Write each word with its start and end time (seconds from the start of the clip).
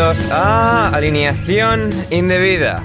Bienvenidos 0.00 0.32
a 0.32 0.88
Alineación 0.94 1.90
Indebida. 2.08 2.82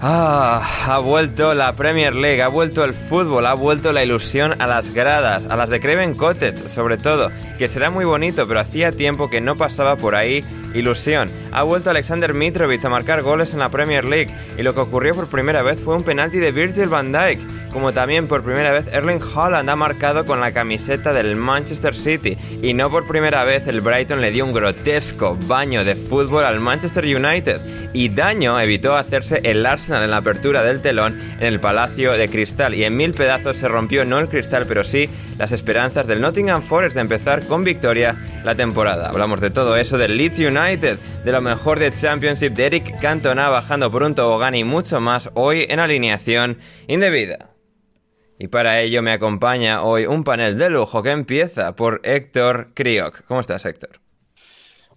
Ah, 0.00 0.62
ha 0.86 0.98
vuelto 1.00 1.52
la 1.52 1.74
Premier 1.76 2.14
League, 2.14 2.40
ha 2.40 2.48
vuelto 2.48 2.82
el 2.82 2.94
fútbol, 2.94 3.44
ha 3.44 3.52
vuelto 3.52 3.92
la 3.92 4.02
ilusión 4.02 4.54
a 4.58 4.66
las 4.66 4.94
gradas, 4.94 5.44
a 5.44 5.54
las 5.54 5.68
de 5.68 5.80
Craven 5.80 6.14
Cottage 6.14 6.70
sobre 6.70 6.96
todo, 6.96 7.30
que 7.58 7.68
será 7.68 7.90
muy 7.90 8.06
bonito, 8.06 8.48
pero 8.48 8.58
hacía 8.58 8.90
tiempo 8.90 9.28
que 9.28 9.42
no 9.42 9.56
pasaba 9.56 9.96
por 9.96 10.14
ahí 10.14 10.42
ilusión. 10.72 11.30
Ha 11.52 11.62
vuelto 11.62 11.90
Alexander 11.90 12.32
Mitrovic 12.32 12.82
a 12.86 12.88
marcar 12.88 13.20
goles 13.20 13.52
en 13.52 13.58
la 13.58 13.68
Premier 13.68 14.06
League 14.06 14.34
y 14.56 14.62
lo 14.62 14.74
que 14.74 14.80
ocurrió 14.80 15.14
por 15.14 15.28
primera 15.28 15.60
vez 15.60 15.78
fue 15.78 15.94
un 15.94 16.04
penalti 16.04 16.38
de 16.38 16.52
Virgil 16.52 16.88
van 16.88 17.12
Dijk, 17.12 17.40
como 17.72 17.92
también 17.92 18.26
por 18.26 18.42
primera 18.42 18.72
vez 18.72 18.86
Erling 18.92 19.20
Haaland 19.20 19.70
ha 19.70 19.76
marcado 19.76 20.26
con 20.26 20.40
la 20.40 20.52
camiseta 20.52 21.12
del 21.12 21.36
Manchester 21.36 21.94
City 21.94 22.36
y 22.62 22.74
no 22.74 22.90
por 22.90 23.06
primera 23.06 23.44
vez 23.44 23.66
el 23.66 23.80
Brighton 23.80 24.20
le 24.20 24.30
dio 24.30 24.44
un 24.44 24.52
grotesco 24.52 25.36
baño 25.46 25.84
de 25.84 25.94
fútbol 25.94 26.44
al 26.44 26.60
Manchester 26.60 27.04
United 27.04 27.60
y 27.92 28.08
daño 28.08 28.58
evitó 28.60 28.96
hacerse 28.96 29.40
el 29.44 29.64
Arsenal 29.66 30.04
en 30.04 30.10
la 30.10 30.18
apertura 30.18 30.62
del 30.62 30.80
telón 30.80 31.18
en 31.40 31.46
el 31.46 31.60
Palacio 31.60 32.12
de 32.12 32.28
Cristal 32.28 32.74
y 32.74 32.84
en 32.84 32.96
mil 32.96 33.12
pedazos 33.12 33.56
se 33.56 33.68
rompió 33.68 34.04
no 34.04 34.18
el 34.18 34.28
cristal 34.28 34.66
pero 34.66 34.84
sí 34.84 35.08
las 35.38 35.52
esperanzas 35.52 36.06
del 36.06 36.20
Nottingham 36.20 36.62
Forest 36.62 36.94
de 36.94 37.00
empezar 37.00 37.46
con 37.46 37.64
victoria 37.64 38.16
la 38.44 38.54
temporada. 38.54 39.08
Hablamos 39.08 39.40
de 39.40 39.50
todo 39.50 39.76
eso 39.76 39.98
del 39.98 40.16
Leeds 40.16 40.38
United, 40.38 40.98
de 41.24 41.32
lo 41.32 41.40
mejor 41.40 41.78
de 41.78 41.92
Championship, 41.92 42.52
de 42.54 42.66
Eric 42.66 43.00
Cantona 43.00 43.48
bajando 43.48 43.90
por 43.90 44.02
un 44.02 44.14
tobogán 44.14 44.54
y 44.54 44.64
mucho 44.64 45.00
más 45.00 45.30
hoy 45.34 45.66
en 45.68 45.80
alineación 45.80 46.58
indebida. 46.86 47.50
Y 48.38 48.48
para 48.48 48.80
ello 48.80 49.02
me 49.02 49.10
acompaña 49.12 49.82
hoy 49.82 50.06
un 50.06 50.22
panel 50.22 50.56
de 50.58 50.70
lujo 50.70 51.02
que 51.02 51.10
empieza 51.10 51.74
por 51.74 52.00
Héctor 52.04 52.70
Kriok. 52.74 53.24
¿Cómo 53.26 53.40
estás, 53.40 53.64
Héctor? 53.64 54.00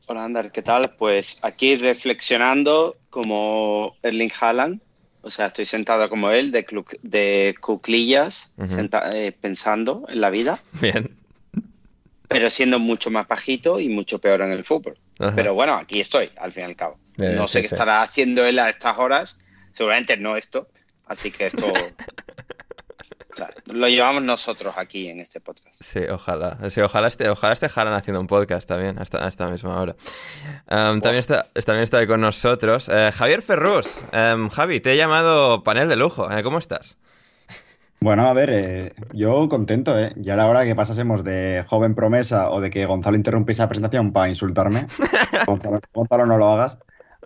Hola, 0.08 0.26
Ander, 0.26 0.52
¿qué 0.52 0.62
tal? 0.62 0.96
Pues 0.98 1.40
aquí 1.42 1.76
reflexionando 1.76 2.98
como 3.10 3.96
Erling 4.04 4.32
Haaland, 4.40 4.82
o 5.22 5.30
sea, 5.32 5.48
estoy 5.48 5.66
sentado 5.66 6.08
como 6.10 6.30
él, 6.32 6.52
de, 6.52 6.66
de 7.02 7.56
cuclillas, 7.60 8.54
senta- 8.68 9.10
eh, 9.14 9.32
pensando 9.32 10.06
en 10.10 10.22
la 10.22 10.30
vida, 10.30 10.60
Bien. 10.82 11.16
pero 12.28 12.50
siendo 12.50 12.78
mucho 12.80 13.10
más 13.10 13.28
bajito 13.28 13.80
y 13.80 13.90
mucho 13.90 14.20
peor 14.20 14.42
en 14.42 14.52
el 14.52 14.64
fútbol. 14.64 14.98
Ajá. 15.20 15.36
Pero 15.36 15.54
bueno, 15.54 15.76
aquí 15.76 16.00
estoy, 16.02 16.30
al 16.38 16.52
fin 16.52 16.64
y 16.64 16.66
al 16.68 16.76
cabo. 16.76 16.98
Bien, 17.18 17.36
no 17.36 17.48
sé 17.48 17.60
sí, 17.60 17.62
qué 17.64 17.68
sí. 17.70 17.76
estará 17.76 18.02
haciendo 18.02 18.46
él 18.46 18.60
a 18.60 18.70
estas 18.70 18.98
horas, 18.98 19.38
seguramente 19.72 20.18
no 20.18 20.36
esto, 20.36 20.68
así 21.06 21.32
que 21.32 21.46
esto 21.48 21.72
claro, 23.48 23.62
lo 23.74 23.88
llevamos 23.88 24.24
nosotros 24.24 24.76
aquí 24.78 25.08
en 25.08 25.20
este 25.20 25.40
podcast. 25.40 25.82
Sí, 25.84 26.00
ojalá. 26.10 26.58
Sí, 26.70 26.82
ojalá 26.82 27.08
esté, 27.08 27.30
ojalá 27.30 27.54
esté 27.54 27.68
Haaland 27.74 27.98
haciendo 27.98 28.20
un 28.20 28.28
podcast 28.28 28.68
también 28.68 29.00
hasta 29.00 29.26
a 29.26 29.28
esta 29.28 29.48
misma 29.48 29.80
hora. 29.80 29.96
Um, 30.70 31.02
también, 31.02 31.16
está, 31.16 31.48
también 31.66 31.84
está 31.84 31.98
ahí 31.98 32.08
con 32.08 32.22
nosotros 32.22 32.90
eh, 32.90 33.12
Javier 33.14 33.42
Ferrus. 33.42 34.04
Um, 34.14 34.50
Javi, 34.50 34.80
te 34.80 34.94
he 34.94 34.98
llamado 34.98 35.64
panel 35.64 35.90
de 35.90 35.96
lujo. 35.96 36.32
Eh, 36.32 36.44
¿Cómo 36.44 36.60
estás? 36.60 36.98
Bueno, 38.00 38.28
a 38.28 38.34
ver, 38.34 38.50
eh, 38.52 38.94
yo 39.14 39.48
contento, 39.48 39.98
¿eh? 39.98 40.14
Ya 40.18 40.34
era 40.34 40.48
hora 40.48 40.66
que 40.66 40.76
pasásemos 40.76 41.24
de 41.24 41.64
joven 41.68 41.94
promesa 41.94 42.50
o 42.50 42.60
de 42.60 42.70
que 42.70 42.86
Gonzalo 42.86 43.16
interrumpiese 43.16 43.62
la 43.62 43.70
presentación 43.70 44.12
para 44.12 44.30
insultarme, 44.30 44.88
Gonzalo, 45.46 45.80
Gonzalo, 45.94 46.26
no 46.26 46.38
lo 46.38 46.48
hagas, 46.48 46.80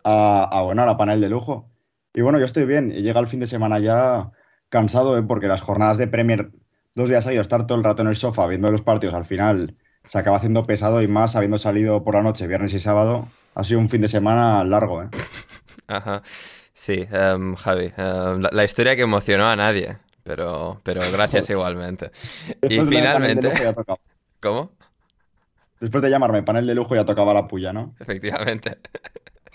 a, 0.04 0.44
a, 0.52 0.62
bueno, 0.64 0.84
a 0.84 0.86
la 0.86 0.98
panel 0.98 1.22
de 1.22 1.30
lujo. 1.30 1.72
Y 2.14 2.22
bueno, 2.22 2.40
yo 2.40 2.46
estoy 2.46 2.66
bien, 2.66 2.92
he 2.92 3.02
llegado 3.02 3.22
el 3.22 3.28
fin 3.28 3.40
de 3.40 3.48
semana 3.48 3.80
ya 3.80 4.32
cansado, 4.76 5.18
¿eh? 5.18 5.24
Porque 5.24 5.48
las 5.48 5.62
jornadas 5.62 5.98
de 5.98 6.08
Premier, 6.08 6.52
dos 6.96 7.10
días 7.10 7.24
seguidos, 7.24 7.46
estar 7.46 7.66
todo 7.66 7.78
el 7.78 7.84
rato 7.84 8.02
en 8.02 8.10
el 8.10 8.16
sofá 8.18 8.46
viendo 8.46 8.70
los 8.70 8.82
partidos, 8.82 9.16
al 9.16 9.24
final 9.24 9.76
se 10.04 10.20
acaba 10.20 10.36
haciendo 10.38 10.66
pesado 10.66 11.02
y 11.02 11.08
más 11.08 11.38
habiendo 11.38 11.58
salido 11.58 12.04
por 12.04 12.16
la 12.16 12.22
noche, 12.22 12.46
viernes 12.46 12.74
y 12.74 12.80
sábado, 12.82 13.30
ha 13.56 13.64
sido 13.64 13.80
un 13.80 13.90
fin 13.90 14.02
de 14.02 14.10
semana 14.10 14.64
largo, 14.66 15.02
¿eh? 15.04 15.08
Ajá. 15.88 16.22
Sí, 16.74 17.08
um, 17.12 17.56
Javi. 17.56 17.94
um, 17.98 18.42
la, 18.42 18.50
la 18.52 18.64
historia 18.66 18.98
que 18.98 19.04
emocionó 19.04 19.48
a 19.48 19.56
nadie. 19.56 19.98
Pero, 20.24 20.82
pero 20.84 21.02
gracias 21.12 21.50
igualmente. 21.56 22.12
Y 22.68 22.80
finalmente... 22.82 23.52
¿Cómo? 24.42 24.72
Después 25.80 26.02
de 26.02 26.10
llamarme 26.10 26.44
panel 26.44 26.68
de 26.68 26.76
lujo 26.76 26.96
ya 26.96 27.06
tocaba 27.06 27.34
la 27.34 27.48
puya, 27.48 27.72
¿no? 27.72 27.96
Efectivamente. 28.00 28.78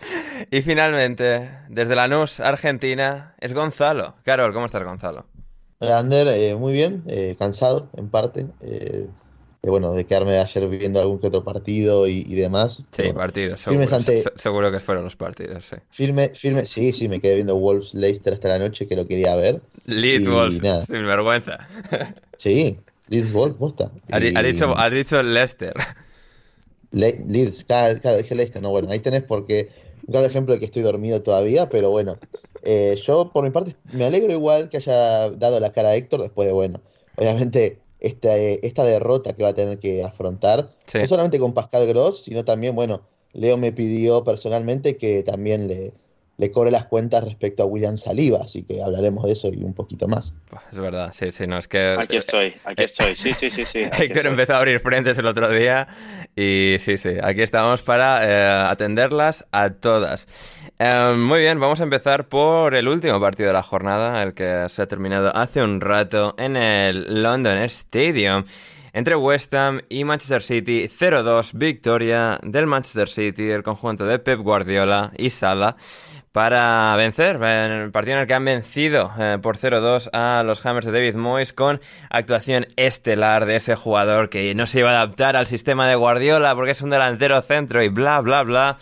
Y 0.51 0.63
finalmente, 0.63 1.51
desde 1.69 1.95
Lanús, 1.95 2.41
Argentina, 2.41 3.35
es 3.41 3.53
Gonzalo. 3.55 4.15
Carol, 4.25 4.53
¿cómo 4.53 4.67
estás, 4.67 4.83
Gonzalo? 4.83 5.27
Hola, 5.79 5.99
Ander, 5.99 6.29
eh, 6.29 6.55
muy 6.57 6.73
bien, 6.73 7.03
eh, 7.07 7.37
cansado 7.39 7.89
en 7.97 8.09
parte. 8.09 8.47
eh, 8.61 9.07
bueno, 9.63 9.93
de 9.93 10.07
quedarme 10.07 10.39
ayer 10.39 10.67
viendo 10.69 11.01
algún 11.01 11.19
que 11.21 11.27
otro 11.27 11.45
partido 11.45 12.07
y, 12.09 12.25
y 12.27 12.35
demás. 12.35 12.77
Sí, 12.93 13.03
bueno, 13.03 13.15
partidos, 13.19 13.61
seguro. 13.61 13.83
firmes 13.87 13.93
ante- 13.93 14.23
Se- 14.23 14.33
Seguro 14.37 14.73
que 14.73 14.81
fueron 14.81 15.05
los 15.05 15.17
partidos, 15.17 15.67
sí. 15.67 15.77
firme, 15.91 16.31
firme, 16.31 16.65
sí, 16.65 16.93
sí, 16.95 17.09
me 17.09 17.21
quedé 17.21 17.35
viendo 17.35 17.57
Wolves 17.57 17.93
Leicester 17.93 18.33
hasta 18.33 18.49
la 18.49 18.59
noche 18.59 18.89
que 18.89 18.97
lo 18.97 19.07
quería 19.07 19.37
ver. 19.37 19.61
Leeds 19.85 20.27
Wolves, 20.29 20.63
nada. 20.63 20.81
sin 20.83 21.05
vergüenza. 21.07 21.69
Sí, 22.39 22.79
Leeds 23.09 23.33
Wolves, 23.33 23.59
posta. 23.59 23.91
Has 24.11 24.23
Y- 24.23 24.31
dicho, 24.43 24.75
has 24.79 24.91
dicho 24.93 25.23
Leicester. 25.23 25.75
Le- 26.93 27.23
Leeds, 27.29 27.65
claro, 27.65 28.01
claro, 28.01 28.17
dije 28.19 28.35
Leicester, 28.35 28.63
no, 28.63 28.71
bueno, 28.71 28.91
ahí 28.91 29.01
tenés 29.01 29.23
porque 29.25 29.69
claro 30.07 30.27
ejemplo 30.27 30.55
de 30.55 30.61
que 30.61 30.67
estoy 30.67 30.83
dormido 30.83 31.23
todavía, 31.23 31.69
pero 31.69 31.91
bueno, 31.91 32.19
eh, 32.63 32.97
yo 33.03 33.31
por 33.33 33.45
mi 33.45 33.51
parte 33.51 33.75
me 33.93 34.05
alegro 34.05 34.33
igual 34.33 34.69
que 34.69 34.79
haya 34.79 35.31
dado 35.31 35.61
la 35.61 35.73
cara 35.73 35.91
a 35.91 35.95
Héctor 35.95 36.23
después 36.23 36.47
de, 36.47 36.53
bueno, 36.53 36.81
obviamente 37.17 37.79
esta, 38.01 38.37
esta 38.37 38.85
derrota 38.85 39.35
que 39.35 39.43
va 39.43 39.51
a 39.51 39.55
tener 39.55 39.79
que 39.79 40.03
afrontar, 40.03 40.71
no 40.95 41.07
solamente 41.07 41.39
con 41.39 41.53
Pascal 41.53 41.87
Gross, 41.87 42.25
sino 42.25 42.45
también, 42.45 42.75
bueno, 42.75 43.03
Leo 43.33 43.57
me 43.57 43.73
pidió 43.73 44.25
personalmente 44.25 44.97
que 44.97 45.23
también 45.23 45.69
le, 45.69 45.93
le 46.41 46.51
cobre 46.51 46.71
las 46.71 46.87
cuentas 46.87 47.23
respecto 47.23 47.63
a 47.63 47.67
William 47.67 47.99
Saliba, 47.99 48.41
así 48.43 48.63
que 48.63 48.83
hablaremos 48.83 49.27
de 49.27 49.33
eso 49.33 49.49
y 49.49 49.63
un 49.63 49.75
poquito 49.75 50.09
más. 50.09 50.33
Es 50.73 50.79
verdad, 50.79 51.11
sí, 51.13 51.31
sí, 51.33 51.47
no 51.47 51.59
es 51.59 51.69
que... 51.69 51.97
Aquí 51.99 52.17
estoy, 52.17 52.55
aquí 52.65 52.85
estoy, 52.85 53.15
sí, 53.15 53.35
sí, 53.35 53.51
sí, 53.51 53.67
sí. 53.67 53.81
Héctor 53.99 54.27
empezó 54.27 54.55
a 54.55 54.57
abrir 54.57 54.81
frentes 54.81 55.19
el 55.19 55.27
otro 55.27 55.51
día 55.51 55.87
y 56.35 56.77
sí, 56.81 56.97
sí, 56.97 57.11
aquí 57.23 57.43
estamos 57.43 57.83
para 57.83 58.21
eh, 58.23 58.71
atenderlas 58.71 59.45
a 59.53 59.69
todas. 59.69 60.27
Eh, 60.79 61.15
muy 61.15 61.41
bien, 61.41 61.61
vamos 61.61 61.81
a 61.81 61.85
empezar 61.85 62.27
por 62.27 62.75
el 62.75 62.89
último 62.89 63.21
partido 63.21 63.49
de 63.49 63.53
la 63.53 63.63
jornada, 63.63 64.23
el 64.23 64.33
que 64.33 64.67
se 64.71 64.81
ha 64.81 64.89
terminado 64.89 65.37
hace 65.37 65.63
un 65.63 65.83
rato 65.83 66.35
en 66.39 66.57
el 66.57 67.23
London 67.23 67.59
Stadium 67.59 68.45
entre 68.93 69.17
West 69.17 69.53
Ham 69.55 69.81
y 69.89 70.05
Manchester 70.05 70.43
City. 70.43 70.89
0-2, 70.89 71.51
victoria 71.53 72.39
del 72.43 72.67
Manchester 72.67 73.09
City, 73.09 73.51
el 73.51 73.63
conjunto 73.63 74.05
de 74.05 74.19
Pep 74.19 74.41
Guardiola 74.41 75.13
y 75.17 75.31
Sala 75.31 75.77
para 76.33 76.95
vencer, 76.97 77.37
en 77.37 77.73
el 77.73 77.91
partido 77.91 78.17
en 78.17 78.21
el 78.23 78.27
que 78.29 78.35
han 78.35 78.45
vencido 78.45 79.11
eh, 79.19 79.39
por 79.43 79.59
0-2 79.59 80.11
a 80.13 80.45
los 80.45 80.65
Hammers 80.65 80.87
de 80.87 80.93
David 80.93 81.17
Moyes 81.17 81.53
con 81.53 81.81
actuación 82.09 82.69
estelar 82.77 83.47
de 83.47 83.57
ese 83.57 83.75
jugador 83.75 84.31
que 84.31 84.55
no 84.55 84.67
se 84.67 84.81
iba 84.81 84.91
a 84.91 85.03
adaptar 85.03 85.37
al 85.37 85.49
sistema 85.49 85.89
de 85.89 85.97
Guardiola 85.97 86.55
porque 86.55 86.71
es 86.71 86.83
un 86.83 86.91
delantero 86.91 87.43
centro 87.43 87.83
y 87.83 87.89
bla 87.89 88.21
bla 88.21 88.45
bla. 88.45 88.79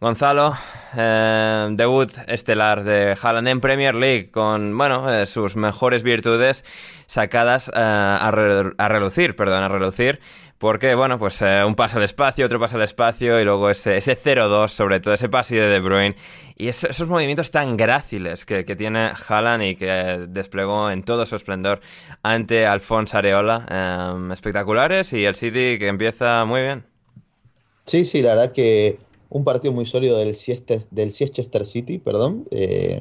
Gonzalo, 0.00 0.54
eh, 0.96 1.68
debut 1.70 2.12
estelar 2.28 2.84
de 2.84 3.16
Haaland 3.20 3.48
en 3.48 3.60
Premier 3.60 3.94
League 3.94 4.30
con, 4.30 4.76
bueno, 4.76 5.10
eh, 5.12 5.24
sus 5.26 5.56
mejores 5.56 6.02
virtudes 6.02 6.62
sacadas 7.06 7.70
a, 7.74 8.30
relucir, 8.30 9.34
perdón, 9.34 9.64
a 9.64 9.68
relucir 9.68 10.20
porque, 10.58 10.94
bueno, 10.94 11.18
pues 11.18 11.42
un 11.42 11.74
paso 11.74 11.98
al 11.98 12.04
espacio, 12.04 12.46
otro 12.46 12.60
paso 12.60 12.76
al 12.76 12.82
espacio 12.82 13.40
y 13.40 13.44
luego 13.44 13.70
ese, 13.70 13.96
ese 13.96 14.16
0-2, 14.16 14.68
sobre 14.68 15.00
todo 15.00 15.14
ese 15.14 15.28
pase 15.28 15.56
de 15.56 15.68
De 15.68 15.80
Bruyne 15.80 16.16
y 16.56 16.68
esos 16.68 17.08
movimientos 17.08 17.50
tan 17.50 17.76
gráciles 17.76 18.46
que, 18.46 18.64
tiene 18.76 19.10
Haaland 19.28 19.62
y 19.64 19.76
que 19.76 20.26
desplegó 20.28 20.90
en 20.90 21.02
todo 21.02 21.26
su 21.26 21.34
esplendor 21.34 21.80
ante 22.22 22.66
Alfonso 22.66 23.18
Areola, 23.18 23.66
em, 24.14 24.30
espectaculares 24.30 25.12
y 25.12 25.24
el 25.24 25.34
City 25.34 25.78
que 25.78 25.88
empieza 25.88 26.44
muy 26.44 26.62
bien. 26.62 26.84
Sí, 27.84 28.04
sí, 28.04 28.22
la 28.22 28.30
verdad 28.30 28.52
que 28.52 28.98
un 29.30 29.44
partido 29.44 29.72
muy 29.72 29.84
sólido 29.84 30.18
del, 30.18 30.34
Siester, 30.36 30.80
del 30.90 31.10
Siester 31.12 31.66
City, 31.66 31.98
perdón. 31.98 32.46
Eh, 32.52 33.00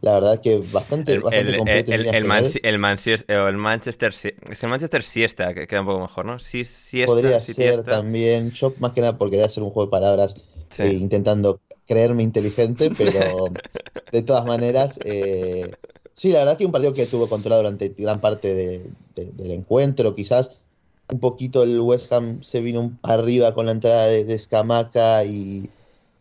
la 0.00 0.12
verdad 0.14 0.40
que 0.40 0.58
bastante, 0.58 1.14
el, 1.14 1.22
bastante 1.22 1.56
completo. 1.56 1.92
El, 1.92 2.06
el, 2.06 2.24
Manchester, 2.24 2.66
el 2.66 2.78
Manchester, 2.78 4.10
es 4.12 4.20
que 4.20 4.66
el 4.66 4.68
Manchester 4.68 5.02
siesta, 5.02 5.54
que 5.54 5.66
queda 5.66 5.80
un 5.80 5.86
poco 5.86 6.00
mejor, 6.00 6.26
¿no? 6.26 6.38
Sí, 6.38 6.64
siesta, 6.64 7.12
Podría 7.12 7.40
ser 7.40 7.82
también, 7.82 8.52
yo 8.52 8.74
más 8.78 8.92
que 8.92 9.00
nada 9.00 9.16
porque 9.16 9.32
quería 9.32 9.46
hacer 9.46 9.62
un 9.62 9.70
juego 9.70 9.86
de 9.86 9.90
palabras 9.90 10.36
eh, 10.78 10.92
intentando 10.92 11.60
creerme 11.88 12.22
inteligente, 12.22 12.90
pero 12.96 13.46
de 14.12 14.22
todas 14.22 14.44
maneras, 14.44 15.00
eh, 15.04 15.72
sí, 16.14 16.30
la 16.30 16.40
verdad 16.40 16.58
que 16.58 16.66
un 16.66 16.72
partido 16.72 16.92
que 16.92 17.06
tuvo 17.06 17.28
controlado 17.28 17.62
durante 17.62 17.88
gran 17.96 18.20
parte 18.20 18.54
del 19.14 19.50
encuentro, 19.50 20.14
quizás 20.14 20.52
un 21.10 21.18
poquito 21.20 21.62
el 21.62 21.80
West 21.80 22.12
Ham 22.12 22.42
se 22.42 22.60
vino 22.60 22.98
arriba 23.02 23.54
con 23.54 23.66
la 23.66 23.72
entrada 23.72 24.06
de, 24.06 24.24
de 24.24 25.70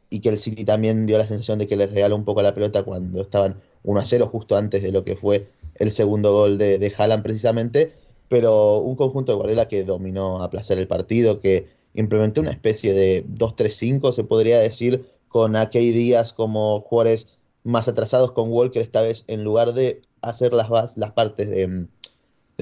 y, 0.10 0.20
que 0.22 0.30
el 0.30 0.40
City 0.40 0.64
también 0.64 1.06
dio 1.06 1.18
la 1.18 1.28
sensación 1.28 1.60
de 1.60 1.68
que 1.68 1.76
les 1.76 1.92
regaló 1.92 2.16
un 2.16 2.24
poco 2.24 2.42
la 2.42 2.56
pelota 2.56 2.84
cuando 2.84 3.22
estaban 3.22 3.62
1 3.84 4.00
a 4.00 4.06
0 4.06 4.30
justo 4.32 4.56
antes 4.56 4.82
de 4.82 4.94
lo 4.94 5.04
que 5.04 5.18
fue 5.18 5.50
el 5.76 5.92
segundo 5.92 6.32
gol 6.32 6.58
de, 6.58 6.80
de 6.80 6.94
Haaland 6.98 7.24
precisamente, 7.24 7.92
pero 8.30 8.80
un 8.80 8.96
conjunto 8.96 9.34
de 9.34 9.36
Guardiola 9.36 9.68
que 9.68 9.84
dominó 9.84 10.42
a 10.42 10.50
placer 10.50 10.78
el 10.78 10.88
partido, 10.88 11.42
que 11.42 11.68
implementó 11.94 12.40
una 12.42 12.52
especie 12.52 12.94
de 12.94 13.26
2-3-5, 13.26 14.14
se 14.14 14.24
podría 14.24 14.60
decir, 14.60 15.06
con 15.28 15.56
Akey 15.56 15.92
Díaz 15.92 16.34
como 16.34 16.82
jugadores 16.82 17.38
más 17.64 17.88
atrasados 17.88 18.32
con 18.32 18.52
Walker 18.52 18.82
esta 18.82 19.02
vez 19.02 19.24
en 19.28 19.44
lugar 19.44 19.74
de 19.74 20.02
hacer 20.22 20.54
las, 20.54 20.98
las 20.98 21.12
partes 21.12 21.50
de, 21.50 21.88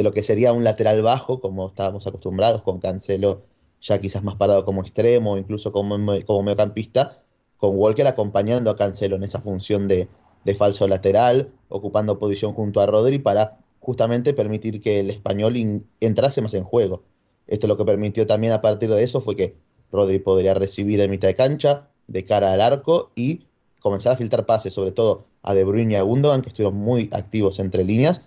lo 0.04 0.12
que 0.12 0.24
sería 0.24 0.52
un 0.52 0.64
lateral 0.64 1.02
bajo 1.02 1.40
como 1.40 1.68
estábamos 1.68 2.06
acostumbrados 2.08 2.62
con 2.62 2.80
Cancelo 2.80 3.44
ya 3.82 4.00
quizás 4.00 4.24
más 4.24 4.36
parado 4.36 4.66
como 4.66 4.82
extremo 4.82 5.38
incluso 5.38 5.72
como, 5.72 5.98
como 6.26 6.44
mediocampista 6.44 7.22
con 7.58 7.78
Walker 7.78 8.08
acompañando 8.08 8.72
a 8.72 8.76
Cancelo 8.76 9.16
en 9.16 9.24
esa 9.24 9.42
función 9.42 9.88
de, 9.88 10.10
falso 10.58 10.88
lateral 10.88 11.54
ocupando 11.70 12.20
posición 12.20 12.54
junto 12.54 12.82
a 12.82 12.86
Rodri 12.86 13.20
para 13.20 13.58
justamente 13.80 14.34
permitir 14.34 14.82
que 14.82 15.00
el 15.00 15.10
español 15.10 15.56
entrase 16.00 16.42
más 16.42 16.54
en 16.54 16.64
juego. 16.64 17.04
Esto 17.48 17.68
lo 17.68 17.78
que 17.78 17.86
permitió 17.86 18.28
también 18.28 18.54
a 18.54 18.62
partir 18.62 18.90
de 18.90 19.04
eso 19.04 19.22
fue 19.22 19.36
que 19.36 19.56
Rodri 19.92 20.20
podría 20.20 20.54
recibir 20.54 21.00
en 21.00 21.10
mitad 21.10 21.28
de 21.28 21.36
cancha 21.36 21.90
de 22.07 22.25
cara 22.25 22.54
al 22.54 22.62
arco 22.62 23.12
y 23.16 23.46
comenzar 23.80 24.13
a 24.13 24.18
filtrar 24.18 24.46
pases, 24.46 24.74
sobre 24.74 24.92
todo 24.92 25.25
a 25.44 25.54
De 25.54 25.63
Bruyne 25.63 25.94
y 25.94 25.96
a 25.96 26.02
Gundogan, 26.02 26.42
que 26.42 26.50
estuvieron 26.50 26.75
muy 26.75 27.10
activos 27.13 27.60
entre 27.60 27.84
líneas, 27.84 28.24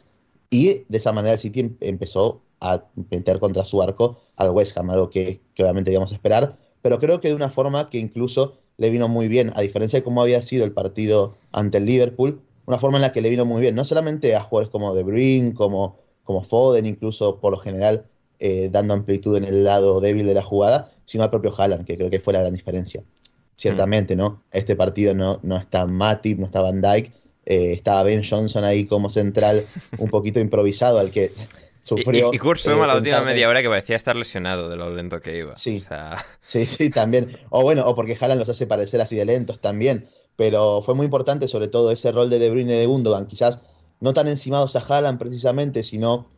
y 0.51 0.85
de 0.89 0.99
esa 0.99 1.13
manera 1.13 1.35
el 1.35 1.39
City 1.39 1.61
em-, 1.61 1.77
empezó 1.81 2.43
a 2.61 2.85
meter 3.11 3.39
contra 3.39 3.65
su 3.65 3.83
arco 3.83 4.19
al 4.37 4.51
West 4.51 4.77
Ham, 4.77 4.91
algo 4.91 5.11
que, 5.11 5.41
obviamente 5.59 5.91
íbamos 5.91 6.13
a 6.13 6.15
esperar, 6.15 6.57
pero 6.83 6.99
creo 6.99 7.21
que 7.21 7.29
de 7.29 7.35
una 7.35 7.51
forma 7.51 7.91
que 7.91 7.99
incluso 7.99 8.55
le 8.77 8.91
vino 8.91 9.09
muy 9.09 9.29
bien, 9.29 9.53
a 9.57 9.61
diferencia 9.61 9.99
de 9.99 10.05
cómo 10.05 10.23
había 10.23 10.41
sido 10.43 10.65
el 10.65 10.73
partido 10.73 11.35
ante 11.51 11.79
el 11.79 11.87
Liverpool, 11.87 12.41
una 12.67 12.79
forma 12.79 12.99
en 12.99 13.03
la 13.03 13.13
que 13.13 13.21
le 13.21 13.29
vino 13.29 13.45
muy 13.45 13.61
bien, 13.61 13.75
no 13.75 13.85
solamente 13.85 14.37
a 14.37 14.43
jugadores 14.43 14.71
como 14.71 14.95
De 14.95 15.03
Bruyne, 15.03 15.55
como, 15.55 15.97
como 16.23 16.43
Foden, 16.43 16.87
incluso 16.87 17.41
por 17.41 17.53
lo 17.53 17.59
general 17.59 18.05
eh, 18.39 18.69
dando 18.71 18.95
amplitud 18.95 19.37
en 19.37 19.45
el 19.45 19.65
lado 19.65 20.01
débil 20.01 20.27
de 20.27 20.35
la 20.35 20.43
jugada, 20.43 20.93
sino 21.05 21.25
al 21.25 21.31
propio 21.31 21.53
Haaland, 21.57 21.85
que 21.85 21.97
creo 21.97 22.11
que 22.11 22.21
fue 22.21 22.33
la 22.33 22.41
gran 22.41 22.55
diferencia 22.55 23.03
ciertamente, 23.59 24.17
¿no? 24.17 24.45
Este 24.53 24.77
partido 24.77 25.15
no, 25.15 25.41
no 25.43 25.59
está 25.59 25.85
Matip, 25.85 26.39
no 26.39 26.47
está 26.47 26.61
Van 26.61 26.81
Dyke, 26.81 27.13
eh, 27.45 27.73
estaba 27.73 28.05
Ben 28.05 28.23
Johnson 28.25 28.65
ahí 28.65 28.87
como 28.87 29.11
central, 29.11 29.67
un 29.99 30.09
poquito 30.09 30.39
improvisado, 30.39 30.99
al 30.99 31.11
que 31.11 31.33
sufrió. 31.83 32.31
Y, 32.33 32.37
y 32.37 32.39
Kurt 32.39 32.65
la 32.65 32.97
última 32.97 33.21
media 33.23 33.49
hora 33.49 33.61
que 33.61 33.69
parecía 33.69 33.97
estar 33.97 34.15
lesionado 34.15 34.69
de 34.69 34.77
lo 34.77 34.95
lento 34.95 35.21
que 35.21 35.37
iba. 35.37 35.57
Sí, 35.57 35.83
sí, 36.41 36.67
sí, 36.67 36.91
también. 36.91 37.37
O 37.51 37.63
bueno, 37.63 37.85
o 37.87 37.95
porque 37.95 38.17
Haaland 38.19 38.39
los 38.39 38.49
hace 38.49 38.67
parecer 38.67 39.01
así 39.01 39.17
de 39.17 39.25
lentos 39.25 39.61
también. 39.61 40.09
Pero 40.37 40.83
fue 40.83 40.95
muy 40.95 41.05
importante, 41.05 41.49
sobre 41.49 41.67
todo, 41.67 41.91
ese 41.91 42.13
rol 42.13 42.31
de 42.31 42.39
De 42.39 42.49
Bruyne 42.49 42.73
y 42.73 42.79
de 42.79 42.87
Gundogan, 42.87 43.27
quizás 43.27 43.61
no 43.99 44.13
tan 44.13 44.29
encimados 44.29 44.77
a 44.77 44.79
Haaland 44.79 45.19
precisamente, 45.19 45.83
sino 45.83 46.31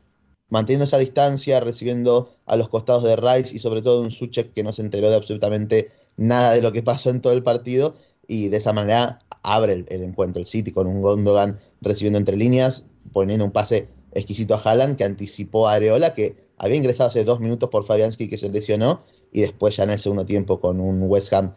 manteniendo 0.48 0.86
esa 0.86 0.96
distancia, 0.96 1.60
recibiendo 1.60 2.34
a 2.46 2.56
los 2.56 2.70
costados 2.70 3.04
de 3.04 3.16
Rice 3.16 3.54
y 3.54 3.60
sobre 3.60 3.82
todo 3.82 4.00
un 4.00 4.10
Suchek 4.10 4.54
que 4.54 4.62
no 4.62 4.72
se 4.72 4.80
enteró 4.80 5.10
de 5.10 5.16
absolutamente 5.16 5.90
nada 6.20 6.52
de 6.52 6.60
lo 6.60 6.70
que 6.70 6.82
pasó 6.82 7.10
en 7.10 7.22
todo 7.22 7.32
el 7.32 7.42
partido 7.42 7.96
y 8.28 8.50
de 8.50 8.58
esa 8.58 8.72
manera 8.72 9.20
abre 9.42 9.72
el, 9.72 10.02
encuentro 10.02 10.38
el 10.38 10.46
City 10.46 10.70
con 10.70 10.86
un 10.86 11.00
Gondogan 11.00 11.58
recibiendo 11.80 12.18
entre 12.18 12.36
líneas, 12.36 12.84
poniendo 13.12 13.44
un 13.44 13.52
pase 13.52 13.88
exquisito 14.12 14.54
a 14.54 14.58
Haaland 14.58 14.98
que 14.98 15.04
anticipó 15.04 15.66
a 15.66 15.74
Areola 15.74 16.12
que 16.12 16.36
había 16.58 16.76
ingresado 16.76 17.08
hace 17.08 17.24
dos 17.24 17.40
minutos 17.40 17.70
por 17.70 17.84
Fabianski 17.84 18.28
que 18.28 18.36
se 18.36 18.50
lesionó 18.50 19.02
y 19.32 19.40
después 19.40 19.76
ya 19.76 19.84
en 19.84 19.90
el 19.90 19.98
segundo 19.98 20.26
tiempo 20.26 20.60
con 20.60 20.78
un 20.78 21.02
West 21.04 21.32
Ham 21.32 21.54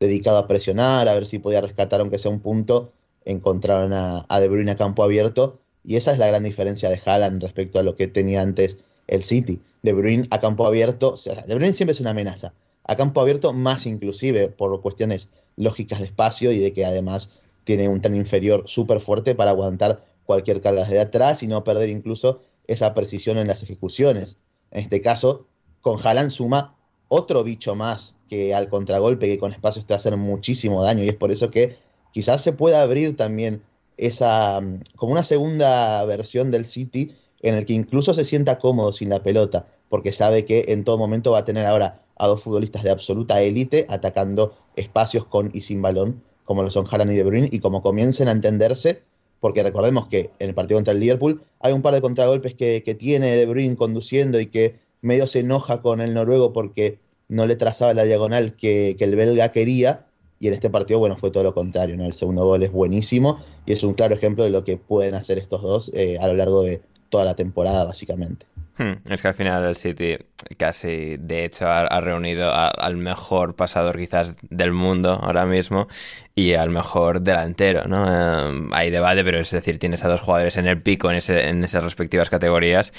dedicado 0.00 0.38
a 0.38 0.46
presionar, 0.46 1.08
a 1.08 1.14
ver 1.14 1.26
si 1.26 1.38
podía 1.38 1.60
rescatar 1.60 2.00
aunque 2.00 2.18
sea 2.18 2.30
un 2.30 2.40
punto, 2.40 2.92
encontraron 3.26 3.92
a, 3.92 4.40
De 4.40 4.48
Bruyne 4.48 4.70
a 4.70 4.76
campo 4.76 5.02
abierto 5.02 5.60
y 5.84 5.96
esa 5.96 6.12
es 6.12 6.18
la 6.18 6.26
gran 6.26 6.42
diferencia 6.42 6.88
de 6.88 7.00
Haaland 7.04 7.42
respecto 7.42 7.78
a 7.78 7.82
lo 7.82 7.96
que 7.96 8.06
tenía 8.08 8.40
antes 8.40 8.78
el 9.08 9.24
City. 9.24 9.60
De 9.82 9.92
Bruyne 9.92 10.26
a 10.30 10.40
campo 10.40 10.66
abierto, 10.66 11.12
o 11.12 11.16
sea, 11.18 11.42
De 11.42 11.54
Bruyne 11.54 11.74
siempre 11.74 11.92
es 11.92 12.00
una 12.00 12.10
amenaza, 12.10 12.54
a 12.86 12.96
campo 12.96 13.20
abierto 13.20 13.52
más 13.52 13.86
inclusive 13.86 14.48
por 14.48 14.80
cuestiones 14.80 15.28
lógicas 15.56 15.98
de 15.98 16.06
espacio 16.06 16.52
y 16.52 16.58
de 16.58 16.72
que 16.72 16.84
además 16.84 17.30
tiene 17.64 17.88
un 17.88 18.00
tren 18.00 18.16
inferior 18.16 18.64
súper 18.66 19.00
fuerte 19.00 19.34
para 19.34 19.50
aguantar 19.50 20.04
cualquier 20.24 20.60
carga 20.60 20.84
de 20.84 21.00
atrás 21.00 21.42
y 21.42 21.46
no 21.46 21.64
perder 21.64 21.88
incluso 21.88 22.42
esa 22.66 22.94
precisión 22.94 23.38
en 23.38 23.48
las 23.48 23.62
ejecuciones. 23.62 24.38
En 24.70 24.82
este 24.82 25.00
caso, 25.00 25.46
con 25.80 25.98
Haaland 26.04 26.30
suma 26.30 26.76
otro 27.08 27.42
bicho 27.44 27.74
más 27.74 28.14
que 28.28 28.54
al 28.54 28.68
contragolpe 28.68 29.26
que 29.26 29.38
con 29.38 29.52
espacio 29.52 29.82
te 29.82 29.92
va 29.92 29.96
a 29.96 29.98
hacer 29.98 30.16
muchísimo 30.16 30.82
daño 30.82 31.04
y 31.04 31.08
es 31.08 31.14
por 31.14 31.30
eso 31.30 31.50
que 31.50 31.78
quizás 32.12 32.42
se 32.42 32.52
pueda 32.52 32.82
abrir 32.82 33.16
también 33.16 33.62
esa 33.96 34.60
como 34.96 35.12
una 35.12 35.22
segunda 35.22 36.04
versión 36.04 36.50
del 36.50 36.66
City 36.66 37.14
en 37.40 37.54
el 37.54 37.66
que 37.66 37.72
incluso 37.72 38.14
se 38.14 38.24
sienta 38.24 38.58
cómodo 38.58 38.92
sin 38.92 39.08
la 39.08 39.22
pelota 39.22 39.66
porque 39.88 40.12
sabe 40.12 40.44
que 40.44 40.66
en 40.68 40.84
todo 40.84 40.98
momento 40.98 41.32
va 41.32 41.40
a 41.40 41.44
tener 41.44 41.66
ahora 41.66 42.02
a 42.16 42.26
dos 42.26 42.42
futbolistas 42.42 42.82
de 42.82 42.90
absoluta 42.90 43.40
élite 43.40 43.86
atacando 43.88 44.54
espacios 44.74 45.24
con 45.26 45.50
y 45.52 45.62
sin 45.62 45.82
balón, 45.82 46.22
como 46.44 46.62
lo 46.62 46.70
son 46.70 46.86
Haaland 46.90 47.12
y 47.12 47.16
De 47.16 47.24
Bruyne, 47.24 47.48
y 47.52 47.60
como 47.60 47.82
comiencen 47.82 48.28
a 48.28 48.32
entenderse, 48.32 49.02
porque 49.40 49.62
recordemos 49.62 50.06
que 50.06 50.30
en 50.38 50.48
el 50.48 50.54
partido 50.54 50.78
contra 50.78 50.94
el 50.94 51.00
Liverpool 51.00 51.42
hay 51.60 51.72
un 51.72 51.82
par 51.82 51.94
de 51.94 52.00
contragolpes 52.00 52.54
que, 52.54 52.96
tiene 52.98 53.36
De 53.36 53.46
Bruyne 53.46 53.76
conduciendo 53.76 54.40
y 54.40 54.46
que 54.46 54.76
medio 55.02 55.26
se 55.26 55.40
enoja 55.40 55.82
con 55.82 56.00
el 56.00 56.14
noruego 56.14 56.52
porque 56.52 56.98
no 57.28 57.46
le 57.46 57.56
trazaba 57.56 57.92
la 57.92 58.04
diagonal 58.04 58.56
que, 58.56 58.96
el 58.98 59.16
belga 59.16 59.52
quería, 59.52 60.06
y 60.38 60.48
en 60.48 60.54
este 60.54 60.68
partido, 60.68 60.98
bueno, 60.98 61.16
fue 61.16 61.30
todo 61.30 61.44
lo 61.44 61.54
contrario. 61.54 61.94
El 61.94 62.12
segundo 62.12 62.44
gol 62.44 62.62
es 62.62 62.70
buenísimo 62.70 63.40
y 63.64 63.72
es 63.72 63.82
un 63.82 63.94
claro 63.94 64.14
ejemplo 64.14 64.44
de 64.44 64.50
lo 64.50 64.64
que 64.64 64.76
pueden 64.76 65.14
hacer 65.14 65.38
estos 65.38 65.62
dos 65.62 65.90
eh, 65.94 66.18
a 66.20 66.26
lo 66.26 66.34
largo 66.34 66.62
de 66.62 66.82
toda 67.08 67.24
la 67.24 67.34
temporada, 67.34 67.84
básicamente. 67.84 68.44
Hmm, 68.78 68.92
es 69.08 69.22
que 69.22 69.28
al 69.28 69.34
final 69.34 69.64
el 69.64 69.76
City 69.76 70.18
casi, 70.58 71.16
de 71.18 71.44
hecho, 71.44 71.66
ha, 71.68 72.00
reunido 72.00 72.52
al 72.52 72.96
mejor 72.96 73.56
pasador 73.56 73.96
quizás 73.96 74.36
del 74.42 74.72
mundo 74.72 75.18
ahora 75.22 75.46
mismo 75.46 75.88
y 76.34 76.52
al 76.52 76.68
mejor 76.70 77.22
delantero, 77.22 77.84
¿no? 77.88 78.04
Eh, 78.06 78.68
hay 78.72 78.90
debate, 78.90 79.24
pero 79.24 79.40
es 79.40 79.50
decir, 79.50 79.78
tienes 79.78 80.04
a 80.04 80.08
dos 80.08 80.20
jugadores 80.20 80.56
en 80.58 80.66
el 80.66 80.80
pico 80.82 81.10
en, 81.10 81.16
ese, 81.16 81.48
en 81.48 81.64
esas 81.64 81.82
respectivas 81.82 82.28
categorías 82.28 82.92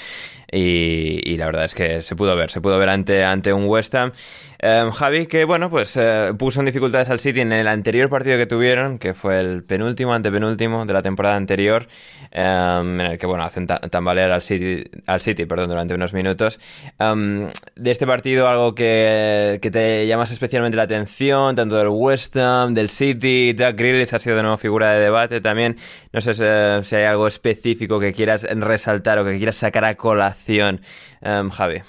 y, 0.50 1.36
la 1.36 1.46
verdad 1.46 1.64
es 1.64 1.74
que 1.74 2.02
se 2.02 2.16
pudo 2.16 2.34
ver, 2.34 2.50
se 2.50 2.60
pudo 2.60 2.78
ver 2.78 2.88
ante, 2.88 3.24
ante 3.24 3.52
un 3.52 3.66
West 3.66 3.94
Ham. 3.94 4.12
Em, 4.60 4.90
Javi, 4.90 5.26
que 5.26 5.44
bueno, 5.44 5.70
pues 5.70 5.96
eh, 5.96 6.32
puso 6.36 6.58
en 6.60 6.66
dificultades 6.66 7.10
al 7.10 7.20
City 7.20 7.42
en 7.42 7.52
el 7.52 7.68
anterior 7.68 8.10
partido 8.10 8.36
que 8.36 8.46
tuvieron, 8.46 8.98
que 8.98 9.14
fue 9.14 9.38
el 9.38 9.62
penúltimo, 9.62 10.14
antepenúltimo 10.14 10.84
de 10.84 10.92
la 10.92 11.02
temporada 11.02 11.36
anterior, 11.36 11.86
en 12.32 13.00
el 13.00 13.18
que, 13.18 13.26
bueno, 13.26 13.44
hacen 13.44 13.68
tambalear 13.68 14.32
al 14.32 14.42
City, 14.42 14.84
al 15.06 15.20
City 15.20 15.46
perdón, 15.46 15.67
durante 15.68 15.94
unos 15.94 16.12
minutos. 16.12 16.58
De 16.98 17.90
este 17.90 18.06
partido, 18.06 18.48
algo 18.48 18.74
que, 18.74 19.58
que, 19.62 19.70
te 19.70 20.06
llamas 20.06 20.30
especialmente 20.30 20.76
la 20.76 20.84
atención, 20.84 21.54
tanto 21.54 21.76
del 21.76 21.88
West 21.88 22.36
Ham, 22.36 22.74
del 22.74 22.90
City, 22.90 23.54
Jack 23.56 23.76
Grealish 23.76 24.14
ha 24.14 24.18
sido 24.18 24.36
de 24.36 24.42
nuevo 24.42 24.56
figura 24.56 24.92
de 24.92 25.00
debate 25.00 25.40
también. 25.40 25.76
No 26.12 26.20
sé 26.20 26.34
si, 26.34 26.94
hay 26.96 27.04
algo 27.04 27.28
específico 27.28 28.00
que 28.00 28.12
quieras 28.12 28.42
resaltar 28.42 29.18
o 29.18 29.24
que 29.24 29.36
quieras 29.36 29.56
sacar 29.56 29.84
a 29.84 29.94
colación, 29.94 30.80
Javi. 31.22 31.82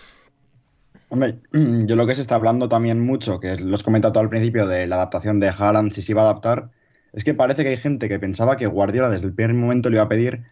Hombre, 1.09 1.39
yo 1.51 1.95
lo 1.95 2.05
que 2.07 2.15
se 2.15 2.21
está 2.21 2.36
hablando 2.36 2.69
también 2.69 3.00
mucho, 3.00 3.39
que 3.39 3.57
los 3.57 3.83
comentado 3.83 4.19
al 4.19 4.29
principio 4.29 4.67
de 4.67 4.88
la 4.88 4.95
adaptación 4.95 5.39
de 5.39 5.50
Haaland, 5.50 5.91
si 5.91 6.01
se 6.01 6.12
iba 6.12 6.21
a 6.21 6.25
adaptar, 6.25 6.69
es 7.13 7.24
que 7.24 7.33
parece 7.33 7.63
que 7.63 7.69
hay 7.69 7.77
gente 7.77 8.07
que 8.07 8.19
pensaba 8.19 8.55
que 8.55 8.67
Guardiola 8.67 9.09
desde 9.09 9.25
el 9.25 9.33
primer 9.33 9.55
momento 9.55 9.89
le 9.89 9.95
iba 9.95 10.03
a 10.03 10.09
pedir 10.09 10.43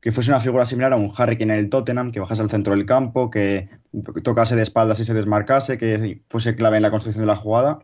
que 0.00 0.12
fuese 0.12 0.30
una 0.30 0.40
figura 0.40 0.66
similar 0.66 0.92
a 0.92 0.96
un 0.96 1.12
Harry 1.16 1.36
en 1.40 1.50
el 1.50 1.68
Tottenham, 1.68 2.10
que 2.10 2.20
bajase 2.20 2.42
al 2.42 2.50
centro 2.50 2.74
del 2.74 2.86
campo, 2.86 3.30
que 3.30 3.68
tocase 4.22 4.56
de 4.56 4.62
espaldas 4.62 5.00
y 5.00 5.04
se 5.04 5.14
desmarcase, 5.14 5.78
que 5.78 6.22
fuese 6.28 6.56
clave 6.56 6.76
en 6.76 6.82
la 6.82 6.90
construcción 6.90 7.22
de 7.22 7.26
la 7.26 7.36
jugada. 7.36 7.80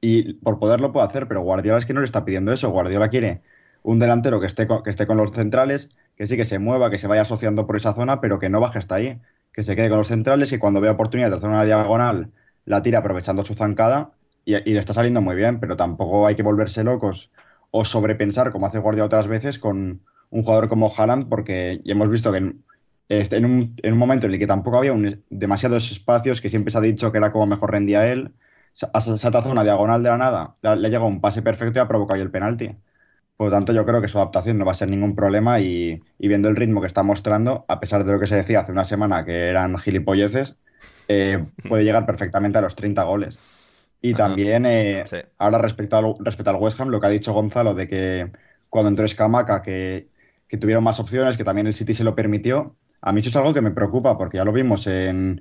Y 0.00 0.34
por 0.34 0.58
poderlo 0.58 0.92
puede 0.92 1.06
hacer, 1.06 1.28
pero 1.28 1.42
Guardiola 1.42 1.78
es 1.78 1.86
que 1.86 1.92
no 1.94 2.00
le 2.00 2.06
está 2.06 2.24
pidiendo 2.24 2.52
eso. 2.52 2.70
Guardiola 2.70 3.08
quiere 3.08 3.42
un 3.82 3.98
delantero 3.98 4.40
que 4.40 4.46
esté 4.46 4.66
que 4.66 4.90
esté 4.90 5.06
con 5.06 5.16
los 5.16 5.30
centrales, 5.32 5.90
que 6.16 6.26
sí 6.26 6.36
que 6.36 6.44
se 6.44 6.58
mueva, 6.58 6.90
que 6.90 6.98
se 6.98 7.06
vaya 7.06 7.22
asociando 7.22 7.66
por 7.66 7.76
esa 7.76 7.92
zona, 7.92 8.20
pero 8.20 8.38
que 8.38 8.48
no 8.48 8.60
baje 8.60 8.78
hasta 8.78 8.96
ahí 8.96 9.20
que 9.52 9.62
se 9.62 9.76
quede 9.76 9.88
con 9.88 9.98
los 9.98 10.08
centrales 10.08 10.52
y 10.52 10.58
cuando 10.58 10.80
vea 10.80 10.92
oportunidad 10.92 11.30
de 11.30 11.36
hacer 11.36 11.48
una 11.48 11.64
diagonal, 11.64 12.32
la 12.64 12.82
tira 12.82 13.00
aprovechando 13.00 13.44
su 13.44 13.54
zancada 13.54 14.12
y, 14.44 14.52
le 14.54 14.78
está 14.78 14.94
saliendo 14.94 15.20
muy 15.20 15.36
bien, 15.36 15.60
pero 15.60 15.76
tampoco 15.76 16.26
hay 16.26 16.34
que 16.34 16.42
volverse 16.42 16.84
locos 16.84 17.30
o 17.70 17.84
sobrepensar, 17.84 18.52
como 18.52 18.66
hace 18.66 18.78
Guardia 18.78 19.04
otras 19.04 19.26
veces, 19.26 19.58
con 19.58 20.02
un 20.30 20.42
jugador 20.42 20.68
como 20.68 20.92
Haaland, 20.96 21.28
porque 21.28 21.80
ya 21.84 21.92
hemos 21.92 22.10
visto 22.10 22.32
que 22.32 22.38
en, 22.38 22.64
este, 23.10 23.36
en, 23.36 23.44
un, 23.44 23.98
momento 23.98 24.26
en 24.26 24.34
el 24.34 24.38
que 24.38 24.46
tampoco 24.46 24.78
había 24.78 24.94
demasiados 25.30 25.90
espacios, 25.90 26.40
que 26.40 26.48
siempre 26.48 26.70
se 26.70 26.78
ha 26.78 26.80
dicho 26.80 27.10
que 27.10 27.18
era 27.18 27.32
como 27.32 27.46
mejor 27.46 27.72
rendía 27.72 28.10
él, 28.10 28.32
se 28.72 28.86
ha, 28.92 29.00
se 29.00 29.28
una 29.48 29.64
diagonal 29.64 30.02
de 30.02 30.10
la 30.10 30.16
nada, 30.16 30.54
le, 30.62 30.70
ha 30.70 30.76
llegado 30.76 31.06
un 31.06 31.20
pase 31.20 31.42
perfecto 31.42 31.78
y 31.78 31.82
ha 31.82 31.88
provocado 31.88 32.22
el 32.22 32.30
penalti. 32.30 32.76
Por 33.36 33.48
lo 33.48 33.52
tanto, 33.52 33.72
yo 33.72 33.84
creo 33.86 34.00
que 34.00 34.08
su 34.08 34.18
adaptación 34.18 34.58
no 34.58 34.64
va 34.64 34.72
a 34.72 34.74
ser 34.74 34.88
ningún 34.88 35.16
problema 35.16 35.60
y, 35.60 36.00
viendo 36.18 36.48
el 36.48 36.56
ritmo 36.56 36.80
que 36.80 36.86
está 36.86 37.02
mostrando, 37.02 37.64
a 37.68 37.80
pesar 37.80 38.04
de 38.04 38.12
lo 38.12 38.20
que 38.20 38.26
se 38.26 38.36
decía 38.36 38.60
hace 38.60 38.72
una 38.72 38.84
semana 38.84 39.24
que 39.24 39.48
eran 39.48 39.76
gilipolleces, 39.78 40.56
eh, 41.08 41.46
puede 41.68 41.84
llegar 41.84 42.06
perfectamente 42.06 42.58
a 42.58 42.60
los 42.60 42.76
30 42.76 43.02
goles. 43.04 43.38
Y 44.02 44.14
también, 44.14 44.66
eh, 44.66 45.04
ahora 45.38 45.58
respecto 45.58 45.96
al, 45.96 46.14
respecto 46.20 46.50
al 46.50 46.56
West 46.56 46.80
Ham, 46.80 46.88
lo 46.88 47.00
que 47.00 47.06
ha 47.06 47.10
dicho 47.10 47.32
Gonzalo 47.32 47.74
de 47.74 47.88
que 47.88 48.30
cuando 48.68 48.88
entró 48.90 49.04
Escamaca, 49.04 49.62
que, 49.62 50.08
que 50.50 50.58
tuvieron 50.58 50.84
más 50.84 50.98
opciones, 50.98 51.36
que 51.36 51.44
también 51.44 51.68
el 51.68 51.74
City 51.74 51.94
se 51.94 52.04
lo 52.04 52.16
permitió, 52.16 52.76
a 53.00 53.12
mí 53.12 53.20
eso 53.20 53.30
es 53.30 53.36
algo 53.36 53.54
que 53.54 53.60
me 53.60 53.70
preocupa, 53.70 54.18
porque 54.18 54.38
ya 54.38 54.44
lo 54.44 54.52
vimos 54.52 54.86
en, 54.88 55.40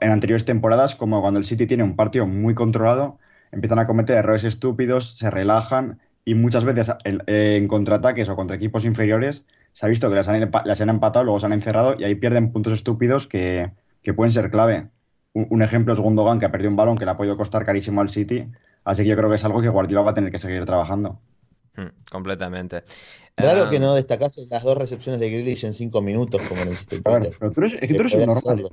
en 0.00 0.10
anteriores 0.10 0.44
temporadas, 0.44 0.96
como 0.96 1.22
cuando 1.22 1.38
el 1.38 1.46
City 1.46 1.66
tiene 1.66 1.84
un 1.84 1.96
partido 1.96 2.26
muy 2.26 2.54
controlado, 2.54 3.18
empiezan 3.52 3.78
a 3.78 3.86
cometer 3.86 4.16
errores 4.16 4.44
estúpidos, 4.44 5.16
se 5.16 5.30
relajan 5.30 6.00
y 6.24 6.34
muchas 6.34 6.64
veces 6.64 6.92
en, 7.04 7.68
contraataques 7.68 8.28
o 8.28 8.36
contra 8.36 8.56
equipos 8.56 8.84
inferiores 8.84 9.46
se 9.72 9.86
ha 9.86 9.88
visto 9.88 10.08
que 10.10 10.16
las 10.16 10.28
han, 10.28 10.88
empatado, 10.90 11.24
luego 11.24 11.40
se 11.40 11.46
han 11.46 11.52
encerrado 11.52 11.94
y 11.96 12.04
ahí 12.04 12.16
pierden 12.16 12.52
puntos 12.52 12.72
estúpidos 12.72 13.26
que, 13.26 13.72
pueden 14.16 14.32
ser 14.32 14.50
clave. 14.50 14.88
Un, 15.32 15.62
ejemplo 15.62 15.94
es 15.94 16.00
Gundogan, 16.00 16.40
que 16.40 16.46
ha 16.46 16.50
perdido 16.50 16.70
un 16.70 16.76
balón 16.76 16.98
que 16.98 17.04
le 17.04 17.12
ha 17.12 17.16
podido 17.16 17.36
costar 17.36 17.64
carísimo 17.64 18.00
al 18.00 18.10
City, 18.10 18.50
así 18.84 19.04
que 19.04 19.10
yo 19.10 19.16
creo 19.16 19.30
que 19.30 19.36
es 19.36 19.44
algo 19.44 19.62
que 19.62 19.68
Guardiola 19.68 20.02
va 20.02 20.10
a 20.10 20.14
tener 20.14 20.32
que 20.32 20.38
seguir 20.38 20.64
trabajando. 20.64 21.20
Hmm, 21.76 21.90
completamente. 22.10 22.82
Claro 23.36 23.70
que 23.70 23.80
no 23.80 23.94
destacase 23.94 24.42
las 24.50 24.62
dos 24.62 24.76
recepciones 24.76 25.20
de 25.20 25.30
Grealish 25.30 25.64
en 25.64 25.72
cinco 25.72 26.02
minutos, 26.02 26.42
como 26.48 26.64
lo 26.64 26.72
hiciste. 26.72 27.00
pero 27.02 27.52
tú 27.52 27.60
eres, 27.60 27.74
es 27.74 27.88
que 27.88 27.94
tú 27.94 28.02
eres 28.02 28.14
un 28.14 28.26
normal. 28.26 28.70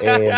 Eh, 0.00 0.30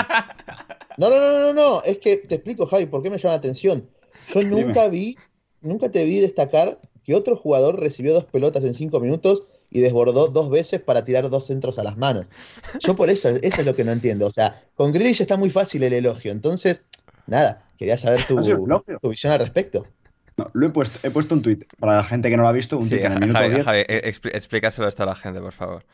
no, 0.97 1.11
no, 1.11 1.19
no, 1.19 1.41
no, 1.41 1.53
no, 1.53 1.83
es 1.83 1.99
que 1.99 2.17
te 2.19 2.37
explico, 2.37 2.67
Javi, 2.67 2.87
por 2.87 3.03
qué 3.03 3.11
me 3.11 3.19
llama 3.19 3.35
la 3.35 3.39
atención. 3.39 3.89
Yo 4.33 4.43
nunca 4.43 4.89
vi 4.89 5.17
nunca 5.61 5.91
te 5.91 6.05
vi 6.05 6.21
destacar 6.21 6.79
que 7.05 7.15
otro 7.15 7.37
jugador 7.37 7.81
recibió 7.81 8.13
dos 8.13 8.25
pelotas 8.25 8.65
en 8.65 8.75
cinco 8.75 9.01
minutos 9.01 9.45
y 9.71 9.81
desbordó 9.81 10.29
dos 10.29 10.51
veces 10.51 10.83
para 10.83 11.05
tirar 11.05 11.31
dos 11.31 11.47
centros 11.47 11.79
a 11.79 11.85
las 11.85 11.97
manos. 11.97 12.27
Yo 12.81 12.97
por 12.97 13.09
eso, 13.09 13.29
eso 13.29 13.61
es 13.61 13.67
lo 13.67 13.75
que 13.75 13.85
no 13.85 13.93
entiendo. 13.93 14.27
O 14.27 14.31
sea, 14.31 14.65
con 14.75 14.93
Grealish 14.93 15.21
está 15.21 15.37
muy 15.37 15.51
fácil 15.51 15.83
el 15.85 15.93
elogio. 15.93 16.33
Entonces, 16.33 16.85
nada, 17.27 17.65
quería 17.79 17.97
saber 17.97 18.27
tu, 18.27 18.37
visión 19.09 19.33
al 19.33 19.39
respecto. 19.39 19.87
No, 20.41 20.51
lo 20.55 20.67
he 20.67 20.71
puesto, 20.71 21.07
he 21.07 21.11
puesto 21.11 21.35
un 21.35 21.43
tweet 21.43 21.67
para 21.79 21.97
la 21.97 22.03
gente 22.03 22.31
que 22.31 22.37
no 22.37 22.45
lo 22.45 22.49
ha 22.49 22.53
visto, 22.53 22.79
un 22.79 22.89
tweet 22.89 23.05
en 23.05 23.13
el 23.13 23.21
minuto 23.21 23.47
10. 23.47 23.65
Javi, 23.65 23.83
explícaselo 23.87 24.89
esto 24.89 25.03
a 25.03 25.07
la 25.07 25.15
gente, 25.15 25.39
por 25.39 25.53
favor. 25.53 25.85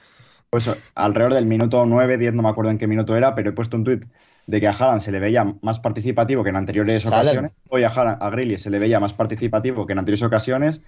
Pues 0.50 0.70
alrededor 0.94 1.34
del 1.34 1.46
minuto 1.46 1.84
9, 1.84 2.16
10, 2.16 2.34
no 2.34 2.42
me 2.42 2.48
acuerdo 2.48 2.70
en 2.70 2.78
qué 2.78 2.86
minuto 2.86 3.16
era, 3.16 3.34
pero 3.34 3.50
he 3.50 3.52
puesto 3.52 3.76
un 3.76 3.82
tweet 3.82 4.00
de 4.46 4.60
que 4.60 4.68
a 4.68 4.70
Haaland 4.70 5.00
se 5.00 5.10
le 5.10 5.18
veía 5.18 5.56
más 5.62 5.80
participativo 5.80 6.44
que 6.44 6.50
en 6.50 6.56
anteriores 6.56 7.04
ocasiones. 7.04 7.50
Hoy 7.68 7.82
a, 7.82 7.88
Haaland, 7.88 8.22
a 8.22 8.58
se 8.58 8.70
le 8.70 8.78
veía 8.78 9.00
más 9.00 9.12
participativo 9.12 9.84
que 9.84 9.94
en 9.94 9.98
anteriores 9.98 10.22
ocasiones, 10.22 10.82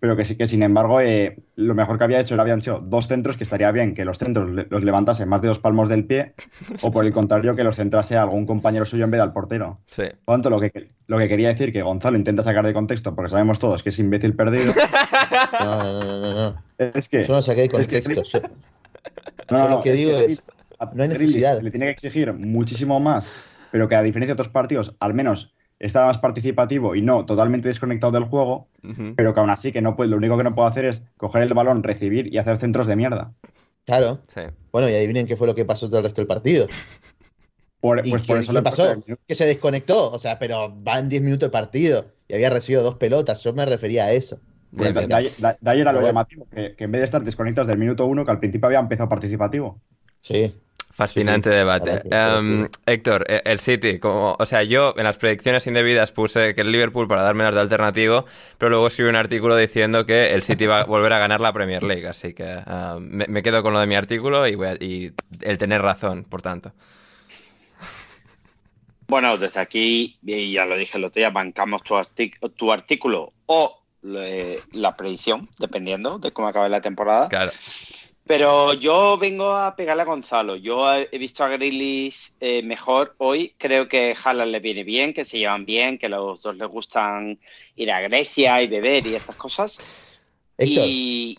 pero 0.00 0.16
que 0.16 0.24
sí 0.24 0.34
que 0.34 0.46
sin 0.46 0.62
embargo 0.62 1.00
eh, 1.00 1.36
lo 1.56 1.74
mejor 1.74 1.98
que 1.98 2.04
había 2.04 2.20
hecho 2.20 2.34
le 2.34 2.42
habían 2.42 2.60
sido 2.62 2.80
dos 2.80 3.06
centros, 3.06 3.36
que 3.36 3.44
estaría 3.44 3.70
bien 3.70 3.94
que 3.94 4.04
los 4.04 4.18
centros 4.18 4.48
los 4.68 4.82
levantase 4.82 5.26
más 5.26 5.42
de 5.42 5.48
dos 5.48 5.58
palmos 5.58 5.88
del 5.88 6.06
pie, 6.06 6.32
o 6.80 6.90
por 6.90 7.04
el 7.04 7.12
contrario 7.12 7.54
que 7.54 7.62
los 7.62 7.76
centrase 7.76 8.16
a 8.16 8.22
algún 8.22 8.46
compañero 8.46 8.84
suyo 8.86 9.04
en 9.04 9.10
vez 9.10 9.20
del 9.20 9.32
portero. 9.32 9.78
Sí. 9.86 10.04
Por 10.24 10.34
tanto, 10.34 10.50
lo 10.50 10.60
que, 10.60 10.90
lo 11.06 11.18
que 11.18 11.28
quería 11.28 11.48
decir 11.48 11.72
que 11.72 11.82
Gonzalo 11.82 12.16
intenta 12.16 12.42
sacar 12.42 12.66
de 12.66 12.72
contexto, 12.72 13.14
porque 13.14 13.30
sabemos 13.30 13.58
todos 13.58 13.82
que 13.82 13.90
es 13.90 13.98
imbécil 13.98 14.34
perdido. 14.34 14.72
No, 15.60 15.92
no, 15.92 16.20
no, 16.20 16.34
no. 16.34 16.62
Es 16.78 17.08
que. 17.08 17.22
Yo 17.22 17.34
no 17.34 17.42
saqué 17.42 17.62
de 17.62 17.68
contexto. 17.68 18.40
no, 19.50 19.68
lo 19.68 19.80
que 19.80 19.92
digo 19.92 20.18
es 20.18 20.42
no 20.94 21.02
hay 21.02 21.08
necesidad. 21.08 21.60
Le 21.60 21.70
tiene 21.70 21.86
que 21.86 21.92
exigir 21.92 22.32
muchísimo 22.32 23.00
más, 23.00 23.30
pero 23.70 23.88
que 23.88 23.94
a 23.94 24.02
diferencia 24.02 24.34
de 24.34 24.40
otros 24.40 24.52
partidos, 24.52 24.94
al 25.00 25.14
menos 25.14 25.52
está 25.80 26.06
más 26.06 26.18
participativo 26.18 26.94
y 26.94 27.02
no 27.02 27.24
totalmente 27.24 27.68
desconectado 27.68 28.12
del 28.12 28.24
juego, 28.24 28.68
pero 29.16 29.34
que 29.34 29.40
aún 29.40 29.50
así 29.50 29.72
que 29.72 29.80
no 29.80 29.96
puede, 29.96 30.10
lo 30.10 30.18
único 30.18 30.36
que 30.36 30.44
no 30.44 30.54
puede 30.54 30.68
hacer 30.68 30.84
es 30.84 31.02
coger 31.16 31.42
el 31.42 31.54
balón, 31.54 31.82
recibir 31.82 32.32
y 32.32 32.38
hacer 32.38 32.58
centros 32.58 32.86
de 32.86 32.96
mierda. 32.96 33.32
Claro. 33.86 34.20
Bueno, 34.70 34.88
y 34.88 34.94
adivinen 34.94 35.26
qué 35.26 35.36
fue 35.36 35.46
lo 35.46 35.54
que 35.54 35.64
pasó 35.64 35.88
todo 35.88 35.98
el 35.98 36.04
resto 36.04 36.20
del 36.20 36.28
partido. 36.28 36.68
Por, 37.80 38.02
pues 38.02 38.22
por 38.22 38.38
eso 38.38 38.52
le 38.52 38.60
pasó? 38.60 39.02
Que 39.26 39.34
se 39.34 39.46
desconectó, 39.46 40.10
o 40.10 40.18
sea, 40.18 40.38
pero 40.38 40.70
van 40.70 41.08
10 41.08 41.22
minutos 41.22 41.48
de 41.48 41.50
partido 41.50 42.04
y 42.28 42.34
había 42.34 42.50
recibido 42.50 42.82
dos 42.82 42.96
pelotas. 42.96 43.42
Yo 43.42 43.54
me 43.54 43.64
refería 43.64 44.04
a 44.04 44.12
eso. 44.12 44.38
Pues 44.76 44.94
de, 44.94 45.14
ahí 45.64 45.80
era 45.80 45.92
lo 45.92 46.02
llamativo, 46.02 46.46
que, 46.54 46.76
que, 46.76 46.84
en 46.84 46.92
vez 46.92 47.00
de 47.00 47.04
estar 47.06 47.24
desconectados 47.24 47.66
del 47.66 47.78
minuto 47.78 48.06
uno, 48.06 48.24
que 48.24 48.30
al 48.30 48.38
principio 48.38 48.66
había 48.66 48.78
empezado 48.78 49.08
participativo. 49.08 49.80
Sí. 50.20 50.54
Fascinante 50.90 51.50
debate. 51.50 52.02
Em, 52.10 52.68
Héctor, 52.84 53.24
e, 53.28 53.42
el 53.44 53.60
City, 53.60 54.00
como, 54.00 54.36
o 54.38 54.46
sea, 54.46 54.64
yo 54.64 54.92
en 54.96 55.04
las 55.04 55.18
predicciones 55.18 55.66
indebidas 55.66 56.10
puse 56.10 56.54
que 56.54 56.62
el 56.62 56.72
Liverpool 56.72 57.06
para 57.06 57.22
darme 57.22 57.44
las 57.44 57.54
de 57.54 57.60
alternativo, 57.60 58.26
pero 58.58 58.70
luego 58.70 58.88
escribí 58.88 59.08
un 59.08 59.16
artículo 59.16 59.56
diciendo 59.56 60.04
que 60.04 60.34
el 60.34 60.42
City 60.42 60.66
va 60.66 60.80
a 60.80 60.84
volver 60.84 61.12
a 61.12 61.18
ganar 61.18 61.40
la 61.40 61.52
Premier 61.52 61.84
League, 61.84 62.06
así 62.08 62.34
que 62.34 62.44
em, 62.44 63.24
me, 63.28 63.42
quedo 63.42 63.62
con 63.62 63.72
lo 63.72 63.78
de 63.78 63.86
mi 63.86 63.94
artículo 63.94 64.46
y, 64.48 65.12
el 65.40 65.58
tener 65.58 65.80
razón, 65.80 66.24
por 66.24 66.42
tanto. 66.42 66.72
Bueno, 69.06 69.36
desde 69.38 69.60
aquí, 69.60 70.18
y 70.22 70.52
ya 70.52 70.66
lo 70.66 70.76
dije 70.76 70.98
el 70.98 71.04
otro 71.04 71.20
día, 71.20 71.30
bancamos 71.30 71.82
tu, 71.82 71.96
tu 72.56 72.72
artículo 72.72 73.32
o 73.46 73.80
la 74.02 74.96
predicción, 74.96 75.48
dependiendo 75.58 76.18
de 76.18 76.32
cómo 76.32 76.48
acabe 76.48 76.68
la 76.68 76.80
temporada. 76.80 77.28
Claro. 77.28 77.52
Pero 78.30 78.74
yo 78.74 79.18
vengo 79.18 79.50
a 79.52 79.74
pegarle 79.74 80.02
a 80.02 80.04
Gonzalo. 80.04 80.54
Yo 80.54 80.88
he 80.94 81.18
visto 81.18 81.42
a 81.42 81.48
Grealish 81.48 82.34
eh, 82.38 82.62
mejor 82.62 83.16
hoy. 83.18 83.56
Creo 83.58 83.88
que 83.88 84.14
Haaland 84.22 84.52
le 84.52 84.60
viene 84.60 84.84
bien, 84.84 85.12
que 85.12 85.24
se 85.24 85.38
llevan 85.38 85.64
bien, 85.66 85.98
que 85.98 86.08
los 86.08 86.40
dos 86.40 86.56
les 86.56 86.68
gustan 86.68 87.40
ir 87.74 87.90
a 87.90 88.00
Grecia 88.02 88.62
y 88.62 88.68
beber 88.68 89.04
y 89.08 89.16
estas 89.16 89.34
cosas. 89.34 89.80
Héctor, 90.56 90.84
y... 90.86 91.36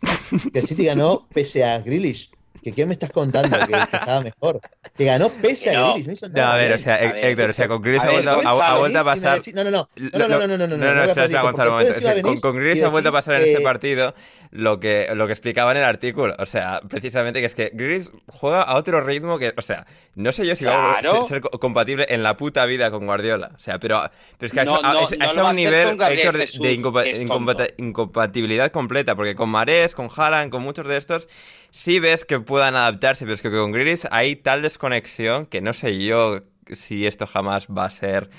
que 0.52 0.62
City 0.64 0.84
ganó 0.84 1.26
pese 1.34 1.64
a 1.64 1.80
Grealish. 1.80 2.30
¿Que 2.62 2.74
¿Qué 2.74 2.86
me 2.86 2.94
estás 2.94 3.10
contando? 3.12 3.58
Que, 3.58 3.68
que 3.72 3.80
estaba 3.98 4.22
mejor. 4.22 4.60
Que 4.96 5.06
ganó 5.06 5.30
pese 5.30 5.70
a 5.70 5.80
No. 5.80 5.94
Grealish. 5.94 6.08
No, 6.08 6.14
hizo 6.14 6.28
No, 6.30 6.44
a 6.44 6.56
ver, 6.58 6.68
bien. 6.68 6.80
o 6.80 6.84
sea, 6.84 6.98
ver, 6.98 7.26
Héctor, 7.26 7.50
o 7.50 7.54
sea, 7.54 7.68
con 7.70 7.82
Grealish 7.82 8.02
a 8.02 8.04
ha 8.04 8.08
ver, 8.08 8.16
vuelto, 8.16 8.36
Gonzalo, 8.36 8.62
ha, 8.62 8.68
ha 8.68 8.80
vuelto 8.80 9.00
a 9.00 9.04
Venís 9.04 9.16
y 9.16 9.22
me 9.22 9.26
pasar... 9.32 9.40
decís- 9.40 9.54
No, 9.56 9.64
no, 9.64 9.72
no. 9.72 9.90
No, 9.96 10.10
Lo- 10.20 10.28
no, 10.28 10.40
no, 10.40 10.48
no, 10.48 10.58
no, 10.58 10.68
no, 10.68 10.68
No, 10.68 10.78
no, 10.78 10.78
no, 10.78 10.94
no, 10.96 11.04
espera, 11.06 11.26
espera, 11.26 11.42
porque 11.42 11.58
Gonzalo, 11.58 11.70
un 11.70 11.74
momento. 11.78 11.94
después 11.94 11.98
Es 11.98 12.04
que 12.04 12.08
encima 12.10 12.22
con, 12.22 12.30
venís 12.30 12.42
con 12.42 12.56
Grealish 12.58 12.78
y 12.78 12.84
ha 12.84 12.90
vuelto 12.90 13.10
a 13.10 13.12
decís, 13.14 13.26
pasar 13.26 13.36
en 13.42 13.48
este 13.48 13.62
eh, 13.62 13.64
partido 13.64 14.16
lo 14.52 14.80
que, 14.82 15.08
lo 15.16 15.28
que 15.28 15.34
explicaba 15.34 15.72
en 15.72 15.78
el 15.78 15.84
artículo. 15.86 16.36
O 16.38 16.46
sea, 16.46 16.82
precisamente 16.90 17.40
que 17.40 17.46
es 17.46 17.56
que 17.56 17.72
Grealish 17.74 18.10
juega 18.28 18.62
a 18.62 18.76
otro 18.76 19.00
ritmo 19.02 19.40
que, 19.40 19.54
o 19.58 19.62
sea, 19.62 19.88
no 20.16 20.32
sé 20.34 20.46
yo 20.46 20.56
si 20.58 20.66
va 20.66 20.98
a 20.98 21.02
ser, 21.02 21.24
ser 21.26 21.42
co- 21.42 21.52
compatible 21.58 22.06
en 22.10 22.22
la 22.22 22.36
puta 22.36 22.66
vida 22.66 22.92
con 22.92 23.06
Guardiola. 23.06 23.52
O 23.56 23.60
sea, 23.60 23.80
pero, 23.80 24.02
pero 24.38 24.48
es 24.48 24.52
que 24.52 24.60
a 24.60 24.66
No, 24.66 24.76
eso- 24.76 24.86
a, 24.86 24.94
no, 24.94 25.00
es- 25.00 25.14
a 25.14 25.16
no 25.16 25.26
eso 25.26 25.34
lo 25.36 25.42
va 25.42 25.48
a 25.48 25.48
a 25.48 25.52
un 25.52 25.56
nivel, 25.58 25.98
Gabriel 25.98 26.34
de, 26.34 26.40
Jesús, 26.42 26.66
incompa- 26.66 27.74
incompatibilidad 27.78 28.72
completa. 28.72 29.16
Porque 29.16 29.36
con 29.36 29.50
Marés, 29.50 29.96
con 29.96 30.10
Haaland, 30.16 30.52
con 30.52 30.62
muchos 30.64 30.86
de 30.88 30.98
estos, 30.98 31.30
sí 31.70 32.00
ves 32.00 32.26
que 32.26 32.40
puedan 32.42 32.76
adaptarse, 32.76 33.24
pero 33.26 33.36
es 33.36 33.42
que 33.42 33.50
con 33.52 33.72
Grealish 33.72 34.04
hay 34.12 34.36
tal 34.36 34.62
desconexión 34.62 35.46
que 35.46 35.62
no 35.62 35.74
sé 35.74 36.04
yo 36.04 36.42
si 36.74 37.06
esto 37.08 37.26
jamás 37.26 37.68
va 37.68 37.86
a 37.86 37.90
ser 37.90 38.30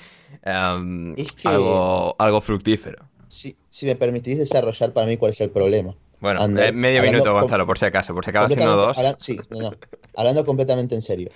Es 1.15 1.31
que- 1.31 1.47
algo, 1.47 2.15
algo 2.19 2.41
fructífero. 2.41 3.05
Si, 3.27 3.55
si 3.73 3.87
me 3.87 3.95
permitís 3.95 4.37
desarrollar 4.37 4.93
para 4.93 5.07
mí 5.07 5.17
cuál 5.17 5.31
es 5.31 5.41
el 5.41 5.49
problema. 5.49 5.95
Bueno, 6.19 6.41
Ander, 6.41 6.67
eh, 6.69 6.71
medio 6.71 7.01
minuto, 7.01 7.33
Gonzalo, 7.33 7.65
por 7.65 7.79
si 7.79 7.85
acaso, 7.85 8.13
por 8.13 8.23
si 8.23 8.29
acaba 8.29 8.47
siendo 8.47 8.75
dos. 8.75 8.95
hablan- 8.97 9.17
sí, 9.19 9.39
no, 9.49 9.61
no. 9.61 9.73
Hablando 10.15 10.45
completamente 10.45 10.93
en 10.93 11.01
serio. 11.01 11.29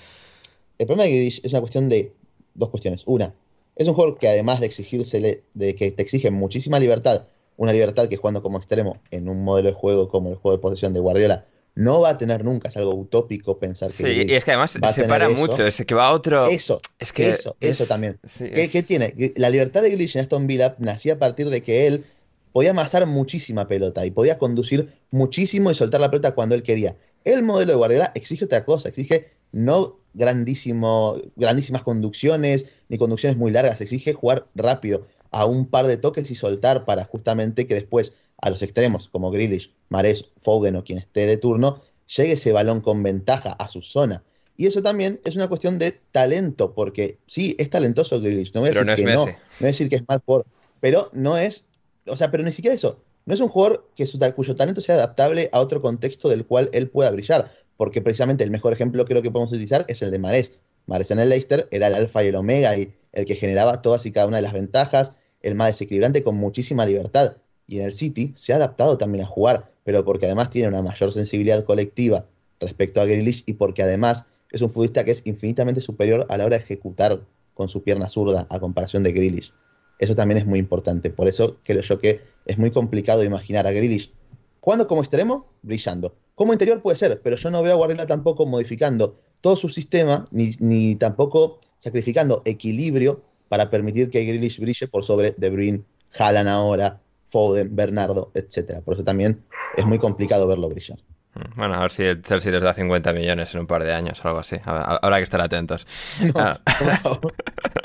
El 0.77 0.85
problema 0.85 1.05
de 1.05 1.11
Grealish 1.15 1.41
es 1.43 1.51
una 1.51 1.61
cuestión 1.61 1.89
de 1.89 2.13
dos 2.53 2.69
cuestiones. 2.69 3.01
Una, 3.07 3.33
es 3.75 3.87
un 3.87 3.95
juego 3.95 4.15
que 4.15 4.27
además 4.27 4.59
de 4.59 4.67
exigírsele, 4.67 5.43
de 5.55 5.73
que 5.75 5.91
te 5.91 6.03
exige 6.03 6.29
muchísima 6.29 6.79
libertad, 6.79 7.23
una 7.57 7.73
libertad 7.73 8.07
que 8.07 8.17
jugando 8.17 8.43
como 8.43 8.59
extremo 8.59 9.01
en 9.09 9.27
un 9.29 9.43
modelo 9.43 9.69
de 9.69 9.73
juego 9.73 10.07
como 10.07 10.29
el 10.29 10.35
juego 10.35 10.55
de 10.57 10.61
posesión 10.61 10.93
de 10.93 10.99
Guardiola, 10.99 11.45
no 11.73 12.01
va 12.01 12.09
a 12.09 12.17
tener 12.19 12.45
nunca. 12.45 12.69
Es 12.69 12.77
algo 12.77 12.93
utópico 12.93 13.57
pensar 13.57 13.89
que 13.89 13.95
Sí, 14.03 14.25
y 14.27 14.33
es 14.35 14.43
que 14.45 14.51
además 14.51 14.77
va 14.81 14.89
a 14.89 14.93
separa 14.93 15.25
tener 15.25 15.37
eso. 15.39 15.47
mucho, 15.47 15.65
es 15.65 15.83
que 15.85 15.95
va 15.95 16.07
a 16.07 16.11
otro... 16.13 16.45
Eso, 16.47 16.79
es 16.99 17.11
que 17.11 17.29
eso, 17.29 17.55
eso 17.59 17.83
es- 17.83 17.89
también. 17.89 18.19
sí, 18.27 18.49
¿Qué, 18.51 18.63
es- 18.65 18.71
qué 18.71 18.83
tiene? 18.83 19.13
La 19.37 19.49
libertad 19.49 19.81
de 19.81 19.89
Grealish 19.89 20.15
en 20.15 20.21
Aston 20.21 20.45
Villa 20.47 20.75
nacía 20.79 21.13
a 21.13 21.17
partir 21.17 21.49
de 21.49 21.61
que 21.63 21.87
él 21.87 22.05
podía 22.51 22.71
amasar 22.71 23.05
muchísima 23.05 23.67
pelota 23.67 24.05
y 24.05 24.11
podía 24.11 24.37
conducir 24.37 24.93
muchísimo 25.11 25.71
y 25.71 25.75
soltar 25.75 26.01
la 26.01 26.09
pelota 26.09 26.35
cuando 26.35 26.55
él 26.55 26.63
quería. 26.63 26.95
El 27.23 27.43
modelo 27.43 27.73
de 27.73 27.77
Guardiola 27.77 28.11
exige 28.15 28.45
otra 28.45 28.65
cosa, 28.65 28.89
exige 28.89 29.31
no 29.51 29.99
grandísimo, 30.13 31.15
grandísimas 31.35 31.83
conducciones 31.83 32.65
ni 32.89 32.97
conducciones 32.97 33.37
muy 33.37 33.51
largas, 33.51 33.81
exige 33.81 34.13
jugar 34.13 34.47
rápido 34.55 35.07
a 35.31 35.45
un 35.45 35.67
par 35.67 35.87
de 35.87 35.97
toques 35.97 36.31
y 36.31 36.35
soltar 36.35 36.85
para 36.85 37.05
justamente 37.05 37.67
que 37.67 37.75
después 37.75 38.13
a 38.41 38.49
los 38.49 38.61
extremos 38.61 39.09
como 39.09 39.31
Grealish, 39.31 39.73
Mares, 39.89 40.25
Foden 40.41 40.75
o 40.75 40.83
quien 40.83 40.99
esté 40.99 41.25
de 41.25 41.37
turno, 41.37 41.81
llegue 42.15 42.33
ese 42.33 42.51
balón 42.51 42.81
con 42.81 43.03
ventaja 43.03 43.53
a 43.53 43.67
su 43.67 43.81
zona. 43.81 44.23
Y 44.55 44.65
eso 44.65 44.81
también 44.81 45.19
es 45.23 45.35
una 45.35 45.47
cuestión 45.47 45.77
de 45.77 45.99
talento, 46.11 46.73
porque 46.73 47.19
sí, 47.27 47.55
es 47.59 47.69
talentoso 47.69 48.19
Grealish, 48.19 48.53
no 48.53 48.61
voy 48.61 48.69
a 48.69 48.73
decir 48.73 48.85
no 48.85 48.95
que 48.95 49.01
es 49.01 49.05
no, 49.05 49.25
Messi. 49.25 49.37
no 49.37 49.47
voy 49.59 49.65
a 49.65 49.67
decir 49.67 49.89
que 49.89 49.95
es 49.97 50.07
mal 50.07 50.21
por, 50.21 50.45
pero 50.79 51.09
no 51.13 51.37
es, 51.37 51.65
o 52.07 52.17
sea, 52.17 52.31
pero 52.31 52.43
ni 52.43 52.51
siquiera 52.51 52.75
eso, 52.75 52.99
no 53.25 53.33
es 53.33 53.39
un 53.39 53.49
jugador 53.49 53.89
que 53.95 54.07
su, 54.07 54.19
cuyo 54.35 54.55
talento 54.55 54.81
sea 54.81 54.95
adaptable 54.95 55.49
a 55.51 55.59
otro 55.59 55.81
contexto 55.81 56.29
del 56.29 56.45
cual 56.45 56.69
él 56.71 56.89
pueda 56.89 57.11
brillar, 57.11 57.51
porque 57.75 58.01
precisamente 58.01 58.43
el 58.43 58.51
mejor 58.51 58.73
ejemplo 58.73 59.05
creo 59.05 59.21
que 59.21 59.31
podemos 59.31 59.51
utilizar 59.51 59.85
es 59.87 60.01
el 60.01 60.11
de 60.11 60.19
Mares. 60.19 60.59
Mares 60.85 61.11
en 61.11 61.19
el 61.19 61.29
Leicester 61.29 61.67
era 61.71 61.87
el 61.87 61.95
alfa 61.95 62.23
y 62.23 62.27
el 62.27 62.35
omega 62.35 62.77
y 62.77 62.93
el 63.11 63.25
que 63.25 63.35
generaba 63.35 63.81
todas 63.81 64.05
y 64.05 64.11
cada 64.11 64.27
una 64.27 64.37
de 64.37 64.43
las 64.43 64.53
ventajas, 64.53 65.11
el 65.41 65.55
más 65.55 65.67
desequilibrante 65.67 66.23
con 66.23 66.35
muchísima 66.35 66.85
libertad. 66.85 67.37
Y 67.67 67.79
en 67.79 67.85
el 67.85 67.93
City 67.93 68.31
se 68.35 68.53
ha 68.53 68.55
adaptado 68.55 68.97
también 68.97 69.23
a 69.25 69.27
jugar, 69.27 69.71
pero 69.83 70.05
porque 70.05 70.25
además 70.25 70.49
tiene 70.49 70.69
una 70.69 70.81
mayor 70.81 71.11
sensibilidad 71.11 71.63
colectiva 71.65 72.25
respecto 72.59 73.01
a 73.01 73.05
Grealish 73.05 73.43
y 73.45 73.53
porque 73.53 73.83
además 73.83 74.25
es 74.51 74.61
un 74.61 74.69
futbolista 74.69 75.03
que 75.03 75.11
es 75.11 75.21
infinitamente 75.25 75.81
superior 75.81 76.25
a 76.29 76.37
la 76.37 76.45
hora 76.45 76.57
de 76.57 76.63
ejecutar 76.63 77.21
con 77.53 77.69
su 77.69 77.83
pierna 77.83 78.07
zurda 78.07 78.47
a 78.49 78.59
comparación 78.59 79.03
de 79.03 79.11
Grealish. 79.11 79.51
Eso 79.99 80.15
también 80.15 80.37
es 80.37 80.45
muy 80.45 80.59
importante. 80.59 81.09
Por 81.09 81.27
eso 81.27 81.57
creo 81.63 81.81
yo 81.81 81.99
que 81.99 82.21
es 82.45 82.57
muy 82.57 82.71
complicado 82.71 83.23
imaginar 83.23 83.67
a 83.67 83.71
Grealish 83.71 84.11
jugando 84.59 84.87
como 84.87 85.01
extremo, 85.01 85.47
brillando. 85.61 86.15
Como 86.35 86.53
interior 86.53 86.81
puede 86.81 86.97
ser, 86.97 87.21
pero 87.23 87.35
yo 87.35 87.49
no 87.49 87.63
veo 87.63 87.73
a 87.73 87.75
Guardiola 87.77 88.05
tampoco 88.05 88.45
modificando 88.45 89.17
todo 89.41 89.55
su 89.55 89.69
sistema, 89.69 90.27
ni, 90.31 90.51
ni 90.59 90.95
tampoco 90.95 91.59
sacrificando 91.77 92.41
equilibrio 92.45 93.21
para 93.49 93.69
permitir 93.69 94.09
que 94.09 94.23
Grealish 94.25 94.59
brille 94.59 94.87
por 94.87 95.05
sobre 95.05 95.33
De 95.37 95.49
Bruyne, 95.49 95.83
Haaland 96.17 96.49
ahora, 96.49 96.99
Foden, 97.29 97.75
Bernardo, 97.75 98.31
etcétera. 98.33 98.81
Por 98.81 98.95
eso 98.95 99.03
también 99.03 99.43
es 99.75 99.85
muy 99.85 99.99
complicado 99.99 100.47
verlo 100.47 100.69
brillar. 100.69 100.99
Mm, 101.33 101.57
Bueno, 101.59 101.75
a 101.75 101.81
ver 101.81 101.91
si 101.91 102.03
el 102.03 102.21
Chelsea 102.21 102.51
les 102.51 102.63
da 102.63 102.73
50 102.73 103.13
millones 103.13 103.53
en 103.53 103.61
un 103.61 103.67
par 103.67 103.83
de 103.83 103.93
años 103.93 104.23
o 104.23 104.27
algo 104.27 104.39
así. 104.39 104.57
Habrá 104.65 105.17
que 105.17 105.23
estar 105.23 105.41
atentos. 105.41 105.87
Ah. 106.35 106.59
por 106.65 106.91
favor. 106.97 107.33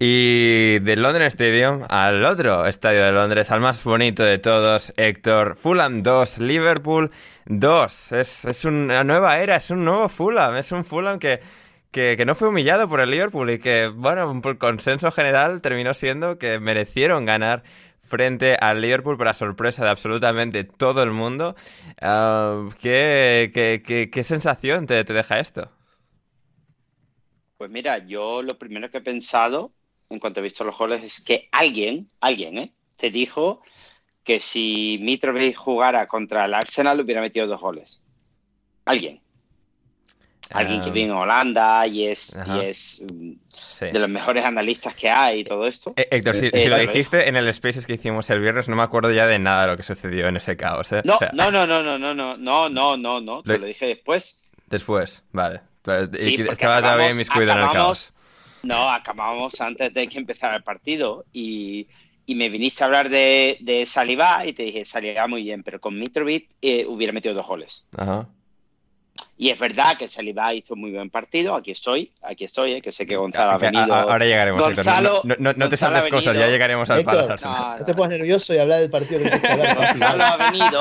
Y 0.00 0.78
del 0.80 1.02
London 1.02 1.22
Stadium 1.22 1.82
al 1.88 2.24
otro 2.24 2.66
estadio 2.66 3.02
de 3.04 3.10
Londres, 3.12 3.50
al 3.50 3.60
más 3.60 3.82
bonito 3.82 4.22
de 4.22 4.38
todos, 4.38 4.92
Héctor. 4.96 5.56
Fulham 5.56 6.02
2, 6.04 6.38
Liverpool 6.38 7.10
2. 7.46 8.12
Es, 8.12 8.44
es 8.44 8.64
una 8.64 9.02
nueva 9.02 9.38
era, 9.40 9.56
es 9.56 9.70
un 9.70 9.84
nuevo 9.84 10.08
Fulham. 10.08 10.54
Es 10.56 10.70
un 10.70 10.84
Fulham 10.84 11.18
que, 11.18 11.40
que, 11.90 12.14
que 12.16 12.24
no 12.24 12.36
fue 12.36 12.48
humillado 12.48 12.88
por 12.88 13.00
el 13.00 13.10
Liverpool 13.10 13.50
y 13.50 13.58
que, 13.58 13.88
bueno, 13.88 14.40
por 14.40 14.56
consenso 14.58 15.10
general 15.10 15.60
terminó 15.62 15.92
siendo 15.94 16.38
que 16.38 16.60
merecieron 16.60 17.26
ganar 17.26 17.64
frente 18.02 18.56
al 18.60 18.80
Liverpool 18.80 19.18
para 19.18 19.34
sorpresa 19.34 19.82
de 19.84 19.90
absolutamente 19.90 20.62
todo 20.64 21.02
el 21.02 21.10
mundo. 21.10 21.56
Ah, 22.00 22.68
¿qué, 22.80 23.50
qué, 23.52 23.82
qué- 23.84 24.10
qué 24.10 24.22
sensación 24.24 24.86
te, 24.86 25.02
te 25.04 25.12
deja 25.12 25.40
esto? 25.40 25.70
Pues 27.56 27.70
mira, 27.70 27.98
yo 28.06 28.42
lo 28.42 28.56
primero 28.58 28.90
que 28.90 28.98
he 28.98 29.00
pensado 29.00 29.74
en 30.10 30.18
cuanto 30.18 30.40
he 30.40 30.42
visto 30.42 30.64
los 30.64 30.76
goles 30.76 31.02
es 31.02 31.20
que 31.20 31.48
alguien, 31.52 32.08
alguien, 32.20 32.58
¿eh? 32.58 32.72
Te 32.96 33.10
dijo 33.10 33.62
que 34.24 34.40
si 34.40 34.98
Mitrovic 35.02 35.56
jugara 35.56 36.06
contra 36.08 36.44
el 36.46 36.54
Arsenal 36.54 37.00
hubiera 37.00 37.20
metido 37.20 37.46
dos 37.46 37.60
goles. 37.60 38.02
Alguien. 38.84 39.20
Alguien 40.50 40.80
que 40.80 40.88
Ah, 40.88 40.92
vive 40.92 41.06
en 41.06 41.12
Holanda 41.12 41.86
y 41.86 42.06
es, 42.06 42.38
y 42.46 42.60
es 42.60 43.02
mm, 43.12 43.32
sí. 43.72 43.86
de 43.92 43.98
los 43.98 44.08
mejores 44.08 44.46
analistas 44.46 44.94
que 44.94 45.10
hay 45.10 45.40
y 45.40 45.44
todo 45.44 45.66
esto. 45.66 45.92
Eh, 45.96 46.08
Héctor, 46.10 46.36
si, 46.36 46.46
Eh, 46.46 46.50
si 46.62 46.68
lo 46.68 46.78
eh, 46.78 46.80
dijiste 46.86 47.28
en 47.28 47.36
el 47.36 47.52
Spaces 47.52 47.84
que 47.84 47.92
hicimos 47.94 48.30
el 48.30 48.40
viernes, 48.40 48.66
no 48.66 48.74
me 48.74 48.82
acuerdo 48.82 49.10
ya 49.12 49.26
de 49.26 49.38
nada 49.38 49.62
de 49.64 49.68
lo 49.68 49.76
que 49.76 49.82
sucedió 49.82 50.26
en 50.26 50.38
ese 50.38 50.56
caos. 50.56 50.90
¿eh? 50.92 51.02
No, 51.04 51.16
O 51.16 51.18
sea, 51.18 51.30
no, 51.34 51.50
no, 51.50 51.66
no, 51.66 51.82
no, 51.82 51.98
no, 51.98 52.14
no, 52.14 52.36
no, 52.38 52.68
no, 52.70 52.96
no, 52.96 53.20
no, 53.20 53.42
te 53.42 53.58
Lo- 53.58 53.66
dije 53.66 53.86
después. 53.88 54.40
Después, 54.68 55.22
vale. 55.32 55.60
Sí, 56.18 56.36
Estaba 56.50 56.80
todavía 56.80 57.10
inmiscuido 57.10 57.52
en 57.52 57.58
el 57.58 57.70
caos. 57.70 58.14
No, 58.62 58.90
acabábamos 58.90 59.60
antes 59.60 59.92
de 59.94 60.08
que 60.08 60.18
empezara 60.18 60.56
el 60.56 60.62
partido 60.62 61.24
y, 61.32 61.86
y 62.26 62.34
me 62.34 62.48
viniste 62.48 62.82
a 62.82 62.86
hablar 62.86 63.08
de, 63.08 63.56
de 63.60 63.86
Saliba 63.86 64.44
y 64.46 64.52
te 64.52 64.64
dije, 64.64 64.84
Saliba 64.84 65.26
muy 65.26 65.42
bien, 65.42 65.62
pero 65.62 65.80
con 65.80 65.98
Mitrovic 65.98 66.48
eh, 66.62 66.84
hubiera 66.86 67.12
metido 67.12 67.34
dos 67.34 67.46
goles. 67.46 67.86
Ajá. 67.96 68.28
Y 69.36 69.50
es 69.50 69.58
verdad 69.58 69.96
que 69.96 70.06
Saliba 70.08 70.52
hizo 70.54 70.74
muy 70.76 70.90
buen 70.92 71.10
partido, 71.10 71.54
aquí 71.54 71.70
estoy, 71.72 72.12
aquí 72.22 72.44
estoy, 72.44 72.74
eh, 72.74 72.82
que 72.82 72.90
sé 72.92 73.06
que 73.06 73.16
Gonzalo 73.16 73.52
ha 73.52 73.56
O 73.56 73.58
sea, 73.58 73.70
venido. 73.70 73.94
a- 73.94 74.02
ahora 74.02 74.24
llegaremos, 74.26 74.60
Héctor. 74.68 74.84
No- 74.84 74.92
Gonzalo- 74.92 75.20
no, 75.24 75.34
no- 75.38 75.52
no 75.54 75.68
te 75.68 75.76
saltes 75.76 76.08
cosas, 76.08 76.36
ya 76.36 76.46
llegaremos 76.48 76.88
al 76.90 77.00
Héctor, 77.00 77.14
Palace 77.14 77.32
Arsenal. 77.32 77.60
No, 77.72 77.78
No 77.78 77.84
te 77.84 77.94
pongas 77.94 78.10
nervioso 78.18 78.54
y 78.54 78.58
hablar 78.58 78.80
del 78.80 78.90
partido 78.90 79.20
que. 79.20 79.30
Gonzalo 79.30 80.24
ha 80.24 80.50
venido, 80.50 80.80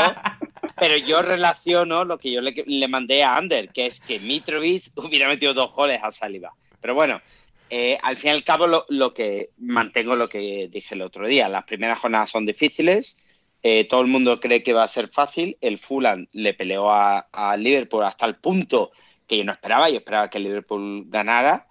pero 0.80 0.98
yo 0.98 1.22
relaciono 1.22 2.04
lo 2.04 2.18
que 2.18 2.32
yo 2.32 2.42
le, 2.42 2.64
le 2.66 2.88
mandé 2.88 3.24
a 3.24 3.38
Ander, 3.38 3.70
que 3.70 3.86
es 3.88 4.00
que 4.00 4.20
Mitrovic 4.20 4.84
hubiera 4.96 5.28
metido 5.28 5.54
dos 5.54 5.72
goles 5.74 6.00
a 6.04 6.12
Saliba. 6.12 6.52
Pero 6.82 6.94
bueno, 6.94 7.22
eh, 7.70 7.98
al 8.02 8.16
fin 8.18 8.30
y 8.30 8.34
al 8.34 8.44
cabo 8.44 8.68
lo, 8.68 8.86
lo 8.90 9.14
que 9.14 9.52
mantengo 9.58 10.16
lo 10.16 10.30
que 10.30 10.68
dije 10.72 10.96
el 10.96 11.02
otro 11.02 11.28
día. 11.28 11.50
Las 11.50 11.66
primeras 11.66 12.00
jornadas 12.00 12.30
son 12.30 12.46
difíciles, 12.46 13.20
eh, 13.64 13.88
todo 13.88 14.02
el 14.02 14.08
mundo 14.08 14.40
cree 14.40 14.64
que 14.64 14.74
va 14.74 14.84
a 14.84 14.88
ser 14.88 15.10
fácil. 15.10 15.58
El 15.62 15.78
Fulham 15.78 16.28
le 16.32 16.54
peleó 16.54 16.92
a, 16.92 17.20
a 17.32 17.58
Liverpool 17.58 18.04
hasta 18.04 18.26
el 18.26 18.36
punto 18.36 18.92
que 19.28 19.38
yo 19.38 19.44
no 19.44 19.52
esperaba, 19.52 19.90
yo 19.90 19.98
esperaba 19.98 20.30
que 20.30 20.38
el 20.38 20.46
Liverpool 20.46 21.06
ganara, 21.08 21.68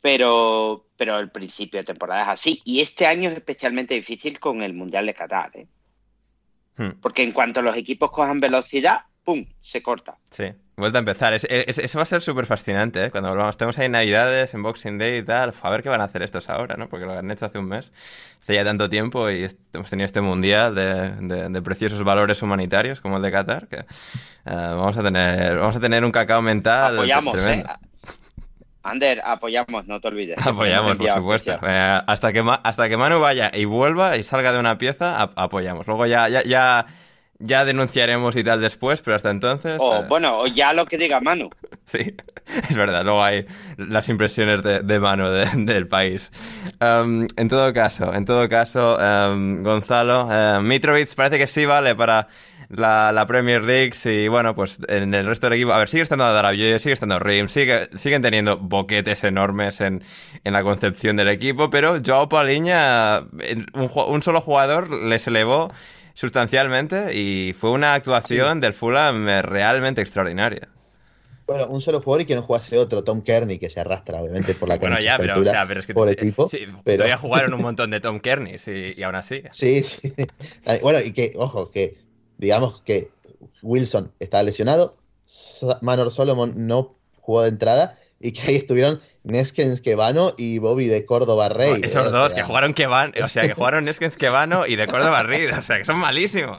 pero, 0.00 0.88
pero 0.96 1.18
el 1.18 1.30
principio 1.30 1.78
de 1.80 1.84
temporada 1.84 2.22
es 2.22 2.28
así. 2.28 2.60
Y 2.64 2.80
este 2.80 3.06
año 3.06 3.28
es 3.28 3.36
especialmente 3.36 3.94
difícil 3.94 4.40
con 4.40 4.62
el 4.62 4.74
Mundial 4.74 5.06
de 5.06 5.14
Qatar, 5.14 5.50
¿eh? 5.54 5.68
Hmm, 6.76 7.00
Porque 7.00 7.22
en 7.22 7.32
cuanto 7.32 7.62
los 7.62 7.76
equipos 7.76 8.10
cojan 8.10 8.40
velocidad, 8.40 9.02
¡pum! 9.24 9.44
se 9.60 9.82
corta. 9.82 10.16
Sí, 10.30 10.44
vuelta 10.76 10.98
a 10.98 11.00
empezar. 11.00 11.32
Es- 11.34 11.44
es- 11.50 11.78
eso 11.78 11.98
va 11.98 12.02
a 12.02 12.06
ser 12.06 12.22
súper 12.22 12.46
fascinante, 12.46 13.04
¿eh? 13.06 13.10
Cuando 13.10 13.28
volvamos. 13.30 13.56
Tenemos 13.56 13.78
ahí 13.78 13.88
Navidades, 13.88 14.54
en 14.54 14.62
Boxing 14.62 14.98
Day 14.98 15.18
y 15.18 15.22
tal. 15.22 15.52
A 15.62 15.70
ver 15.70 15.82
qué 15.82 15.88
van 15.88 16.00
a 16.00 16.04
hacer 16.04 16.22
estos 16.22 16.48
ahora, 16.50 16.76
¿no? 16.76 16.88
Porque 16.88 17.06
lo 17.06 17.12
han 17.18 17.30
hecho 17.30 17.46
hace 17.46 17.58
un 17.58 17.66
mes. 17.66 17.92
Hace 18.42 18.54
ya 18.54 18.64
tanto 18.64 18.88
tiempo 18.88 19.30
y 19.30 19.46
hemos 19.72 19.88
tenido 19.88 20.06
este 20.06 20.20
mundial 20.20 20.74
de, 20.74 21.10
de- 21.10 21.48
de 21.48 21.62
preciosos 21.62 22.02
valores 22.02 22.42
humanitarios 22.42 23.00
como 23.00 23.16
el 23.18 23.22
de 23.22 23.30
Qatar. 23.30 23.68
Que, 23.68 23.76
eh, 23.76 23.84
vamos, 24.44 24.96
a 24.96 25.02
tener, 25.02 25.58
vamos 25.58 25.76
a 25.76 25.80
tener 25.80 26.04
un 26.04 26.10
cacao 26.10 26.42
mental. 26.42 26.94
Apoyamos, 26.94 27.34
¿eh? 27.36 27.38
tremendo. 27.38 27.68
Ander, 28.84 29.20
apoyamos, 29.24 29.86
no 29.86 30.00
te 30.00 30.08
olvides. 30.08 30.36
Apoyamos, 30.44 30.96
por 30.96 31.08
supuesto. 31.08 31.52
Eh, 31.64 32.00
hasta, 32.04 32.32
que 32.32 32.42
hasta 32.64 32.88
que 32.88 32.96
Manu 32.96 33.20
vaya 33.20 33.48
y 33.54 33.64
vuelva 33.64 34.16
y 34.16 34.24
salga 34.24 34.50
de 34.52 34.58
una 34.58 34.76
pieza, 34.76 35.20
ap- 35.22 35.38
apoyamos. 35.38 35.86
Luego 35.86 36.04
ya, 36.06 36.28
ya, 36.28 36.42
ya, 36.42 36.84
ya 37.38 37.64
denunciaremos 37.64 38.36
y 38.36 38.44
tal 38.44 38.60
después, 38.60 39.02
pero 39.02 39.16
hasta 39.16 39.30
entonces... 39.30 39.76
O 39.80 39.96
eh, 40.02 40.04
bueno, 40.08 40.38
o 40.38 40.46
ya 40.46 40.72
lo 40.72 40.86
que 40.86 40.98
diga 40.98 41.20
Manu. 41.20 41.50
Sí, 41.84 42.14
es 42.70 42.76
verdad, 42.76 43.02
luego 43.04 43.22
hay 43.24 43.44
las 43.76 44.08
impresiones 44.08 44.62
de, 44.62 44.80
de 44.80 45.00
mano 45.00 45.30
de- 45.30 45.46
del 45.56 45.88
país. 45.88 46.30
Um, 46.80 47.26
en 47.36 47.48
todo 47.48 47.72
caso, 47.74 48.14
en 48.14 48.24
todo 48.24 48.48
caso, 48.48 48.96
um, 48.98 49.62
Gonzalo, 49.64 50.28
eh, 50.30 50.60
Mitrovic 50.62 51.12
parece 51.16 51.38
que 51.38 51.48
sí 51.48 51.66
vale 51.66 51.96
para 51.96 52.28
la, 52.68 53.10
la 53.12 53.26
Premier 53.26 53.62
League 53.64 53.92
y 54.04 54.28
bueno, 54.28 54.54
pues 54.54 54.78
en 54.88 55.12
el 55.12 55.26
resto 55.26 55.48
del 55.48 55.54
equipo, 55.58 55.72
a 55.72 55.78
ver, 55.78 55.88
sigue 55.88 56.04
estando 56.04 56.32
Darabioye, 56.32 56.78
sigue 56.78 56.94
estando 56.94 57.18
Rim, 57.18 57.48
sigue, 57.48 57.90
siguen 57.96 58.22
teniendo 58.22 58.56
boquetes 58.58 59.24
enormes 59.24 59.80
en, 59.80 60.02
en 60.44 60.52
la 60.52 60.62
concepción 60.62 61.16
del 61.16 61.28
equipo, 61.28 61.68
pero 61.68 61.98
Joao 62.02 62.28
Paliña, 62.28 63.22
un, 63.74 63.90
un 64.08 64.22
solo 64.22 64.40
jugador 64.40 64.88
les 64.88 65.26
elevó 65.26 65.70
sustancialmente 66.14 67.14
y 67.14 67.52
fue 67.52 67.70
una 67.70 67.94
actuación 67.94 68.60
del 68.60 68.72
Fulham 68.72 69.28
eh, 69.28 69.42
realmente 69.42 70.00
extraordinaria. 70.00 70.68
Bueno, 71.46 71.66
un 71.66 71.80
solo 71.80 72.00
jugador 72.00 72.22
y 72.22 72.24
que 72.24 72.34
no 72.34 72.42
jugase 72.42 72.78
otro, 72.78 73.02
Tom 73.04 73.22
Kearney, 73.22 73.58
que 73.58 73.68
se 73.68 73.80
arrastra 73.80 74.20
obviamente 74.20 74.54
por 74.54 74.68
la 74.68 74.78
cancha. 74.78 74.94
Bueno, 74.94 75.04
ya, 75.04 75.18
pero, 75.18 75.40
o 75.40 75.44
sea, 75.44 75.66
pero 75.66 75.80
es 75.80 75.86
que 75.86 75.94
por 75.94 76.08
equipo, 76.08 76.48
sí, 76.48 76.66
pero... 76.84 76.98
todavía 76.98 77.18
jugaron 77.18 77.54
un 77.54 77.62
montón 77.62 77.90
de 77.90 78.00
Tom 78.00 78.20
Kearney 78.20 78.56
y, 78.64 79.00
y 79.00 79.02
aún 79.02 79.16
así. 79.16 79.42
Sí, 79.50 79.82
sí. 79.82 80.14
Bueno, 80.82 81.00
y 81.00 81.12
que, 81.12 81.32
ojo, 81.36 81.70
que 81.70 81.98
digamos 82.38 82.80
que 82.80 83.10
Wilson 83.62 84.12
está 84.20 84.42
lesionado, 84.42 84.96
Manor 85.80 86.10
Solomon 86.10 86.52
no 86.66 86.96
jugó 87.20 87.42
de 87.42 87.48
entrada 87.48 87.98
y 88.20 88.32
que 88.32 88.42
ahí 88.42 88.56
estuvieron 88.56 89.00
Neskens 89.24 89.80
Quevano 89.80 90.32
y 90.36 90.58
Bobby 90.58 90.86
de 90.88 91.04
Córdoba 91.06 91.48
Rey. 91.48 91.80
Oh, 91.82 91.86
Esos 91.86 92.06
¿eh? 92.06 92.08
O 92.08 92.10
dos 92.10 92.32
sea, 92.32 92.36
que 92.36 92.42
jugaron 92.42 92.74
Kevan, 92.74 93.12
o 93.22 93.28
sea, 93.28 93.46
que 93.46 93.54
jugaron 93.54 93.84
Neskens 93.84 94.16
Kevano 94.16 94.66
y 94.66 94.76
de 94.76 94.86
Córdoba 94.86 95.22
Reed, 95.22 95.56
o 95.56 95.62
sea, 95.62 95.78
que 95.78 95.84
son 95.84 95.98
malísimos. 95.98 96.58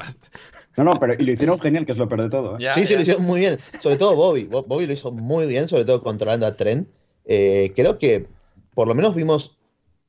No, 0.78 0.84
no, 0.86 0.94
pero 1.00 1.14
y 1.14 1.24
lo 1.24 1.32
hicieron 1.34 1.60
genial, 1.60 1.86
que 1.86 1.92
es 1.92 1.98
lo 1.98 2.08
peor 2.08 2.24
de 2.24 2.30
todo. 2.30 2.56
¿eh? 2.56 2.62
Ya, 2.62 2.74
sí, 2.74 2.84
sí, 2.86 2.96
lo 2.96 3.02
hicieron 3.02 3.24
muy 3.24 3.40
bien. 3.42 3.60
Sobre 3.80 3.96
todo 3.98 4.16
Bobby. 4.16 4.46
Bo- 4.46 4.64
Bobby 4.64 4.88
lo 4.88 4.94
hizo 4.94 5.12
muy 5.12 5.46
bien, 5.46 5.68
sobre 5.68 5.86
todo 5.86 6.02
controlando 6.02 6.46
a 6.48 6.56
Trent. 6.56 6.88
Eh, 7.26 7.74
creo 7.76 8.00
que 8.00 8.28
por 8.74 8.88
lo 8.88 8.96
menos 8.96 9.14
vimos 9.14 9.58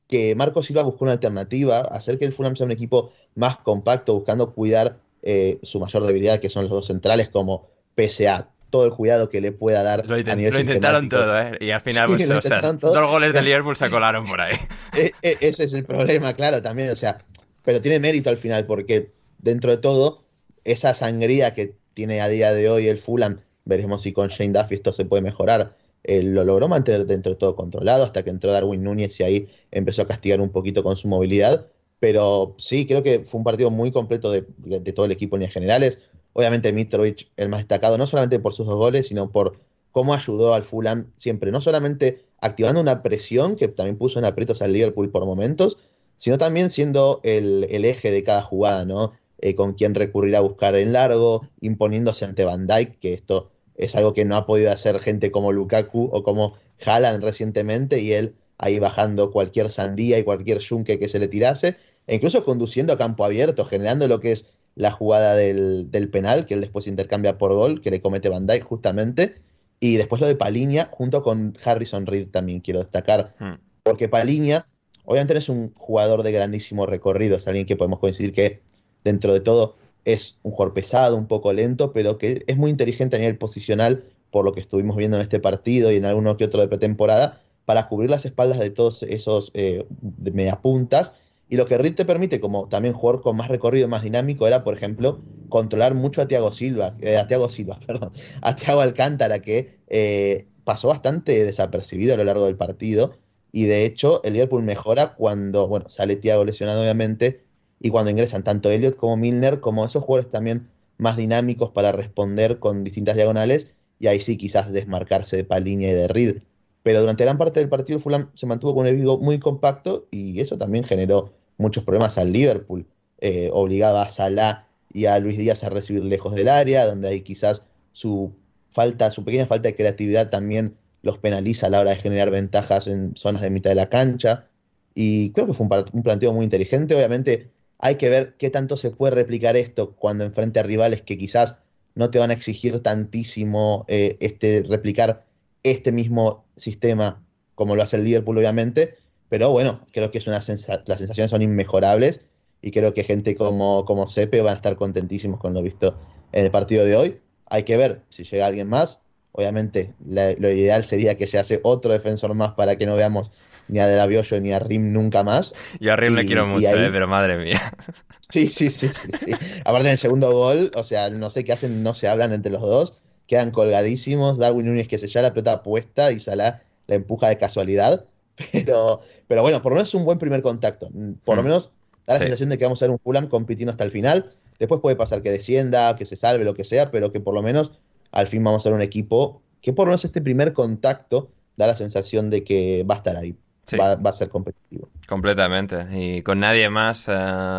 que 0.07 0.33
Marco 0.35 0.63
Silva 0.63 0.83
buscó 0.83 1.03
una 1.05 1.13
alternativa, 1.13 1.79
hacer 1.81 2.17
que 2.17 2.25
el 2.25 2.33
Fulham 2.33 2.55
sea 2.55 2.65
un 2.65 2.71
equipo 2.71 3.11
más 3.35 3.57
compacto, 3.57 4.13
buscando 4.13 4.53
cuidar 4.53 4.97
eh, 5.21 5.59
su 5.63 5.79
mayor 5.79 6.03
debilidad, 6.05 6.39
que 6.39 6.49
son 6.49 6.63
los 6.63 6.71
dos 6.71 6.87
centrales, 6.87 7.29
como 7.29 7.67
pese 7.95 8.27
a 8.27 8.49
todo 8.75 8.85
el 8.85 8.91
cuidado 8.91 9.29
que 9.29 9.39
le 9.41 9.51
pueda 9.53 9.83
dar 9.83 10.05
Lo, 10.05 10.17
intent- 10.17 10.59
intentaron 10.59 11.07
todo, 11.07 11.39
¿eh? 11.39 11.57
Y 11.61 11.69
al 11.71 11.81
final, 11.81 12.07
Sí, 12.09 12.13
pues, 12.27 12.29
o 12.29 12.41
sea, 12.41 12.61
dos 12.61 13.07
goles 13.07 13.33
de 13.33 13.41
Liverpool 13.41 13.75
se 13.77 13.89
colaron 13.89 14.25
por 14.25 14.41
ahí. 14.41 14.55
E- 14.97 15.11
e- 15.21 15.37
ese 15.41 15.63
es 15.63 15.73
el 15.73 15.85
problema, 15.85 16.33
claro, 16.35 16.61
también, 16.61 16.89
o 16.89 16.95
sea, 16.95 17.19
pero 17.63 17.81
tiene 17.81 17.99
mérito 17.99 18.29
al 18.29 18.37
final, 18.37 18.65
porque 18.65 19.11
dentro 19.39 19.71
de 19.71 19.77
todo, 19.77 20.23
esa 20.63 20.93
sangría 20.93 21.53
que 21.53 21.75
tiene 21.93 22.19
a 22.21 22.27
día 22.27 22.53
de 22.53 22.69
hoy 22.69 22.87
el 22.87 22.97
Fulham, 22.97 23.39
veremos 23.63 24.01
si 24.01 24.11
con 24.13 24.27
Shane 24.27 24.51
Duffy 24.53 24.75
esto 24.75 24.91
se 24.93 25.05
puede 25.05 25.21
mejorar, 25.21 25.75
eh, 26.03 26.21
lo 26.23 26.43
logró 26.43 26.67
mantener 26.67 27.05
dentro 27.05 27.31
de 27.33 27.37
todo 27.39 27.55
controlado 27.55 28.03
hasta 28.03 28.23
que 28.23 28.29
entró 28.29 28.51
Darwin 28.51 28.83
Núñez 28.83 29.19
y 29.19 29.23
ahí 29.23 29.49
empezó 29.71 30.01
a 30.03 30.07
castigar 30.07 30.39
un 30.41 30.49
poquito 30.49 30.83
con 30.83 30.97
su 30.97 31.07
movilidad, 31.07 31.65
pero 31.99 32.55
sí, 32.57 32.85
creo 32.85 33.01
que 33.01 33.19
fue 33.21 33.37
un 33.39 33.43
partido 33.43 33.71
muy 33.71 33.91
completo 33.91 34.31
de, 34.31 34.45
de- 34.57 34.79
de 34.81 34.93
todo 34.93 35.05
el 35.05 35.11
equipo 35.13 35.35
en 35.35 35.39
líneas 35.41 35.53
generales, 35.53 35.99
obviamente 36.35 36.73
Mitrovic 36.73 37.29
el 37.37 37.47
más 37.47 37.61
destacado, 37.61 37.97
no 37.97 38.07
solamente 38.07 38.39
por 38.39 38.53
sus 38.53 38.67
dos 38.67 38.75
goles, 38.75 39.07
sino 39.07 39.31
por 39.31 39.57
cómo 39.91 40.13
ayudó 40.13 40.53
al 40.53 40.65
Fulham 40.65 41.13
siempre, 41.15 41.49
no 41.49 41.61
solamente 41.61 42.25
activando 42.41 42.81
una 42.81 43.01
presión 43.01 43.55
que 43.55 43.69
también 43.69 43.97
puso 43.97 44.19
en 44.19 44.25
aprietos 44.25 44.61
al 44.61 44.73
Liverpool 44.73 45.09
por 45.09 45.25
momentos, 45.25 45.77
sino 46.17 46.37
también 46.37 46.69
siendo 46.69 47.21
el, 47.23 47.63
eje 47.63 48.11
de 48.11 48.23
cada 48.25 48.41
jugada, 48.41 48.83
¿no? 48.83 49.13
Eh, 49.39 49.55
con 49.55 49.75
quién 49.75 49.95
recurrir 49.95 50.35
a 50.35 50.41
buscar 50.41 50.75
en 50.75 50.91
largo, 50.91 51.47
imponiéndose 51.61 52.25
ante 52.25 52.43
Van 52.43 52.67
Dijk, 52.67 52.99
que 52.99 53.13
esto 53.13 53.49
es 53.75 53.95
algo 53.95 54.11
que 54.11 54.25
no 54.25 54.35
ha 54.35 54.45
podido 54.45 54.71
hacer 54.71 54.99
gente 54.99 55.31
como 55.31 55.53
Lukaku 55.53 56.09
o 56.11 56.21
como 56.21 56.55
Haaland 56.85 57.23
recientemente, 57.23 58.01
y 58.01 58.11
él 58.11 58.35
ahí 58.57 58.77
bajando 58.79 59.31
cualquier 59.31 59.71
sandía 59.71 60.17
y 60.17 60.23
cualquier 60.23 60.59
yunque 60.59 60.99
que 60.99 61.07
se 61.07 61.19
le 61.19 61.29
tirase, 61.29 61.77
e 62.07 62.15
incluso 62.15 62.43
conduciendo 62.43 62.91
a 62.91 62.97
campo 62.97 63.23
abierto, 63.23 63.63
generando 63.63 64.09
lo 64.09 64.19
que 64.19 64.33
es 64.33 64.54
la 64.75 64.91
jugada 64.91 65.35
del, 65.35 65.89
del 65.89 66.09
penal, 66.09 66.45
que 66.45 66.53
él 66.53 66.61
después 66.61 66.87
intercambia 66.87 67.37
por 67.37 67.53
gol, 67.53 67.81
que 67.81 67.91
le 67.91 68.01
comete 68.01 68.29
Van 68.29 68.45
Dijk 68.45 68.63
justamente, 68.63 69.35
y 69.79 69.97
después 69.97 70.21
lo 70.21 70.27
de 70.27 70.35
Paliña, 70.35 70.89
junto 70.91 71.23
con 71.23 71.57
Harrison 71.63 72.05
Reed 72.05 72.27
también 72.29 72.59
quiero 72.59 72.79
destacar, 72.79 73.35
Hmm. 73.39 73.53
porque 73.83 74.09
Paliña, 74.09 74.67
obviamente 75.05 75.33
no 75.33 75.39
es 75.39 75.49
un 75.49 75.73
jugador 75.75 76.23
de 76.23 76.31
grandísimo 76.31 76.85
recorrido, 76.85 77.37
es 77.37 77.47
alguien 77.47 77.65
que 77.65 77.75
podemos 77.75 77.99
coincidir 77.99 78.33
que 78.33 78.61
dentro 79.03 79.33
de 79.33 79.39
todo 79.39 79.75
es 80.03 80.37
un 80.43 80.51
jugador 80.51 80.73
pesado, 80.73 81.15
un 81.15 81.27
poco 81.27 81.51
lento, 81.53 81.91
pero 81.93 82.17
que 82.17 82.43
es 82.47 82.57
muy 82.57 82.69
inteligente 82.69 83.15
a 83.15 83.19
nivel 83.19 83.37
posicional, 83.37 84.03
por 84.31 84.45
lo 84.45 84.53
que 84.53 84.59
estuvimos 84.59 84.97
viendo 84.97 85.17
en 85.17 85.23
este 85.23 85.39
partido 85.39 85.91
y 85.91 85.95
en 85.95 86.05
alguno 86.05 86.37
que 86.37 86.45
otro 86.45 86.61
de 86.61 86.67
pretemporada, 86.67 87.41
para 87.65 87.87
cubrir 87.87 88.09
las 88.09 88.25
espaldas 88.25 88.59
de 88.59 88.69
todos 88.69 89.01
esos 89.03 89.51
eh, 89.53 89.85
mediapuntas. 90.31 91.13
Y 91.47 91.57
lo 91.57 91.65
que 91.65 91.77
Reed 91.77 91.95
te 91.95 92.05
permite, 92.05 92.39
como 92.39 92.67
también 92.67 92.93
jugador 92.95 93.21
con 93.21 93.37
más 93.37 93.49
recorrido, 93.49 93.87
más 93.87 94.03
dinámico, 94.03 94.47
era, 94.47 94.63
por 94.63 94.75
ejemplo, 94.75 95.21
controlar 95.49 95.93
mucho 95.93 96.21
a 96.21 96.27
Thiago 96.27 96.51
Silva, 96.51 96.95
eh, 97.01 97.17
a 97.17 97.27
Thiago 97.27 97.49
Silva, 97.49 97.79
perdón, 97.85 98.11
a 98.41 98.55
Thiago 98.55 98.81
Alcántara, 98.81 99.39
que 99.39 99.77
eh, 99.87 100.47
pasó 100.63 100.87
bastante 100.87 101.43
desapercibido 101.43 102.15
a 102.15 102.17
lo 102.17 102.23
largo 102.23 102.45
del 102.45 102.55
partido. 102.55 103.17
Y 103.51 103.65
de 103.65 103.85
hecho, 103.85 104.21
el 104.23 104.33
Liverpool 104.33 104.63
mejora 104.63 105.13
cuando, 105.15 105.67
bueno, 105.67 105.87
sale 105.87 106.15
Thiago 106.15 106.43
lesionado, 106.43 106.81
obviamente, 106.81 107.41
y 107.79 107.89
cuando 107.89 108.11
ingresan 108.11 108.43
tanto 108.43 108.69
Elliot 108.71 108.95
como 108.95 109.15
Milner, 109.15 109.59
como 109.59 109.85
esos 109.85 110.03
jugadores 110.03 110.31
también 110.31 110.67
más 110.97 111.17
dinámicos 111.17 111.71
para 111.71 111.91
responder 111.91 112.59
con 112.59 112.83
distintas 112.83 113.15
diagonales, 113.15 113.73
y 113.99 114.07
ahí 114.07 114.19
sí 114.19 114.37
quizás 114.37 114.73
desmarcarse 114.73 115.37
de 115.37 115.43
Paliña 115.43 115.89
y 115.89 115.93
de 115.93 116.07
Reed. 116.07 116.37
Pero 116.85 116.99
durante 116.99 117.23
gran 117.23 117.39
parte 117.39 117.59
del 117.59 117.67
partido 117.67 117.97
Fulham 117.97 118.29
se 118.35 118.45
mantuvo 118.45 118.75
con 118.75 118.85
el 118.85 118.93
equipo 118.93 119.17
muy 119.17 119.39
compacto 119.39 120.07
y 120.11 120.39
eso 120.39 120.55
también 120.55 120.83
generó 120.83 121.33
muchos 121.57 121.83
problemas 121.83 122.19
al 122.19 122.31
Liverpool. 122.31 122.85
Eh, 123.17 123.49
obligaba 123.51 124.03
a 124.03 124.09
Salah 124.09 124.67
y 124.93 125.07
a 125.07 125.17
Luis 125.17 125.35
Díaz 125.35 125.63
a 125.63 125.69
recibir 125.69 126.05
lejos 126.05 126.35
del 126.35 126.47
área, 126.47 126.85
donde 126.85 127.07
ahí 127.07 127.21
quizás 127.21 127.63
su 127.91 128.33
falta, 128.69 129.09
su 129.09 129.25
pequeña 129.25 129.47
falta 129.47 129.67
de 129.67 129.75
creatividad 129.75 130.29
también 130.29 130.77
los 131.01 131.17
penaliza 131.17 131.65
a 131.65 131.69
la 131.71 131.79
hora 131.79 131.89
de 131.89 131.95
generar 131.95 132.29
ventajas 132.29 132.85
en 132.85 133.15
zonas 133.15 133.41
de 133.41 133.49
mitad 133.49 133.71
de 133.71 133.77
la 133.77 133.89
cancha. 133.89 134.45
Y 134.93 135.31
creo 135.31 135.47
que 135.47 135.53
fue 135.53 135.67
un 135.91 136.03
planteo 136.03 136.33
muy 136.33 136.43
inteligente. 136.43 136.93
Obviamente 136.93 137.49
hay 137.79 137.95
que 137.95 138.11
ver 138.11 138.35
qué 138.37 138.51
tanto 138.51 138.77
se 138.77 138.91
puede 138.91 139.15
replicar 139.15 139.57
esto 139.57 139.95
cuando 139.95 140.23
enfrente 140.23 140.59
a 140.59 140.63
rivales 140.63 141.01
que 141.01 141.17
quizás 141.17 141.57
no 141.95 142.11
te 142.11 142.19
van 142.19 142.29
a 142.29 142.35
exigir 142.35 142.81
tantísimo 142.81 143.85
eh, 143.87 144.17
este, 144.19 144.63
replicar 144.69 145.24
este 145.65 145.91
mismo 145.91 146.45
sistema 146.55 147.21
como 147.55 147.75
lo 147.75 147.83
hace 147.83 147.97
el 147.97 148.03
Liverpool, 148.03 148.37
obviamente. 148.37 148.95
Pero 149.29 149.49
bueno, 149.49 149.81
creo 149.91 150.11
que 150.11 150.19
es 150.19 150.27
una 150.27 150.41
sensa- 150.41 150.83
las 150.85 150.99
sensaciones 150.99 151.31
son 151.31 151.41
inmejorables 151.41 152.27
y 152.61 152.71
creo 152.71 152.93
que 152.93 153.03
gente 153.03 153.35
como, 153.35 153.83
como 153.85 154.07
Sepe 154.07 154.41
van 154.41 154.53
a 154.53 154.57
estar 154.57 154.75
contentísimos 154.75 155.39
con 155.39 155.53
lo 155.53 155.61
visto 155.61 155.97
en 156.31 156.45
el 156.45 156.51
partido 156.51 156.85
de 156.85 156.95
hoy. 156.95 157.17
Hay 157.47 157.63
que 157.63 157.77
ver 157.77 158.01
si 158.09 158.23
llega 158.23 158.45
alguien 158.47 158.67
más. 158.69 158.99
Obviamente, 159.31 159.93
la- 160.05 160.33
lo 160.33 160.49
ideal 160.51 160.83
sería 160.83 161.17
que 161.17 161.25
llegase 161.25 161.59
otro 161.63 161.91
defensor 161.91 162.33
más 162.35 162.53
para 162.53 162.77
que 162.77 162.85
no 162.85 162.95
veamos 162.95 163.31
ni 163.67 163.79
a 163.79 163.87
De 163.87 163.95
La 163.97 164.05
Biollo 164.05 164.39
ni 164.39 164.51
a 164.53 164.59
Rim 164.59 164.93
nunca 164.93 165.23
más. 165.23 165.53
Yo 165.79 165.91
a 165.93 165.95
Rim 165.95 166.15
le 166.15 166.25
quiero 166.25 166.45
mucho, 166.47 166.67
ahí- 166.69 166.85
eh, 166.85 166.89
pero 166.91 167.07
madre 167.07 167.37
mía. 167.37 167.73
Sí, 168.19 168.49
sí, 168.49 168.69
sí, 168.69 168.89
sí, 168.89 169.09
sí. 169.25 169.31
Aparte 169.63 169.87
en 169.87 169.91
el 169.93 169.97
segundo 169.97 170.31
gol, 170.31 170.71
o 170.75 170.83
sea, 170.83 171.09
no 171.09 171.29
sé 171.29 171.43
qué 171.43 171.53
hacen, 171.53 171.83
no 171.83 171.93
se 171.93 172.07
hablan 172.07 172.33
entre 172.33 172.51
los 172.51 172.61
dos, 172.61 172.93
quedan 173.27 173.51
colgadísimos, 173.51 174.37
Darwin 174.37 174.65
Núñez 174.67 174.87
que 174.87 174.97
se 174.97 175.07
ya 175.07 175.21
la 175.21 175.33
pelota 175.33 175.63
puesta 175.63 176.11
y 176.11 176.19
Salah 176.19 176.61
la 176.87 176.95
empuja 176.95 177.27
de 177.29 177.37
casualidad, 177.37 178.05
pero, 178.51 179.01
pero 179.27 179.41
bueno, 179.41 179.61
por 179.61 179.71
lo 179.71 179.77
menos 179.77 179.89
es 179.89 179.95
un 179.95 180.05
buen 180.05 180.19
primer 180.19 180.41
contacto, 180.41 180.89
por 181.23 181.35
lo 181.35 181.41
Mm. 181.41 181.45
menos 181.45 181.69
da 182.05 182.13
la 182.13 182.19
Sí. 182.19 182.23
sensación 182.25 182.49
de 182.49 182.57
que 182.57 182.65
vamos 182.65 182.81
a 182.81 182.85
ver 182.85 182.91
un 182.91 182.99
Fulham 182.99 183.27
compitiendo 183.27 183.71
hasta 183.71 183.83
el 183.83 183.91
final, 183.91 184.29
después 184.59 184.79
puede 184.81 184.95
pasar 184.95 185.21
que 185.23 185.31
descienda, 185.31 185.95
que 185.95 186.05
se 186.05 186.15
salve, 186.15 186.45
lo 186.45 186.53
que 186.53 186.63
sea, 186.63 186.91
pero 186.91 187.11
que 187.11 187.19
por 187.19 187.33
lo 187.33 187.41
menos 187.41 187.71
al 188.11 188.27
fin 188.27 188.43
vamos 188.43 188.65
a 188.65 188.69
ver 188.69 188.75
un 188.75 188.81
equipo 188.83 189.41
que 189.61 189.73
por 189.73 189.85
lo 189.87 189.91
menos 189.91 190.05
este 190.05 190.21
primer 190.21 190.53
contacto 190.53 191.29
da 191.57 191.65
la 191.67 191.75
sensación 191.75 192.29
de 192.29 192.43
que 192.43 192.83
va 192.83 192.95
a 192.95 192.97
estar 192.99 193.17
ahí, 193.17 193.35
Sí. 193.65 193.77
va, 193.77 193.95
va 193.95 194.11
a 194.11 194.13
ser 194.13 194.29
competitivo. 194.29 194.87
Completamente. 195.07 195.87
Y 195.91 196.21
con 196.21 196.39
nadie 196.39 196.69
más, 196.69 197.07
eh, 197.07 197.11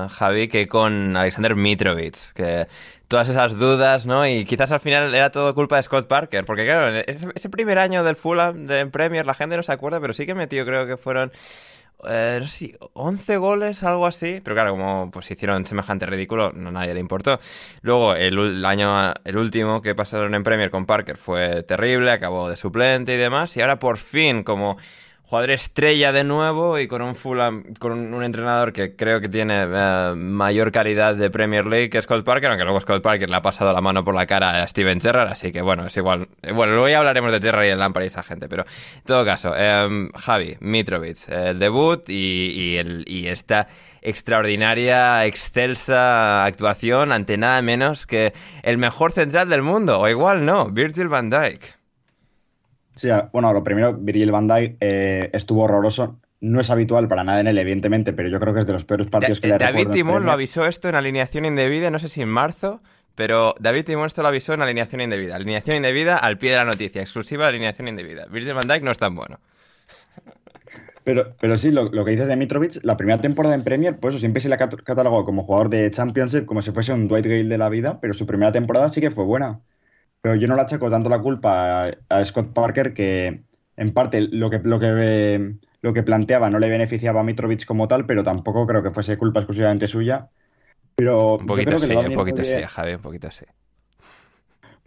Javi, 0.09 0.47
que 0.47 0.69
con 0.69 1.17
Alexander 1.17 1.57
Mitrovic. 1.57 2.33
Que 2.33 2.69
todas 3.09 3.29
esas 3.29 3.57
dudas, 3.59 4.07
¿no? 4.07 4.27
Y 4.27 4.45
quizás 4.45 4.73
al 4.73 4.81
final 4.81 5.15
era 5.15 5.31
todo 5.31 5.55
culpa 5.55 5.77
de 5.77 5.83
Scott 5.83 6.09
Parker. 6.09 6.45
Porque 6.45 6.65
claro, 6.65 6.89
en 6.89 7.05
ese, 7.07 7.29
ese 7.35 7.49
primer 7.51 7.79
año 7.79 8.05
del 8.05 8.17
Fulham 8.17 8.67
de 8.67 8.87
Premier 8.87 9.27
la 9.27 9.35
gente 9.35 9.57
no 9.57 9.63
se 9.63 9.73
acuerda, 9.73 10.01
pero 10.01 10.13
sí 10.13 10.27
que 10.27 10.35
metió, 10.35 10.65
creo 10.67 10.87
que 10.87 10.97
fueron... 10.97 11.33
eh, 12.09 12.39
no 12.41 12.47
sé 12.47 12.57
si 12.57 12.75
11 12.93 13.37
goles, 13.39 13.83
algo 13.83 14.07
así. 14.07 14.41
Pero 14.45 14.55
claro, 14.55 14.73
como 14.73 15.11
pues 15.11 15.31
hicieron 15.31 15.65
semejante 15.67 16.07
ridículo, 16.07 16.53
no 16.53 16.71
nadie 16.71 16.95
le 16.95 17.01
importó. 17.01 17.41
Luego, 17.83 18.15
el, 18.15 18.39
el 18.39 18.65
año, 18.65 19.13
el 19.25 19.37
último 19.37 19.83
que 19.83 19.95
pasaron 19.95 20.35
en 20.35 20.43
Premier 20.43 20.71
con 20.71 20.87
Parker 20.87 21.17
fue 21.17 21.63
terrible, 21.63 22.11
acabó 22.11 22.49
de 22.51 22.57
suplente 22.57 23.15
y 23.15 23.17
demás. 23.17 23.57
Y 23.57 23.61
ahora 23.63 23.79
por 23.79 23.97
fin, 23.99 24.43
como 24.45 24.77
jugador 25.27 25.51
estrella 25.51 26.13
de 26.13 26.23
nuevo 26.23 26.79
y 26.79 26.87
con 26.87 27.03
un 27.03 27.17
Fulham, 27.17 27.75
con 27.81 28.15
un, 28.15 28.23
entrenador 28.23 28.73
que 28.73 28.95
creo 28.95 29.21
que 29.21 29.29
tiene 29.29 29.65
eh, 29.67 30.15
mayor 30.17 30.71
calidad 30.71 31.17
de 31.17 31.31
Premier 31.31 31.67
League 31.67 31.91
que 31.91 32.01
Scott 32.01 32.25
Parker, 32.25 32.51
aunque 32.51 32.65
luego 32.65 32.81
Scott 32.81 33.03
Parker 33.03 33.29
le 33.29 33.35
ha 33.35 33.43
pasado 33.43 33.73
la 33.73 33.81
mano 33.81 34.05
por 34.05 34.15
la 34.15 34.27
cara 34.27 34.63
a 34.63 34.69
Steven 34.69 35.01
Gerrard, 35.01 35.29
así 35.29 35.51
que 35.51 35.63
bueno, 35.63 35.87
es 35.87 35.97
igual. 35.97 36.29
Bueno, 36.43 36.75
luego 36.75 36.89
ya 36.89 36.99
hablaremos 36.99 37.33
de 37.33 37.41
Gerrard 37.41 37.67
y 37.67 37.69
el 37.71 37.79
Lampard 37.79 38.05
y 38.05 38.07
esa 38.07 38.23
gente, 38.23 38.49
pero 38.49 38.63
en 38.63 39.03
todo 39.03 39.25
caso, 39.25 39.55
em, 39.57 40.11
Javi, 40.13 40.57
Mitrovic, 40.61 41.29
el 41.29 41.59
debut 41.59 42.09
y, 42.09 42.77
el, 42.77 43.05
y 43.09 43.27
esta 43.27 43.67
extraordinaria, 44.03 45.27
excelsa 45.27 46.45
actuación 46.45 47.11
ante 47.11 47.37
nada 47.37 47.61
menos 47.63 48.07
que 48.07 48.33
el 48.63 48.79
mejor 48.79 49.11
central 49.11 49.49
del 49.49 49.63
mundo, 49.63 49.99
o 49.99 50.09
igual 50.09 50.45
no, 50.45 50.67
Virgil 50.67 51.09
van 51.09 51.31
Dijk. 51.31 51.76
Sí, 52.97 53.09
bueno, 53.33 53.53
lo 53.53 53.63
primero, 53.63 53.95
Virgil 53.95 54.33
van 54.33 54.49
Dijk 54.49 54.77
eh, 54.81 55.31
estuvo 55.33 55.63
horroroso. 55.63 56.19
No 56.41 56.61
es 56.61 56.71
habitual 56.71 57.09
para 57.09 57.25
nada 57.25 57.41
en 57.41 57.47
él, 57.47 57.59
evidentemente, 57.59 58.13
pero 58.13 58.29
yo 58.29 58.41
creo 58.41 58.55
que 58.55 58.61
es 58.61 58.67
de 58.67 58.73
los 58.73 58.85
peores 58.85 59.09
partidos 59.09 59.41
que 59.41 59.49
le 59.49 59.59
David 59.59 59.89
Timón 59.89 60.25
lo 60.25 60.33
avisó 60.33 60.67
esto 60.67 60.89
en 60.89 60.95
alineación 60.95 61.45
indebida, 61.45 61.91
no 61.91 61.99
sé 61.99 62.09
si 62.09 62.23
en 62.23 62.29
marzo, 62.29 62.83
pero 63.15 63.55
David 63.61 63.85
Timón 63.85 64.07
esto 64.07 64.23
lo 64.23 64.29
avisó 64.29 64.55
en 64.55 64.63
alineación 64.63 65.01
indebida. 65.01 65.37
Alineación 65.37 65.77
indebida 65.77 66.17
al 66.17 66.39
pie 66.39 66.51
de 66.51 66.57
la 66.57 66.65
noticia, 66.65 67.03
exclusiva 67.03 67.45
de 67.45 67.51
alineación 67.51 67.89
indebida. 67.89 68.27
Virgil 68.27 68.55
van 68.55 68.69
Dijk 68.69 68.83
no 68.83 68.91
es 68.91 68.99
tan 68.99 69.15
bueno. 69.15 69.39
Pero, 71.05 71.35
pero 71.41 71.57
sí, 71.57 71.71
lo, 71.71 71.91
que 71.91 72.11
dices 72.11 72.27
de 72.27 72.35
Mitrovic, 72.35 72.81
la 72.83 72.97
primera 72.97 73.21
temporada 73.21 73.55
en 73.55 73.63
Premier, 73.63 73.97
pues 73.97 74.19
siempre 74.19 74.41
se 74.41 74.49
le 74.49 74.57
ha 74.57 74.59
catalogado 74.59 75.25
como 75.25 75.45
jugador 75.45 75.71
de 75.71 75.89
Championship, 75.91 76.47
como 76.47 76.63
si 76.63 76.73
fuese 76.73 76.93
un 76.93 77.07
Dwight 77.07 77.27
Gale 77.27 77.45
de 77.45 77.59
la 77.59 77.69
vida, 77.69 78.01
pero 78.01 78.13
su 78.13 78.27
primera 78.27 78.51
temporada 78.51 78.89
sí 78.89 79.01
que 79.01 79.13
fue 79.13 79.25
buena. 79.25 79.61
Pero 80.27 80.35
yo 80.35 80.49
no 80.49 80.57
le 80.57 80.63
achaco 80.63 80.91
tanto 80.91 81.09
la 81.09 81.21
culpa 81.21 81.89
a, 82.09 82.25
Scott 82.25 82.53
Parker 82.53 82.93
que, 82.93 83.43
en 83.77 83.95
parte, 83.95 84.23
lo 84.23 84.51
que, 84.51 84.59
lo, 84.59 84.81
que, 84.81 85.55
lo 85.83 85.93
que 85.93 86.03
planteaba 86.03 86.51
no 86.51 86.59
le 86.59 86.69
beneficiaba 86.69 87.21
a 87.21 87.23
Mitrovic 87.23 87.65
como 87.65 87.87
tal, 87.87 88.07
pero 88.07 88.25
tampoco 88.25 88.67
creo 88.67 88.83
que 88.83 88.91
fuese 88.91 89.17
culpa 89.19 89.39
exclusivamente 89.39 89.87
suya. 89.87 90.29
Pero 90.97 91.37
un 91.37 91.47
poquito 91.47 91.79
sí, 91.79 91.95
un 91.95 92.13
poquito 92.13 92.43
sí, 92.43 92.57
Javi, 92.61 92.95
un 92.95 93.03
poquito 93.03 93.31
sí. 93.31 93.45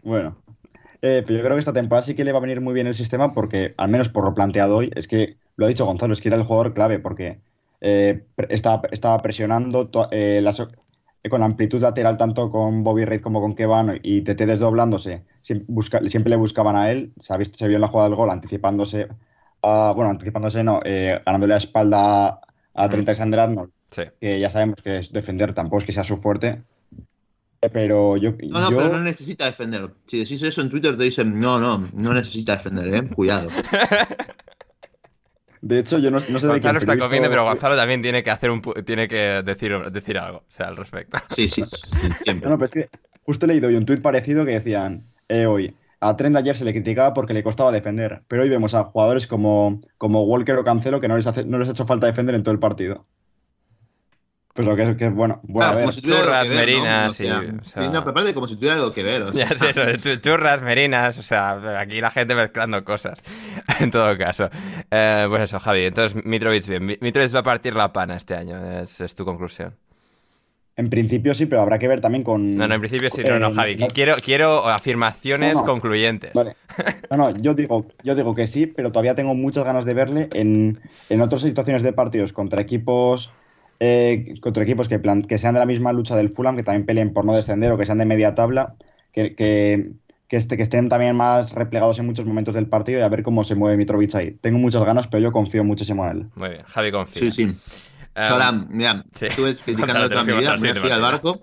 Bueno, 0.03 0.35
eh, 1.01 1.23
pero 1.25 1.37
yo 1.37 1.45
creo 1.45 1.55
que 1.55 1.59
esta 1.59 1.71
temporada 1.71 2.05
sí 2.05 2.15
que 2.15 2.25
le 2.25 2.33
va 2.33 2.39
a 2.39 2.41
venir 2.41 2.59
muy 2.59 2.73
bien 2.73 2.87
el 2.87 2.95
sistema 2.95 3.33
porque, 3.33 3.73
al 3.77 3.87
menos 3.87 4.09
por 4.09 4.25
lo 4.25 4.33
planteado 4.33 4.75
hoy, 4.75 4.91
es 4.93 5.07
que 5.07 5.37
lo 5.55 5.67
ha 5.67 5.69
dicho 5.69 5.85
Gonzalo, 5.85 6.11
es 6.11 6.19
que 6.19 6.27
era 6.27 6.35
el 6.35 6.43
jugador 6.43 6.73
clave 6.73 6.99
porque 6.99 7.39
eh, 7.79 8.25
estaba, 8.49 9.17
presionando 9.19 9.89
eh, 10.11 10.41
con 11.27 11.43
amplitud 11.43 11.81
lateral 11.81 12.15
tanto 12.15 12.49
con 12.49 12.83
Bobby 12.83 13.03
Reid 13.03 13.21
como 13.21 13.41
con 13.41 13.55
Kevin 13.55 13.99
y 14.03 14.21
TT 14.21 14.41
desdoblándose. 14.45 15.23
Siempre, 15.41 16.29
le 16.29 16.35
buscaban 16.37 16.75
a 16.75 16.91
él, 16.91 17.11
se, 17.19 17.33
ha 17.33 17.37
visto, 17.37 17.57
se 17.57 17.67
vio 17.67 17.75
en 17.75 17.81
la 17.81 17.89
jugada 17.89 18.09
del 18.09 18.15
gol 18.15 18.29
anticipándose, 18.29 19.09
bueno, 19.61 20.09
anticipándose 20.09 20.63
no, 20.63 20.79
eh, 20.85 21.21
ganándole 21.25 21.53
la 21.53 21.57
espalda 21.57 22.39
a, 22.73 22.89
Trent 22.89 23.07
Alexander 23.07 23.39
Arnold, 23.41 23.71
que 24.21 24.39
ya 24.39 24.49
sabemos 24.49 24.77
que 24.81 24.99
es 24.99 25.11
defender, 25.11 25.53
tampoco 25.53 25.79
es 25.79 25.85
que 25.85 25.91
sea 25.91 26.05
su 26.05 26.15
fuerte. 26.17 26.61
Pero 27.73 28.15
yo. 28.15 28.31
No, 28.47 28.61
no, 28.61 28.69
pero 28.69 28.87
no 28.87 29.03
necesita 29.03 29.43
defender. 29.43 29.89
Si 30.05 30.19
decís 30.19 30.41
eso 30.43 30.61
en 30.61 30.69
Twitter, 30.69 30.95
te 30.95 31.03
dicen, 31.03 31.37
no, 31.41 31.59
no, 31.59 31.89
no 31.93 32.13
necesita 32.13 32.53
defender, 32.53 32.93
¿eh? 32.93 33.09
Cuidado. 33.13 33.49
De 35.61 35.79
hecho, 35.79 35.99
yo 35.99 36.09
no, 36.09 36.19
sé 36.21 36.47
de 36.47 36.61
quién 36.61 36.75
está 36.77 36.97
comiendo, 36.97 37.29
pero 37.29 37.43
Gonzalo 37.43 37.75
también 37.75 38.01
tiene 38.01 38.23
que 38.23 38.31
hacer 38.31 38.49
un 38.49 38.61
tiene 38.85 39.07
que 39.07 39.43
decir, 39.43 39.77
decir 39.91 40.17
algo, 40.17 40.39
o 40.39 40.53
sea, 40.53 40.67
al 40.67 40.77
respecto. 40.77 41.19
Sí, 41.27 41.47
sí, 41.49 41.63
sí 41.65 42.07
No, 42.41 42.57
pero 42.57 42.65
es 42.65 42.71
que 42.71 42.89
justo 43.23 43.45
he 43.45 43.49
leído 43.49 43.67
hoy 43.67 43.75
un 43.75 43.85
tuit 43.85 44.01
parecido 44.01 44.45
que 44.45 44.51
decían, 44.51 45.03
eh, 45.27 45.45
hoy, 45.45 45.75
a 45.99 46.15
Trent 46.15 46.35
ayer 46.37 46.55
se 46.55 46.63
le 46.63 46.71
criticaba 46.71 47.13
porque 47.13 47.33
le 47.33 47.43
costaba 47.43 47.71
defender, 47.71 48.21
pero 48.27 48.43
hoy 48.43 48.49
vemos 48.49 48.73
a 48.73 48.85
jugadores 48.85 49.27
como, 49.27 49.81
como 49.97 50.23
Walker 50.23 50.55
o 50.55 50.63
Cancelo 50.63 51.01
que 51.01 51.09
no 51.09 51.17
les, 51.17 51.27
hace, 51.27 51.43
no 51.43 51.59
les 51.59 51.67
ha 51.67 51.71
hecho 51.71 51.85
falta 51.85 52.07
defender 52.07 52.35
en 52.35 52.43
todo 52.43 52.53
el 52.53 52.59
partido. 52.59 53.05
Pues 54.59 54.67
lo 54.67 54.75
que 54.75 54.83
es, 54.83 54.97
que 54.97 55.05
es 55.05 55.15
bueno. 55.15 55.39
bueno 55.43 55.73
ver. 55.73 55.89
churras, 55.89 56.49
merinas. 56.49 57.15
sí, 57.15 57.29
aparte 57.29 58.33
como 58.33 58.45
si 58.45 58.57
tuviera 58.57 58.75
algo 58.75 58.91
que 58.91 59.03
ver. 59.03 59.21
O 59.21 59.31
sea. 59.33 59.47
eso, 59.47 60.15
churras, 60.17 60.61
merinas. 60.61 61.17
O 61.17 61.23
sea, 61.23 61.79
aquí 61.79 62.01
la 62.01 62.11
gente 62.11 62.35
mezclando 62.35 62.83
cosas. 62.83 63.21
en 63.79 63.89
todo 63.89 64.17
caso. 64.17 64.49
Eh, 64.91 65.27
pues 65.29 65.43
eso, 65.43 65.61
Javi. 65.61 65.85
Entonces, 65.85 66.25
Mitrovic 66.25 66.67
bien. 66.67 66.97
Mitrovic 66.99 67.33
va 67.33 67.39
a 67.39 67.43
partir 67.43 67.73
la 67.73 67.93
pana 67.93 68.17
este 68.17 68.35
año. 68.35 68.57
Es, 68.81 69.15
tu 69.15 69.23
conclusión. 69.23 69.77
En 70.75 70.89
principio 70.89 71.33
sí, 71.33 71.45
pero 71.45 71.61
habrá 71.61 71.79
que 71.79 71.87
ver 71.87 72.01
también 72.01 72.25
con. 72.25 72.57
No, 72.57 72.67
no, 72.67 72.75
en 72.75 72.81
principio 72.81 73.09
sí, 73.09 73.21
no, 73.25 73.39
no, 73.39 73.53
Javi. 73.53 73.77
Quiero, 73.77 74.17
quiero 74.17 74.67
afirmaciones 74.67 75.61
concluyentes. 75.61 76.33
Vale. 76.33 76.57
No, 77.09 77.17
no, 77.17 77.29
yo 77.31 77.53
digo, 77.53 77.87
yo 78.03 78.13
digo 78.13 78.35
que 78.35 78.45
sí, 78.45 78.67
pero 78.67 78.91
todavía 78.91 79.15
tengo 79.15 79.33
muchas 79.35 79.63
ganas 79.63 79.85
de 79.85 79.93
verle 79.93 80.27
en, 80.33 80.79
en 81.09 81.21
otras 81.21 81.41
situaciones 81.41 81.81
de 81.81 81.91
partidos 81.91 82.33
contra 82.33 82.61
equipos 82.61 83.31
eh, 83.79 84.35
contra 84.41 84.63
equipos 84.63 84.89
que, 84.89 85.01
que 85.27 85.37
sean 85.37 85.53
de 85.53 85.59
la 85.59 85.65
misma 85.65 85.93
lucha 85.93 86.15
del 86.15 86.29
Fulham, 86.29 86.55
que 86.55 86.63
también 86.63 86.85
peleen 86.85 87.13
por 87.13 87.25
no 87.25 87.33
descender 87.33 87.71
o 87.71 87.77
que 87.77 87.85
sean 87.85 87.97
de 87.97 88.05
media 88.05 88.35
tabla, 88.35 88.75
que, 89.13 89.35
que, 89.35 89.91
este, 90.29 90.57
que 90.57 90.63
estén 90.63 90.89
también 90.89 91.15
más 91.15 91.53
replegados 91.53 91.97
en 91.99 92.05
muchos 92.05 92.25
momentos 92.25 92.53
del 92.53 92.67
partido 92.67 92.99
y 92.99 93.03
a 93.03 93.09
ver 93.09 93.23
cómo 93.23 93.43
se 93.43 93.55
mueve 93.55 93.77
Mitrovic 93.77 94.13
ahí. 94.15 94.31
Tengo 94.41 94.59
muchas 94.59 94.83
ganas, 94.83 95.07
pero 95.07 95.23
yo 95.23 95.31
confío 95.31 95.63
muchísimo 95.63 96.05
en 96.05 96.11
él. 96.11 96.25
Muy 96.35 96.49
bien, 96.49 96.63
Javi 96.65 96.91
confía. 96.91 97.21
Sí, 97.21 97.31
sí. 97.31 97.43
Um, 97.45 97.55
Ahora, 98.15 98.51
mira, 98.51 99.05
estuve 99.19 99.55
criticando 99.55 100.09
toda 100.09 100.23
mi 100.23 100.33
vida, 100.33 100.57
me 100.57 100.73
voy 100.73 100.89
a 100.89 100.95
al 100.95 101.01
barco. 101.01 101.39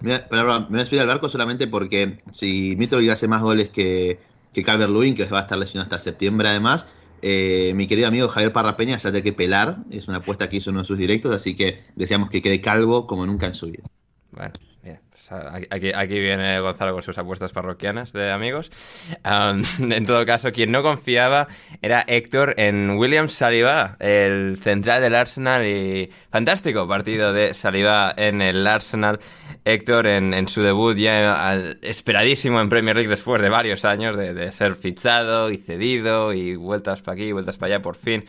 me 0.00 0.20
voy 0.28 0.80
a 0.80 0.86
subir 0.86 1.00
al 1.00 1.06
barco 1.06 1.28
solamente 1.30 1.66
porque 1.66 2.18
si 2.30 2.76
Mitrovic 2.76 3.10
hace 3.10 3.26
más 3.26 3.40
goles 3.40 3.70
que, 3.70 4.18
que 4.52 4.62
Calvert 4.62 4.90
Lewin, 4.90 5.14
que 5.14 5.24
va 5.24 5.38
a 5.38 5.42
estar 5.42 5.56
lesionado 5.56 5.84
hasta 5.84 5.98
septiembre 5.98 6.48
además, 6.48 6.92
eh, 7.26 7.72
mi 7.74 7.86
querido 7.86 8.06
amigo 8.06 8.28
Javier 8.28 8.52
Parra 8.52 8.76
Peña 8.76 8.98
ya 8.98 9.10
tiene 9.10 9.22
que 9.22 9.32
pelar, 9.32 9.78
es 9.90 10.08
una 10.08 10.18
apuesta 10.18 10.50
que 10.50 10.58
hizo 10.58 10.68
en 10.68 10.76
uno 10.76 10.82
de 10.82 10.88
sus 10.88 10.98
directos, 10.98 11.34
así 11.34 11.54
que 11.56 11.82
deseamos 11.96 12.28
que 12.28 12.42
quede 12.42 12.60
calvo 12.60 13.06
como 13.06 13.24
nunca 13.24 13.46
en 13.46 13.54
su 13.54 13.66
vida. 13.66 13.84
Bueno, 14.30 14.52
aquí, 15.32 15.92
aquí, 15.94 16.20
viene 16.20 16.60
Gonzalo 16.60 16.92
con 16.92 17.02
sus 17.02 17.16
apuestas 17.18 17.52
parroquianas 17.52 18.12
de 18.12 18.30
amigos. 18.30 18.70
en 19.24 20.06
todo 20.06 20.24
caso, 20.26 20.52
quien 20.52 20.70
no 20.72 20.82
confiaba 20.82 21.48
era 21.82 22.04
Héctor 22.06 22.54
en 22.56 22.90
William 22.90 23.28
Saliba, 23.28 23.96
el 24.00 24.56
central 24.56 25.02
del 25.02 25.14
Arsenal 25.14 25.66
y 25.66 26.10
fantástico 26.30 26.86
partido 26.88 27.32
de 27.32 27.54
Saliba 27.54 28.12
en 28.16 28.42
el 28.42 28.66
Arsenal. 28.66 29.20
Héctor 29.64 30.06
en, 30.06 30.48
su 30.48 30.62
debut 30.62 30.96
ya 30.96 31.58
esperadísimo 31.82 32.60
en 32.60 32.68
Premier 32.68 32.96
League 32.96 33.08
después 33.08 33.40
de 33.40 33.48
varios 33.48 33.84
años 33.84 34.16
de, 34.16 34.52
ser 34.52 34.74
fichado 34.74 35.50
y 35.50 35.56
cedido 35.56 36.32
y 36.34 36.56
vueltas 36.56 37.00
para 37.00 37.14
aquí, 37.14 37.32
vueltas 37.32 37.56
para 37.56 37.76
allá, 37.76 37.82
por 37.82 37.96
fin 37.96 38.24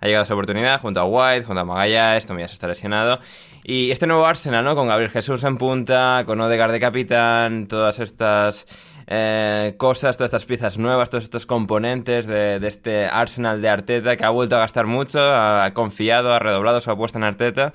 ha 0.00 0.06
llegado 0.06 0.24
su 0.24 0.32
oportunidad 0.32 0.80
junto 0.80 1.00
a 1.00 1.04
White, 1.04 1.44
junto 1.44 1.60
a 1.60 1.64
Magallanes, 1.64 2.26
ya 2.26 2.48
se 2.48 2.54
está 2.54 2.68
lesionado. 2.68 3.20
Y 3.62 3.90
este 3.90 4.06
nuevo 4.06 4.24
Arsenal, 4.24 4.64
¿no? 4.64 4.74
Con 4.74 4.88
Gabriel 4.88 5.10
Jesús 5.10 5.44
en 5.44 5.58
punta, 5.58 6.24
con 6.26 6.40
Odegaard 6.40 6.72
de 6.72 6.80
capitán, 6.80 7.66
todas 7.66 8.00
estas 8.00 8.66
eh, 9.12 9.74
cosas, 9.76 10.16
todas 10.16 10.28
estas 10.28 10.46
piezas 10.46 10.78
nuevas, 10.78 11.10
todos 11.10 11.24
estos 11.24 11.44
componentes 11.44 12.28
de, 12.28 12.60
este 12.62 13.06
Arsenal 13.06 13.60
de 13.60 13.68
Arteta 13.68 14.16
que 14.16 14.24
ha 14.24 14.30
vuelto 14.30 14.54
a 14.54 14.60
gastar 14.60 14.86
mucho, 14.86 15.18
ha, 15.20 15.72
confiado, 15.74 16.32
ha 16.32 16.38
redoblado 16.38 16.80
su 16.80 16.92
apuesta 16.92 17.18
en 17.18 17.24
Arteta 17.24 17.72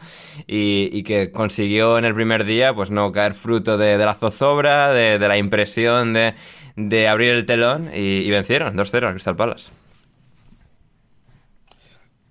y, 0.48 1.04
que 1.04 1.32
consiguió 1.32 1.98
en 1.98 2.06
el 2.06 2.16
primer 2.16 2.46
día 2.46 2.74
pues 2.74 2.90
no 2.90 3.12
caer 3.12 3.34
fruto 3.34 3.78
de, 3.78 3.98
la 3.98 4.14
zozobra, 4.14 4.94
de, 4.94 5.20
la 5.20 5.38
impresión 5.38 6.14
de, 6.14 7.08
abrir 7.10 7.32
el 7.32 7.46
telón 7.46 7.92
y, 7.94 8.30
vencieron 8.32 8.78
2-0 8.78 9.06
al 9.06 9.12
Crystal 9.12 9.36
Palace. 9.36 9.72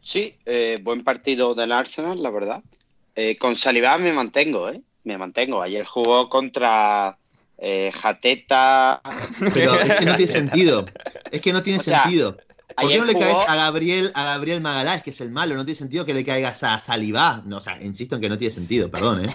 Sí, 0.04 0.36
eh, 0.44 0.78
buen 0.82 1.02
partido 1.02 1.54
del 1.54 1.72
Arsenal, 1.72 2.22
la 2.22 2.28
verdad. 2.28 2.62
Eh, 3.16 3.36
con 3.36 3.56
Saliba 3.56 3.96
me 3.96 4.12
mantengo, 4.12 4.68
¿eh? 4.68 4.82
Me 5.02 5.16
mantengo. 5.16 5.62
Ayer 5.62 5.86
jugó 5.86 6.28
contra 6.28 7.16
eh, 7.56 7.90
Jateta. 7.90 9.00
Pero 9.54 9.80
es 9.80 9.94
que 9.94 10.04
no 10.04 10.16
tiene 10.16 10.32
sentido. 10.32 10.84
Es 11.30 11.40
que 11.40 11.54
no 11.54 11.62
tiene 11.62 11.82
sentido. 11.82 12.36
¿Por 12.76 12.88
qué 12.90 12.98
no 12.98 13.06
le 13.06 13.14
caes 13.14 13.48
a 13.48 13.56
Gabriel, 13.56 14.12
a 14.14 14.24
Gabriel 14.24 14.60
Magalás, 14.60 15.02
que 15.02 15.08
es 15.08 15.20
el 15.22 15.30
malo? 15.30 15.54
No 15.54 15.64
tiene 15.64 15.78
sentido 15.78 16.04
que 16.04 16.12
le 16.12 16.22
caigas 16.22 16.62
a 16.64 16.78
Salivá. 16.78 17.42
No, 17.46 17.56
o 17.56 17.60
sea, 17.62 17.82
insisto 17.82 18.16
en 18.16 18.20
que 18.20 18.28
no 18.28 18.36
tiene 18.36 18.52
sentido, 18.52 18.90
perdón, 18.90 19.24
¿eh? 19.24 19.34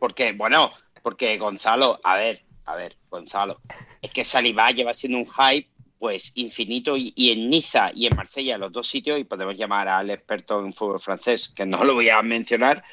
Porque, 0.00 0.32
bueno, 0.32 0.72
porque 1.00 1.38
Gonzalo, 1.38 2.00
a 2.02 2.16
ver, 2.16 2.42
a 2.64 2.74
ver, 2.74 2.96
Gonzalo, 3.08 3.60
es 4.02 4.10
que 4.10 4.24
Salivá 4.24 4.72
lleva 4.72 4.94
siendo 4.94 5.18
un 5.18 5.26
hype 5.26 5.68
pues 5.98 6.32
infinito 6.36 6.96
y, 6.96 7.12
en 7.16 7.50
Niza 7.50 7.90
y 7.94 8.06
en 8.06 8.16
Marsella, 8.16 8.58
los 8.58 8.72
dos 8.72 8.88
sitios, 8.88 9.18
y 9.18 9.24
podemos 9.24 9.56
llamar 9.56 9.88
al 9.88 10.10
experto 10.10 10.64
en 10.64 10.72
fútbol 10.72 11.00
francés, 11.00 11.48
que 11.48 11.66
no 11.66 11.84
lo 11.84 11.94
voy 11.94 12.08
a 12.08 12.22
mencionar, 12.22 12.84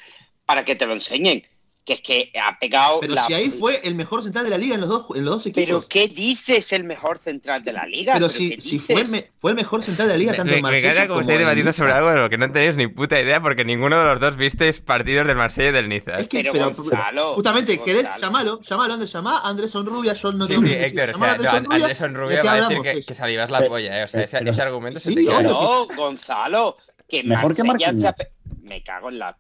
para 0.46 0.66
que 0.66 0.76
te 0.76 0.86
lo 0.86 0.94
enseñen. 0.94 1.44
Que 1.86 1.94
es 1.94 2.02
que 2.02 2.32
ha 2.44 2.58
pegado. 2.58 3.00
Pero 3.00 3.14
la- 3.14 3.28
si 3.28 3.34
ahí 3.36 3.50
fue 3.52 3.80
el 3.84 3.94
mejor 3.94 4.24
central 4.24 4.44
de 4.46 4.50
la 4.50 4.58
liga 4.58 4.74
en 4.74 4.82
los 4.82 4.90
dos, 4.90 5.06
en 5.16 5.24
los 5.24 5.36
dos 5.36 5.46
equipos. 5.46 5.64
Pero 5.66 5.88
¿qué 5.88 6.08
dices 6.08 6.74
el 6.74 6.84
mejor 6.84 7.20
central 7.20 7.64
de 7.64 7.74
la 7.74 7.86
liga? 7.86 8.14
Pero 8.14 8.28
¿Pero 8.28 8.38
si, 8.38 8.58
si 8.58 8.80
fue, 8.80 9.02
el 9.02 9.08
me- 9.10 9.30
fue 9.38 9.52
el 9.52 9.56
mejor 9.56 9.84
central 9.84 10.08
de 10.08 10.14
la 10.16 10.18
liga, 10.18 10.32
Me, 10.32 10.38
tanto 10.38 10.52
me, 10.52 10.58
en 10.58 10.64
me 10.64 10.70
Marsella 10.72 10.88
encanta 10.92 11.08
como 11.08 11.14
como 11.16 11.22
estáis 11.22 11.36
en 11.36 11.40
debatiendo 11.46 11.70
Niza. 11.70 11.78
sobre 11.84 11.92
algo 11.94 12.10
de 12.10 12.16
lo 12.18 12.30
que 12.30 12.38
no 12.40 12.52
tenéis 12.52 12.76
ni 12.76 12.88
puta 12.88 13.22
idea 13.22 13.40
porque 13.40 13.64
ninguno 13.66 14.00
de 14.00 14.04
los 14.06 14.20
dos 14.20 14.36
visteis 14.36 14.82
partidos 14.82 15.28
del 15.28 15.38
Marsella 15.38 15.70
y 15.70 15.74
del 15.74 15.88
Niza. 15.90 16.16
Es 16.16 16.28
que, 16.28 16.40
Pero 16.42 16.54
pero, 16.54 16.72
Gonzalo, 16.74 17.34
justamente, 17.36 17.80
¿querés 17.84 18.02
Gonzalo. 18.02 18.22
llamarlo? 18.24 18.62
Llamalo, 18.64 18.94
Andrés, 18.96 19.14
llamá 19.14 19.38
a 19.38 19.48
Andrés 19.50 19.70
Sonrubia, 19.72 20.14
yo 20.16 20.32
no 20.32 20.46
Sí, 20.48 20.54
tengo 20.54 20.62
sí, 20.64 20.70
ningún 20.70 20.84
Héctor, 20.86 21.10
o 21.10 21.14
sea, 21.14 21.20
no, 21.20 21.34
Andrés 21.34 21.54
Andrés 21.70 21.88
¿de 21.88 21.96
Sonrubia 21.96 22.44
va 22.44 22.52
a 22.54 22.56
decir 22.68 22.82
que, 22.82 23.02
que 23.04 23.14
salivas 23.14 23.52
la 23.52 23.60
Pero- 23.60 23.70
polla, 23.70 24.00
¿eh? 24.02 24.04
O 24.06 24.08
sea, 24.08 24.24
ese, 24.24 24.40
pero- 24.40 24.50
ese 24.52 24.62
argumento 24.64 25.00
se 25.00 25.10
sí, 25.10 25.16
te 25.18 25.22
queda. 25.26 25.38
obvio. 25.38 25.50
No, 25.52 25.88
Gonzalo, 25.96 26.78
que 27.08 27.24
Mejor 27.24 27.56
que 27.56 27.64
Marsella 27.64 27.98
se 27.98 28.08
ha 28.08 28.16
Me 28.62 28.82
cago 28.82 29.10
en 29.10 29.20
la. 29.20 29.38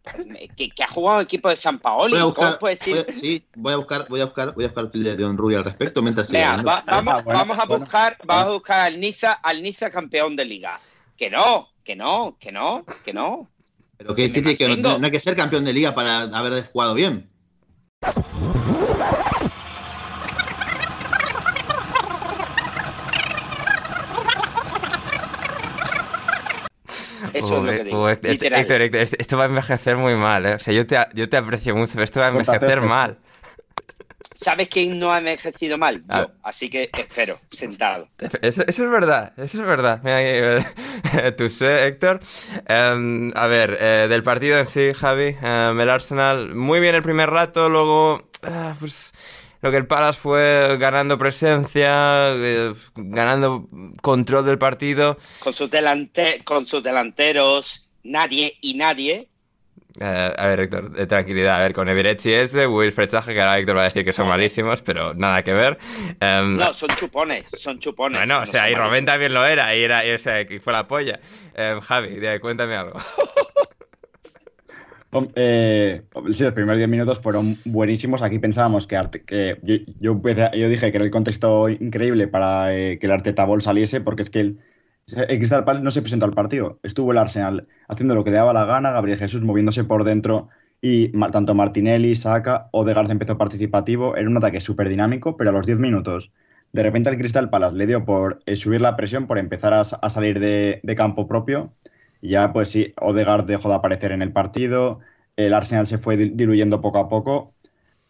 Que, 0.55 0.69
que 0.69 0.83
ha 0.83 0.87
jugado 0.87 1.19
el 1.19 1.25
equipo 1.25 1.49
de 1.49 1.55
San 1.55 1.79
a 1.79 2.33
¿Cómo 2.33 2.59
puedes 2.59 2.79
decir? 2.79 2.95
voy 2.95 3.05
a- 3.07 3.13
sí, 3.13 3.45
voy 3.55 3.73
a 3.73 3.77
buscar, 3.77 4.05
voy 4.07 4.21
a 4.21 4.25
buscar, 4.25 4.53
voy 4.53 4.65
a 4.65 4.67
buscar 4.67 4.83
el 4.93 5.03
de 5.17 5.23
Don 5.23 5.37
Rubio 5.37 5.57
al 5.57 5.63
respecto 5.63 6.01
mientras 6.03 6.29
va- 6.65 6.83
vamos, 6.85 7.13
Ah, 7.15 7.21
bueno, 7.23 7.39
vamos 7.39 7.59
a 7.59 7.65
bueno. 7.65 7.83
buscar, 7.85 8.17
vamos 8.23 8.45
a 8.45 8.51
buscar 8.51 8.79
al 8.81 8.99
Niza, 8.99 9.33
al 9.33 9.63
Niza 9.63 9.89
campeón 9.89 10.35
de 10.35 10.45
liga. 10.45 10.79
Que 11.17 11.29
no, 11.31 11.69
que 11.83 11.95
no, 11.95 12.37
que 12.39 12.51
no, 12.51 12.85
que 13.03 13.13
no. 13.13 13.49
Pero 13.97 14.13
¿qué, 14.13 14.23
me 14.27 14.33
qué 14.33 14.41
tiene 14.41 14.57
que 14.57 14.67
mantengo. 14.67 14.89
no, 14.89 14.99
no 14.99 15.05
hay 15.05 15.11
que 15.11 15.19
ser 15.19 15.35
campeón 15.35 15.63
de 15.65 15.73
liga 15.73 15.95
para 15.95 16.23
haber 16.23 16.67
jugado 16.67 16.93
bien. 16.93 17.29
Eso 27.39 27.57
es 27.57 27.63
lo 27.63 27.71
que 27.77 27.83
digo. 27.83 28.09
Héctor, 28.09 28.31
literal. 28.31 28.59
Héctor, 28.61 28.81
Héctor, 28.81 29.01
esto- 29.19 29.37
va 29.37 29.43
a 29.43 29.47
envejecer 29.47 29.97
muy 29.97 30.15
mal, 30.15 30.45
¿eh? 30.45 30.53
O 30.55 30.59
sea, 30.59 30.73
yo 30.73 30.85
te, 30.87 30.97
yo 31.13 31.29
te 31.29 31.37
aprecio 31.37 31.75
mucho, 31.75 31.93
pero 31.93 32.03
esto 32.03 32.19
va 32.19 32.27
a 32.27 32.29
envejecer 32.29 32.81
mal. 32.81 33.19
¿Sabes 34.39 34.67
quién 34.69 34.99
no 34.99 35.11
ha 35.11 35.19
envejecido 35.19 35.77
mal? 35.77 36.01
Yo. 36.01 36.05
Ah. 36.09 36.27
Así 36.43 36.69
que 36.69 36.89
espero, 36.97 37.39
sentado. 37.49 38.09
Eso, 38.41 38.63
eso 38.67 38.85
es 38.85 38.91
verdad, 38.91 39.33
eso 39.37 39.59
es 39.61 39.65
verdad. 39.65 40.01
Mira, 40.03 40.57
aquí, 40.59 41.35
tú 41.37 41.49
sé, 41.49 41.87
Héctor. 41.87 42.19
Em, 42.67 43.31
a 43.35 43.47
ver, 43.47 43.77
eh, 43.79 44.07
del 44.09 44.23
partido 44.23 44.59
en 44.59 44.67
sí, 44.67 44.91
Javi, 44.93 45.35
em, 45.41 45.79
el 45.79 45.89
Arsenal, 45.89 46.53
muy 46.53 46.79
bien 46.79 46.95
el 46.95 47.01
primer 47.01 47.29
rato, 47.29 47.69
luego, 47.69 48.29
ah, 48.43 48.75
pues, 48.79 49.13
lo 49.65 49.71
que 49.71 49.77
el 49.77 49.87
Palace 49.87 50.19
fue 50.19 50.77
ganando 50.77 51.17
presencia, 51.17 52.33
eh, 52.35 52.71
ganando 52.93 53.67
control 53.99 54.45
del 54.45 54.59
partido. 54.59 55.17
Con 55.39 55.53
sus, 55.53 55.71
delante, 55.71 56.43
con 56.43 56.67
sus 56.67 56.83
delanteros, 56.83 57.89
nadie 58.03 58.59
y 58.61 58.75
nadie. 58.75 59.27
Eh, 59.99 60.33
a 60.37 60.47
ver, 60.49 60.59
Héctor, 60.59 60.91
eh, 60.95 61.07
tranquilidad. 61.07 61.55
A 61.55 61.63
ver, 61.63 61.73
con 61.73 61.89
Evirechi 61.89 62.31
ese, 62.31 62.67
Wilfred 62.67 63.09
Zaha, 63.09 63.25
que 63.25 63.41
ahora 63.41 63.57
Héctor 63.57 63.77
va 63.77 63.81
a 63.81 63.83
decir 63.85 64.05
que 64.05 64.13
son 64.13 64.27
malísimos, 64.27 64.83
pero 64.83 65.15
nada 65.15 65.43
que 65.43 65.53
ver. 65.53 65.79
Em, 66.19 66.57
No, 66.57 66.71
son 66.71 66.89
chupones, 66.89 67.49
son 67.51 67.79
chupones. 67.79 68.19
Bueno, 68.19 68.43
o 68.43 68.45
sea, 68.45 68.69
y 68.69 68.75
Robén 68.75 69.05
también 69.05 69.33
lo 69.33 69.43
era, 69.47 69.75
y, 69.75 69.81
era, 69.81 70.05
y, 70.05 70.11
o 70.11 70.19
sea, 70.19 70.41
y 70.41 70.59
fue 70.59 70.73
la 70.73 70.87
polla. 70.87 71.19
Em, 71.55 71.81
Javi, 71.81 72.19
cuéntame 72.39 72.75
algo. 72.75 72.99
Eh, 75.35 76.03
sí, 76.33 76.43
los 76.43 76.53
primeros 76.53 76.77
10 76.77 76.89
minutos 76.89 77.19
fueron 77.19 77.57
buenísimos. 77.65 78.21
Aquí 78.21 78.39
pensábamos 78.39 78.85
que, 78.87 78.97
yo, 79.99 80.15
dije 80.69 80.91
que 80.91 80.97
era 80.97 81.05
el 81.05 81.11
contexto 81.11 81.69
increíble 81.69 82.27
para 82.27 82.75
eh, 82.75 82.99
que 82.99 83.05
el 83.05 83.11
Arteta 83.13 83.45
Ball 83.45 83.61
saliese, 83.61 84.01
porque 84.01 84.23
es 84.23 84.29
que 84.29 84.39
el, 84.41 84.59
Crystal 85.37 85.63
Palace 85.63 85.83
no 85.83 85.91
se 85.91 86.01
presentó 86.01 86.25
al 86.25 86.33
partido. 86.33 86.79
Estuvo 86.83 87.11
el 87.11 87.17
Arsenal 87.17 87.67
haciendo 87.87 88.15
lo 88.15 88.23
que 88.23 88.31
le 88.31 88.37
daba 88.37 88.53
la 88.53 88.65
gana, 88.65 88.91
Gabriel 88.91 89.19
Jesús 89.19 89.41
moviéndose 89.41 89.83
por 89.85 90.03
dentro 90.03 90.49
y 90.81 91.09
tanto 91.31 91.53
Martinelli, 91.55 92.15
Saka, 92.15 92.69
Odegaard 92.71 93.09
empezó 93.11 93.37
participativo. 93.37 94.15
Era 94.17 94.29
un 94.29 94.37
ataque 94.37 94.59
súper 94.61 94.89
dinámico, 94.89 95.37
pero 95.37 95.51
a 95.51 95.53
los 95.53 95.65
10 95.65 95.79
minutos, 95.79 96.31
de 96.73 96.83
repente 96.83 97.09
el 97.09 97.17
Crystal 97.17 97.49
Palace 97.49 97.75
le 97.75 97.87
dio 97.87 98.03
por 98.05 98.39
eh, 98.45 98.55
subir 98.57 98.81
la 98.81 98.95
presión, 98.97 99.27
por 99.27 99.37
empezar 99.37 99.73
a, 99.73 99.83
sa- 99.85 99.97
a 99.97 100.09
salir 100.09 100.39
de 100.83 100.95
campo 100.95 101.27
propio. 101.27 101.73
Ya, 102.29 102.53
pues 102.53 102.69
sí, 102.69 102.93
Odegaard 103.01 103.45
dejó 103.45 103.69
de 103.69 103.75
aparecer 103.75 104.11
en 104.11 104.21
el 104.21 104.31
partido, 104.31 104.99
el 105.35 105.53
Arsenal 105.53 105.85
se 105.87 105.97
fue 105.97 106.17
dil- 106.17 106.35
diluyendo 106.35 106.81
poco 106.81 106.97
a 106.99 107.07
poco. 107.09 107.53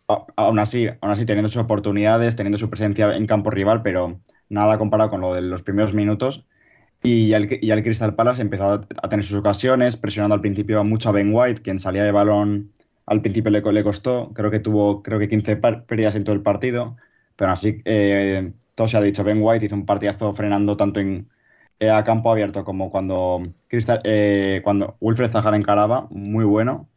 A- 0.09 0.25
aún 0.37 0.59
así, 0.59 0.87
aún 1.01 1.11
así 1.13 1.25
teniendo 1.25 1.49
sus 1.49 1.61
oportunidades, 1.63 2.35
teniendo 2.35 2.57
su 2.59 2.69
presencia 2.69 3.13
en 3.15 3.27
campo 3.27 3.51
rival, 3.51 3.81
pero 3.83 4.21
nada 4.49 4.77
comparado 4.77 5.09
con 5.11 5.21
lo 5.21 5.33
de 5.33 5.41
los 5.43 5.63
primeros 5.63 5.93
minutos. 5.93 6.45
Y 7.03 7.29
ya 7.29 7.37
el, 7.37 7.83
Crystal 7.83 8.15
Palace 8.15 8.41
empezó 8.43 8.65
a, 8.65 8.81
a 9.03 9.09
tener 9.09 9.25
sus 9.25 9.39
ocasiones, 9.39 9.97
presionando 9.97 10.35
al 10.35 10.41
principio 10.41 10.83
mucho 10.85 11.09
a 11.09 11.13
Ben 11.13 11.31
White, 11.33 11.61
quien 11.63 11.79
salía 11.81 12.03
de 12.05 12.11
balón 12.11 12.73
al 13.07 13.21
principio 13.21 13.51
le, 13.51 13.61
le 13.61 13.83
costó, 13.83 14.31
creo 14.33 14.51
que 14.51 14.59
tuvo 14.59 15.03
creo 15.03 15.19
que 15.19 15.29
15 15.29 15.57
par- 15.57 15.85
pérdidas 15.85 16.15
en 16.15 16.23
todo 16.25 16.35
el 16.35 16.43
partido, 16.43 16.97
pero 17.35 17.51
así 17.51 17.79
eh, 17.85 18.53
todo 18.75 18.87
se 18.87 18.97
ha 18.97 19.01
dicho, 19.01 19.23
Ben 19.25 19.39
White 19.41 19.65
hizo 19.67 19.75
un 19.75 19.85
partidazo 19.85 20.33
frenando 20.35 20.77
tanto 20.77 20.99
en, 21.01 21.29
eh, 21.85 21.91
a 21.91 22.03
campo 22.03 22.31
abierto 22.31 22.63
como 22.65 22.89
cuando, 22.91 23.41
Crystal- 23.69 24.01
eh, 24.03 24.61
cuando 24.63 24.97
Wilfred 24.99 25.31
Zaha 25.31 25.55
encaraba, 25.55 26.07
muy 26.09 26.45
bueno. 26.45 26.89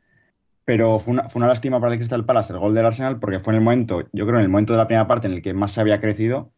Pero 0.65 0.99
fue 0.99 1.15
una, 1.15 1.29
fue 1.29 1.41
una 1.41 1.49
lástima 1.49 1.81
para 1.81 1.93
el 1.95 1.99
Crystal 1.99 2.25
Palace 2.27 2.53
el 2.53 2.59
gol 2.59 2.75
del 2.75 2.85
Arsenal 2.87 3.19
porque 3.19 3.41
fue 3.41 3.53
en 3.55 3.59
el 3.59 3.65
momento, 3.65 4.03
yo 4.13 4.27
creo 4.27 4.39
en 4.39 4.45
el 4.45 4.51
momento 4.51 4.75
de 4.75 4.79
la 4.79 4.87
primera 4.87 5.07
parte 5.07 5.27
en 5.27 5.33
el 5.35 5.43
que 5.43 5.55
más 5.55 5.73
se 5.73 5.81
había 5.81 5.99
crecido. 6.01 6.53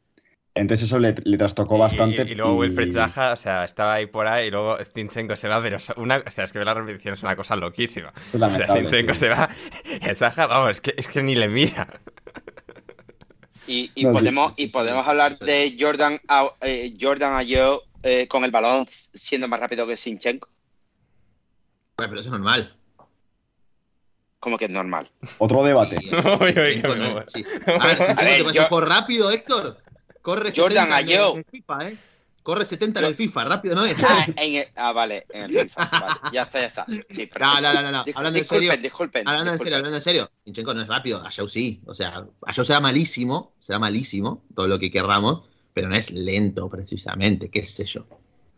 Entonces 0.53 0.89
eso 0.89 0.99
le, 0.99 1.15
le 1.23 1.39
trastocó 1.39 1.79
bastante. 1.79 2.25
Y, 2.25 2.29
y- 2.29 2.33
y 2.33 2.35
luego 2.35 2.55
y- 2.57 2.69
Wilfred 2.69 2.93
Zaha, 2.93 3.33
o 3.33 3.37
sea, 3.37 3.65
estaba 3.65 3.95
ahí 3.95 4.07
por 4.07 4.27
ahí 4.27 4.49
y 4.49 4.51
luego 4.51 4.77
Stinchenko 4.83 5.37
se 5.37 5.47
va, 5.47 5.63
pero 5.63 5.79
una, 5.97 6.17
o 6.27 6.31
sea, 6.31 6.43
es 6.43 6.51
que 6.53 6.59
ver 6.59 6.67
la 6.67 6.75
repetición 6.75 7.15
es 7.15 7.23
una 7.23 7.37
cosa 7.37 7.55
loquísima. 7.55 8.13
O 8.35 8.53
sea, 8.53 8.67
Stinchenko 8.67 9.15
sí. 9.15 9.21
se 9.21 9.29
va 9.29 9.49
y 10.11 10.15
Zaha, 10.17 10.47
vamos, 10.49 10.71
es 10.73 10.81
que, 10.81 10.93
es 10.97 11.07
que 11.07 11.23
ni 11.23 11.37
le 11.37 11.47
mira. 11.49 11.87
Y, 13.69 13.93
y 13.95 14.05
No, 14.05 14.11
sí, 14.11 14.19
podemos, 14.19 14.53
sí, 14.57 14.63
y 14.65 14.67
podemos 14.69 15.07
hablar 15.07 15.37
sí. 15.37 15.45
de 15.45 15.77
Jordan, 15.79 16.19
eh, 16.63 16.97
Jordan 17.01 17.35
Ayew 17.35 17.81
eh, 18.03 18.27
con 18.29 18.45
el 18.45 18.51
balón 18.51 18.87
siendo 18.89 19.49
más 19.49 19.61
rápido 19.61 19.87
que 19.87 19.97
Sinchenko. 19.97 20.49
Bueno, 21.97 22.11
pero 22.11 22.21
eso 22.21 22.29
es 22.29 22.33
normal. 22.33 22.77
Como 24.39 24.57
que 24.57 24.65
es 24.67 24.71
normal. 24.71 25.11
Otro 25.39 25.63
debate. 25.63 25.97
Sí, 25.99 26.09
Zinchenko 26.09 26.39
que 26.95 26.99
no- 26.99 27.23
sí. 27.27 27.45
A 27.79 27.87
ver, 27.87 27.99
te 28.47 28.53
yo- 28.55 28.69
por 28.69 28.89
rápido, 28.89 29.31
Héctor. 29.31 29.79
Corre 30.23 30.51
Jordan 30.55 30.89
70 30.89 31.01
en 31.01 31.09
el- 31.09 31.15
Ayew. 31.15 31.33
en 31.33 31.39
el 31.39 31.45
FIFA, 31.45 31.89
¿eh? 31.89 31.97
Corre 32.43 32.65
70 32.65 33.01
en 33.01 33.07
el 33.07 33.15
FIFA, 33.15 33.45
rápido 33.45 33.75
no 33.75 33.85
es. 33.87 34.03
Ah, 34.03 34.27
en 34.37 34.55
el- 34.57 34.69
ah, 34.77 34.93
vale, 34.93 35.27
en 35.29 35.43
el 35.45 35.51
FIFA. 35.69 35.85
Vale, 35.93 36.15
ya 36.33 36.43
está, 36.43 36.61
ya 36.61 36.67
está. 36.67 36.87
Sí. 37.11 37.29
No, 37.39 37.61
no, 37.61 37.73
no, 37.75 37.91
no, 37.93 37.99
Hablando 38.01 38.29
en 38.29 38.35
disculpen, 38.35 38.69
serio. 38.69 38.83
disculpen. 38.83 39.29
Hablando 39.29 39.53
en 39.53 39.59
serio, 39.59 39.77
hablando 39.77 39.97
en 39.97 40.03
serio. 40.03 40.31
Zinchenko 40.45 40.73
no 40.75 40.83
es 40.83 40.89
rápido, 40.89 41.23
Ayau 41.27 41.47
sí. 41.49 41.83
O 41.87 41.93
sea, 41.93 42.25
Ayau 42.47 42.65
será 42.65 42.81
malísimo, 42.81 43.53
será 43.61 43.79
malísimo, 43.79 44.43
todo 44.55 44.69
lo 44.69 44.79
que 44.79 44.91
querramos, 44.91 45.43
pero 45.81 45.89
no 45.89 45.97
es 45.97 46.13
lento 46.13 46.69
precisamente, 46.69 47.49
qué 47.49 47.65
sé 47.65 47.87
yo. 47.87 48.05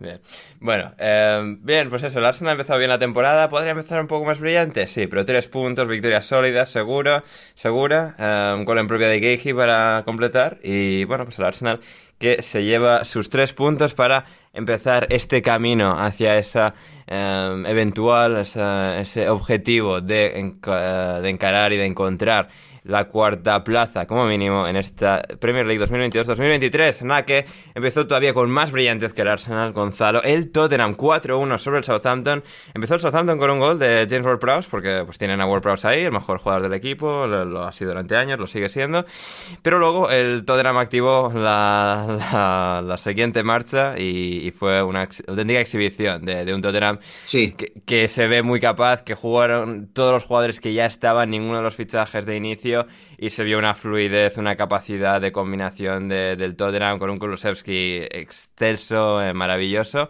Bien. 0.00 0.20
Bueno, 0.58 0.92
eh, 0.98 1.56
bien, 1.60 1.88
pues 1.88 2.02
eso, 2.02 2.18
el 2.18 2.24
Arsenal 2.24 2.50
ha 2.50 2.52
empezado 2.54 2.80
bien 2.80 2.90
la 2.90 2.98
temporada. 2.98 3.48
¿Podría 3.48 3.70
empezar 3.70 4.00
un 4.00 4.08
poco 4.08 4.24
más 4.24 4.40
brillante? 4.40 4.88
Sí, 4.88 5.06
pero 5.06 5.24
tres 5.24 5.46
puntos, 5.46 5.86
victoria 5.86 6.20
sólida, 6.20 6.64
seguro, 6.64 7.22
segura. 7.54 8.16
eh, 8.18 8.54
un 8.56 8.64
gol 8.64 8.78
en 8.78 8.88
propia 8.88 9.06
de 9.06 9.20
Geigy 9.20 9.54
para 9.54 10.02
completar. 10.04 10.58
Y 10.64 11.04
bueno, 11.04 11.24
pues 11.24 11.38
el 11.38 11.44
Arsenal 11.44 11.78
que 12.18 12.42
se 12.42 12.64
lleva 12.64 13.04
sus 13.04 13.30
tres 13.30 13.52
puntos 13.52 13.94
para 13.94 14.24
empezar 14.52 15.06
este 15.10 15.42
camino 15.42 15.92
hacia 15.96 16.38
esa 16.38 16.74
eh, 17.06 17.62
eventual, 17.68 18.38
ese 18.38 19.28
objetivo 19.28 20.00
de, 20.00 20.54
de 21.22 21.28
encarar 21.28 21.72
y 21.72 21.76
de 21.76 21.86
encontrar 21.86 22.48
la 22.84 23.04
cuarta 23.08 23.62
plaza 23.64 24.06
como 24.06 24.26
mínimo 24.26 24.66
en 24.66 24.76
esta 24.76 25.22
Premier 25.40 25.66
League 25.66 25.84
2022-2023. 25.84 27.02
Nada 27.02 27.24
que 27.24 27.46
empezó 27.74 28.06
todavía 28.06 28.34
con 28.34 28.50
más 28.50 28.72
brillantez 28.72 29.12
que 29.12 29.22
el 29.22 29.28
Arsenal, 29.28 29.72
Gonzalo. 29.72 30.22
El 30.22 30.50
Tottenham 30.50 30.96
4-1 30.96 31.58
sobre 31.58 31.78
el 31.78 31.84
Southampton. 31.84 32.42
Empezó 32.74 32.94
el 32.94 33.00
Southampton 33.00 33.38
con 33.38 33.50
un 33.50 33.58
gol 33.58 33.78
de 33.78 34.06
James 34.08 34.26
Ward-Prowse 34.26 34.68
porque 34.70 35.02
pues 35.04 35.18
tienen 35.18 35.40
a 35.40 35.46
Ward-Prowse 35.46 35.86
ahí, 35.86 36.00
el 36.02 36.12
mejor 36.12 36.38
jugador 36.38 36.62
del 36.62 36.74
equipo, 36.74 37.26
lo, 37.26 37.44
lo 37.44 37.62
ha 37.62 37.72
sido 37.72 37.90
durante 37.90 38.16
años, 38.16 38.38
lo 38.38 38.46
sigue 38.46 38.68
siendo. 38.68 39.04
Pero 39.62 39.78
luego 39.78 40.10
el 40.10 40.44
Tottenham 40.44 40.78
activó 40.78 41.32
la, 41.34 42.18
la, 42.32 42.82
la 42.84 42.96
siguiente 42.96 43.42
marcha 43.42 43.94
y, 43.98 44.40
y 44.46 44.50
fue 44.50 44.82
una 44.82 45.08
auténtica 45.28 45.60
exhibición 45.60 46.24
de, 46.24 46.44
de 46.44 46.54
un 46.54 46.62
Tottenham 46.62 46.98
Sí, 47.24 47.52
que, 47.52 47.72
que 47.86 48.08
se 48.08 48.26
ve 48.26 48.42
muy 48.42 48.60
capaz, 48.60 49.02
que 49.02 49.14
jugaron 49.14 49.88
todos 49.92 50.12
los 50.12 50.24
jugadores 50.24 50.60
que 50.60 50.72
ya 50.72 50.86
estaban, 50.86 51.30
ninguno 51.30 51.58
de 51.58 51.62
los 51.62 51.76
fichajes 51.76 52.26
de 52.26 52.36
inicio, 52.36 52.71
y 53.18 53.30
se 53.30 53.44
vio 53.44 53.58
una 53.58 53.74
fluidez, 53.74 54.36
una 54.38 54.56
capacidad 54.56 55.20
de 55.20 55.32
combinación 55.32 56.08
de- 56.08 56.36
del 56.36 56.56
Tottenham 56.56 56.98
con 56.98 57.10
un 57.10 57.18
Kulusevski 57.18 58.02
excelso, 58.10 59.22
eh, 59.22 59.32
maravilloso, 59.34 60.08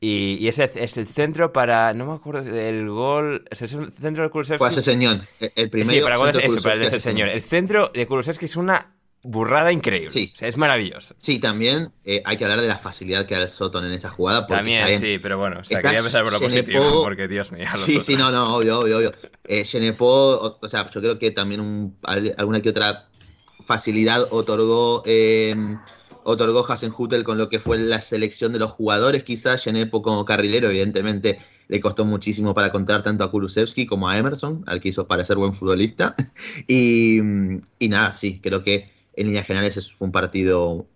y, 0.00 0.36
y 0.40 0.48
ese 0.48 0.70
es 0.74 0.96
el 0.96 1.06
centro 1.06 1.52
para, 1.52 1.92
no 1.94 2.06
me 2.06 2.12
acuerdo 2.14 2.42
del 2.44 2.88
gol, 2.88 3.44
es 3.50 3.62
el 3.62 3.68
centro 3.68 4.22
del 4.22 4.30
Kulusevski. 4.30 4.58
fue 4.58 4.70
ese 4.70 4.82
señor. 4.82 5.16
El- 5.54 5.70
primero. 5.70 5.90
Sí, 5.92 6.00
para, 6.00 6.16
gol 6.16 6.28
eso, 6.30 6.62
para 6.62 6.74
el 6.74 6.80
de 6.80 6.86
ese 6.86 7.00
señor. 7.00 7.28
El 7.28 7.42
centro 7.42 7.88
de 7.92 8.06
Kulusevski 8.06 8.44
es 8.46 8.56
una 8.56 8.93
burrada 9.24 9.72
increíble. 9.72 10.10
Sí. 10.10 10.30
O 10.34 10.38
sea, 10.38 10.48
es 10.48 10.56
maravilloso. 10.56 11.14
Sí, 11.18 11.38
también 11.40 11.90
eh, 12.04 12.22
hay 12.24 12.36
que 12.36 12.44
hablar 12.44 12.60
de 12.60 12.68
la 12.68 12.78
facilidad 12.78 13.26
que 13.26 13.34
da 13.34 13.42
el 13.42 13.48
Soton 13.48 13.84
en 13.84 13.92
esa 13.92 14.10
jugada. 14.10 14.46
Porque 14.46 14.58
También, 14.58 15.00
sí, 15.00 15.18
pero 15.20 15.38
bueno, 15.38 15.60
o 15.60 15.64
sea, 15.64 15.80
quería 15.80 15.98
empezar 15.98 16.22
por 16.22 16.32
lo 16.32 16.38
Genepo- 16.38 16.50
positivo, 16.64 17.02
porque 17.04 17.26
Dios 17.26 17.50
mío. 17.50 17.66
Sí, 17.74 17.92
otros. 17.92 18.06
sí, 18.06 18.16
no, 18.16 18.30
no, 18.30 18.54
obvio, 18.56 18.78
obvio, 18.80 18.98
obvio. 18.98 19.12
Eh, 19.44 19.64
Genepo, 19.64 20.06
o, 20.06 20.58
o 20.60 20.68
sea, 20.68 20.88
yo 20.90 21.00
creo 21.00 21.18
que 21.18 21.30
también 21.32 21.60
un- 21.60 21.96
al- 22.04 22.34
alguna 22.38 22.60
que 22.62 22.68
otra 22.68 23.08
facilidad 23.64 24.28
otorgó 24.30 25.02
eh, 25.06 25.56
otorgó 26.22 26.70
Hasenhutel 26.70 27.24
con 27.24 27.36
lo 27.38 27.48
que 27.48 27.58
fue 27.60 27.78
la 27.78 28.00
selección 28.00 28.52
de 28.52 28.58
los 28.58 28.70
jugadores, 28.70 29.24
quizás 29.24 29.62
Genepo 29.62 30.02
como 30.02 30.24
carrilero, 30.24 30.68
evidentemente 30.70 31.38
le 31.68 31.80
costó 31.80 32.04
muchísimo 32.04 32.54
para 32.54 32.70
contar 32.72 33.02
tanto 33.02 33.24
a 33.24 33.30
Kulusevski 33.30 33.86
como 33.86 34.08
a 34.08 34.18
Emerson, 34.18 34.64
al 34.66 34.80
que 34.80 34.90
hizo 34.90 35.06
parecer 35.06 35.36
buen 35.36 35.52
futbolista. 35.54 36.14
Y, 36.66 37.18
y 37.78 37.88
nada, 37.88 38.12
sí, 38.12 38.40
creo 38.42 38.62
que 38.62 38.90
en 39.16 39.26
líneas 39.26 39.46
generales 39.46 39.76
es- 39.76 39.92
fue 39.92 40.06
un 40.06 40.12
partido 40.12 40.86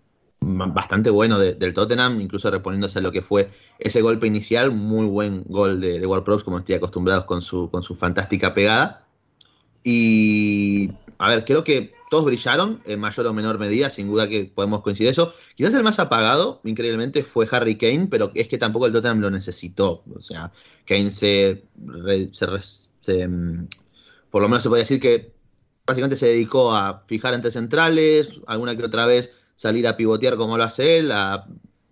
bastante 0.41 1.11
bueno 1.11 1.39
de- 1.39 1.55
del 1.55 1.75
Tottenham, 1.75 2.21
incluso 2.21 2.51
reponiéndose 2.51 2.99
a 3.01 3.03
lo 3.03 3.11
que 3.13 3.23
fue 3.23 3.51
ese 3.79 4.03
golpe 4.03 4.27
inicial, 4.27 4.71
muy 4.71 5.07
buen 5.07 5.43
gol 5.49 5.81
de, 5.81 5.99
de 5.99 6.07
Ward-Prowse, 6.07 6.45
como 6.45 6.59
estoy 6.59 6.77
acostumbrados 6.77 7.25
con 7.25 7.43
su, 7.43 7.71
con 7.71 7.83
su 7.83 7.95
fantástica 7.97 8.55
pegada. 8.55 9.05
Y 9.83 10.91
a 11.19 11.29
ver, 11.29 11.45
creo 11.45 11.65
que 11.65 11.93
todos 12.11 12.25
brillaron 12.25 12.81
en 12.87 13.01
mayor 13.01 13.27
o 13.27 13.35
menor 13.35 13.59
medida, 13.59 13.91
sin 13.91 14.09
duda 14.09 14.29
que 14.29 14.51
podemos 14.55 14.83
coincidir 14.83 15.11
eso. 15.11 15.35
Quizás 15.55 15.75
el 15.75 15.83
más 15.83 15.99
apagado, 15.99 16.61
increíblemente, 16.65 17.23
fue 17.23 17.47
Harry 17.51 17.77
Kane, 17.77 18.07
pero 18.11 18.31
es 18.35 18.49
que 18.49 18.59
tampoco 18.59 18.87
el 18.87 18.93
Tottenham 18.93 19.21
lo 19.21 19.31
necesitó. 19.31 20.03
O 20.15 20.23
sea, 20.23 20.53
Kane 20.87 21.11
se, 21.11 21.65
se, 23.01 23.29
mm, 23.29 23.67
por 24.31 24.43
lo 24.43 24.49
menos 24.49 24.63
se 24.63 24.69
puede 24.69 24.83
decir 24.83 25.01
que 25.01 25.33
básicamente 25.89 26.17
se 26.17 26.27
dedicó 26.27 26.77
a 26.77 27.05
fijar 27.07 27.33
entre 27.33 27.51
centrales, 27.51 28.35
alguna 28.47 28.77
que 28.77 28.85
otra 28.85 29.07
vez 29.07 29.33
salir 29.57 29.89
a 29.89 29.97
pivotear 29.97 30.37
como 30.37 30.59
lo 30.59 30.65
hace 30.65 30.99
él, 30.99 31.11
a 31.11 31.47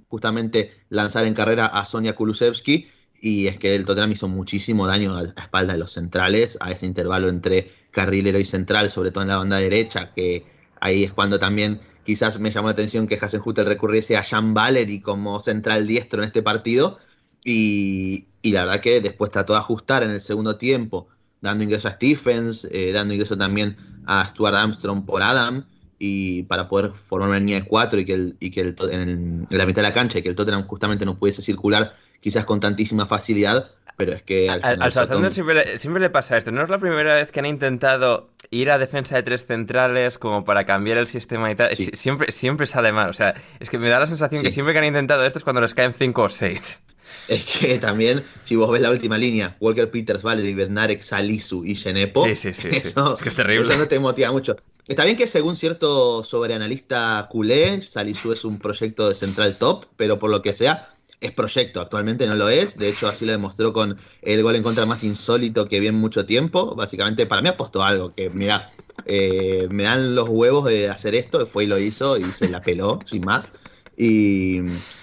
justamente 0.08 0.72
lanzar 0.90 1.24
en 1.24 1.32
carrera 1.32 1.64
a 1.66 1.86
Sonia 1.86 2.14
Kulusevski. 2.14 2.88
Y 3.22 3.46
es 3.46 3.58
que 3.58 3.74
el 3.74 3.86
Tottenham 3.86 4.12
hizo 4.12 4.28
muchísimo 4.28 4.86
daño 4.86 5.16
a 5.16 5.22
la 5.22 5.30
espalda 5.30 5.72
de 5.72 5.78
los 5.78 5.92
centrales, 5.94 6.58
a 6.60 6.70
ese 6.72 6.84
intervalo 6.84 7.30
entre 7.30 7.72
carrilero 7.90 8.38
y 8.38 8.44
central, 8.44 8.90
sobre 8.90 9.10
todo 9.10 9.22
en 9.22 9.28
la 9.28 9.38
banda 9.38 9.56
derecha, 9.56 10.12
que 10.12 10.44
ahí 10.78 11.04
es 11.04 11.12
cuando 11.12 11.38
también 11.38 11.80
quizás 12.04 12.38
me 12.38 12.50
llamó 12.50 12.68
la 12.68 12.72
atención 12.72 13.06
que 13.06 13.18
Hasenhutel 13.20 13.64
recurriese 13.64 14.18
a 14.18 14.22
Jan 14.22 14.52
Valery 14.52 15.00
como 15.00 15.40
central 15.40 15.86
diestro 15.86 16.20
en 16.20 16.26
este 16.26 16.42
partido. 16.42 16.98
Y, 17.42 18.26
y 18.42 18.52
la 18.52 18.66
verdad 18.66 18.80
que 18.80 19.00
después 19.00 19.30
trató 19.30 19.54
de 19.54 19.60
ajustar 19.60 20.02
en 20.02 20.10
el 20.10 20.20
segundo 20.20 20.58
tiempo, 20.58 21.08
dando 21.40 21.64
ingreso 21.64 21.88
a 21.88 21.92
Stephens, 21.92 22.66
eh, 22.70 22.92
dando 22.92 23.14
ingreso 23.14 23.36
también 23.36 23.76
a 24.06 24.26
Stuart 24.26 24.54
Armstrong 24.54 25.04
por 25.04 25.22
Adam, 25.22 25.64
y 25.98 26.42
para 26.44 26.68
poder 26.68 26.92
formar 26.92 27.30
una 27.30 27.38
línea 27.38 27.60
de 27.60 27.66
cuatro 27.66 27.98
y 27.98 28.04
que, 28.04 28.12
el, 28.14 28.36
y 28.38 28.50
que 28.50 28.60
el, 28.60 28.76
en, 28.90 29.00
el- 29.00 29.08
en 29.50 29.58
la 29.58 29.64
mitad 29.66 29.82
de 29.82 29.88
la 29.88 29.94
cancha 29.94 30.18
y 30.18 30.22
que 30.22 30.28
el 30.28 30.34
Tottenham 30.36 30.64
justamente 30.66 31.06
no 31.06 31.18
pudiese 31.18 31.40
circular 31.42 31.94
quizás 32.20 32.44
con 32.44 32.60
tantísima 32.60 33.06
facilidad, 33.06 33.70
pero 33.96 34.12
es 34.12 34.22
que 34.22 34.50
al 34.50 34.60
Al, 34.62 34.74
final 34.74 34.82
al 34.82 34.92
Southampton- 34.92 35.32
siempre, 35.32 35.54
le- 35.54 35.78
siempre 35.78 36.02
le 36.02 36.10
pasa 36.10 36.36
esto. 36.36 36.52
No 36.52 36.62
es 36.62 36.68
la 36.68 36.78
primera 36.78 37.14
vez 37.14 37.30
que 37.30 37.40
han 37.40 37.46
intentado 37.46 38.28
ir 38.50 38.70
a 38.70 38.78
defensa 38.78 39.16
de 39.16 39.22
tres 39.22 39.46
centrales 39.46 40.18
como 40.18 40.44
para 40.44 40.66
cambiar 40.66 40.98
el 40.98 41.06
sistema 41.06 41.50
y 41.50 41.54
tal. 41.54 41.70
Sí. 41.74 41.90
Siempre, 41.94 42.30
siempre 42.30 42.66
sale 42.66 42.92
mal. 42.92 43.08
O 43.08 43.14
sea, 43.14 43.34
es 43.58 43.70
que 43.70 43.78
me 43.78 43.88
da 43.88 43.98
la 43.98 44.06
sensación 44.06 44.42
que 44.42 44.50
siempre 44.50 44.72
que 44.74 44.80
han 44.80 44.84
intentado 44.84 45.24
esto 45.24 45.38
es 45.38 45.44
cuando 45.44 45.62
les 45.62 45.72
caen 45.74 45.94
cinco 45.94 46.24
o 46.24 46.28
seis. 46.28 46.82
Es 47.28 47.44
que 47.44 47.78
también, 47.78 48.22
si 48.44 48.56
vos 48.56 48.70
ves 48.70 48.82
la 48.82 48.90
última 48.90 49.18
línea, 49.18 49.56
Walker 49.60 49.90
Peters, 49.90 50.22
Valery, 50.22 50.54
Bednarek, 50.54 51.00
Salisu 51.00 51.64
y 51.64 51.74
Genepo, 51.74 52.24
Sí, 52.24 52.36
sí, 52.36 52.54
sí, 52.54 52.70
sí. 52.70 52.88
Eso, 52.88 53.16
Es 53.16 53.22
que 53.22 53.28
es 53.28 53.34
terrible. 53.34 53.64
Eso 53.64 53.76
no 53.76 53.88
te 53.88 53.98
motiva 53.98 54.30
mucho. 54.30 54.56
Está 54.86 55.04
bien 55.04 55.16
que 55.16 55.26
según 55.26 55.56
cierto 55.56 56.22
sobreanalista 56.22 57.26
culé, 57.30 57.82
Salisu 57.82 58.32
es 58.32 58.44
un 58.44 58.58
proyecto 58.58 59.08
de 59.08 59.14
central 59.14 59.56
top, 59.56 59.86
pero 59.96 60.18
por 60.18 60.30
lo 60.30 60.42
que 60.42 60.52
sea, 60.52 60.90
es 61.20 61.32
proyecto. 61.32 61.80
Actualmente 61.80 62.26
no 62.26 62.34
lo 62.34 62.48
es. 62.48 62.78
De 62.78 62.88
hecho, 62.88 63.08
así 63.08 63.24
lo 63.24 63.32
demostró 63.32 63.72
con 63.72 63.98
el 64.22 64.42
gol 64.42 64.56
en 64.56 64.62
contra 64.62 64.86
más 64.86 65.02
insólito 65.02 65.68
que 65.68 65.80
vi 65.80 65.88
en 65.88 65.94
mucho 65.96 66.26
tiempo. 66.26 66.74
Básicamente, 66.74 67.26
para 67.26 67.42
mí 67.42 67.48
apostó 67.48 67.82
algo, 67.82 68.14
que 68.14 68.30
mira, 68.30 68.70
eh, 69.04 69.66
me 69.70 69.84
dan 69.84 70.14
los 70.14 70.28
huevos 70.28 70.64
de 70.66 70.88
hacer 70.88 71.14
esto, 71.14 71.46
fue 71.46 71.64
y 71.64 71.66
lo 71.66 71.78
hizo 71.78 72.16
y 72.16 72.24
se 72.24 72.48
la 72.48 72.60
peló, 72.60 73.00
sin 73.04 73.24
más. 73.24 73.48
Y, 73.96 74.58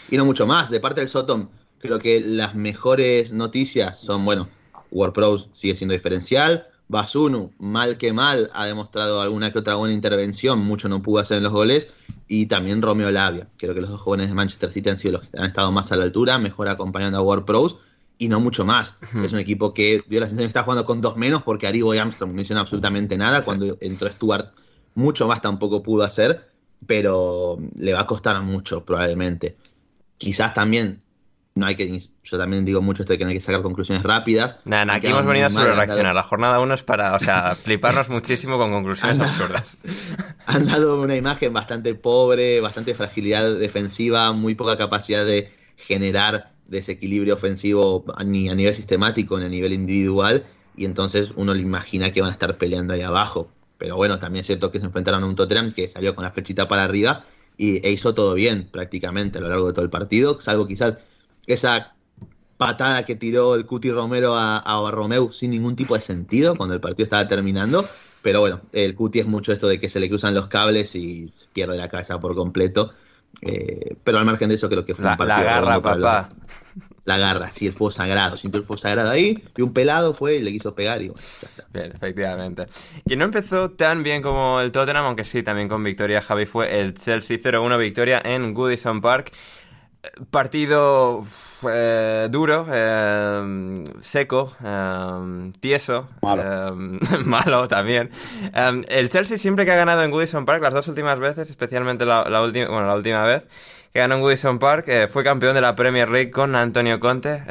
y 0.09 0.17
no 0.17 0.25
mucho 0.25 0.45
más. 0.45 0.69
De 0.69 0.79
parte 0.79 1.01
del 1.01 1.09
Sotom, 1.09 1.49
creo 1.83 1.99
que 1.99 2.21
las 2.21 2.55
mejores 2.55 3.33
noticias 3.33 3.99
son, 3.99 4.23
bueno, 4.23 4.47
WordPro 4.89 5.45
sigue 5.51 5.75
siendo 5.75 5.93
diferencial. 5.93 6.67
Basunu, 6.87 7.51
mal 7.59 7.97
que 7.97 8.13
mal, 8.13 8.49
ha 8.53 8.65
demostrado 8.65 9.21
alguna 9.21 9.51
que 9.51 9.59
otra 9.59 9.75
buena 9.75 9.93
intervención, 9.93 10.59
mucho 10.59 10.87
no 10.87 11.01
pudo 11.01 11.19
hacer 11.19 11.37
en 11.37 11.43
los 11.43 11.51
goles. 11.51 11.89
Y 12.29 12.45
también 12.45 12.81
Romeo 12.81 13.11
Lavia. 13.11 13.49
Creo 13.57 13.75
que 13.75 13.81
los 13.81 13.89
dos 13.89 13.99
jóvenes 13.99 14.29
de 14.29 14.33
Manchester 14.33 14.71
City 14.71 14.89
han 14.89 14.97
sido 14.97 15.19
los 15.19 15.29
que 15.29 15.37
han 15.37 15.45
estado 15.45 15.71
más 15.73 15.91
a 15.91 15.97
la 15.97 16.03
altura, 16.03 16.37
mejor 16.37 16.69
acompañando 16.69 17.17
a 17.17 17.21
WordPros 17.21 17.77
y 18.17 18.29
no 18.29 18.39
mucho 18.39 18.63
más. 18.63 18.95
Es 19.21 19.33
un 19.33 19.39
equipo 19.39 19.73
que 19.73 20.01
dio 20.07 20.21
la 20.21 20.27
sensación 20.27 20.45
que 20.45 20.51
está 20.51 20.63
jugando 20.63 20.85
con 20.85 21.01
dos 21.01 21.17
menos 21.17 21.43
porque 21.43 21.67
Aribo 21.67 21.93
y 21.93 21.97
Armstrong 21.97 22.33
no 22.33 22.41
hicieron 22.41 22.61
absolutamente 22.61 23.17
nada. 23.17 23.43
Cuando 23.43 23.77
entró 23.81 24.07
Stuart, 24.07 24.53
mucho 24.95 25.27
más 25.27 25.41
tampoco 25.41 25.83
pudo 25.83 26.03
hacer, 26.03 26.47
pero 26.87 27.57
le 27.75 27.93
va 27.93 28.01
a 28.01 28.07
costar 28.07 28.41
mucho 28.41 28.85
probablemente. 28.85 29.57
Quizás 30.17 30.53
también, 30.53 31.01
no 31.55 31.67
hay 31.67 31.75
que, 31.75 31.99
yo 32.23 32.37
también 32.37 32.65
digo 32.65 32.81
mucho 32.81 33.03
esto 33.03 33.13
de 33.13 33.19
que 33.19 33.25
no 33.25 33.29
hay 33.29 33.35
que 33.35 33.41
sacar 33.41 33.61
conclusiones 33.61 34.03
rápidas. 34.03 34.57
Nada, 34.65 34.95
aquí 34.95 35.07
hemos 35.07 35.25
venido 35.25 35.47
a 35.47 35.49
sobre 35.49 35.73
reaccionar. 35.73 36.15
La 36.15 36.23
jornada 36.23 36.59
1 36.59 36.73
es 36.73 36.83
para, 36.83 37.15
o 37.15 37.19
sea, 37.19 37.55
fliparnos 37.63 38.09
muchísimo 38.09 38.57
con 38.57 38.71
conclusiones 38.71 39.19
absurdas. 39.19 39.77
han 40.47 40.65
dado 40.65 40.99
una 40.99 41.15
imagen 41.15 41.53
bastante 41.53 41.93
pobre, 41.93 42.59
bastante 42.59 42.95
fragilidad 42.95 43.55
defensiva, 43.55 44.31
muy 44.31 44.55
poca 44.55 44.77
capacidad 44.77 45.25
de 45.25 45.51
generar 45.77 46.51
desequilibrio 46.67 47.35
ofensivo 47.35 48.03
ni 48.25 48.49
a 48.49 48.55
nivel 48.55 48.73
sistemático 48.73 49.37
ni 49.37 49.45
a 49.45 49.49
nivel 49.49 49.73
individual, 49.73 50.45
y 50.75 50.85
entonces 50.85 51.31
uno 51.35 51.53
le 51.53 51.61
imagina 51.61 52.11
que 52.11 52.21
van 52.21 52.31
a 52.31 52.33
estar 52.33 52.57
peleando 52.57 52.93
ahí 52.93 53.01
abajo. 53.01 53.49
Pero 53.77 53.95
bueno, 53.95 54.17
también 54.17 54.41
es 54.41 54.47
cierto 54.47 54.71
que 54.71 54.79
se 54.79 54.85
enfrentaron 54.85 55.23
a 55.23 55.25
un 55.27 55.35
Tottenham 55.35 55.73
que 55.73 55.87
salió 55.87 56.15
con 56.15 56.23
la 56.23 56.31
flechita 56.31 56.67
para 56.67 56.83
arriba 56.83 57.25
y, 57.57 57.85
e 57.85 57.91
hizo 57.91 58.15
todo 58.15 58.33
bien 58.33 58.67
prácticamente 58.71 59.37
a 59.37 59.41
lo 59.41 59.49
largo 59.49 59.67
de 59.67 59.73
todo 59.73 59.85
el 59.85 59.91
partido, 59.91 60.39
salvo 60.39 60.67
quizás 60.67 60.97
esa 61.47 61.95
patada 62.57 63.03
que 63.05 63.15
tiró 63.15 63.55
el 63.55 63.65
Cuti 63.65 63.91
Romero 63.91 64.35
a, 64.35 64.57
a 64.59 64.91
Romeu 64.91 65.31
sin 65.31 65.51
ningún 65.51 65.75
tipo 65.75 65.95
de 65.95 66.01
sentido 66.01 66.55
cuando 66.55 66.75
el 66.75 66.81
partido 66.81 67.03
estaba 67.05 67.27
terminando. 67.27 67.87
Pero 68.21 68.39
bueno, 68.39 68.61
el 68.71 68.95
Cuti 68.95 69.19
es 69.19 69.27
mucho 69.27 69.51
esto 69.51 69.67
de 69.67 69.79
que 69.79 69.89
se 69.89 69.99
le 69.99 70.07
cruzan 70.07 70.33
los 70.33 70.47
cables 70.47 70.95
y 70.95 71.31
se 71.35 71.47
pierde 71.51 71.75
la 71.77 71.89
cabeza 71.89 72.19
por 72.19 72.35
completo. 72.35 72.93
Eh, 73.41 73.95
pero 74.03 74.19
al 74.19 74.25
margen 74.25 74.47
de 74.49 74.55
eso, 74.55 74.69
creo 74.69 74.85
que 74.85 74.95
fue 74.95 75.03
La, 75.03 75.11
un 75.11 75.17
partido. 75.17 75.37
la 75.39 75.43
garra, 75.43 75.81
papá. 75.81 76.29
La 77.05 77.17
garra, 77.17 77.51
sí, 77.51 77.67
el 77.67 77.73
fuego 77.73 77.91
sagrado. 77.91 78.37
Sintió 78.37 78.61
el 78.61 78.65
fuego 78.65 78.77
sagrado 78.81 79.09
ahí 79.09 79.43
y 79.57 79.61
un 79.61 79.73
pelado 79.73 80.13
fue 80.13 80.35
y 80.37 80.41
le 80.41 80.51
quiso 80.51 80.73
pegar 80.73 81.01
y 81.01 81.09
bueno, 81.09 81.21
ya 81.41 81.47
está. 81.49 81.65
Bien, 81.73 81.91
efectivamente. 81.93 82.67
Quien 83.05 83.19
no 83.19 83.25
empezó 83.25 83.71
tan 83.71 84.03
bien 84.03 84.21
como 84.21 84.61
el 84.61 84.71
Tottenham, 84.71 85.05
aunque 85.05 85.25
sí, 85.25 85.43
también 85.43 85.67
con 85.67 85.83
victoria, 85.83 86.21
Javi, 86.21 86.45
fue 86.45 86.79
el 86.79 86.93
Chelsea 86.93 87.37
0-1 87.37 87.77
victoria 87.77 88.21
en 88.23 88.53
Goodison 88.53 89.01
Park. 89.01 89.33
Partido 90.31 91.23
eh, 91.71 92.27
duro, 92.29 92.65
eh, 92.71 93.83
seco, 94.01 94.53
eh, 94.63 95.51
tieso, 95.59 96.09
Malo. 96.21 96.75
malo 97.25 97.67
también. 97.67 98.09
El 98.89 99.09
Chelsea 99.09 99.37
siempre 99.37 99.65
que 99.65 99.71
ha 99.71 99.75
ganado 99.75 100.03
en 100.03 100.11
Goodison 100.11 100.45
Park, 100.45 100.61
las 100.61 100.73
dos 100.73 100.87
últimas 100.89 101.19
veces, 101.19 101.49
especialmente 101.49 102.05
la, 102.05 102.29
la 102.29 102.41
última, 102.41 102.67
bueno, 102.67 102.87
la 102.87 102.95
última 102.95 103.23
vez 103.23 103.47
que 103.93 103.99
ganó 103.99 104.15
en 104.15 104.21
Goodison 104.21 104.59
Park, 104.59 104.87
fue 105.07 105.23
campeón 105.23 105.53
de 105.53 105.61
la 105.61 105.75
Premier 105.75 106.09
League 106.09 106.31
con 106.31 106.55
Antonio 106.55 106.99
Conte. 106.99 107.43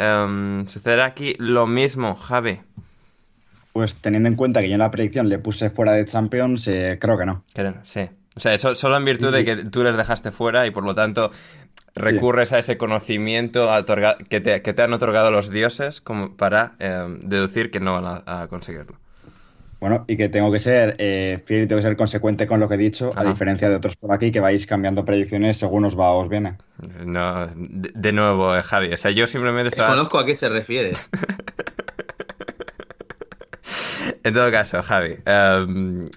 Sucederá 0.67 1.05
aquí 1.07 1.35
lo 1.39 1.69
mismo, 1.69 2.17
Javi. 2.17 2.61
Pues 3.73 3.95
teniendo 3.95 4.29
en 4.29 4.35
cuenta 4.35 4.61
que 4.61 4.69
yo 4.69 4.75
en 4.75 4.81
la 4.81 4.91
predicción 4.91 5.29
le 5.29 5.39
puse 5.39 5.71
fuera 5.71 5.93
de 5.93 6.05
Champions, 6.05 6.65
creo 6.65 7.17
que 7.17 7.27
no. 7.27 7.45
Creo, 7.55 7.77
sí. 7.85 8.09
O 8.35 8.41
sea, 8.41 8.55
eso 8.55 8.75
solo 8.75 8.97
en 8.97 9.05
virtud 9.05 9.31
de 9.31 9.45
que 9.45 9.57
tú 9.57 9.85
les 9.85 9.97
dejaste 9.97 10.33
fuera 10.33 10.67
y 10.67 10.71
por 10.71 10.85
lo 10.85 10.95
tanto 10.95 11.31
recurres 11.95 12.53
a 12.53 12.59
ese 12.59 12.77
conocimiento 12.79 13.69
otorga- 13.71 14.17
que, 14.17 14.41
te, 14.41 14.63
que 14.63 14.73
te 14.73 14.83
han 14.83 14.93
otorgado 14.93 15.31
los 15.31 15.51
dioses 15.51 16.01
como 16.01 16.37
para 16.37 16.73
eh, 16.79 17.05
deducir 17.23 17.71
que 17.71 17.81
no 17.81 18.01
van 18.01 18.23
a, 18.27 18.43
a 18.43 18.47
conseguirlo. 18.49 18.97
Bueno, 19.81 20.05
y 20.07 20.17
que 20.17 20.29
tengo 20.29 20.53
que 20.53 20.61
ser 20.61 20.95
eh, 20.99 21.43
fiel 21.45 21.65
y 21.65 21.67
tengo 21.67 21.81
que 21.81 21.89
ser 21.89 21.97
consecuente 21.97 22.47
con 22.47 22.61
lo 22.61 22.69
que 22.69 22.77
he 22.77 22.79
dicho, 22.79 23.11
Ajá. 23.11 23.23
a 23.23 23.25
diferencia 23.25 23.69
de 23.69 23.75
otros 23.75 23.97
por 23.97 24.13
aquí 24.13 24.31
que 24.31 24.39
vais 24.39 24.65
cambiando 24.65 25.05
predicciones 25.05 25.57
según 25.57 25.85
os 25.85 25.99
va 25.99 26.13
o 26.13 26.21
os 26.23 26.29
viene. 26.29 26.57
No, 27.05 27.47
de, 27.49 27.91
de 27.93 28.13
nuevo, 28.13 28.57
eh, 28.57 28.63
Javi. 28.63 28.93
O 28.93 28.97
sea, 28.97 29.11
yo 29.11 29.27
simplemente 29.27 29.71
estaba... 29.71 29.89
Desconozco 29.89 30.21
a 30.21 30.25
qué 30.27 30.37
se 30.37 30.49
refiere. 30.49 30.93
En 34.25 34.35
todo 34.35 34.51
caso, 34.53 34.83
Javi. 34.83 35.17
eh, 35.27 35.67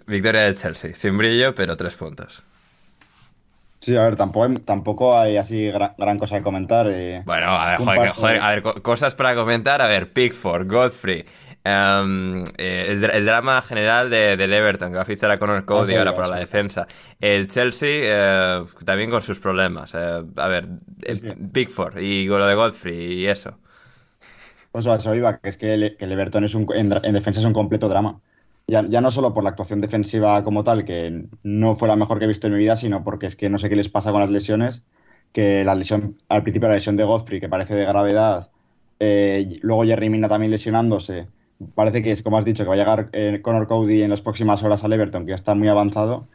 victoria 0.07 0.41
del 0.41 0.55
Chelsea. 0.55 0.93
Sin 0.95 1.17
brillo, 1.17 1.55
pero 1.55 1.76
tres 1.76 1.95
puntos. 1.95 2.43
Sí, 3.86 3.95
a 3.95 4.01
ver, 4.01 4.15
tampoco, 4.15 4.51
tampoco 4.65 5.15
hay 5.15 5.38
así 5.38 5.67
gran, 5.67 5.93
gran 5.95 6.17
cosa 6.17 6.38
que 6.38 6.41
comentar. 6.41 6.88
eh. 6.89 7.21
Bueno, 7.23 7.51
a 7.51 7.69
ver, 7.69 7.77
joder, 7.77 8.09
joder, 8.13 8.41
a 8.41 8.49
ver, 8.49 8.63
co- 8.63 8.81
cosas 8.81 9.13
para 9.13 9.36
comentar. 9.36 9.79
A 9.79 9.86
ver, 9.88 10.11
Pickford, 10.11 10.67
Godfrey, 10.67 11.23
em, 11.63 12.39
eh, 12.57 12.97
el, 13.13 13.25
drama 13.27 13.61
general 13.61 14.09
de, 14.09 14.38
del 14.38 14.53
Everton, 14.53 14.89
que 14.89 14.95
va 14.95 15.03
a 15.03 15.05
fichar 15.05 15.29
a 15.29 15.38
Connor 15.38 15.65
Cody 15.65 15.93
ahora 15.93 16.15
para 16.15 16.27
la 16.27 16.39
defensa. 16.39 16.88
El 17.21 17.47
Chelsea 17.47 17.99
eh, 18.05 18.63
también 18.86 19.11
con 19.11 19.21
sus 19.21 19.39
problemas. 19.39 19.93
Eh, 19.93 20.23
a 20.36 20.47
ver, 20.47 20.67
Four 21.69 22.01
y 22.01 22.25
lo 22.25 22.43
de 22.47 22.55
Godfrey 22.55 23.13
y 23.21 23.27
eso. 23.27 23.59
Pues 24.71 24.88
eso 24.88 25.13
iba, 25.13 25.38
que 25.38 25.49
es 25.49 25.57
que 25.57 25.75
el, 25.75 25.95
Everton 25.99 26.43
es 26.43 26.55
un, 26.55 26.65
en, 26.73 26.89
defensa 26.89 27.39
es 27.39 27.45
un 27.45 27.53
completo 27.53 27.88
drama. 27.88 28.19
Ya, 28.68 28.84
ya, 28.89 28.99
no 28.99 29.11
solo 29.11 29.34
por 29.34 29.43
la 29.43 29.51
actuación 29.51 29.80
defensiva 29.80 30.43
como 30.43 30.63
tal, 30.63 30.86
que 30.86 31.28
no 31.43 31.76
fue 31.76 31.88
la 31.88 31.95
mejor 31.95 32.18
que 32.18 32.26
he 32.26 32.28
visto 32.28 32.47
en 32.47 32.53
mi 32.53 32.59
vida, 32.59 32.76
sino 32.76 33.03
porque 33.03 33.28
es 33.28 33.36
que 33.36 33.47
no 33.49 33.59
sé 33.59 33.70
qué 33.70 33.76
les 33.76 33.89
pasa 33.89 34.11
con 34.11 34.22
las 34.22 34.32
lesiones, 34.32 34.82
que 35.34 35.63
la 35.63 35.76
lesión, 35.76 36.18
al 36.30 36.41
principio 36.41 36.70
la 36.70 36.76
lesión 36.76 36.95
de 36.95 37.03
Godfrey, 37.03 37.39
que 37.39 37.49
parece 37.49 37.76
de 37.76 37.86
gravedad, 37.86 38.49
eh, 38.99 39.59
luego 39.61 39.84
Jerry 39.84 40.09
Mina 40.09 40.30
también 40.30 40.51
lesionándose. 40.51 41.28
Parece 41.76 42.01
que, 42.01 42.11
es 42.11 42.22
como 42.24 42.38
has 42.38 42.45
dicho, 42.45 42.63
que 42.63 42.70
va 42.70 42.76
a 42.76 42.78
llegar 42.78 43.09
eh, 43.13 43.39
Connor 43.41 43.68
Cody 43.68 44.01
en 44.01 44.09
las 44.09 44.22
próximas 44.22 44.63
horas 44.63 44.84
al 44.84 44.93
Everton, 44.93 45.26
que 45.26 45.32
ya 45.32 45.36
está 45.36 45.55
muy 45.55 45.68
avanzado. 45.68 46.28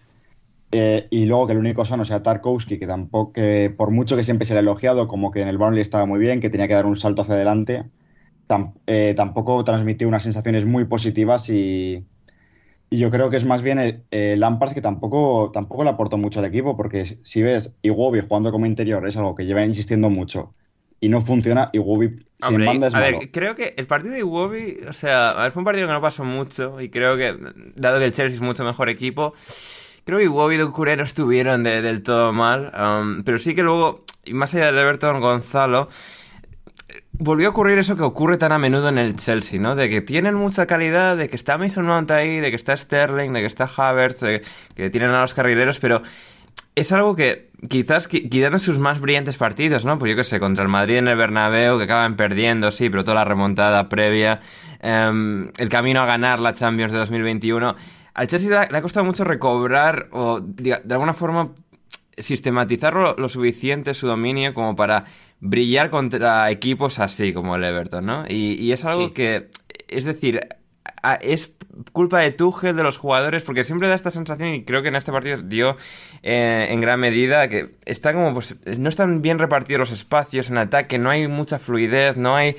Eh, 0.72 1.08
y 1.10 1.26
luego 1.26 1.46
que 1.46 1.52
el 1.54 1.58
único 1.58 1.84
sano 1.84 2.04
sea 2.04 2.22
Tarkowski, 2.22 2.78
que 2.78 2.86
tampoco, 2.86 3.32
que 3.32 3.74
por 3.76 3.90
mucho 3.90 4.16
que 4.16 4.24
siempre 4.24 4.46
se 4.46 4.54
le 4.54 4.58
ha 4.58 4.62
elogiado, 4.62 5.08
como 5.08 5.32
que 5.32 5.42
en 5.42 5.48
el 5.48 5.58
Burnley 5.58 5.80
estaba 5.80 6.06
muy 6.06 6.20
bien, 6.20 6.40
que 6.40 6.50
tenía 6.50 6.68
que 6.68 6.74
dar 6.74 6.86
un 6.86 6.96
salto 6.96 7.22
hacia 7.22 7.34
adelante, 7.34 7.86
tampoco 9.16 9.64
transmitió 9.64 10.08
unas 10.08 10.22
sensaciones 10.22 10.64
muy 10.66 10.84
positivas 10.84 11.48
y, 11.50 12.04
y 12.92 12.98
yo 12.98 13.10
creo 13.10 13.30
que 13.30 13.36
es 13.36 13.44
más 13.44 13.62
bien 13.62 13.78
el, 14.10 14.40
Lampard 14.40 14.74
que 14.74 14.82
tampoco, 14.82 15.52
tampoco 15.52 15.84
le 15.84 15.90
aportó 15.90 16.18
mucho 16.18 16.40
al 16.40 16.46
equipo, 16.46 16.76
porque 16.76 17.04
si 17.04 17.40
ves 17.40 17.70
Iwobi 17.82 18.20
jugando 18.20 18.50
como 18.50 18.66
interior 18.66 19.06
es 19.06 19.16
algo 19.16 19.36
que 19.36 19.46
lleva 19.46 19.64
insistiendo 19.64 20.10
mucho 20.10 20.54
y 20.98 21.08
no 21.08 21.20
funciona, 21.20 21.70
Iwobi 21.72 22.26
sin 22.46 22.64
banda 22.64 22.88
es 22.88 22.94
A 22.94 23.00
ver, 23.00 23.30
creo 23.30 23.54
que 23.54 23.74
el 23.76 23.86
partido 23.86 24.14
de 24.14 24.20
Iwobi, 24.20 24.78
o 24.88 24.92
sea, 24.92 25.30
a 25.30 25.44
ver, 25.44 25.52
fue 25.52 25.60
un 25.60 25.64
partido 25.66 25.86
que 25.86 25.92
no 25.92 26.00
pasó 26.00 26.24
mucho 26.24 26.80
y 26.80 26.90
creo 26.90 27.16
que, 27.16 27.36
dado 27.76 28.00
que 28.00 28.06
el 28.06 28.12
Chelsea 28.12 28.34
es 28.34 28.42
mucho 28.42 28.64
mejor 28.64 28.88
equipo, 28.88 29.34
creo 30.04 30.18
que 30.18 30.24
Iwobi 30.24 30.56
y 30.56 30.58
Ducuré 30.58 30.96
no 30.96 31.04
estuvieron 31.04 31.62
del 31.62 32.02
todo 32.02 32.32
mal, 32.32 32.72
um, 32.76 33.22
pero 33.22 33.38
sí 33.38 33.54
que 33.54 33.62
luego, 33.62 34.04
y 34.24 34.34
más 34.34 34.52
allá 34.52 34.66
del 34.66 34.78
Everton, 34.78 35.20
Gonzalo 35.20 35.88
volvió 37.20 37.48
a 37.48 37.50
ocurrir 37.50 37.78
eso 37.78 37.96
que 37.96 38.02
ocurre 38.02 38.38
tan 38.38 38.50
a 38.50 38.58
menudo 38.58 38.88
en 38.88 38.98
el 38.98 39.14
Chelsea, 39.14 39.60
¿no? 39.60 39.76
De 39.76 39.88
que 39.90 40.00
tienen 40.00 40.34
mucha 40.34 40.66
calidad, 40.66 41.16
de 41.16 41.28
que 41.28 41.36
está 41.36 41.58
Mason 41.58 41.86
Mount 41.86 42.10
ahí, 42.10 42.40
de 42.40 42.50
que 42.50 42.56
está 42.56 42.76
Sterling, 42.76 43.32
de 43.32 43.40
que 43.40 43.46
está 43.46 43.68
Havertz, 43.76 44.20
de 44.20 44.42
que 44.74 44.90
tienen 44.90 45.10
a 45.10 45.20
los 45.20 45.34
carrileros, 45.34 45.78
pero 45.78 46.02
es 46.74 46.92
algo 46.92 47.14
que 47.14 47.50
quizás 47.68 48.08
quitando 48.08 48.58
sus 48.58 48.78
más 48.78 49.00
brillantes 49.00 49.36
partidos, 49.36 49.84
¿no? 49.84 49.98
Pues 49.98 50.10
yo 50.10 50.16
qué 50.16 50.24
sé, 50.24 50.40
contra 50.40 50.62
el 50.62 50.70
Madrid 50.70 50.96
en 50.96 51.08
el 51.08 51.16
Bernabéu, 51.16 51.76
que 51.76 51.84
acaban 51.84 52.16
perdiendo, 52.16 52.72
sí, 52.72 52.88
pero 52.88 53.04
toda 53.04 53.16
la 53.16 53.24
remontada 53.26 53.88
previa, 53.90 54.40
em, 54.80 55.50
el 55.58 55.68
camino 55.68 56.00
a 56.00 56.06
ganar 56.06 56.40
la 56.40 56.54
Champions 56.54 56.92
de 56.92 56.98
2021, 57.00 57.76
al 58.14 58.26
Chelsea 58.28 58.66
le 58.70 58.78
ha, 58.78 58.82
costado 58.82 59.04
mucho 59.04 59.24
recobrar 59.24 60.08
o 60.12 60.40
de, 60.40 60.80
alguna 60.90 61.12
forma 61.12 61.50
sistematizar 62.16 62.94
lo 62.94 63.28
suficiente 63.28 63.94
su 63.94 64.06
dominio 64.06 64.52
como 64.52 64.74
para 64.74 65.04
brillar 65.40 65.90
contra 65.90 66.50
equipos 66.50 66.98
así 66.98 67.32
como 67.32 67.56
el 67.56 67.64
Everton, 67.64 68.06
¿no? 68.06 68.24
Y, 68.28 68.72
es 68.72 68.84
algo 68.84 69.12
que, 69.12 69.48
es 69.88 70.04
decir, 70.04 70.40
es 71.20 71.52
culpa 71.92 72.18
de 72.20 72.30
Tuchel, 72.30 72.76
de 72.76 72.82
los 72.82 72.98
jugadores, 72.98 73.42
porque 73.42 73.64
siempre 73.64 73.88
da 73.88 73.94
esta 73.94 74.10
sensación 74.10 74.54
y 74.54 74.64
creo 74.64 74.82
que 74.82 74.88
en 74.88 74.96
este 74.96 75.12
partido 75.12 75.38
dio 75.38 75.76
eh, 76.22 76.68
en 76.70 76.80
gran 76.80 77.00
medida 77.00 77.48
que 77.48 77.76
está 77.86 78.12
como, 78.12 78.34
pues, 78.34 78.56
no 78.78 78.88
están 78.88 79.22
bien 79.22 79.38
repartidos 79.38 79.80
los 79.80 79.92
espacios 79.92 80.50
en 80.50 80.58
ataque, 80.58 80.98
no 80.98 81.10
hay 81.10 81.26
mucha 81.28 81.58
fluidez, 81.58 82.16
no 82.16 82.36
hay 82.36 82.56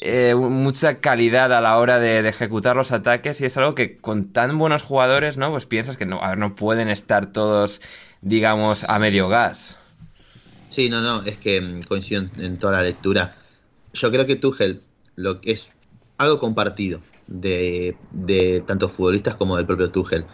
eh, 0.00 0.34
mucha 0.34 1.00
calidad 1.00 1.52
a 1.52 1.60
la 1.60 1.76
hora 1.78 1.98
de, 1.98 2.26
ejecutar 2.28 2.74
los 2.76 2.92
ataques 2.92 3.40
y 3.40 3.44
es 3.44 3.56
algo 3.56 3.74
que 3.74 3.98
con 3.98 4.32
tan 4.32 4.56
buenos 4.58 4.82
jugadores, 4.82 5.36
¿no? 5.36 5.50
Pues 5.50 5.66
piensas 5.66 5.96
que 5.96 6.06
no, 6.06 6.22
a 6.22 6.30
ver, 6.30 6.38
no 6.38 6.54
pueden 6.54 6.88
estar 6.88 7.26
todos, 7.26 7.80
digamos, 8.20 8.84
a 8.84 8.98
medio 8.98 9.28
gas. 9.28 9.78
Sí, 10.74 10.88
no, 10.90 11.00
no, 11.00 11.22
es 11.22 11.38
que 11.38 11.60
mm, 11.60 11.82
coincido 11.82 12.24
en, 12.36 12.58
toda 12.58 12.72
la 12.72 12.82
lectura. 12.82 13.36
Yo 13.92 14.10
creo 14.10 14.26
que 14.26 14.34
Tuchel 14.34 14.82
lo 15.14 15.40
que 15.40 15.52
es 15.52 15.68
algo 16.18 16.40
compartido 16.40 17.00
de, 17.28 17.96
de 18.10 18.60
tanto 18.66 18.88
futbolistas 18.88 19.36
como 19.36 19.56
del 19.56 19.66
propio 19.66 19.92
Tuchel. 19.92 20.24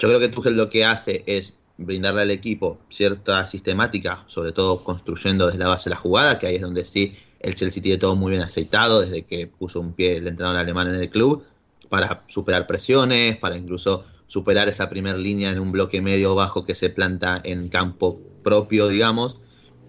Yo 0.00 0.08
creo 0.08 0.18
que 0.18 0.28
Tuchel 0.28 0.56
lo 0.56 0.70
que 0.70 0.84
hace 0.84 1.22
es 1.24 1.56
brindarle 1.78 2.22
al 2.22 2.32
equipo 2.32 2.80
cierta 2.88 3.46
sistemática, 3.46 4.24
sobre 4.26 4.50
todo 4.50 4.82
construyendo 4.82 5.46
desde 5.46 5.60
la 5.60 5.68
base 5.68 5.88
la 5.88 5.94
jugada, 5.94 6.40
que 6.40 6.48
ahí 6.48 6.56
es 6.56 6.62
donde 6.62 6.84
sí 6.84 7.14
el 7.38 7.54
Chelsea 7.54 7.80
tiene 7.80 7.98
todo 7.98 8.16
muy 8.16 8.30
bien 8.30 8.42
aceitado 8.42 9.02
desde 9.02 9.22
que 9.22 9.46
puso 9.46 9.78
un 9.78 9.92
pie 9.92 10.16
el 10.16 10.26
entrenador 10.26 10.58
alemán 10.58 10.88
en 10.88 10.96
el 10.96 11.10
club, 11.10 11.44
para 11.88 12.24
superar 12.26 12.66
presiones, 12.66 13.36
para 13.36 13.56
incluso 13.56 14.04
superar 14.26 14.68
esa 14.68 14.90
primera 14.90 15.16
línea 15.16 15.50
en 15.50 15.60
un 15.60 15.70
bloque 15.70 16.00
medio 16.00 16.34
bajo 16.34 16.64
que 16.64 16.74
se 16.74 16.90
planta 16.90 17.40
en 17.44 17.68
campo 17.68 18.20
propio, 18.42 18.88
digamos, 18.88 19.40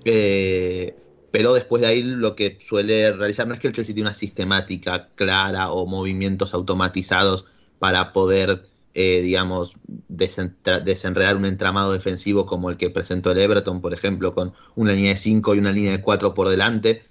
eh, 0.05 0.95
pero 1.31 1.53
después 1.53 1.81
de 1.81 1.87
ahí 1.87 2.03
lo 2.03 2.35
que 2.35 2.59
suele 2.67 3.11
realizar 3.13 3.47
no 3.47 3.53
es 3.53 3.59
que 3.59 3.67
el 3.67 3.73
Chelsea 3.73 3.95
tiene 3.95 4.09
una 4.09 4.15
sistemática 4.15 5.09
clara 5.15 5.71
o 5.71 5.87
movimientos 5.87 6.53
automatizados 6.53 7.45
para 7.79 8.11
poder, 8.13 8.63
eh, 8.93 9.21
digamos, 9.21 9.73
desenredar 10.07 11.37
un 11.37 11.45
entramado 11.45 11.93
defensivo 11.93 12.45
como 12.45 12.69
el 12.69 12.77
que 12.77 12.89
presentó 12.89 13.31
el 13.31 13.39
Everton, 13.39 13.81
por 13.81 13.93
ejemplo, 13.93 14.35
con 14.35 14.53
una 14.75 14.93
línea 14.93 15.11
de 15.11 15.17
5 15.17 15.55
y 15.55 15.59
una 15.59 15.71
línea 15.71 15.93
de 15.93 16.01
4 16.01 16.33
por 16.33 16.49
delante. 16.49 17.03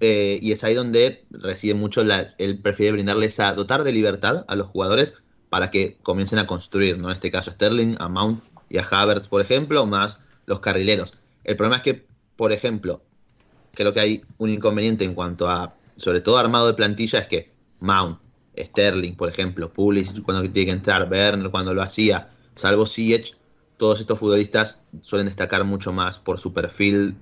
Eh, 0.00 0.38
y 0.42 0.52
es 0.52 0.62
ahí 0.64 0.74
donde 0.74 1.24
recibe 1.30 1.74
mucho, 1.74 2.04
la, 2.04 2.34
él 2.38 2.60
prefiere 2.60 2.92
brindarles 2.92 3.40
a 3.40 3.54
dotar 3.54 3.84
de 3.84 3.92
libertad 3.92 4.44
a 4.48 4.56
los 4.56 4.68
jugadores 4.68 5.14
para 5.48 5.70
que 5.70 5.98
comiencen 6.02 6.38
a 6.38 6.46
construir, 6.46 6.98
¿no? 6.98 7.08
En 7.08 7.14
este 7.14 7.30
caso 7.30 7.50
Sterling, 7.50 7.96
a 7.98 8.08
Mount 8.08 8.42
y 8.68 8.78
a 8.78 8.82
Havertz, 8.88 9.28
por 9.28 9.40
ejemplo, 9.40 9.86
más 9.86 10.20
los 10.46 10.60
carrileros. 10.60 11.14
El 11.44 11.56
problema 11.56 11.76
es 11.78 11.82
que 11.82 12.06
por 12.38 12.52
ejemplo, 12.52 13.02
creo 13.74 13.92
que 13.92 13.98
hay 13.98 14.22
un 14.38 14.48
inconveniente 14.48 15.04
en 15.04 15.14
cuanto 15.14 15.48
a, 15.48 15.74
sobre 15.96 16.20
todo 16.20 16.38
armado 16.38 16.68
de 16.68 16.74
plantilla, 16.74 17.18
es 17.18 17.26
que 17.26 17.52
Mount, 17.80 18.20
Sterling, 18.56 19.16
por 19.16 19.28
ejemplo, 19.28 19.72
Pulisic 19.72 20.22
cuando 20.22 20.48
tiene 20.48 20.66
que 20.66 20.76
entrar, 20.76 21.10
Werner 21.10 21.50
cuando 21.50 21.74
lo 21.74 21.82
hacía, 21.82 22.30
salvo 22.54 22.86
Ziyech, 22.86 23.36
todos 23.76 23.98
estos 23.98 24.20
futbolistas 24.20 24.80
suelen 25.00 25.26
destacar 25.26 25.64
mucho 25.64 25.92
más 25.92 26.20
por 26.20 26.38
su 26.38 26.52
perfil 26.52 27.16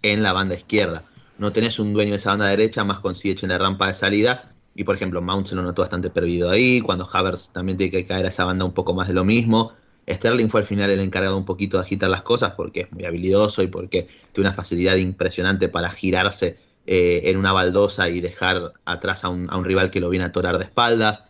en 0.00 0.22
la 0.22 0.32
banda 0.32 0.54
izquierda. 0.54 1.04
No 1.36 1.52
tenés 1.52 1.78
un 1.78 1.92
dueño 1.92 2.12
de 2.12 2.16
esa 2.16 2.30
banda 2.30 2.46
derecha, 2.46 2.82
más 2.82 3.00
con 3.00 3.14
Ziyech 3.14 3.42
en 3.42 3.50
la 3.50 3.58
rampa 3.58 3.88
de 3.88 3.94
salida, 3.94 4.54
y 4.74 4.84
por 4.84 4.96
ejemplo, 4.96 5.20
Mount 5.20 5.48
se 5.48 5.54
lo 5.54 5.62
notó 5.62 5.82
bastante 5.82 6.08
perdido 6.08 6.48
ahí, 6.48 6.80
cuando 6.80 7.06
Havertz 7.12 7.50
también 7.52 7.76
tiene 7.76 7.90
que 7.90 8.06
caer 8.06 8.24
a 8.24 8.30
esa 8.30 8.46
banda 8.46 8.64
un 8.64 8.72
poco 8.72 8.94
más 8.94 9.08
de 9.08 9.12
lo 9.12 9.22
mismo. 9.22 9.74
Sterling 10.08 10.48
fue 10.48 10.60
al 10.60 10.66
final 10.66 10.90
el 10.90 11.00
encargado 11.00 11.36
un 11.36 11.44
poquito 11.44 11.76
de 11.78 11.84
agitar 11.84 12.10
las 12.10 12.22
cosas 12.22 12.52
porque 12.52 12.80
es 12.82 12.92
muy 12.92 13.04
habilidoso 13.04 13.62
y 13.62 13.68
porque 13.68 14.08
tiene 14.32 14.48
una 14.48 14.56
facilidad 14.56 14.96
impresionante 14.96 15.68
para 15.68 15.90
girarse 15.90 16.58
eh, 16.86 17.22
en 17.26 17.36
una 17.36 17.52
baldosa 17.52 18.08
y 18.08 18.20
dejar 18.20 18.72
atrás 18.84 19.24
a 19.24 19.28
un, 19.28 19.64
rival 19.64 19.90
que 19.90 20.00
lo 20.00 20.10
viene 20.10 20.24
a 20.24 20.32
torar 20.32 20.58
de 20.58 20.64
espaldas. 20.64 21.22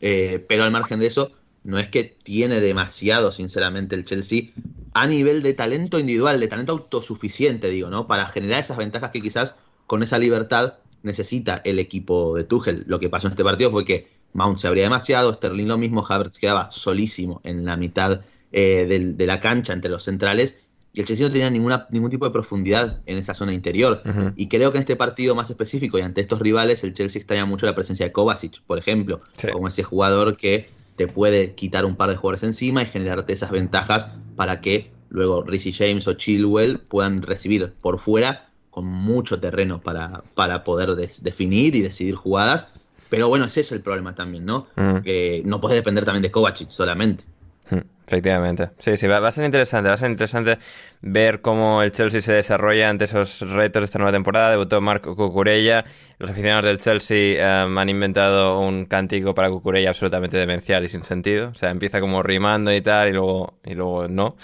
Eh, 0.00 0.44
pero 0.48 0.64
al 0.64 0.70
margen 0.70 1.00
de 1.00 1.06
eso, 1.06 1.32
no 1.64 1.78
es 1.78 1.88
que 1.88 2.04
tiene 2.04 2.60
demasiado, 2.60 3.32
sinceramente, 3.32 3.96
el 3.96 4.04
Chelsea 4.04 4.50
a 4.94 5.06
nivel 5.06 5.42
de 5.42 5.54
talento 5.54 5.98
individual, 5.98 6.40
de 6.40 6.48
talento 6.48 6.72
autosuficiente, 6.72 7.68
digo, 7.68 7.90
¿no? 7.90 8.06
Para 8.06 8.26
generar 8.26 8.60
esas 8.60 8.76
ventajas 8.76 9.10
que 9.10 9.22
quizás 9.22 9.54
con 9.86 10.02
esa 10.02 10.18
libertad 10.18 10.74
necesita 11.02 11.60
el 11.64 11.78
equipo 11.78 12.36
de 12.36 12.44
Tuchel. 12.44 12.84
Lo 12.86 13.00
que 13.00 13.08
pasó 13.08 13.26
en 13.26 13.32
este 13.32 13.44
partido 13.44 13.70
fue 13.70 13.84
que 13.84 14.08
Mount 14.32 14.58
se 14.58 14.68
abría 14.68 14.84
demasiado, 14.84 15.32
Sterling 15.32 15.66
lo 15.66 15.78
mismo, 15.78 16.04
Havertz 16.08 16.38
quedaba 16.38 16.70
solísimo 16.70 17.40
en 17.44 17.64
la 17.64 17.76
mitad 17.76 18.20
eh, 18.52 19.14
de 19.16 19.26
la 19.26 19.40
cancha 19.40 19.72
entre 19.72 19.90
los 19.90 20.04
centrales 20.04 20.56
y 20.92 21.00
el 21.00 21.06
Chelsea 21.06 21.26
no 21.26 21.32
tenía 21.32 21.50
ninguna, 21.50 21.86
ningún 21.90 22.10
tipo 22.10 22.24
de 22.24 22.32
profundidad 22.32 23.00
en 23.06 23.18
esa 23.18 23.34
zona 23.34 23.52
interior. 23.52 24.02
Y 24.34 24.48
creo 24.48 24.72
que 24.72 24.78
en 24.78 24.82
este 24.82 24.96
partido 24.96 25.34
más 25.34 25.48
específico 25.48 25.98
y 25.98 26.02
ante 26.02 26.20
estos 26.20 26.40
rivales, 26.40 26.82
el 26.82 26.94
Chelsea 26.94 27.20
extraña 27.20 27.46
mucho 27.46 27.66
la 27.66 27.74
presencia 27.74 28.06
de 28.06 28.12
Kovacic, 28.12 28.60
por 28.62 28.78
ejemplo, 28.78 29.20
como 29.52 29.68
ese 29.68 29.84
jugador 29.84 30.36
que 30.36 30.68
te 30.96 31.06
puede 31.06 31.54
quitar 31.54 31.84
un 31.84 31.96
par 31.96 32.10
de 32.10 32.16
jugadores 32.16 32.42
encima 32.42 32.82
y 32.82 32.86
generarte 32.86 33.32
esas 33.32 33.52
ventajas 33.52 34.08
para 34.34 34.60
que 34.60 34.90
luego 35.10 35.42
Rizzy 35.42 35.72
James 35.72 36.08
o 36.08 36.14
Chilwell 36.14 36.80
puedan 36.80 37.22
recibir 37.22 37.72
por 37.80 38.00
fuera 38.00 38.50
con 38.70 38.84
mucho 38.84 39.38
terreno 39.40 39.80
para, 39.80 40.24
para 40.34 40.64
poder 40.64 40.96
definir 40.96 41.74
y 41.76 41.82
decidir 41.82 42.16
jugadas 42.16 42.68
pero 43.10 43.28
bueno, 43.28 43.44
ese 43.44 43.60
es 43.60 43.72
el 43.72 43.82
problema 43.82 44.14
también, 44.14 44.46
¿no? 44.46 44.68
Mm. 44.76 44.98
Que 44.98 45.42
no 45.44 45.60
puede 45.60 45.74
depender 45.74 46.04
también 46.04 46.22
de 46.22 46.30
Kovacic 46.30 46.70
solamente. 46.70 47.24
Mm, 47.70 47.80
efectivamente. 48.06 48.70
Sí, 48.78 48.96
sí, 48.96 49.06
va, 49.06 49.18
a 49.26 49.32
ser 49.32 49.44
interesante, 49.44 49.88
va 49.88 49.94
a 49.94 49.98
ser 49.98 50.10
interesante 50.10 50.58
ver 51.02 51.40
cómo 51.40 51.82
el 51.82 51.92
Chelsea 51.92 52.20
se 52.20 52.32
desarrolla 52.32 52.90
ante 52.90 53.06
esos 53.06 53.40
retos 53.40 53.80
de 53.80 53.84
esta 53.84 53.98
nueva 53.98 54.12
temporada. 54.12 54.50
Debutó 54.50 54.80
Marco 54.80 55.16
Cucurella. 55.16 55.84
Los 56.18 56.30
aficionados 56.30 56.66
del 56.66 56.78
Chelsea 56.78 57.40
em, 57.40 57.78
han 57.78 57.88
inventado 57.88 58.60
un 58.60 58.84
cántico 58.84 59.34
para 59.34 59.48
Cucurella 59.48 59.88
absolutamente 59.88 60.36
demencial 60.36 60.84
y 60.84 60.88
sin 60.90 61.02
sentido. 61.02 61.48
O 61.48 61.54
sea, 61.54 61.70
empieza 61.70 61.98
como 61.98 62.22
rimando 62.22 62.74
y 62.74 62.82
tal, 62.82 63.08
y 63.08 63.12
luego, 63.12 63.54
y 63.64 63.74
luego 63.74 64.06
no. 64.06 64.36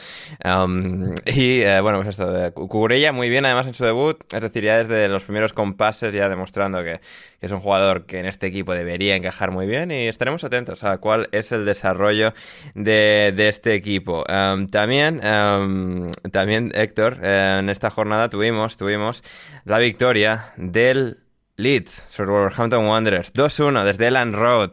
Em, 0.43 1.13
y 1.27 1.61
eh, 1.61 1.81
bueno, 1.83 1.99
pues 2.03 2.19
esto, 2.19 2.55
Cucurella 2.55 3.13
muy 3.13 3.29
bien 3.29 3.45
además 3.45 3.67
en 3.67 3.75
su 3.75 3.85
debut. 3.85 4.17
Es 4.33 4.41
decir, 4.41 4.65
ya 4.65 4.79
desde 4.79 5.09
los 5.09 5.25
primeros 5.25 5.53
compases 5.53 6.15
ya 6.15 6.31
demostrando 6.31 6.83
que, 6.83 7.01
es 7.43 7.53
un 7.53 7.61
jugador 7.61 8.07
que 8.07 8.19
en 8.21 8.27
este 8.27 8.47
equipo 8.47 8.73
debería 8.73 9.15
encajar 9.15 9.51
muy 9.51 9.67
bien 9.67 9.91
y 9.91 10.09
estaremos 10.09 10.43
atentos 10.45 10.83
a 10.83 10.97
cuál 10.99 11.29
es 11.33 11.53
el 11.53 11.67
desarrollo 11.67 12.33
de, 12.75 13.35
este 13.37 13.75
equipo. 13.75 14.25
Em, 14.29 14.67
también, 14.67 15.21
también 15.21 16.46
Héctor, 16.49 17.19
eh, 17.23 17.57
en 17.61 17.69
esta 17.69 17.91
jornada 17.91 18.29
tuvimos, 18.29 18.77
tuvimos 18.77 19.23
la 19.65 19.79
victoria 19.79 20.47
del 20.57 21.19
Leeds 21.57 22.05
sobre 22.09 22.31
Wolverhampton 22.31 22.87
Wanderers. 22.87 23.33
2-1 23.33 23.85
desde 23.85 24.07
Elan 24.09 24.33
Road. 24.33 24.71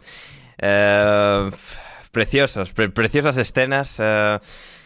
Eh, 0.58 1.52
preciosos, 2.12 2.74
preciosas 2.74 3.38
escenas. 3.38 3.96
Eh, 4.00 4.40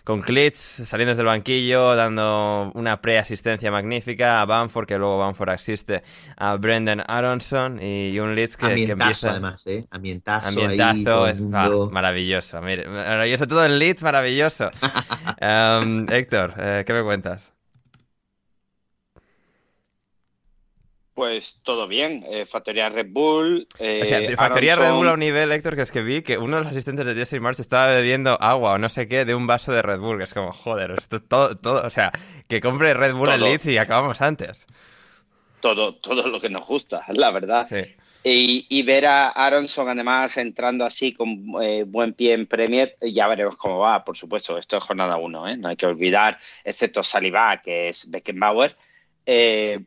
con 0.08 0.22
Klitz 0.22 0.84
saliendo 0.86 1.10
desde 1.10 1.24
el 1.24 1.28
banquillo, 1.28 1.94
dando 1.94 2.72
una 2.76 3.02
preasistencia 3.02 3.70
magnífica 3.72 4.40
a 4.40 4.46
Bamford, 4.46 4.88
que 4.88 4.98
luego 4.98 5.18
Bamford 5.18 5.50
asiste 5.50 6.02
a 6.38 6.56
Brendan 6.56 7.04
Aronson 7.06 7.78
y 7.84 8.18
un 8.18 8.34
Leeds 8.34 8.56
que, 8.56 8.68
ambientazo, 8.68 9.04
empieza... 9.04 9.32
además, 9.32 9.68
¿eh? 9.68 9.86
Ambientazo, 9.92 10.48
ambientazo 10.48 11.26
ahí, 11.26 11.38
ah, 11.54 11.90
maravilloso, 11.92 12.62
maravilloso 12.62 13.48
todo 13.48 13.66
en 13.66 13.80
Leeds, 13.80 14.02
maravilloso. 14.02 14.72
um, 15.42 16.06
Héctor, 16.10 16.54
eh, 16.58 16.84
¿qué 16.88 16.94
me 16.94 17.04
cuentas? 17.04 17.57
Pues 21.18 21.62
todo 21.64 21.88
bien. 21.88 22.24
Eh, 22.30 22.46
factoría 22.46 22.90
Red 22.90 23.08
Bull. 23.10 23.68
Eh, 23.80 24.02
o 24.04 24.06
sea, 24.06 24.38
factoría 24.38 24.76
Red 24.76 24.92
Bull 24.92 25.08
a 25.10 25.14
un 25.14 25.20
nivel, 25.20 25.52
Héctor, 25.52 25.76
que 25.76 25.82
es 25.82 25.92
que 25.92 26.04
vi 26.04 26.22
que 26.22 26.38
uno 26.38 26.58
de 26.58 26.62
los 26.62 26.72
asistentes 26.72 27.08
de 27.08 27.16
Jesse 27.16 27.42
March 27.42 27.60
estaba 27.60 27.88
bebiendo 27.88 28.40
agua 28.40 28.74
o 28.74 28.78
no 28.78 28.88
sé 28.88 29.08
qué 29.08 29.26
de 29.26 29.34
un 29.34 29.48
vaso 29.48 29.72
de 29.72 29.82
Red 29.82 29.98
Bull. 29.98 30.20
Que 30.20 30.26
es 30.26 30.34
como, 30.36 30.52
joder, 30.52 30.92
esto 30.92 31.20
todo, 31.20 31.58
todo. 31.58 31.88
O 31.88 31.90
sea, 31.90 32.12
que 32.48 32.62
compre 32.62 32.94
Red 32.94 33.16
Bull 33.16 33.30
en 33.30 33.42
Leeds 33.42 33.66
y 33.66 33.80
acabamos 33.80 34.22
antes. 34.22 34.68
Todo, 35.60 35.96
todo 35.96 36.28
lo 36.28 36.40
que 36.40 36.52
nos 36.52 36.68
gusta, 36.68 37.04
la 37.08 37.32
verdad. 37.32 37.66
Sí. 37.68 37.96
Y, 38.24 38.84
ver 38.84 39.08
a 39.08 39.30
Aronson 39.30 39.90
además 39.90 40.38
entrando 40.38 40.86
así 40.86 41.14
con 41.14 41.46
eh, 41.64 41.84
buen 41.88 42.14
pie 42.14 42.34
en 42.34 42.46
Premier, 42.46 42.96
ya 43.02 43.28
veremos 43.28 43.58
cómo 43.58 43.80
va, 43.80 44.06
por 44.06 44.16
supuesto. 44.16 44.56
Esto 44.56 44.78
es 44.78 44.84
jornada 44.84 45.18
uno, 45.18 45.48
¿eh? 45.48 45.58
no 45.58 45.70
hay 45.70 45.78
que 45.78 45.88
olvidar, 45.88 46.40
excepto 46.64 47.02
Saliba, 47.02 47.60
que 47.60 47.90
es 47.90 48.08
Beckenbauer. 48.12 48.78
Eh, 49.26 49.80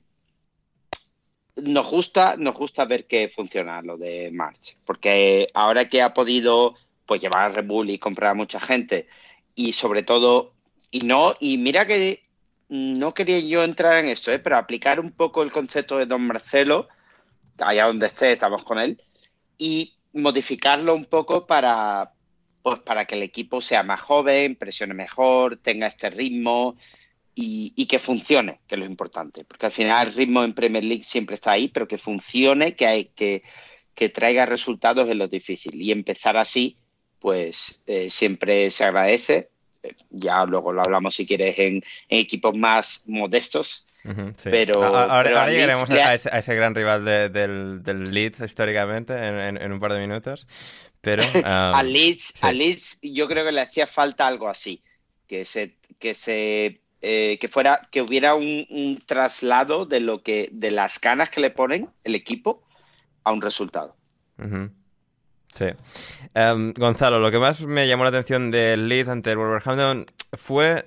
nos 1.56 1.90
gusta, 1.90 2.36
nos 2.36 2.56
gusta 2.56 2.84
ver 2.84 3.06
que 3.06 3.28
funciona 3.28 3.82
lo 3.82 3.96
de 3.96 4.30
March, 4.32 4.76
porque 4.84 5.46
ahora 5.54 5.88
que 5.88 6.02
ha 6.02 6.14
podido 6.14 6.74
pues 7.06 7.20
llevar 7.20 7.44
a 7.44 7.48
Red 7.48 7.66
Bull 7.66 7.90
y 7.90 7.98
comprar 7.98 8.30
a 8.30 8.34
mucha 8.34 8.60
gente 8.60 9.08
y 9.54 9.72
sobre 9.72 10.02
todo 10.02 10.52
y 10.90 11.00
no 11.00 11.34
y 11.40 11.58
mira 11.58 11.86
que 11.86 12.22
no 12.68 13.14
quería 13.14 13.40
yo 13.40 13.64
entrar 13.64 13.98
en 13.98 14.06
esto, 14.06 14.32
¿eh? 14.32 14.38
pero 14.38 14.56
aplicar 14.56 15.00
un 15.00 15.10
poco 15.10 15.42
el 15.42 15.50
concepto 15.50 15.98
de 15.98 16.06
Don 16.06 16.22
Marcelo, 16.22 16.88
allá 17.58 17.86
donde 17.86 18.06
esté, 18.06 18.30
estamos 18.30 18.62
con 18.62 18.78
él, 18.78 19.02
y 19.58 19.96
modificarlo 20.12 20.94
un 20.94 21.04
poco 21.04 21.46
para, 21.48 22.12
pues, 22.62 22.78
para 22.78 23.06
que 23.06 23.16
el 23.16 23.24
equipo 23.24 23.60
sea 23.60 23.82
más 23.82 24.00
joven, 24.00 24.54
presione 24.54 24.94
mejor, 24.94 25.56
tenga 25.56 25.88
este 25.88 26.10
ritmo, 26.10 26.76
y, 27.34 27.86
que 27.86 27.98
funcione, 27.98 28.60
que 28.66 28.74
es 28.74 28.78
lo 28.78 28.84
importante. 28.84 29.44
Porque 29.44 29.66
al 29.66 29.72
final 29.72 30.06
el 30.06 30.14
ritmo 30.14 30.44
en 30.44 30.52
Premier 30.52 30.84
League 30.84 31.02
siempre 31.02 31.34
está 31.34 31.52
ahí, 31.52 31.68
pero 31.68 31.88
que 31.88 31.98
funcione, 31.98 32.74
que, 32.74 32.86
hay, 32.86 33.04
que, 33.06 33.42
que 33.94 34.08
traiga 34.08 34.46
resultados 34.46 35.08
es 35.08 35.16
lo 35.16 35.28
difícil. 35.28 35.80
Y 35.80 35.92
empezar 35.92 36.36
así, 36.36 36.76
pues 37.18 37.82
eh, 37.86 38.10
siempre 38.10 38.70
se 38.70 38.84
agradece. 38.84 39.50
Ya 40.10 40.44
luego 40.44 40.72
lo 40.72 40.82
hablamos 40.82 41.14
si 41.14 41.26
quieres 41.26 41.58
en, 41.58 41.82
equipos 42.08 42.56
más 42.56 43.04
modestos. 43.06 43.86
Pero 44.42 44.82
ahora, 44.82 45.48
llegaremos 45.50 45.88
a, 45.90 46.14
ese, 46.14 46.54
gran 46.54 46.74
rival 46.74 47.04
del, 47.04 47.82
del, 47.82 48.04
Leeds 48.04 48.40
históricamente 48.40 49.12
en, 49.14 49.72
un 49.72 49.80
par 49.80 49.92
de 49.92 50.00
minutos. 50.00 50.46
Pero 51.00 51.22
a 51.44 51.82
Leeds, 51.82 52.42
a 52.42 52.52
Leeds 52.52 52.98
yo 53.02 53.26
creo 53.28 53.44
que 53.44 53.52
le 53.52 53.60
hacía 53.60 53.86
falta 53.86 54.26
algo 54.26 54.48
así, 54.48 54.82
que 55.26 55.44
se, 55.44 55.76
que 55.98 56.14
se 56.14 56.80
eh, 57.02 57.38
que 57.40 57.48
fuera, 57.48 57.88
que 57.90 58.02
hubiera 58.02 58.34
un, 58.34 59.02
traslado 59.06 59.86
de 59.86 60.00
lo 60.00 60.22
que, 60.22 60.48
de 60.52 60.70
las 60.70 61.00
ganas 61.00 61.30
que 61.30 61.40
le 61.40 61.50
ponen 61.50 61.88
el 62.04 62.14
equipo 62.14 62.62
a 63.24 63.32
un 63.32 63.40
resultado. 63.40 63.96
Sí. 65.54 65.66
Em, 66.34 66.72
Gonzalo, 66.74 67.18
lo 67.18 67.30
que 67.30 67.38
más 67.38 67.62
me 67.62 67.88
llamó 67.88 68.04
la 68.04 68.10
atención 68.10 68.50
del 68.50 68.88
Leeds 68.88 69.08
ante 69.08 69.32
el 69.32 69.38
Wolverhampton 69.38 70.06
fue. 70.32 70.86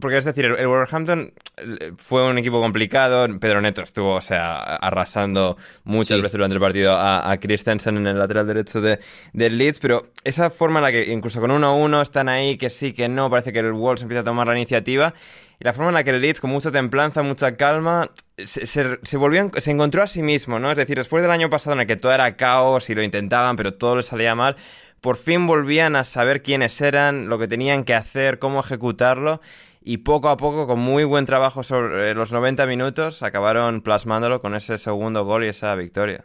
Porque 0.00 0.18
es 0.18 0.24
decir, 0.24 0.44
el, 0.44 0.66
Wolverhampton 0.66 1.32
eh, 1.56 1.92
fue 1.96 2.28
un 2.28 2.36
equipo 2.36 2.60
complicado. 2.60 3.26
Pedro 3.38 3.60
Neto 3.60 3.82
estuvo, 3.82 4.14
o 4.14 4.20
sea, 4.20 4.58
arrasando 4.58 5.56
muchas 5.84 6.20
veces 6.20 6.32
durante 6.32 6.54
el 6.54 6.60
partido 6.60 6.96
a, 6.98 7.34
Christensen 7.40 7.96
en 7.96 8.06
el 8.08 8.18
lateral 8.18 8.46
derecho 8.46 8.80
de, 8.80 8.98
del 9.32 9.56
Leeds. 9.56 9.78
Pero 9.78 10.10
esa 10.24 10.50
forma 10.50 10.80
en 10.80 10.84
la 10.84 10.92
que, 10.92 11.12
incluso 11.12 11.40
con 11.40 11.50
1-1, 11.50 12.02
están 12.02 12.28
ahí, 12.28 12.58
que 12.58 12.68
sí, 12.68 12.92
que 12.92 13.08
no, 13.08 13.30
parece 13.30 13.52
que 13.52 13.60
el 13.60 13.72
Wolves 13.72 14.02
empieza 14.02 14.20
a 14.20 14.24
tomar 14.24 14.46
la 14.48 14.54
iniciativa. 14.54 15.14
Y 15.60 15.64
la 15.64 15.72
forma 15.72 15.90
en 15.90 15.94
la 15.94 16.04
que 16.04 16.10
el 16.10 16.20
Leeds, 16.20 16.40
con 16.40 16.50
mucha 16.50 16.70
templanza, 16.70 17.22
mucha 17.22 17.56
calma, 17.56 18.10
se, 18.44 18.66
se, 18.66 19.16
volvió, 19.16 19.50
se 19.56 19.70
encontró 19.70 20.02
a 20.02 20.06
sí 20.06 20.22
mismo, 20.22 20.58
¿no? 20.58 20.70
Es 20.70 20.76
decir, 20.76 20.96
después 20.96 21.22
del 21.22 21.30
año 21.30 21.48
pasado 21.50 21.74
en 21.74 21.80
el 21.80 21.86
que 21.86 21.96
todo 21.96 22.12
era 22.12 22.36
caos 22.36 22.90
y 22.90 22.94
lo 22.94 23.02
intentaban, 23.02 23.56
pero 23.56 23.74
todo 23.74 23.96
les 23.96 24.06
salía 24.06 24.34
mal, 24.34 24.56
por 25.00 25.16
fin 25.16 25.46
volvían 25.46 25.96
a 25.96 26.04
saber 26.04 26.42
quiénes 26.42 26.80
eran, 26.80 27.28
lo 27.28 27.38
que 27.38 27.46
tenían 27.46 27.84
que 27.84 27.94
hacer, 27.94 28.38
cómo 28.38 28.60
ejecutarlo. 28.60 29.40
Y 29.82 29.98
poco 29.98 30.30
a 30.30 30.38
poco, 30.38 30.66
con 30.66 30.78
muy 30.80 31.04
buen 31.04 31.26
trabajo 31.26 31.62
sobre 31.62 32.14
los 32.14 32.32
90 32.32 32.64
minutos, 32.64 33.22
acabaron 33.22 33.82
plasmándolo 33.82 34.40
con 34.40 34.54
ese 34.54 34.78
segundo 34.78 35.26
gol 35.26 35.44
y 35.44 35.48
esa 35.48 35.74
victoria. 35.74 36.24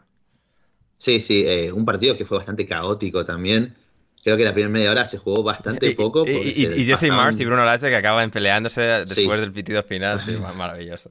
Sí, 0.98 1.20
sí, 1.20 1.44
eh, 1.46 1.74
un 1.74 1.84
partido 1.84 2.16
que 2.16 2.24
fue 2.24 2.38
bastante 2.38 2.66
caótico 2.66 3.26
también. 3.26 3.76
Creo 4.24 4.38
que 4.38 4.44
la 4.44 4.54
primera 4.54 4.70
media 4.70 4.92
hora 4.92 5.06
se 5.06 5.18
jugó 5.18 5.44
bastante 5.44 5.94
poco. 5.96 6.26
Y, 6.28 6.86
Jesse 6.86 7.10
Marsh 7.10 7.40
y 7.40 7.46
Bruno 7.46 7.66
Lache 7.66 7.90
que 7.90 7.96
acaban 7.96 8.32
peleándose 8.32 8.82
después 8.82 9.40
del 9.40 9.52
pitido 9.52 9.82
final. 9.84 10.20
Sí, 10.20 10.32
maravilloso. 10.56 11.10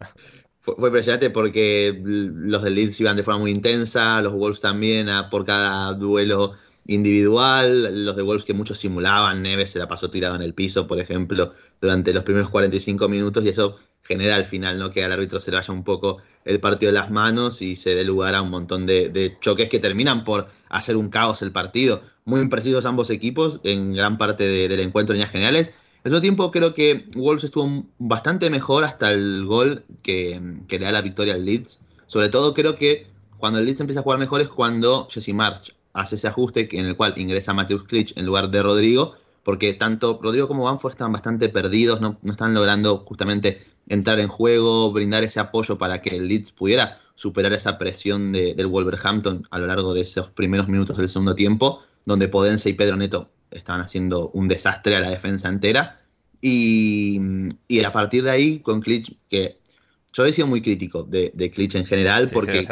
Fue, 0.61 0.75
impresionante 0.89 1.31
porque 1.31 1.99
los 2.05 2.63
del 2.63 2.75
Leeds 2.75 3.01
iban 3.01 3.17
de 3.17 3.23
forma 3.23 3.41
muy 3.41 3.51
intensa, 3.51 4.21
los 4.21 4.35
Wolves 4.35 4.61
también, 4.61 5.09
por 5.31 5.47
cada 5.47 5.93
duelo 5.95 6.55
individual, 6.87 8.05
los 8.05 8.17
de 8.17 8.23
Wolves 8.23 8.45
que 8.45 8.55
muchos 8.55 8.79
simulaban, 8.79 9.43
Neves 9.43 9.71
se 9.71 9.79
la 9.79 9.87
pasó 9.87 10.11
tirado 10.11 10.37
en 10.37 10.43
el 10.43 10.55
piso, 10.55 10.87
por 10.87 10.99
ejemplo, 10.99 11.53
durante 11.81 12.13
los 12.13 12.25
primeros 12.25 12.49
45 12.49 13.09
minutos 13.09 13.45
y 13.45 13.51
eso 13.51 13.77
genera 14.03 14.37
al 14.37 14.47
final 14.47 14.79
¿no? 14.79 14.91
que 14.91 15.05
al 15.05 15.13
árbitro 15.13 15.39
se 15.39 15.51
le 15.51 15.59
vaya 15.59 15.73
un 15.73 15.85
poco 15.85 16.19
el 16.47 16.61
partido 16.61 16.91
de 16.91 16.99
las 16.99 17.11
manos 17.11 17.61
y 17.61 17.77
se 17.77 17.95
dé 17.95 18.05
lugar 18.05 18.35
a 18.35 18.41
un 18.41 18.49
montón 18.49 18.87
de, 18.87 19.37
choques 19.41 19.69
que 19.69 19.79
terminan 19.79 20.25
por 20.25 20.49
hacer 20.69 20.97
un 20.97 21.11
caos 21.11 21.43
el 21.43 21.53
partido. 21.53 22.03
Muy 22.25 22.41
imprecisos 22.41 22.85
ambos 22.85 23.11
equipos 23.11 23.61
en 23.65 23.95
gran 23.95 24.19
parte 24.19 24.45
del 24.45 24.81
encuentro 24.81 25.15
en 25.15 25.19
líneas 25.19 25.33
generales. 25.33 25.75
Al 26.05 26.13
mismo 26.13 26.21
tiempo 26.21 26.51
creo 26.51 26.75
que 26.75 27.07
Wolves 27.15 27.45
estuvo 27.45 27.85
bastante 27.99 28.51
mejor 28.51 28.85
hasta 28.85 29.13
el 29.13 29.45
gol 29.47 29.85
que, 30.03 30.41
le 30.69 30.79
da 30.79 30.93
la 30.93 31.03
victoria 31.03 31.35
al 31.35 31.45
Leeds. 31.45 31.83
Sobre 32.07 32.29
todo 32.29 32.55
creo 32.55 32.75
que 32.75 33.07
cuando 33.39 33.59
el 33.59 33.67
Leeds 33.67 33.81
empieza 33.81 34.01
a 34.01 34.03
jugar 34.03 34.19
mejor 34.19 34.41
es 34.41 34.49
cuando 34.49 35.09
Jesse 35.11 35.35
March 35.35 35.75
hace 35.93 36.17
ese 36.17 36.29
ajuste 36.29 36.69
en 36.79 36.87
el 36.87 36.97
cual 36.97 37.15
ingresa 37.17 37.53
Mateus 37.53 37.85
Klitsch 37.85 38.17
en 38.17 38.27
lugar 38.27 38.51
de 38.51 38.63
Rodrigo, 38.63 39.17
porque 39.43 39.75
tanto 39.75 40.19
Rodrigo 40.23 40.47
como 40.47 40.65
Banford 40.65 40.93
están 40.93 41.13
bastante 41.13 41.49
perdidos, 41.49 42.01
no, 42.01 42.19
no 42.23 42.33
están 42.33 42.55
logrando 42.55 42.99
justamente 42.99 43.67
entrar 43.89 44.21
en 44.21 44.29
juego, 44.29 44.93
brindar 44.93 45.25
ese 45.25 45.41
apoyo 45.41 45.79
para 45.79 46.01
que 46.01 46.17
el 46.17 46.29
Leeds 46.29 46.53
pudiera 46.53 47.01
superar 47.19 47.53
esa 47.53 47.79
presión 47.79 48.31
del 48.33 48.69
Wolverhampton 48.69 49.45
a 49.51 49.59
lo 49.59 49.67
largo 49.67 49.93
de 49.93 50.03
esos 50.03 50.31
primeros 50.31 50.69
minutos 50.69 50.99
del 50.99 51.09
segundo 51.09 51.35
tiempo, 51.35 51.83
donde 52.05 52.29
Podense 52.29 52.71
y 52.71 52.75
Pedro 52.75 52.95
Neto 52.95 53.29
estaban 53.51 53.81
haciendo 53.81 54.31
un 54.35 54.47
desastre 54.47 54.95
a 54.95 55.01
la 55.01 55.11
defensa 55.11 55.49
entera. 55.49 56.01
Y, 56.41 57.19
a 57.85 57.91
partir 57.91 58.23
de 58.23 58.31
ahí, 58.31 58.61
con 58.61 58.81
Klitsch, 58.81 59.15
que 59.29 59.59
yo 60.13 60.27
he 60.27 60.33
sido 60.33 60.47
muy 60.47 60.63
crítico 60.63 61.03
de, 61.03 61.33
de 61.35 61.51
Klitsch 61.51 61.75
en 61.75 61.87
general, 61.87 62.31
porque. 62.33 62.65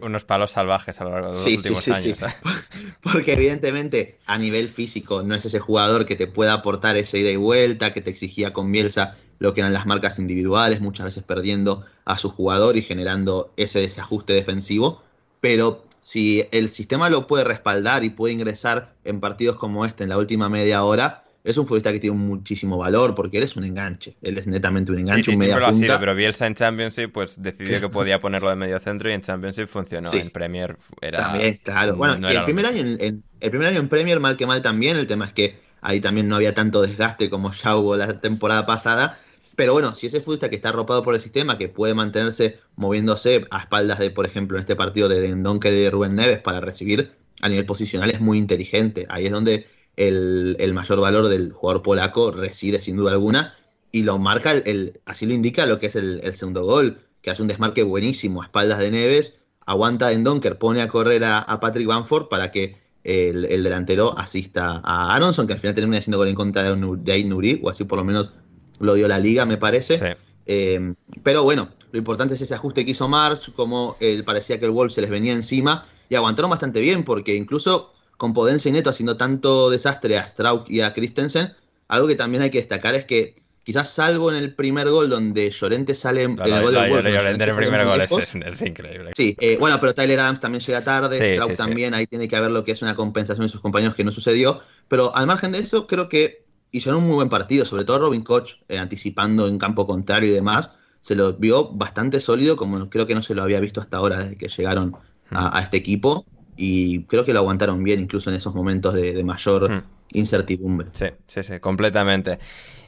unos, 0.00 0.22
palos 0.22 0.52
salvajes 0.52 1.00
a 1.00 1.04
lo 1.04 1.10
largo 1.10 1.32
de 1.32 1.34
los 1.34 1.46
últimos 1.46 1.88
años. 1.88 2.22
¿eh? 2.22 2.26
porque, 3.02 3.32
evidentemente, 3.32 4.20
a 4.26 4.38
nivel 4.38 4.68
físico, 4.68 5.24
no 5.24 5.34
es 5.34 5.44
ese 5.44 5.58
jugador 5.58 6.06
que 6.06 6.14
te 6.14 6.28
pueda 6.28 6.52
aportar 6.52 6.96
esa 6.96 7.18
ida 7.18 7.30
y 7.30 7.36
vuelta 7.36 7.92
que 7.92 8.00
te 8.00 8.10
exigía 8.10 8.52
con 8.52 8.70
Bielsa 8.70 9.16
lo 9.38 9.54
que 9.54 9.60
eran 9.60 9.72
las 9.72 9.86
marcas 9.86 10.18
individuales, 10.18 10.80
muchas 10.80 11.04
veces 11.06 11.22
perdiendo 11.22 11.84
a 12.04 12.18
su 12.18 12.30
jugador 12.30 12.76
y 12.76 12.82
generando 12.82 13.52
ese 13.56 13.80
desajuste 13.80 14.32
defensivo. 14.32 15.02
Pero 15.40 15.84
si 16.00 16.44
el 16.52 16.68
sistema 16.70 17.10
lo 17.10 17.26
puede 17.26 17.44
respaldar 17.44 18.04
y 18.04 18.10
puede 18.10 18.34
ingresar 18.34 18.92
en 19.04 19.20
partidos 19.20 19.56
como 19.56 19.84
este 19.84 20.04
en 20.04 20.10
la 20.10 20.18
última 20.18 20.48
media 20.48 20.82
hora, 20.84 21.22
es 21.44 21.56
un 21.58 21.64
futbolista 21.66 21.92
que 21.92 22.00
tiene 22.00 22.16
muchísimo 22.16 22.76
valor 22.76 23.14
porque 23.14 23.38
él 23.38 23.44
es 23.44 23.54
un 23.54 23.62
enganche. 23.64 24.16
Él 24.20 24.36
es 24.36 24.48
netamente 24.48 24.90
un 24.90 24.98
enganche, 24.98 25.22
Sí, 25.24 25.30
sí, 25.30 25.32
un 25.34 25.38
media 25.38 25.58
lo 25.58 25.66
ha 25.66 25.70
punta. 25.70 25.86
sido, 25.86 26.00
pero 26.00 26.14
Bielsa 26.16 26.46
en 26.48 26.54
Championship 26.54 27.12
pues 27.12 27.40
decidió 27.40 27.80
que 27.80 27.88
podía 27.88 28.18
ponerlo 28.18 28.50
de 28.50 28.56
medio 28.56 28.80
centro 28.80 29.10
y 29.10 29.12
en 29.12 29.20
Championship 29.20 29.68
funcionó. 29.68 30.08
Sí. 30.08 30.18
En 30.18 30.30
Premier 30.30 30.76
era... 31.00 31.18
También, 31.18 31.60
claro. 31.62 31.94
Bueno, 31.96 32.16
no 32.18 32.28
el 32.28 32.42
primer, 32.42 32.66
año 32.66 32.80
en, 32.80 33.00
en- 33.00 33.22
el 33.40 33.50
primer 33.50 33.68
año 33.68 33.78
en 33.78 33.88
Premier, 33.88 34.18
mal 34.18 34.36
que 34.36 34.46
mal 34.46 34.60
también. 34.62 34.96
El 34.96 35.06
tema 35.06 35.26
es 35.26 35.32
que 35.32 35.60
ahí 35.82 36.00
también 36.00 36.26
no 36.28 36.34
había 36.34 36.52
tanto 36.52 36.82
desgaste 36.82 37.30
como 37.30 37.52
ya 37.52 37.76
hubo 37.76 37.96
la 37.96 38.20
temporada 38.20 38.66
pasada. 38.66 39.20
Pero 39.56 39.72
bueno, 39.72 39.94
si 39.94 40.06
ese 40.06 40.20
futbolista 40.20 40.50
que 40.50 40.56
está 40.56 40.68
arropado 40.68 41.02
por 41.02 41.14
el 41.14 41.20
sistema, 41.20 41.56
que 41.56 41.68
puede 41.68 41.94
mantenerse 41.94 42.58
moviéndose 42.76 43.46
a 43.50 43.60
espaldas 43.60 43.98
de, 43.98 44.10
por 44.10 44.26
ejemplo, 44.26 44.58
en 44.58 44.60
este 44.60 44.76
partido 44.76 45.08
de 45.08 45.34
Donker 45.34 45.72
y 45.72 45.80
de 45.80 45.90
Rubén 45.90 46.14
Neves 46.14 46.38
para 46.38 46.60
recibir 46.60 47.12
a 47.40 47.48
nivel 47.48 47.64
posicional, 47.64 48.10
es 48.10 48.20
muy 48.20 48.36
inteligente. 48.36 49.06
Ahí 49.08 49.26
es 49.26 49.32
donde 49.32 49.66
el, 49.96 50.56
el 50.60 50.74
mayor 50.74 51.00
valor 51.00 51.28
del 51.28 51.52
jugador 51.52 51.82
polaco 51.82 52.30
reside 52.30 52.82
sin 52.82 52.96
duda 52.96 53.12
alguna. 53.12 53.54
Y 53.92 54.02
lo 54.02 54.18
marca, 54.18 54.52
el, 54.52 55.00
así 55.06 55.24
lo 55.24 55.32
indica 55.32 55.64
lo 55.64 55.78
que 55.78 55.86
es 55.86 55.96
el, 55.96 56.20
segundo 56.34 56.62
gol, 56.64 56.98
que 57.22 57.30
hace 57.30 57.40
un 57.40 57.48
desmarque 57.48 57.82
buenísimo 57.82 58.42
a 58.42 58.44
espaldas 58.44 58.78
de 58.78 58.90
Neves, 58.90 59.34
aguanta 59.64 60.12
en 60.12 60.22
Donker, 60.22 60.58
pone 60.58 60.82
a 60.82 60.88
correr 60.88 61.24
a, 61.24 61.38
a 61.38 61.60
Patrick 61.60 61.86
Bamford 61.86 62.28
para 62.28 62.50
que 62.50 62.76
el, 63.04 63.46
el 63.46 63.62
delantero 63.62 64.18
asista 64.18 64.82
a 64.84 65.14
Aronson, 65.14 65.46
que 65.46 65.54
al 65.54 65.60
final 65.60 65.74
termina 65.74 66.02
siendo 66.02 66.18
gol 66.18 66.28
en 66.28 66.34
contra 66.34 66.62
de, 66.62 66.96
de 66.98 67.12
Aid 67.12 67.26
Nuri, 67.26 67.60
o 67.62 67.70
así 67.70 67.84
por 67.84 67.98
lo 67.98 68.04
menos 68.04 68.32
lo 68.80 68.94
dio 68.94 69.08
la 69.08 69.18
liga, 69.18 69.44
me 69.44 69.56
parece. 69.56 69.98
Sí. 69.98 70.04
Eh, 70.46 70.94
pero 71.22 71.42
bueno, 71.42 71.70
lo 71.92 71.98
importante 71.98 72.34
es 72.34 72.40
ese 72.40 72.54
ajuste 72.54 72.84
que 72.84 72.92
hizo 72.92 73.08
March, 73.08 73.52
como 73.54 73.96
eh, 74.00 74.22
parecía 74.24 74.58
que 74.58 74.66
el 74.66 74.70
Wolves 74.70 74.94
se 74.94 75.00
les 75.00 75.10
venía 75.10 75.32
encima, 75.32 75.86
y 76.08 76.14
aguantaron 76.14 76.50
bastante 76.50 76.80
bien, 76.80 77.04
porque 77.04 77.34
incluso 77.34 77.92
con 78.16 78.32
Podense 78.32 78.68
y 78.68 78.72
Neto 78.72 78.90
haciendo 78.90 79.16
tanto 79.16 79.70
desastre 79.70 80.18
a 80.18 80.26
Strauk 80.26 80.70
y 80.70 80.80
a 80.80 80.94
Christensen, 80.94 81.54
algo 81.88 82.06
que 82.08 82.14
también 82.14 82.42
hay 82.42 82.50
que 82.50 82.58
destacar 82.58 82.94
es 82.94 83.04
que 83.04 83.34
quizás 83.62 83.90
salvo 83.90 84.30
en 84.30 84.36
el 84.36 84.54
primer 84.54 84.88
gol 84.90 85.10
donde 85.10 85.50
Llorente 85.50 85.94
sale 85.94 86.22
en 86.22 86.32
el 86.32 86.62
gol 86.62 86.72
del 86.72 86.88
donde 86.88 87.12
Llorente 87.12 87.44
en 87.44 87.50
el 87.50 87.56
primer 87.56 87.84
gol 87.84 88.00
es, 88.00 88.62
increíble. 88.62 89.10
Sí, 89.16 89.36
eh, 89.40 89.56
bueno, 89.58 89.80
pero 89.80 89.94
Tyler 89.94 90.20
Adams 90.20 90.40
también 90.40 90.62
llega 90.62 90.84
tarde, 90.84 91.18
Sí, 91.18 91.34
Straub 91.34 91.50
sí, 91.50 91.56
sí. 91.56 91.62
también, 91.62 91.92
ahí 91.92 92.06
tiene 92.06 92.28
que 92.28 92.36
haber 92.36 92.52
lo 92.52 92.62
que 92.62 92.72
es 92.72 92.82
una 92.82 92.94
compensación 92.94 93.44
de 93.46 93.50
sus 93.50 93.60
compañeros 93.60 93.96
que 93.96 94.04
no 94.04 94.12
sucedió, 94.12 94.62
pero 94.88 95.14
al 95.16 95.26
margen 95.26 95.52
de 95.52 95.58
eso, 95.58 95.86
creo 95.86 96.08
que 96.08 96.45
hicieron 96.70 97.00
un 97.02 97.06
muy 97.08 97.16
buen 97.16 97.28
partido, 97.28 97.64
sobre 97.64 97.84
todo 97.84 97.98
Robin 98.00 98.22
Koch, 98.22 98.52
eh, 98.68 98.78
anticipando 98.78 99.48
en 99.48 99.58
campo 99.58 99.86
contrario 99.86 100.30
y 100.30 100.32
demás, 100.34 100.70
se 101.00 101.14
lo 101.14 101.34
vio 101.34 101.70
bastante 101.72 102.20
sólido, 102.20 102.56
como 102.56 102.88
creo 102.90 103.06
que 103.06 103.14
no 103.14 103.22
se 103.22 103.34
lo 103.34 103.42
había 103.42 103.60
visto 103.60 103.80
hasta 103.80 103.96
ahora 103.98 104.18
desde 104.20 104.36
que 104.36 104.48
llegaron 104.48 104.96
a, 105.32 105.58
a 105.58 105.62
este 105.62 105.76
equipo, 105.76 106.26
y 106.56 107.04
creo 107.06 107.24
que 107.24 107.32
lo 107.32 107.40
aguantaron 107.40 107.82
bien, 107.84 108.00
incluso 108.00 108.30
en 108.30 108.36
esos 108.36 108.54
momentos 108.54 108.94
de, 108.94 109.12
de 109.12 109.24
mayor 109.24 109.70
Hmm. 109.70 109.82
incertidumbre. 110.10 110.90
Sí, 110.92 111.06
sí, 111.26 111.42
sí, 111.42 111.60
completamente. 111.60 112.38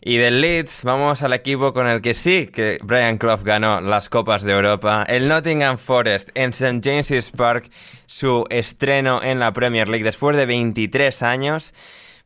Y 0.01 0.16
del 0.16 0.41
Leeds 0.41 0.85
vamos 0.85 1.22
al 1.22 1.33
equipo 1.35 1.74
con 1.74 1.87
el 1.87 2.01
que 2.01 2.14
sí 2.14 2.47
que 2.47 2.79
Brian 2.83 3.18
Clough 3.18 3.43
ganó 3.43 3.81
las 3.81 4.09
Copas 4.09 4.43
de 4.45 4.53
Europa, 4.53 5.05
el 5.07 5.29
Nottingham 5.29 5.76
Forest 5.76 6.31
en 6.35 6.51
St. 6.51 6.81
James's 6.83 7.31
Park, 7.33 7.70
su 8.07 8.45
estreno 8.49 9.22
en 9.22 9.41
la 9.41 9.53
Premier 9.53 9.89
League 9.89 10.05
después 10.05 10.37
de 10.37 10.47
23 10.47 11.22
años. 11.22 11.74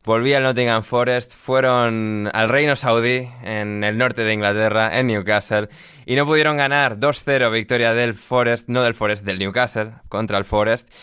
Volví 0.05 0.33
al 0.33 0.43
Nottingham 0.43 0.83
Forest, 0.83 1.33
fueron 1.33 2.29
al 2.33 2.49
Reino 2.49 2.75
Saudí, 2.75 3.29
en 3.41 3.85
el 3.85 3.97
norte 3.97 4.23
de 4.23 4.33
Inglaterra, 4.33 4.99
en 4.99 5.07
Newcastle, 5.07 5.69
y 6.05 6.17
no 6.17 6.25
pudieron 6.25 6.57
ganar 6.57 6.97
2-0 6.97 7.49
victoria 7.49 7.93
del 7.93 8.13
Forest, 8.13 8.67
no 8.67 8.83
del 8.83 8.95
Forest, 8.95 9.23
del 9.23 9.39
Newcastle, 9.39 9.91
contra 10.09 10.37
el 10.37 10.43
Forest. 10.43 10.93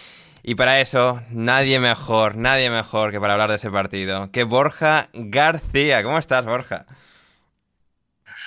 Y 0.43 0.55
para 0.55 0.81
eso, 0.81 1.23
nadie 1.31 1.81
mejor, 1.81 2.37
nadie 2.37 2.69
mejor 2.69 3.11
que 3.11 3.19
para 3.19 3.33
hablar 3.33 3.49
de 3.49 3.57
ese 3.57 3.71
partido, 3.71 4.31
que 4.33 4.45
Borja 4.45 5.09
García. 5.15 6.03
¿Cómo 6.03 6.19
estás, 6.19 6.45
Borja? 6.45 6.85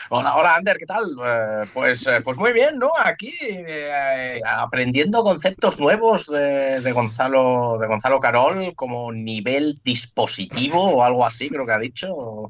Hola, 0.09 0.35
hola, 0.35 0.55
Ander, 0.55 0.77
¿qué 0.77 0.85
tal? 0.85 1.03
Eh, 1.25 1.65
pues, 1.73 2.05
eh, 2.07 2.21
pues 2.23 2.37
muy 2.37 2.51
bien, 2.53 2.77
¿no? 2.77 2.91
Aquí 2.97 3.33
eh, 3.41 4.39
aprendiendo 4.57 5.23
conceptos 5.23 5.79
nuevos 5.79 6.27
de, 6.27 6.81
de 6.81 6.91
Gonzalo, 6.91 7.77
de 7.79 7.87
Gonzalo 7.87 8.19
Carol 8.19 8.73
como 8.75 9.11
nivel 9.11 9.79
dispositivo 9.83 10.81
o 10.97 11.03
algo 11.03 11.25
así, 11.25 11.49
creo 11.49 11.65
que 11.65 11.71
ha 11.71 11.77
dicho, 11.79 12.13
o, 12.13 12.49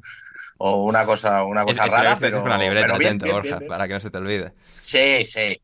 o 0.58 0.84
una 0.84 1.04
cosa, 1.06 1.44
una 1.44 1.64
cosa 1.64 1.84
Es- 1.86 1.90
rara, 1.92 2.12
es- 2.14 2.20
pero, 2.20 2.46
la 2.48 2.58
libreta, 2.58 2.86
pero 2.86 2.98
bien, 2.98 3.08
atento, 3.16 3.24
bien, 3.26 3.34
Borja, 3.36 3.58
bien, 3.58 3.68
para 3.68 3.88
que 3.88 3.94
no 3.94 4.00
se 4.00 4.10
te 4.10 4.18
olvide. 4.18 4.52
Sí, 4.82 5.24
sí, 5.24 5.60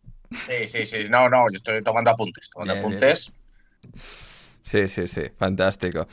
sí, 0.47 0.67
sí, 0.67 0.87
sí, 0.87 0.99
no, 1.11 1.29
no, 1.29 1.51
yo 1.51 1.57
estoy 1.57 1.83
tomando 1.83 2.11
apuntes, 2.11 2.49
tomando 2.51 2.75
apuntes. 2.75 3.31
Sí, 4.63 4.87
sí, 4.89 5.09
sí, 5.09 5.23
fantástico. 5.39 6.07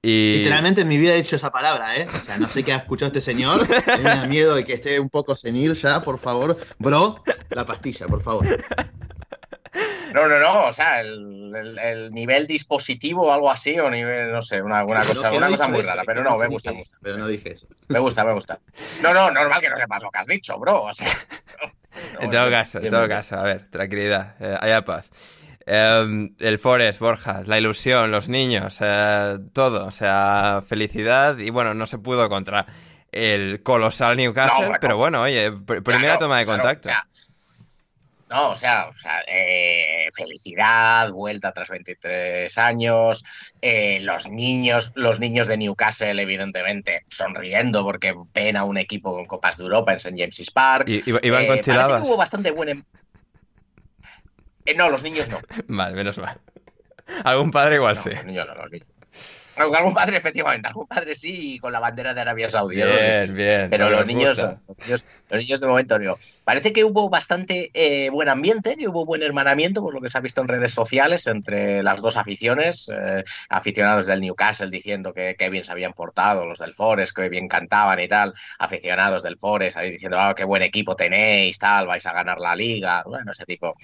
Y... 0.00 0.36
Literalmente 0.38 0.80
en 0.80 0.88
mi 0.88 0.98
vida 0.98 1.14
he 1.14 1.18
dicho 1.22 1.36
esa 1.36 1.50
palabra, 1.50 1.96
¿eh? 1.96 2.08
O 2.12 2.22
sea, 2.24 2.38
no 2.38 2.48
sé 2.48 2.62
qué 2.64 2.72
ha 2.72 2.76
escuchado 2.78 3.08
este 3.08 3.20
señor. 3.20 3.66
Me 3.98 4.02
da 4.02 4.26
miedo 4.26 4.54
de 4.54 4.64
que 4.64 4.72
esté 4.74 4.98
un 4.98 5.08
poco 5.10 5.36
senil 5.36 5.74
ya, 5.74 6.02
por 6.02 6.18
favor. 6.18 6.56
Bro, 6.78 7.22
la 7.50 7.64
pastilla, 7.66 8.06
por 8.08 8.22
favor. 8.22 8.46
No, 10.14 10.28
no, 10.28 10.38
no, 10.38 10.64
o 10.66 10.72
sea, 10.72 11.00
el, 11.00 11.52
el- 11.54 11.78
el 11.78 12.12
nivel 12.12 12.46
dispositivo 12.46 13.28
o 13.28 13.32
algo 13.32 13.50
así, 13.50 13.78
o 13.78 13.88
nivel, 13.88 14.30
no 14.30 14.42
sé, 14.42 14.60
una, 14.60 14.84
una 14.84 15.04
cosa, 15.04 15.32
una 15.32 15.46
no 15.46 15.52
cosa 15.52 15.68
muy 15.68 15.78
eso, 15.78 15.86
rara, 15.88 16.02
pero 16.04 16.22
no 16.22 16.36
me 16.36 16.48
gusta, 16.48 16.70
me 16.72 16.78
gusta. 16.80 16.98
Pero 17.00 17.16
no 17.16 17.26
dije 17.26 17.52
eso. 17.54 17.66
Me 17.88 17.98
gusta, 17.98 18.22
me 18.22 18.34
gusta. 18.34 18.60
No, 19.02 19.14
no, 19.14 19.30
normal 19.30 19.60
que 19.62 19.70
no 19.70 19.76
sepas 19.76 20.02
lo 20.02 20.10
que 20.10 20.18
has 20.18 20.26
dicho, 20.26 20.58
bro. 20.58 20.82
O 20.82 20.92
sea, 20.92 21.06
En 22.20 22.30
todo 22.30 22.50
caso, 22.50 22.78
en 22.80 22.90
todo 22.90 23.08
caso, 23.08 23.36
a 23.36 23.42
ver, 23.44 23.70
tranquilidad, 23.70 24.34
eh, 24.40 24.56
haya 24.60 24.82
paz. 24.84 25.08
Eh, 25.66 26.28
el 26.38 26.58
Forest, 26.58 26.98
Borja, 27.00 27.42
la 27.46 27.58
ilusión, 27.58 28.10
los 28.10 28.28
niños, 28.28 28.78
eh, 28.80 29.38
todo, 29.52 29.86
o 29.86 29.90
sea, 29.92 30.62
felicidad 30.66 31.38
y 31.38 31.50
bueno, 31.50 31.74
no 31.74 31.86
se 31.86 31.98
pudo 31.98 32.28
contra 32.28 32.66
el 33.12 33.62
colosal 33.62 34.16
Newcastle, 34.16 34.60
No, 34.60 34.66
bueno. 34.68 34.78
pero 34.80 34.96
bueno, 34.96 35.22
oye, 35.22 35.52
pr- 35.52 35.82
primera 35.82 36.14
Claro, 36.14 36.18
toma 36.18 36.38
de 36.38 36.44
claro, 36.46 36.62
contacto. 36.62 36.88
o 36.88 36.92
sea, 36.92 37.06
no, 38.30 38.48
o 38.48 38.54
sea, 38.54 38.88
o 38.88 38.98
sea, 38.98 39.20
eh, 39.28 40.06
felicidad, 40.16 41.10
vuelta 41.10 41.52
tras 41.52 41.68
23 41.68 42.56
años, 42.56 43.22
eh, 43.60 43.98
los 44.00 44.30
niños, 44.30 44.90
los 44.94 45.20
niños 45.20 45.46
de 45.48 45.58
Newcastle, 45.58 46.20
evidentemente, 46.22 47.04
sonriendo 47.08 47.84
porque 47.84 48.14
ven 48.32 48.56
a 48.56 48.64
un 48.64 48.78
equipo 48.78 49.12
con 49.14 49.26
Copas 49.26 49.58
de 49.58 49.64
Europa 49.64 49.92
en 49.92 49.96
St. 49.98 50.16
James's 50.18 50.50
Park. 50.50 50.88
Y- 50.88 51.02
iba- 51.10 51.20
iban 51.22 51.42
Eh, 51.42 51.46
con 51.46 51.56
parece 51.56 51.70
chilabas. 51.72 52.02
que 52.02 52.08
hubo 52.08 52.16
bastante 52.16 52.50
buen... 52.52 52.86
Eh, 54.64 54.74
no, 54.74 54.88
los 54.90 55.02
niños 55.02 55.28
no. 55.28 55.38
Vale, 55.68 55.94
menos 55.96 56.18
mal. 56.18 56.40
Algún 57.24 57.50
padre 57.50 57.76
igual 57.76 57.96
No, 57.96 58.02
sí. 58.02 58.10
los 58.10 58.24
niños 58.24 58.46
no, 58.46 58.54
los 58.54 58.70
niños. 58.72 58.88
Algún 59.56 59.92
padre, 59.94 60.16
efectivamente, 60.16 60.68
algún 60.68 60.86
padre 60.86 61.14
sí, 61.14 61.54
y 61.54 61.58
con 61.58 61.72
la 61.72 61.80
bandera 61.80 62.14
de 62.14 62.20
Arabia 62.22 62.48
Saudí, 62.48 62.80
eso 62.80 62.96
sí. 62.98 63.04
Bien, 63.04 63.34
bien. 63.34 63.70
Pero 63.70 63.90
los 63.90 64.06
niños, 64.06 64.38
los 64.38 64.56
niños, 64.86 65.04
los 65.28 65.40
niños 65.40 65.60
de 65.60 65.66
momento 65.66 65.98
no. 65.98 66.16
Parece 66.44 66.72
que 66.72 66.84
hubo 66.84 67.10
bastante 67.10 67.70
eh, 67.74 68.08
buen 68.10 68.28
ambiente, 68.28 68.76
que 68.76 68.88
hubo 68.88 69.04
buen 69.04 69.22
hermanamiento, 69.22 69.82
por 69.82 69.92
lo 69.94 70.00
que 70.00 70.08
se 70.08 70.16
ha 70.18 70.20
visto 70.22 70.40
en 70.40 70.48
redes 70.48 70.72
sociales, 70.72 71.26
entre 71.26 71.82
las 71.82 72.00
dos 72.00 72.16
aficiones. 72.16 72.90
eh, 72.92 73.24
aficionados 73.50 74.06
del 74.06 74.20
Newcastle 74.20 74.70
diciendo 74.70 75.12
que, 75.12 75.34
que 75.38 75.50
bien 75.50 75.64
se 75.64 75.72
habían 75.72 75.92
portado, 75.92 76.46
los 76.46 76.58
del 76.58 76.72
Forest, 76.74 77.14
que 77.16 77.28
bien 77.28 77.48
cantaban 77.48 78.00
y 78.00 78.08
tal. 78.08 78.32
Aficionados 78.58 79.22
del 79.22 79.38
Forest 79.38 79.76
ahí 79.76 79.90
diciendo, 79.90 80.18
ah, 80.18 80.34
qué 80.34 80.44
buen 80.44 80.62
equipo 80.62 80.96
tenéis, 80.96 81.58
tal, 81.58 81.86
vais 81.86 82.06
a 82.06 82.12
ganar 82.12 82.38
la 82.38 82.56
liga. 82.56 83.02
Bueno, 83.04 83.32
ese 83.32 83.44
tipo, 83.44 83.74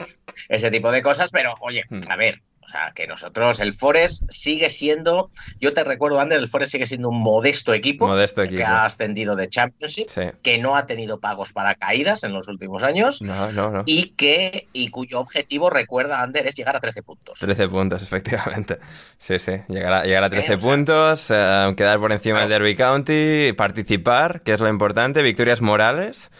ese 0.49 0.71
tipo 0.71 0.91
de 0.91 1.03
cosas. 1.03 1.31
Pero, 1.31 1.55
oye, 1.61 1.85
Hmm. 1.91 2.01
a 2.09 2.17
ver. 2.17 2.41
O 2.69 2.71
sea, 2.71 2.93
que 2.95 3.07
nosotros, 3.07 3.61
el 3.61 3.73
Forest 3.73 4.25
sigue 4.29 4.69
siendo, 4.69 5.31
yo 5.59 5.73
te 5.73 5.85
recuerdo, 5.85 6.21
Ander, 6.21 6.39
el 6.39 6.49
Forest 6.49 6.73
sigue 6.73 6.85
siendo 6.85 7.09
un 7.09 7.19
modesto 7.19 7.73
equipo 7.73 8.07
Modesto 8.07 8.43
que 8.43 8.49
equipo. 8.49 8.65
ha 8.69 8.85
ascendido 8.85 9.37
de 9.37 9.49
Championship, 9.49 10.11
Sí. 10.11 10.21
que 10.43 10.59
no 10.59 10.77
ha 10.77 10.85
tenido 10.85 11.19
pagos 11.19 11.55
para 11.55 11.77
caídas 11.77 12.25
en 12.25 12.35
los 12.35 12.47
últimos 12.47 12.83
años 12.83 13.23
No, 13.23 13.51
no, 13.53 13.71
no. 13.71 13.85
y 13.87 14.11
que 14.11 14.69
y 14.75 14.91
cuyo 14.91 15.19
objetivo, 15.19 15.71
recuerda 15.71 16.21
Ander, 16.21 16.47
es 16.47 16.57
llegar 16.57 16.77
a 16.77 16.81
13 16.81 17.03
puntos. 17.03 17.39
13 17.39 17.69
puntos, 17.69 18.03
efectivamente. 18.03 18.79
Sí, 19.17 19.39
sí. 19.39 19.53
Llegar 19.69 19.93
a, 19.95 20.05
llegar 20.05 20.25
a 20.25 20.29
13 20.29 20.53
Eh, 20.53 20.57
o 20.57 20.61
sea- 20.61 20.69
puntos, 20.71 21.31
eh, 21.31 21.75
quedar 21.75 21.99
por 21.99 22.13
encima 22.13 22.41
del 22.41 22.51
Derby 22.51 22.77
County, 22.77 23.55
participar, 23.55 24.43
que 24.43 24.53
es 24.53 24.61
lo 24.61 24.69
importante, 24.69 25.23
victorias 25.23 25.63
morales. 25.63 26.31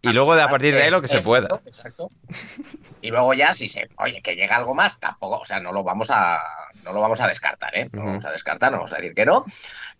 Y 0.00 0.14
luego 0.14 0.34
de 0.34 0.40
a 0.40 0.48
partir 0.48 0.72
de 0.74 0.84
ahí 0.84 0.90
lo 0.90 1.02
que 1.02 1.08
se 1.08 1.20
pueda. 1.20 1.48
Exacto. 1.66 2.10
Y 3.04 3.10
luego 3.10 3.34
ya, 3.34 3.52
si 3.52 3.68
se, 3.68 3.90
oye, 3.98 4.22
que 4.22 4.34
llega 4.34 4.56
algo 4.56 4.74
más, 4.74 4.98
tampoco, 4.98 5.40
o 5.40 5.44
sea, 5.44 5.60
no 5.60 5.72
lo 5.72 5.84
vamos 5.84 6.10
a, 6.10 6.40
no 6.84 6.92
lo 6.92 7.00
vamos 7.00 7.20
a 7.20 7.26
descartar, 7.26 7.76
¿eh? 7.76 7.88
No 7.92 8.00
lo 8.02 8.06
vamos 8.08 8.24
a 8.26 8.30
descartar, 8.30 8.70
no 8.70 8.78
vamos 8.78 8.92
a 8.92 8.96
decir 8.96 9.14
que 9.14 9.26
no. 9.26 9.44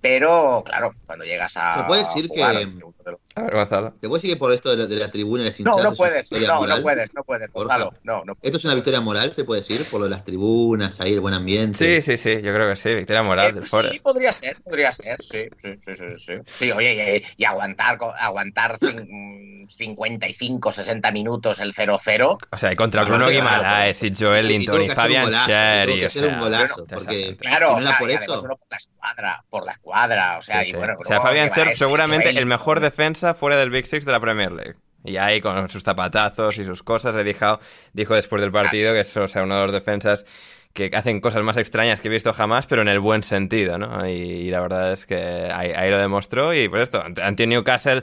Pero, 0.00 0.62
claro, 0.64 0.92
cuando 1.06 1.24
llegas 1.24 1.56
a. 1.56 1.78
¿Se 1.78 1.82
puede 1.84 2.02
decir 2.02 2.28
jugar 2.28 2.58
que- 2.58 2.66
de 2.66 3.10
los- 3.10 3.20
A 3.36 3.42
ver, 3.42 3.54
Gonzalo. 3.54 3.90
¿Te 4.00 4.06
puedo 4.08 4.14
decir 4.14 4.30
que 4.30 4.36
por 4.36 4.52
esto 4.52 4.70
de 4.70 4.76
la, 4.76 4.86
de 4.86 4.96
la 4.96 5.10
tribuna 5.10 5.42
y 5.42 5.46
las 5.46 5.58
No, 5.60 5.82
no 5.82 5.92
puedes, 5.94 6.30
no, 6.30 6.60
moral? 6.60 6.78
no 6.78 6.82
puedes, 6.84 7.14
no 7.14 7.24
puedes. 7.24 7.52
Gonzalo. 7.52 7.92
No, 8.04 8.22
no 8.24 8.36
¿Esto 8.42 8.58
es 8.58 8.64
una 8.64 8.74
victoria 8.74 9.00
moral, 9.00 9.32
se 9.32 9.44
puede 9.44 9.62
decir? 9.62 9.84
Por 9.90 10.00
lo 10.00 10.04
de 10.04 10.10
las 10.10 10.24
tribunas, 10.24 11.00
ahí 11.00 11.14
el 11.14 11.20
buen 11.20 11.34
ambiente. 11.34 12.00
Sí, 12.00 12.02
sí, 12.02 12.16
sí, 12.16 12.42
yo 12.42 12.54
creo 12.54 12.68
que 12.68 12.76
sí. 12.76 12.94
Victoria 12.94 13.22
moral 13.22 13.48
Eh, 13.48 13.52
del 13.54 13.62
sí, 13.64 13.68
Forest. 13.70 14.02
podría 14.04 14.30
ser, 14.32 14.56
podría 14.62 14.92
ser, 14.92 15.20
sí, 15.22 15.46
sí, 15.56 15.76
sí, 15.76 15.94
sí, 15.94 16.04
sí. 16.16 16.32
Sí, 16.46 16.70
oye, 16.72 17.24
y, 17.36 17.42
y 17.42 17.44
aguantar, 17.44 17.98
aguantar 18.18 18.78
cin- 18.78 19.64
55, 19.68 20.70
60 20.72 21.10
minutos 21.10 21.58
el 21.60 21.72
0-0. 21.74 22.38
O 22.52 22.58
sea, 22.58 22.72
y 22.72 22.76
contra 22.76 23.02
No, 23.02 23.08
Bruno 23.08 23.28
Guimaraes 23.30 24.02
y 24.02 24.14
Joel 24.14 24.46
Y 24.46 24.58
Linton 24.58 24.82
y 24.82 24.88
un 24.90 24.94
Fabian 24.94 25.24
golazo, 25.24 25.46
Sher 25.48 25.86
tuvo 25.86 25.96
y, 25.96 26.00
que 26.00 26.06
o 26.06 26.10
sea, 26.10 26.38
golazo 26.40 26.73
eso. 26.74 26.86
Porque 26.86 27.36
claro, 27.36 27.74
o 27.74 27.80
sea, 27.80 27.98
por 27.98 28.10
eso. 28.10 28.38
solo 28.38 28.56
por 28.56 28.66
la 28.70 28.76
escuadra, 28.76 29.44
por 29.48 29.64
la 29.64 29.72
escuadra, 29.72 30.38
o 30.38 30.42
sea, 30.42 30.62
Sí, 30.64 30.70
y 30.70 30.72
sí. 30.72 30.76
bueno, 30.76 30.94
o 30.98 31.04
sea, 31.04 31.20
Fabián 31.20 31.50
Ser 31.50 31.74
seguramente 31.74 32.30
el 32.30 32.46
mejor 32.46 32.80
defensa 32.80 33.34
fuera 33.34 33.56
del 33.56 33.70
Big 33.70 33.86
Six 33.86 34.04
de 34.04 34.12
la 34.12 34.20
Premier 34.20 34.52
League. 34.52 34.76
Y 35.04 35.18
ahí 35.18 35.40
con 35.40 35.68
sus 35.68 35.82
zapatazos 35.82 36.56
y 36.58 36.64
sus 36.64 36.82
cosas, 36.82 37.14
Eddie 37.14 37.36
Howe 37.38 37.58
dijo 37.92 38.14
después 38.14 38.40
del 38.40 38.50
partido 38.50 38.94
que 38.94 39.00
es 39.00 39.16
o 39.16 39.28
sea, 39.28 39.42
uno 39.42 39.58
de 39.58 39.66
los 39.66 39.72
defensas 39.72 40.24
que 40.72 40.90
hacen 40.94 41.20
cosas 41.20 41.42
más 41.42 41.56
extrañas 41.56 42.00
que 42.00 42.08
he 42.08 42.10
visto 42.10 42.32
jamás, 42.32 42.66
pero 42.66 42.82
en 42.82 42.88
el 42.88 43.00
buen 43.00 43.22
sentido, 43.22 43.78
¿no? 43.78 44.08
Y, 44.08 44.12
y 44.12 44.50
la 44.50 44.60
verdad 44.60 44.92
es 44.92 45.06
que 45.06 45.16
ahí, 45.52 45.70
ahí 45.70 45.90
lo 45.90 45.98
demostró 45.98 46.54
y 46.54 46.68
por 46.68 46.80
esto, 46.80 47.02
ante 47.22 47.46
Newcastle... 47.46 48.02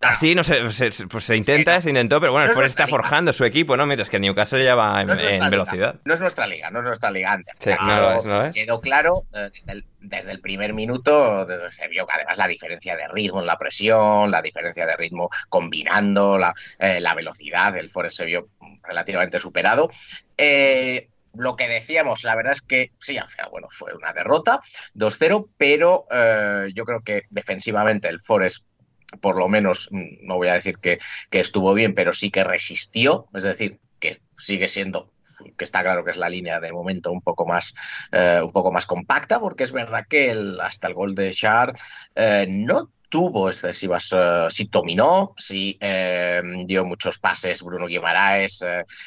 Así, 0.00 0.34
no 0.34 0.44
sé, 0.44 0.70
se, 0.70 1.06
pues 1.06 1.24
se 1.24 1.36
intenta, 1.36 1.80
se 1.80 1.88
intentó, 1.88 2.20
pero 2.20 2.30
bueno, 2.32 2.44
el 2.44 2.48
No 2.50 2.54
Forest 2.54 2.72
está 2.78 2.86
forjando 2.86 3.32
su 3.32 3.44
equipo, 3.46 3.76
¿no? 3.78 3.86
Mientras 3.86 4.10
que 4.10 4.16
el 4.16 4.22
Newcastle 4.22 4.62
ya 4.62 4.74
va 4.74 5.00
en, 5.00 5.06
No 5.06 5.14
velocidad. 5.50 6.00
No 6.04 6.12
es 6.12 6.20
nuestra 6.20 6.46
liga, 6.46 6.70
no 6.70 6.80
es 6.80 6.84
nuestra 6.84 7.10
liga 7.10 7.32
antes. 7.32 7.54
Sí, 7.58 7.70
no 7.80 8.10
es, 8.12 8.24
no 8.26 8.32
lo 8.38 8.44
es. 8.44 8.54
Quedó 8.54 8.80
claro 8.80 9.24
eh, 9.32 9.48
desde 9.52 9.72
el, 9.72 9.84
desde 10.00 10.32
el 10.32 10.40
primer 10.40 10.74
minuto, 10.74 11.46
de- 11.46 11.70
se 11.70 11.88
vio 11.88 12.06
que 12.06 12.12
además 12.14 12.36
la 12.36 12.46
diferencia 12.46 12.94
de 12.94 13.08
ritmo 13.08 13.40
en 13.40 13.46
la 13.46 13.56
presión, 13.56 14.30
la 14.30 14.42
diferencia 14.42 14.84
de 14.84 14.96
ritmo 14.96 15.30
combinando, 15.48 16.36
la, 16.36 16.52
eh, 16.78 17.00
la 17.00 17.14
velocidad, 17.14 17.74
el 17.76 17.88
Forest 17.90 18.18
se 18.18 18.24
vio 18.26 18.48
relativamente 18.82 19.38
superado. 19.38 19.88
Eh, 20.36 21.08
lo 21.34 21.56
que 21.56 21.68
decíamos, 21.68 22.22
la 22.24 22.34
verdad 22.34 22.52
es 22.52 22.62
que 22.62 22.92
sí, 22.98 23.18
al 23.18 23.28
final, 23.28 23.48
bueno, 23.50 23.68
fue 23.70 23.94
una 23.94 24.12
derrota, 24.12 24.60
2-0, 24.94 25.48
pero 25.56 26.06
eh, 26.10 26.68
yo 26.74 26.84
creo 26.84 27.00
que 27.02 27.22
defensivamente 27.30 28.08
el 28.08 28.20
Forest 28.20 28.64
por 29.20 29.36
lo 29.36 29.48
menos, 29.48 29.88
mm, 29.90 30.26
no 30.26 30.36
voy 30.36 30.48
a 30.48 30.54
decir 30.54 30.78
que, 30.78 30.98
estuvo 31.30 31.74
bien, 31.74 31.94
pero 31.94 32.12
sí 32.12 32.30
que 32.30 32.44
resistió, 32.44 33.26
es 33.34 33.42
decir, 33.42 33.78
que 34.00 34.20
sigue 34.36 34.68
siendo 34.68 35.12
que 35.58 35.64
está 35.64 35.82
claro 35.82 36.02
que 36.02 36.10
es 36.10 36.16
la 36.16 36.30
línea 36.30 36.60
de 36.60 36.72
momento 36.72 37.12
un 37.12 37.20
poco 37.20 37.46
más 37.46 37.74
eh, 38.10 38.40
un 38.42 38.52
poco 38.52 38.72
más 38.72 38.86
compacta 38.86 39.38
porque 39.38 39.64
es 39.64 39.72
verdad 39.72 40.06
que 40.08 40.30
el- 40.30 40.58
hasta 40.62 40.88
el 40.88 40.94
gol 40.94 41.14
de 41.14 41.30
Char 41.30 41.72
eh, 42.14 42.46
no 42.48 42.90
tuvo 43.10 43.48
excesivas 43.50 44.10
eh, 44.16 44.46
sí 44.48 44.68
dominó 44.72 45.34
sí 45.36 45.76
eh, 45.78 46.40
dio 46.64 46.86
muchos 46.86 47.18
pases 47.18 47.62
Bruno 47.62 47.86
Guimaraes 47.86 48.64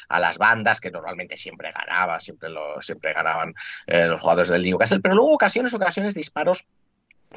a 0.08 0.20
las 0.20 0.38
bandas 0.38 0.80
que 0.80 0.92
normalmente 0.92 1.36
siempre 1.36 1.72
ganaba 1.72 2.20
siempre 2.20 2.48
lo 2.48 2.80
siempre 2.80 3.12
ganaban 3.12 3.52
los 3.88 4.20
jugadores 4.20 4.50
del 4.50 4.62
Newcastle 4.62 5.00
pero 5.00 5.16
luego 5.16 5.34
ocasiones 5.34 5.74
ocasiones 5.74 6.14
disparos 6.14 6.64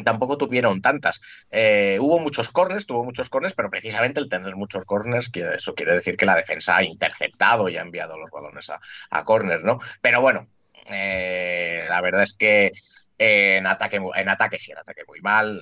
tampoco 0.04 0.38
tuvieron 0.38 0.82
tantas. 0.82 1.22
Eh, 1.52 1.98
hubo 2.02 2.20
muchos 2.20 2.50
corners, 2.50 2.86
tuvo 2.86 3.04
muchos 3.04 3.30
corners, 3.30 3.54
pero 3.54 3.70
precisamente 3.70 4.20
el 4.20 4.30
tener 4.30 4.56
muchos 4.56 4.86
corners, 4.86 5.30
quiere- 5.30 5.56
eso 5.58 5.76
quiere 5.76 5.94
decir 5.94 6.18
que 6.18 6.26
la 6.26 6.36
defensa 6.36 6.78
ha 6.78 6.84
interceptado 6.84 7.70
y 7.70 7.78
ha 7.78 7.82
enviado 7.82 8.18
los 8.18 8.32
balones 8.32 8.70
a, 8.70 8.80
a 9.12 9.24
corners, 9.24 9.64
¿no? 9.64 9.80
Pero 10.02 10.22
bueno, 10.22 10.48
eh, 10.92 11.86
la 11.88 12.02
verdad 12.02 12.24
es 12.24 12.34
que 12.34 12.72
eh, 13.18 13.58
en 13.58 13.68
ataque, 13.68 14.00
en 14.16 14.30
ataque 14.30 14.58
sí, 14.60 14.72
en 14.72 14.80
ataque 14.80 15.04
muy 15.08 15.22
mal. 15.22 15.62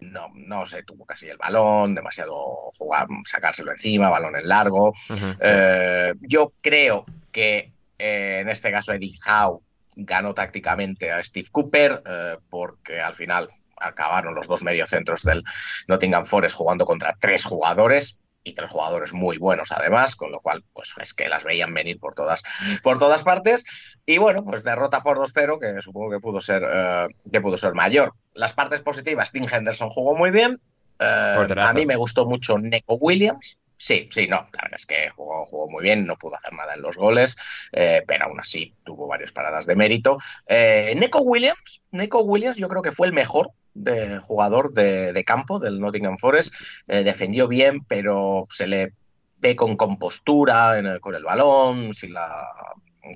No, 0.00 0.28
no 0.34 0.66
se 0.66 0.82
tuvo 0.82 1.06
casi 1.06 1.28
el 1.28 1.38
balón, 1.38 1.94
demasiado 1.94 2.34
jugar, 2.76 3.06
sacárselo 3.24 3.70
encima, 3.72 4.10
balón 4.10 4.36
en 4.36 4.46
largo. 4.48 4.92
Eh, 5.40 6.12
yo 6.20 6.52
creo 6.60 7.06
que 7.32 7.72
en 7.96 8.48
este 8.50 8.70
caso 8.70 8.92
Eddie 8.92 9.14
Howe 9.26 9.62
ganó 9.96 10.34
tácticamente 10.34 11.12
a 11.12 11.22
Steve 11.22 11.48
Cooper 11.50 12.02
eh, 12.06 12.36
porque 12.50 13.00
al 13.00 13.14
final 13.14 13.48
acabaron 13.76 14.34
los 14.34 14.48
dos 14.48 14.62
mediocentros 14.62 15.22
del 15.22 15.42
Nottingham 15.88 16.24
Forest 16.24 16.56
jugando 16.56 16.86
contra 16.86 17.16
tres 17.18 17.44
jugadores 17.44 18.20
y 18.44 18.52
tres 18.52 18.70
jugadores 18.70 19.12
muy 19.12 19.38
buenos 19.38 19.72
además, 19.72 20.16
con 20.16 20.30
lo 20.30 20.40
cual 20.40 20.62
pues 20.72 20.94
es 21.00 21.14
que 21.14 21.28
las 21.28 21.44
veían 21.44 21.72
venir 21.72 21.98
por 21.98 22.14
todas 22.14 22.42
por 22.82 22.98
todas 22.98 23.22
partes 23.22 23.96
y 24.04 24.18
bueno, 24.18 24.44
pues 24.44 24.62
derrota 24.62 25.02
por 25.02 25.18
2-0 25.18 25.58
que 25.58 25.80
supongo 25.80 26.10
que 26.10 26.20
pudo 26.20 26.40
ser 26.40 26.62
eh, 26.70 27.06
que 27.32 27.40
pudo 27.40 27.56
ser 27.56 27.72
mayor. 27.72 28.12
Las 28.34 28.52
partes 28.52 28.82
positivas, 28.82 29.32
Tim 29.32 29.46
Henderson 29.50 29.88
jugó 29.90 30.14
muy 30.14 30.30
bien. 30.30 30.60
eh, 30.98 31.46
a 31.56 31.72
mí 31.72 31.86
me 31.86 31.96
gustó 31.96 32.26
mucho 32.26 32.58
Neko 32.58 32.96
Williams. 32.96 33.58
Sí, 33.76 34.08
sí, 34.10 34.26
no, 34.28 34.36
la 34.52 34.62
verdad 34.62 34.76
es 34.76 34.86
que 34.86 35.10
jugó, 35.10 35.44
jugó 35.44 35.68
muy 35.68 35.82
bien, 35.82 36.06
no 36.06 36.16
pudo 36.16 36.36
hacer 36.36 36.52
nada 36.52 36.74
en 36.74 36.82
los 36.82 36.96
goles, 36.96 37.36
eh, 37.72 38.02
pero 38.06 38.26
aún 38.26 38.40
así 38.40 38.74
tuvo 38.84 39.06
varias 39.08 39.32
paradas 39.32 39.66
de 39.66 39.76
mérito. 39.76 40.18
Eh, 40.46 40.94
Neko 40.96 41.20
Williams, 41.22 41.82
Neko 41.90 42.22
Williams 42.22 42.56
yo 42.56 42.68
creo 42.68 42.82
que 42.82 42.92
fue 42.92 43.06
el 43.08 43.12
mejor 43.12 43.50
de 43.74 44.18
jugador 44.20 44.72
de, 44.72 45.12
de 45.12 45.24
campo 45.24 45.58
del 45.58 45.80
Nottingham 45.80 46.18
Forest, 46.18 46.54
Eh, 46.86 47.02
defendió 47.04 47.48
bien, 47.48 47.84
pero 47.84 48.46
se 48.48 48.66
le 48.66 48.92
ve 49.38 49.56
con 49.56 49.76
compostura 49.76 50.78
en 50.78 50.86
el- 50.86 51.00
con 51.00 51.14
el 51.14 51.24
balón, 51.24 51.92
sin 51.94 52.14
la 52.14 52.46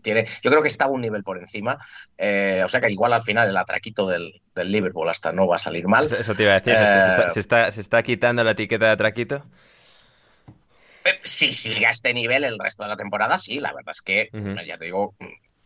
tiene, 0.02 0.26
yo 0.42 0.50
creo 0.50 0.60
que 0.60 0.68
está 0.68 0.86
un 0.86 1.00
nivel 1.00 1.22
por 1.22 1.38
encima, 1.38 1.78
eh, 2.18 2.60
o 2.64 2.68
sea 2.68 2.78
que 2.80 2.90
igual 2.90 3.12
al 3.14 3.22
final 3.22 3.48
el 3.48 3.56
atraquito 3.56 4.06
del, 4.06 4.42
del 4.54 4.70
Liverpool 4.70 5.08
hasta 5.08 5.32
no 5.32 5.46
va 5.46 5.56
a 5.56 5.58
salir 5.58 5.86
mal. 5.86 6.04
Eso, 6.12 6.34
te 6.34 6.42
iba 6.42 6.52
a 6.52 6.60
decir, 6.60 6.74
es 6.74 6.90
que 6.90 7.00
se, 7.00 7.08
está, 7.08 7.30
Eh, 7.30 7.30
se, 7.30 7.40
está, 7.40 7.72
se 7.72 7.80
está 7.80 8.02
quitando 8.02 8.44
la 8.44 8.50
etiqueta 8.50 8.84
de 8.86 8.90
atraquito. 8.92 9.44
Si 11.22 11.52
sigue 11.52 11.86
a 11.86 11.90
este 11.90 12.12
nivel 12.14 12.44
el 12.44 12.58
resto 12.58 12.82
de 12.84 12.90
la 12.90 12.96
temporada, 12.96 13.38
sí, 13.38 13.60
la 13.60 13.72
verdad 13.72 13.92
es 13.92 14.02
que, 14.02 14.28
ya 14.66 14.76
te 14.76 14.84
digo, 14.86 15.14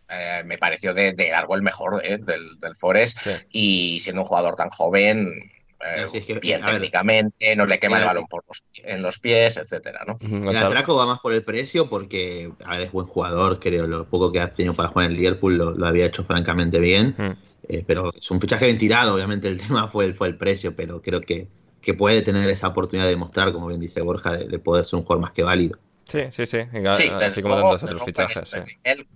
eh, 0.09 0.43
me 0.45 0.59
pareció 0.59 0.93
de, 0.93 1.13
de 1.13 1.31
largo 1.31 1.55
el 1.55 1.63
mejor 1.63 2.03
eh, 2.05 2.19
del, 2.19 2.59
del 2.59 2.77
Forest 2.77 3.19
Sí. 3.21 3.31
y 3.51 4.01
siendo 4.01 4.23
un 4.23 4.29
jugador 4.29 4.57
tan 4.57 4.69
joven, 4.71 5.51
eh, 5.85 6.03
No, 6.03 6.11
sí, 6.11 6.19
es 6.19 6.27
que, 6.27 6.39
bien 6.39 6.61
ver, 6.61 6.75
técnicamente, 6.75 7.57
no 7.57 7.67
le 7.67 7.79
quema 7.79 7.99
el 7.99 8.05
balón 8.05 8.27
por 8.27 8.45
los, 8.47 8.63
en 8.75 9.03
los 9.03 9.19
pies, 9.19 9.57
etcétera, 9.57 10.05
¿no? 10.07 10.19
El 10.51 10.57
atraco 10.57 10.95
va 10.95 11.07
más 11.07 11.19
por 11.19 11.33
el 11.33 11.43
precio 11.43 11.89
porque, 11.89 12.53
a 12.65 12.77
ver, 12.77 12.83
es 12.83 12.93
buen 12.93 13.07
jugador, 13.09 13.59
creo. 13.59 13.87
Lo 13.87 14.05
poco 14.07 14.31
que 14.31 14.41
ha 14.41 14.53
tenido 14.55 14.75
para 14.75 14.91
jugar 14.91 15.07
en 15.07 15.13
el 15.13 15.19
Liverpool 15.19 15.57
lo, 15.57 15.71
lo 15.73 15.87
había 15.87 16.07
hecho 16.07 16.25
francamente 16.25 16.79
bien. 16.79 17.17
Eh, 17.69 17.85
pero 17.87 18.13
es 18.15 18.31
un 18.31 18.41
fichaje 18.41 18.67
bien 18.67 18.79
tirado, 18.79 19.15
obviamente 19.15 19.49
el 19.49 19.59
tema 19.67 19.89
fue 19.89 20.05
el, 20.05 20.15
fue 20.15 20.29
el 20.29 20.37
precio, 20.37 20.75
pero 20.77 21.01
creo 21.01 21.21
que, 21.21 21.47
que 21.83 21.93
puede 21.95 22.23
tener 22.23 22.49
esa 22.49 22.69
oportunidad 22.69 23.05
de 23.07 23.11
demostrar, 23.11 23.53
como 23.53 23.67
bien 23.67 23.81
dice 23.81 24.01
Borja, 24.01 24.33
de, 24.39 24.47
de 24.47 24.59
poder 24.59 24.87
ser 24.87 24.99
un 25.01 25.03
jugador 25.05 25.23
más 25.23 25.33
que 25.33 25.43
válido. 25.43 25.79
Sí, 26.05 26.21
sí, 26.31 26.47
sí. 26.47 26.59
y- 26.59 26.95
Sí, 26.95 27.09
así 27.09 27.43
como 27.43 27.55
luego, 27.55 27.71
tantos 27.77 27.91
otros 27.91 28.03
fichajes. 28.05 28.49
sí. 28.49 28.59
él, 28.85 29.07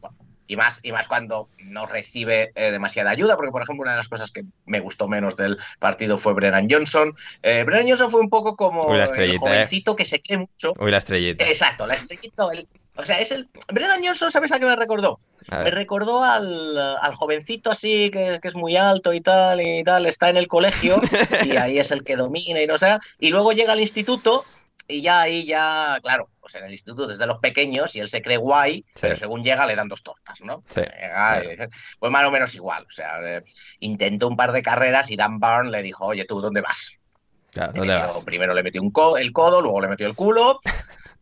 y 0.48 0.56
más, 0.56 0.78
y 0.84 0.92
más 0.92 1.08
cuando 1.08 1.48
no 1.58 1.86
recibe 1.86 2.52
eh, 2.54 2.70
demasiada 2.70 3.10
ayuda, 3.10 3.34
porque 3.36 3.50
por 3.50 3.62
ejemplo 3.62 3.82
una 3.82 3.90
de 3.92 3.96
las 3.96 4.08
cosas 4.08 4.30
que 4.30 4.42
me 4.64 4.78
gustó 4.78 5.08
menos 5.08 5.36
del 5.36 5.58
partido 5.80 6.18
fue 6.18 6.34
Brennan 6.34 6.68
Johnson. 6.70 7.12
Eh, 7.42 7.64
Brennan 7.64 7.88
Johnson 7.88 8.10
fue 8.10 8.20
un 8.20 8.30
poco 8.30 8.54
como 8.54 8.82
Uy, 8.86 8.96
la 8.96 9.04
el 9.04 9.10
estrellita, 9.10 9.40
jovencito 9.40 9.96
que 9.96 10.04
se 10.04 10.20
cree 10.20 10.38
mucho. 10.38 10.72
Uy, 10.78 10.90
la 10.92 10.98
estrellita. 10.98 11.44
Exacto, 11.44 11.84
la 11.86 11.94
estrellita. 11.94 12.44
el- 12.52 12.68
o 12.96 13.04
sea, 13.04 13.18
es 13.18 13.30
el. 13.32 13.48
Brennan 13.72 14.04
Johnson, 14.04 14.30
¿sabes 14.30 14.52
a 14.52 14.58
qué 14.58 14.66
me 14.66 14.76
recordó? 14.76 15.18
Me 15.64 15.70
recordó 15.70 16.22
al, 16.24 16.78
al 16.78 17.14
jovencito 17.14 17.70
así, 17.70 18.10
que, 18.10 18.38
que 18.40 18.48
es 18.48 18.54
muy 18.54 18.76
alto 18.76 19.12
y 19.12 19.20
tal, 19.20 19.60
y 19.60 19.82
tal, 19.84 20.06
está 20.06 20.28
en 20.28 20.36
el 20.36 20.48
colegio, 20.48 21.00
y 21.44 21.56
ahí 21.56 21.78
es 21.78 21.90
el 21.90 22.02
que 22.04 22.16
domina 22.16 22.60
y 22.60 22.66
no 22.66 22.78
sé. 22.78 22.96
Y 23.18 23.30
luego 23.30 23.52
llega 23.52 23.72
al 23.72 23.80
instituto, 23.80 24.44
y 24.88 25.02
ya 25.02 25.20
ahí 25.22 25.44
ya, 25.44 25.98
claro, 26.02 26.28
pues 26.40 26.54
en 26.54 26.64
el 26.64 26.70
instituto 26.72 27.06
desde 27.08 27.26
los 27.26 27.38
pequeños, 27.40 27.94
y 27.96 28.00
él 28.00 28.08
se 28.08 28.22
cree 28.22 28.36
guay, 28.36 28.84
pero 29.00 29.16
según 29.16 29.42
llega 29.42 29.66
le 29.66 29.74
dan 29.76 29.88
dos 29.88 30.02
tortas, 30.02 30.40
¿no? 30.42 30.62
Sí, 30.68 30.80
Llega 30.80 31.42
y 31.44 31.56
pues 31.98 32.12
más 32.12 32.24
o 32.24 32.30
menos 32.30 32.54
igual. 32.54 32.84
O 32.86 32.90
sea, 32.90 33.18
eh, 33.24 33.42
intentó 33.80 34.28
un 34.28 34.36
par 34.36 34.52
de 34.52 34.62
carreras 34.62 35.10
y 35.10 35.16
Dan 35.16 35.38
Barn 35.40 35.70
le 35.72 35.82
dijo, 35.82 36.06
oye, 36.06 36.24
¿tú 36.24 36.40
dónde 36.40 36.60
vas? 36.60 36.98
Primero 38.24 38.52
le 38.54 38.62
metió 38.62 38.80
un 38.82 38.90
co- 38.90 39.16
el 39.18 39.32
codo, 39.32 39.60
luego 39.60 39.80
le 39.80 39.88
metió 39.88 40.06
el 40.06 40.14
culo. 40.14 40.60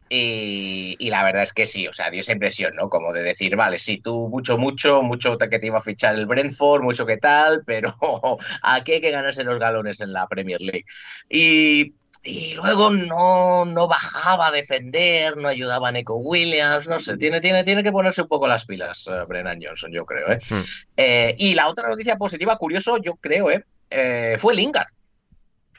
Y, 0.09 0.97
y 0.99 1.11
la 1.11 1.25
verdad 1.25 1.43
es 1.43 1.53
que 1.53 1.65
sí, 1.65 1.89
o 1.89 1.93
sea, 1.93 2.11
dio 2.11 2.21
esa 2.21 2.33
impresión, 2.33 2.75
¿no? 2.77 2.89
Como 2.89 3.13
de 3.13 3.23
decir, 3.23 3.57
vale, 3.57 3.79
sí, 3.79 3.99
tú 3.99 4.29
mucho, 4.29 4.59
mucho, 4.59 5.03
mucho 5.03 5.39
que 5.39 5.59
te 5.59 5.67
iba 5.67 5.79
a 5.79 5.83
fichar 5.83 6.15
el 6.15 6.27
Brentford, 6.27 6.83
mucho 6.83 7.07
que 7.07 7.17
tal, 7.17 7.63
pero 7.65 7.97
aquí 8.63 8.93
hay 8.93 9.01
que 9.01 9.11
ganarse 9.11 9.45
los 9.45 9.59
galones 9.59 10.01
en 10.01 10.13
la 10.13 10.27
Premier 10.27 10.61
League. 10.61 10.85
Y, 11.31 11.95
y 12.23 12.55
luego 12.55 12.91
no, 12.91 13.65
no 13.65 13.89
bajaba 13.89 14.49
a 14.49 14.53
defender, 14.53 15.37
no 15.39 15.49
ayudaba 15.49 15.89
a 15.89 15.93
Nico 15.93 16.17
Williams, 16.17 16.87
no 16.87 17.01
sé, 17.01 17.17
tiene, 17.17 17.41
tiene, 17.41 17.65
tiene 17.65 17.83
que 17.83 17.93
ponerse 17.93 18.23
un 18.23 18.29
poco 18.29 18.47
las 18.47 18.67
pilas, 18.67 19.09
eh, 19.11 19.25
Brennan 19.27 19.59
Johnson, 19.63 19.91
yo 19.91 20.05
creo, 20.05 20.31
¿eh? 20.31 20.39
Hmm. 20.49 20.63
Eh, 20.99 21.35
y 21.39 21.55
la 21.55 21.69
otra 21.69 21.89
noticia 21.89 22.17
positiva, 22.17 22.57
curioso, 22.57 22.99
yo 22.99 23.15
creo, 23.15 23.51
¿eh? 23.51 23.65
Eh, 23.89 24.37
fue 24.39 24.55
Lingard. 24.55 24.89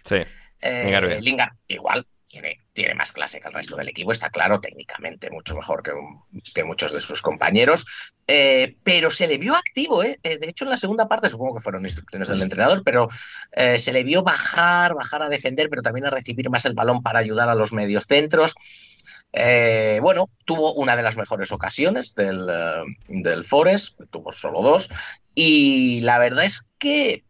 Sí. 0.04 0.18
Eh. 0.62 1.20
Lingard 1.22 1.54
igual 1.68 2.06
tiene, 2.36 2.60
tiene 2.74 2.94
más 2.96 3.14
clase 3.14 3.40
que 3.40 3.48
el 3.48 3.54
resto 3.54 3.78
del 3.78 3.88
equipo, 3.88 4.12
está 4.12 4.30
claro, 4.30 4.60
técnicamente 4.60 5.32
mucho 5.32 5.56
mejor 5.56 5.82
que, 5.82 5.92
un- 5.94 6.22
que 6.54 6.66
muchos 6.66 6.92
de 6.92 7.00
sus 7.00 7.22
compañeros, 7.22 7.86
eh, 8.28 8.76
pero 8.84 9.10
se 9.10 9.26
le 9.28 9.38
vio 9.38 9.56
activo, 9.56 10.04
¿eh? 10.04 10.20
Eh, 10.22 10.38
de 10.38 10.50
hecho 10.50 10.66
en 10.66 10.72
la 10.72 10.76
segunda 10.76 11.08
parte 11.08 11.30
supongo 11.30 11.56
que 11.56 11.64
fueron 11.64 11.86
instrucciones 11.86 12.28
del 12.28 12.42
entrenador, 12.42 12.84
pero 12.84 13.08
eh, 13.54 13.80
se 13.80 13.94
le 13.94 14.04
vio 14.04 14.22
bajar, 14.22 14.96
bajar 14.96 15.24
a 15.24 15.30
defender, 15.30 15.70
pero 15.70 15.82
también 15.82 16.08
a 16.08 16.10
recibir 16.10 16.50
más 16.50 16.66
el 16.66 16.74
balón 16.74 17.02
para 17.02 17.20
ayudar 17.20 17.48
a 17.48 17.56
los 17.56 17.72
medios 17.72 18.06
centros. 18.06 18.54
Eh, 19.32 20.00
bueno, 20.02 20.30
tuvo 20.44 20.74
una 20.74 20.98
de 20.98 21.04
las 21.04 21.16
mejores 21.16 21.54
ocasiones 21.54 22.16
del, 22.16 22.46
del 23.08 23.46
Forest, 23.46 23.98
tuvo 24.12 24.34
solo 24.34 24.62
dos, 24.62 24.90
y 25.34 26.02
la 26.02 26.20
verdad 26.20 26.44
es 26.44 26.74
que 26.80 27.24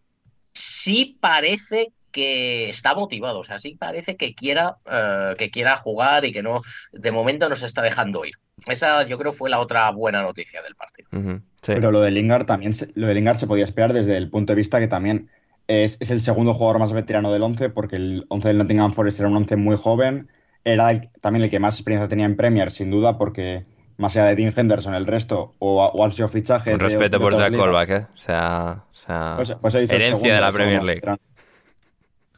sí 0.51 1.17
parece 1.19 1.91
que 2.15 2.69
está 2.69 2.95
motivado, 2.95 3.39
o 3.39 3.43
sea, 3.43 3.57
sí 3.57 3.75
parece 3.77 4.15
que 4.15 4.33
quiera, 4.33 4.77
eh, 4.89 5.33
que 5.37 5.51
quiera 5.51 5.75
jugar 5.75 6.23
y 6.23 6.31
que 6.31 6.41
no, 6.41 6.61
de 6.93 7.11
momento 7.11 7.49
no 7.49 7.55
se 7.55 7.65
está 7.65 7.81
dejando 7.81 8.23
ir. 8.23 8.35
Esa 8.67 9.05
yo 9.05 9.17
creo 9.17 9.33
fue 9.33 9.49
la 9.49 9.59
otra 9.59 9.91
buena 9.91 10.21
noticia 10.21 10.61
del 10.61 10.75
partido. 10.75 11.41
Pero 11.61 11.91
lo 11.91 11.99
de 11.99 12.11
Lingard 12.11 12.45
también, 12.45 12.73
lo 12.93 13.07
de 13.07 13.13
Lingard 13.15 13.35
se 13.35 13.47
podía 13.47 13.65
esperar 13.65 13.91
desde 13.91 14.15
el 14.15 14.29
punto 14.29 14.53
de 14.53 14.55
vista 14.55 14.79
que 14.79 14.87
también 14.87 15.29
es, 15.67 15.99
el 16.09 16.21
segundo 16.21 16.53
jugador 16.53 16.79
más 16.79 16.93
veterano 16.93 17.33
del 17.33 17.43
11, 17.43 17.67
porque 17.71 17.97
el 17.97 18.25
11 18.29 18.47
del 18.47 18.57
Nottingham 18.59 18.93
Forest 18.93 19.19
era 19.19 19.27
un 19.27 19.35
11 19.35 19.57
muy 19.57 19.75
joven, 19.75 20.29
era 20.63 21.01
también 21.19 21.43
el 21.43 21.49
que 21.49 21.59
más 21.59 21.75
experiencia 21.75 22.07
tenía 22.07 22.25
en 22.25 22.37
Premier, 22.37 22.71
sin 22.71 22.91
duda, 22.91 23.17
porque 23.17 23.65
más 23.97 24.15
allá 24.15 24.27
de 24.27 24.37
Dean 24.37 24.53
Henderson, 24.55 24.93
el 24.93 25.05
resto, 25.05 25.53
o, 25.59 25.83
o 25.83 26.05
han 26.05 26.13
sido 26.13 26.29
fichajes. 26.29 26.73
Un 26.73 26.79
respeto 26.79 27.19
por 27.19 27.37
Jack 27.37 27.57
Colback, 27.57 27.89
¿eh? 27.89 28.07
O 28.13 28.17
sea, 28.17 28.85
o 28.89 28.95
sea 28.95 29.33
pues, 29.35 29.53
pues 29.59 29.75
herencia 29.75 30.33
de 30.33 30.39
la 30.39 30.53
Premier 30.53 30.81
League. 30.81 31.01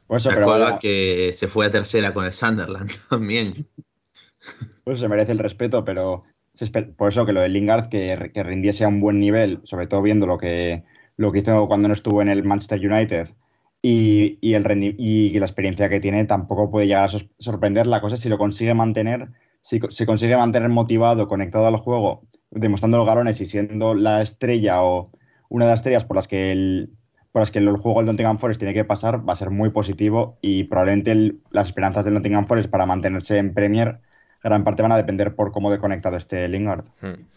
Pues 0.08 0.26
eso, 0.26 0.34
pero 0.34 0.80
que 0.80 1.34
se 1.36 1.47
fue 1.47 1.66
a 1.66 1.72
tercera 1.72 2.14
con 2.14 2.26
el 2.26 2.34
Sunderland 2.34 2.91
también. 3.10 3.68
Pues 4.84 4.99
se 4.99 5.08
merece 5.08 5.34
el 5.34 5.39
respeto, 5.39 5.84
pero 5.84 6.24
por 6.95 7.10
eso 7.10 7.26
que 7.26 7.34
lo 7.34 7.41
de 7.41 7.49
Lingard, 7.49 7.89
que, 7.89 8.32
que, 8.34 8.43
rindiese 8.43 8.86
a 8.86 8.88
un 8.88 9.01
buen 9.01 9.20
nivel, 9.20 9.60
sobre 9.64 9.88
todo 9.88 10.01
viendo 10.01 10.26
lo 10.26 10.38
que, 10.38 10.84
lo 11.18 11.32
que 11.32 11.39
hizo 11.39 11.68
cuando 11.68 11.89
no 11.89 11.93
estuvo 11.93 12.22
en 12.22 12.30
el 12.30 12.43
Manchester 12.43 12.80
United 12.80 13.28
y, 13.82 14.39
y 14.41 14.53
el 14.53 14.95
y 14.97 15.38
la 15.38 15.45
experiencia 15.45 15.89
que 15.89 15.99
tiene, 15.99 16.26
tampoco 16.26 16.72
puede 16.72 16.88
llegar 16.88 17.03
a 17.03 17.20
sorprender. 17.38 17.86
La 17.86 18.01
cosa 18.01 18.16
es 18.16 18.22
si 18.22 18.30
lo 18.30 18.38
consigue 18.38 18.74
mantener, 18.74 19.30
si, 19.62 19.80
si 19.89 20.05
consigue 20.05 20.38
mantener 20.38 20.70
motivado, 20.70 21.28
conectado 21.28 21.68
al 21.68 21.78
juego, 21.78 22.24
demostrando 22.49 22.97
los 22.97 23.08
galones 23.08 23.41
y 23.41 23.45
siendo 23.45 23.93
la 23.93 24.22
estrella 24.22 24.84
o 24.84 25.12
una 25.49 25.66
de 25.66 25.72
las 25.72 25.80
estrellas 25.82 26.05
por 26.05 26.16
las 26.16 26.28
que 26.28 26.51
el, 26.51 26.91
por 27.38 27.44
las 27.44 27.52
que 27.52 27.60
el 27.60 27.78
juego 27.78 28.00
del 28.00 28.08
Nottingham 28.08 28.40
Forest 28.40 28.58
tiene 28.58 28.74
que 28.74 28.84
pasar 28.84 29.30
va 29.30 29.34
a 29.34 29.36
ser 29.36 29.52
muy 29.52 29.70
positivo 29.70 30.40
y 30.42 30.64
probablemente 30.64 31.36
las 31.52 31.68
esperanzas 31.68 32.04
del 32.04 32.16
Nottingham 32.16 32.48
Forest 32.48 32.68
para 32.68 32.88
mantenerse 32.88 33.38
en 33.38 33.54
Premier 33.54 34.00
gran 34.44 34.64
parte 34.64 34.82
van 34.82 34.92
a 34.92 34.98
depender 34.98 35.36
por 35.36 35.52
cómo 35.52 35.70
de 35.70 35.78
conectado 35.78 36.18
esté 36.18 36.48
Lingard. 36.48 36.86
Hmm. 37.00 37.28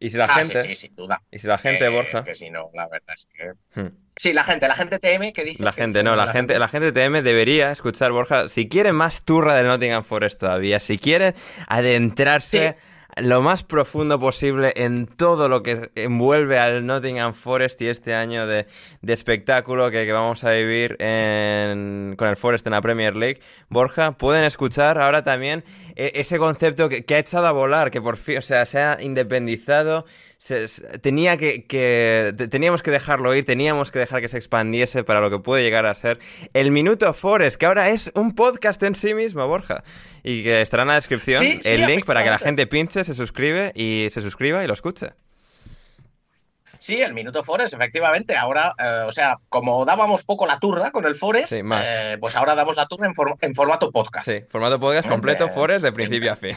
Y 0.00 0.10
si 0.10 0.16
la 0.16 0.24
ah, 0.24 0.34
gente. 0.34 0.60
Sí, 0.64 0.74
sin 0.74 0.96
duda. 0.96 1.22
Y 1.30 1.38
si 1.38 1.46
la 1.46 1.56
gente, 1.56 1.84
eh, 1.84 1.88
Borja. 1.88 2.18
Es 2.18 2.24
que 2.24 2.34
si 2.34 2.50
no, 2.50 2.68
la 2.74 2.88
verdad 2.88 3.14
es 3.14 3.30
que. 3.32 3.80
Hmm. 3.80 3.94
Sí, 4.16 4.32
la 4.32 4.42
gente, 4.42 4.66
la 4.66 4.74
gente 4.74 4.98
TM 4.98 5.32
que 5.32 5.44
dice. 5.44 5.62
La 5.62 5.72
gente, 5.72 6.02
no, 6.02 6.16
la, 6.16 6.26
gente, 6.26 6.58
la 6.58 6.66
gente 6.66 6.90
TM 6.90 7.22
debería 7.22 7.70
escuchar, 7.70 8.10
Borja. 8.10 8.48
Si 8.48 8.68
quiere 8.68 8.92
más 8.92 9.24
turra 9.24 9.54
del 9.54 9.66
Nottingham 9.66 10.02
Forest 10.02 10.40
todavía, 10.40 10.80
si 10.80 10.98
quiere 10.98 11.36
adentrarse 11.68 12.76
lo 13.20 13.42
más 13.42 13.62
profundo 13.62 14.18
posible 14.18 14.72
en 14.76 15.06
todo 15.06 15.48
lo 15.48 15.62
que 15.62 15.90
envuelve 15.94 16.58
al 16.58 16.86
Nottingham 16.86 17.34
Forest 17.34 17.80
y 17.82 17.88
este 17.88 18.14
año 18.14 18.46
de, 18.46 18.66
espectáculo 19.06 19.90
que, 19.90 20.10
vamos 20.12 20.44
a 20.44 20.52
vivir 20.52 20.96
con 20.96 22.28
el 22.28 22.36
Forest 22.36 22.66
en 22.66 22.72
la 22.72 22.82
Premier 22.82 23.16
League. 23.16 23.40
Borja, 23.68 24.12
pueden 24.12 24.44
escuchar 24.44 24.98
ahora 24.98 25.24
también 25.24 25.64
ese 25.98 26.38
concepto 26.38 26.88
que, 26.88 27.04
ha 27.14 27.18
echado 27.18 27.48
a 27.48 27.52
volar, 27.52 27.90
que 27.90 28.00
por 28.00 28.16
fin, 28.16 28.38
o 28.38 28.42
sea, 28.42 28.64
se 28.66 28.78
ha 28.78 28.98
independizado 29.00 30.04
tenía 31.00 31.36
que, 31.36 32.34
teníamos 32.50 32.84
que 32.84 32.92
dejarlo 32.92 33.34
ir, 33.34 33.44
teníamos 33.44 33.90
que 33.90 33.98
dejar 33.98 34.20
que 34.20 34.28
se 34.28 34.36
expandiese 34.36 35.02
para 35.02 35.20
lo 35.20 35.30
que 35.30 35.40
puede 35.40 35.64
llegar 35.64 35.84
a 35.86 35.94
ser 35.94 36.20
el 36.54 36.70
Minuto 36.70 37.12
Forest, 37.12 37.56
que 37.56 37.66
ahora 37.66 37.90
es 37.90 38.12
un 38.14 38.36
podcast 38.36 38.80
en 38.84 38.94
sí 38.94 39.14
mismo, 39.14 39.46
Borja, 39.48 39.82
y 40.22 40.44
que 40.44 40.62
estará 40.62 40.84
en 40.84 40.88
la 40.88 40.94
descripción 40.94 41.44
el 41.64 41.86
link 41.86 42.04
para 42.04 42.22
que 42.22 42.30
la 42.30 42.38
gente 42.38 42.68
pinche, 42.68 43.02
se 43.02 43.14
suscribe 43.14 43.72
y 43.74 44.06
se 44.12 44.20
suscriba 44.20 44.62
y 44.62 44.68
lo 44.68 44.74
escuche. 44.74 45.08
Sí, 46.78 47.00
el 47.00 47.14
Minuto 47.14 47.44
Forest, 47.44 47.74
efectivamente. 47.74 48.36
Ahora, 48.36 48.74
eh, 48.78 49.04
o 49.06 49.12
sea, 49.12 49.38
como 49.48 49.84
dábamos 49.84 50.24
poco 50.24 50.46
la 50.46 50.58
turra 50.58 50.90
con 50.90 51.06
el 51.06 51.16
Forest, 51.16 51.52
eh, 51.52 52.16
pues 52.20 52.36
ahora 52.36 52.54
damos 52.54 52.76
la 52.76 52.86
turra 52.86 53.08
en, 53.40 53.54
formato 53.54 53.90
podcast. 53.90 54.28
Sí, 54.28 54.44
formato 54.48 54.78
podcast 54.78 55.08
completo, 55.08 55.48
Forest 55.48 55.84
de 55.84 55.92
principio 55.92 56.32
a 56.32 56.36
fin 56.36 56.56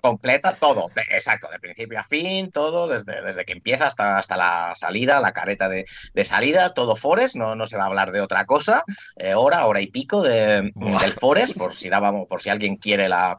completa 0.00 0.54
todo, 0.54 0.90
exacto, 1.10 1.48
de 1.50 1.58
principio 1.58 2.00
a 2.00 2.04
fin, 2.04 2.50
todo, 2.50 2.88
desde, 2.88 3.22
desde 3.22 3.44
que 3.44 3.52
empieza 3.52 3.86
hasta, 3.86 4.18
hasta 4.18 4.36
la 4.36 4.72
salida, 4.74 5.20
la 5.20 5.32
careta 5.32 5.68
de, 5.68 5.86
salida, 6.24 6.74
todo 6.74 6.96
Forest, 6.96 7.36
no, 7.36 7.54
no 7.54 7.66
se 7.66 7.76
va 7.76 7.84
a 7.84 7.86
hablar 7.86 8.12
de 8.12 8.20
otra 8.20 8.46
cosa, 8.46 8.82
eh, 9.16 9.34
hora, 9.34 9.66
hora 9.66 9.80
y 9.80 9.88
pico 9.88 10.22
de, 10.22 10.72
del 10.74 11.12
Forest, 11.12 11.56
por 11.56 11.74
si 11.74 11.88
dábamos, 11.88 12.26
por 12.28 12.40
si 12.40 12.48
alguien 12.50 12.76
quiere 12.76 13.08
la 13.08 13.38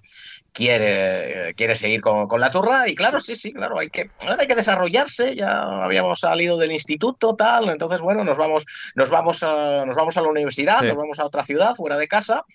quiere, 0.52 1.54
quiere 1.56 1.76
seguir 1.76 2.02
con, 2.02 2.28
la 2.40 2.52
turra, 2.52 2.88
y 2.88 2.96
claro, 2.96 3.20
sí, 3.20 3.36
sí, 3.36 3.54
claro, 3.54 3.80
hay 3.80 3.90
que, 3.90 4.12
hay 4.38 4.48
que 4.48 4.56
desarrollarse, 4.56 5.36
ya 5.36 5.84
habíamos 5.84 6.20
salido 6.20 6.58
del 6.58 6.72
instituto, 6.72 7.36
tal, 7.36 7.70
entonces 7.70 8.02
bueno, 8.02 8.24
nos 8.24 8.38
vamos, 8.38 8.66
nos 8.96 9.10
vamos 9.10 9.44
a, 9.44 9.86
nos 9.86 9.96
vamos 9.96 10.18
a 10.18 10.22
la 10.22 10.30
universidad, 10.30 10.82
nos 10.82 10.96
vamos 10.96 11.20
a 11.20 11.26
otra 11.26 11.44
ciudad, 11.44 11.76
fuera 11.76 11.98
de 11.98 12.08
casa, 12.08 12.46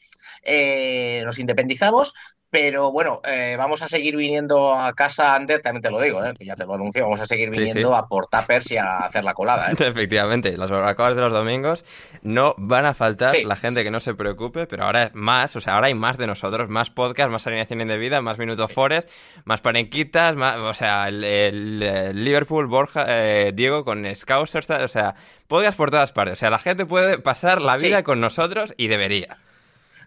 eh, 0.43 1.23
nos 1.25 1.39
independizamos, 1.39 2.13
pero 2.51 2.93
bueno, 2.93 3.21
eh, 3.25 3.57
vamos 3.59 3.83
a 3.83 3.89
seguir 3.89 4.17
viniendo 4.17 4.73
a 4.73 4.93
casa, 4.93 5.35
Ander, 5.35 5.61
también 5.61 5.83
te 5.83 5.91
lo 5.91 6.01
digo, 6.01 6.25
¿eh? 6.25 6.33
ya 6.39 6.55
te 6.55 6.65
lo 6.65 6.75
anuncio, 6.75 7.03
vamos 7.03 7.21
a 7.21 7.27
seguir 7.27 7.51
viniendo 7.51 7.95
a 7.95 8.09
por 8.09 8.29
tapers 8.29 8.71
y 8.71 8.77
a 8.77 8.99
hacer 8.99 9.25
la 9.25 9.35
colada. 9.35 9.71
¿eh? 9.71 9.75
Efectivamente, 9.79 10.57
las 10.57 10.71
barbacoas 10.71 11.17
de 11.17 11.23
los 11.23 11.33
domingos 11.33 11.85
no 12.23 12.55
van 12.57 12.87
a 12.87 12.95
faltar, 12.95 13.35
la 13.45 13.57
gente 13.57 13.83
que 13.83 13.91
no 13.91 13.99
se 13.99 14.15
preocupe, 14.15 14.67
pero 14.67 14.85
ahora 14.85 15.05
es 15.05 15.15
más, 15.15 15.57
o 15.57 15.61
sea, 15.61 15.75
ahora 15.75 15.89
hay 15.89 15.95
más 15.95 16.19
de 16.19 16.29
nosotros, 16.29 16.69
más 16.69 16.91
podcast, 16.91 17.31
más 17.31 17.47
alineación 17.47 17.81
indebida, 17.81 18.23
más 18.23 18.39
minutos 18.39 18.73
Forest, 18.73 19.11
más 19.45 19.61
parenquitas, 19.61 20.37
más, 20.37 20.57
o 20.57 20.75
sea, 20.75 21.09
el, 21.09 21.81
Liverpool, 22.25 22.67
Borja, 22.67 23.07
eh, 23.09 23.53
Diego 23.55 23.85
con 23.85 24.07
Scousers, 24.15 24.71
o 24.71 24.89
sea, 24.89 25.17
podcast 25.49 25.77
por 25.77 25.91
todas 25.91 26.13
partes, 26.13 26.35
o 26.35 26.37
sea, 26.37 26.51
la 26.51 26.59
gente 26.59 26.87
puede 26.87 27.19
pasar 27.19 27.61
la 27.61 27.77
vida 27.77 28.05
con 28.05 28.21
nosotros 28.21 28.73
y 28.77 28.87
debería. 28.87 29.37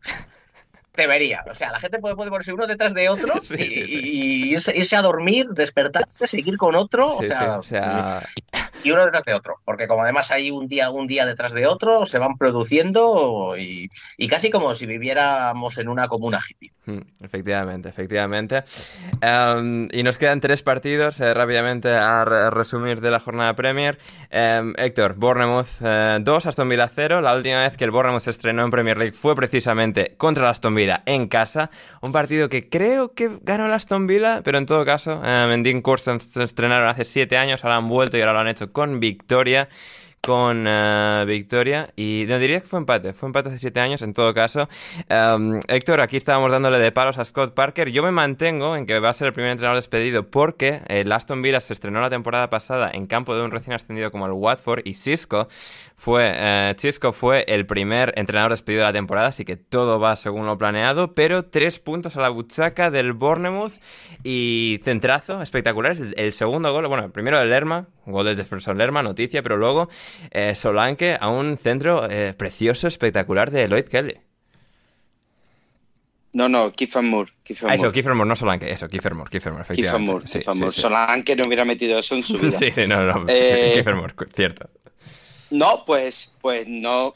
Debería. 0.95 1.43
O 1.49 1.53
sea, 1.53 1.71
la 1.71 1.79
gente 1.79 1.99
puede, 1.99 2.15
puede 2.15 2.29
ponerse 2.29 2.53
uno 2.53 2.67
detrás 2.67 2.93
de 2.93 3.09
otro 3.09 3.35
y, 3.57 4.51
irse, 4.51 4.95
a 4.95 5.01
dormir, 5.01 5.47
despertarse, 5.49 6.27
seguir 6.27 6.57
con 6.57 6.75
otro. 6.75 7.15
o 7.15 7.23
sea, 7.23 7.61
y 8.83 8.91
uno 8.91 9.05
detrás 9.05 9.25
de 9.25 9.33
otro. 9.33 9.59
Porque 9.65 9.87
como 9.87 10.03
además 10.03 10.31
hay 10.31 10.51
un 10.51 10.67
día, 10.67 10.89
un 10.89 11.07
día 11.07 11.25
detrás 11.25 11.53
de 11.53 11.67
otro, 11.67 12.05
se 12.05 12.17
van 12.17 12.37
produciendo 12.37 13.55
y, 13.57 13.89
casi 14.27 14.49
como 14.49 14.73
si 14.73 14.85
viviéramos 14.85 15.77
en 15.77 15.89
una 15.89 16.07
comuna 16.07 16.39
hippie. 16.39 16.71
Hmm, 16.85 17.01
efectivamente, 17.21 17.89
efectivamente. 17.89 18.63
Em, 19.21 19.87
y 19.91 20.03
nos 20.03 20.17
quedan 20.17 20.41
tres 20.41 20.63
partidos 20.63 21.19
eh, 21.19 21.33
rápidamente 21.33 21.89
a, 21.89 22.25
resumir 22.49 23.01
de 23.01 23.11
la 23.11 23.19
jornada 23.19 23.55
Premier. 23.55 23.99
Em, 24.29 24.73
Héctor, 24.77 25.15
Bournemouth 25.15 25.67
2, 25.79 25.81
eh, 26.45 26.49
Aston 26.49 26.69
Villa 26.69 26.89
0. 26.93 27.21
La 27.21 27.35
última 27.35 27.61
vez 27.61 27.77
que 27.77 27.85
el 27.85 27.91
Bournemouth 27.91 28.21
se 28.21 28.31
estrenó 28.31 28.63
en 28.63 28.71
Premier 28.71 28.97
League 28.97 29.13
fue 29.13 29.35
precisamente 29.35 30.15
contra 30.17 30.43
el 30.43 30.49
Aston 30.49 30.75
Villa 30.75 30.78
en 31.05 31.27
casa. 31.27 31.69
Un 32.01 32.11
partido 32.11 32.49
que 32.49 32.69
creo 32.69 33.13
que 33.13 33.39
ganó 33.41 33.65
el 33.65 33.73
Aston 33.73 34.07
Villa, 34.07 34.41
pero 34.43 34.57
en 34.57 34.65
todo 34.65 34.85
caso, 34.85 35.21
eh, 35.25 35.53
en 35.53 35.63
Dean 35.63 35.83
se 36.19 36.43
estrenaron 36.43 36.87
hace 36.87 37.05
siete 37.05 37.37
años, 37.37 37.63
ahora 37.63 37.77
han 37.77 37.87
vuelto 37.87 38.17
y 38.17 38.21
ahora 38.21 38.33
lo 38.33 38.39
han 38.39 38.47
hecho 38.47 38.71
con 38.71 38.99
victoria 38.99 39.69
con 40.21 40.67
uh, 40.67 41.25
victoria 41.25 41.89
y 41.95 42.25
no 42.27 42.39
diría 42.39 42.61
que 42.61 42.67
fue 42.67 42.79
empate, 42.79 43.13
fue 43.13 43.27
empate 43.27 43.49
hace 43.49 43.59
siete 43.59 43.79
años 43.79 44.01
en 44.01 44.13
todo 44.13 44.33
caso. 44.33 44.67
Um, 45.09 45.59
Héctor, 45.67 46.01
aquí 46.01 46.17
estábamos 46.17 46.51
dándole 46.51 46.79
de 46.79 46.91
palos 46.91 47.17
a 47.17 47.25
Scott 47.25 47.53
Parker. 47.53 47.89
Yo 47.89 48.03
me 48.03 48.11
mantengo 48.11 48.75
en 48.75 48.85
que 48.85 48.99
va 48.99 49.09
a 49.09 49.13
ser 49.13 49.27
el 49.27 49.33
primer 49.33 49.51
entrenador 49.51 49.77
despedido 49.77 50.27
porque 50.27 50.81
el 50.87 51.11
Aston 51.11 51.41
Villa 51.41 51.61
se 51.61 51.73
estrenó 51.73 52.01
la 52.01 52.09
temporada 52.09 52.49
pasada 52.49 52.91
en 52.93 53.07
campo 53.07 53.35
de 53.35 53.43
un 53.43 53.51
recién 53.51 53.73
ascendido 53.73 54.11
como 54.11 54.25
el 54.25 54.33
Watford 54.33 54.81
y 54.85 54.95
Cisco 54.95 55.47
fue, 55.95 56.31
uh, 56.31 56.79
Cisco 56.79 57.11
fue 57.11 57.45
el 57.47 57.65
primer 57.65 58.13
entrenador 58.15 58.51
despedido 58.51 58.81
de 58.81 58.87
la 58.87 58.93
temporada, 58.93 59.27
así 59.27 59.45
que 59.45 59.57
todo 59.57 59.99
va 59.99 60.15
según 60.15 60.45
lo 60.45 60.57
planeado, 60.57 61.13
pero 61.13 61.43
tres 61.43 61.79
puntos 61.79 62.15
a 62.15 62.21
la 62.21 62.29
buchaca 62.29 62.89
del 62.89 63.13
Bournemouth 63.13 63.73
y 64.23 64.79
centrazo 64.83 65.41
espectacular. 65.41 65.91
El, 65.93 66.13
el 66.17 66.33
segundo 66.33 66.71
gol, 66.71 66.87
bueno, 66.87 67.05
el 67.05 67.11
primero 67.11 67.39
del 67.39 67.49
Lerma, 67.49 67.87
gol 68.05 68.25
de 68.25 68.35
Jefferson 68.35 68.77
Lerma, 68.77 69.03
noticia, 69.03 69.43
pero 69.43 69.57
luego 69.57 69.89
eh, 70.31 70.55
Solanke 70.55 71.17
a 71.19 71.29
un 71.29 71.57
centro 71.57 72.09
eh, 72.09 72.33
precioso, 72.37 72.87
espectacular 72.87 73.51
de 73.51 73.67
Lloyd 73.67 73.85
Kelly. 73.85 74.17
No, 76.31 76.47
no, 76.47 76.71
Kiefer 76.71 77.01
Moore. 77.01 77.31
ah, 77.63 77.73
eso, 77.73 77.91
Kiefer 77.91 78.13
Moore, 78.13 78.29
no 78.29 78.35
Solanke, 78.35 78.69
eso, 78.69 78.87
Kiefer 78.87 79.15
Moore, 79.15 79.31
Kiefer 79.31 79.51
Moore, 79.51 79.63
efectivamente. 79.63 80.29
Kiefer 80.29 80.55
Moore, 80.55 80.71
Solanke 80.71 81.35
no 81.35 81.43
hubiera 81.47 81.65
metido 81.65 81.97
eso 81.97 82.15
en 82.15 82.23
su 82.23 82.37
vida. 82.39 82.51
sí, 82.51 82.71
sí, 82.71 82.85
no, 82.87 83.03
no, 83.03 83.25
eh, 83.27 83.71
Kiefer 83.73 83.95
Moore, 83.95 84.13
cierto. 84.35 84.69
No, 85.49 85.83
pues, 85.85 86.35
pues 86.41 86.67
no. 86.67 87.15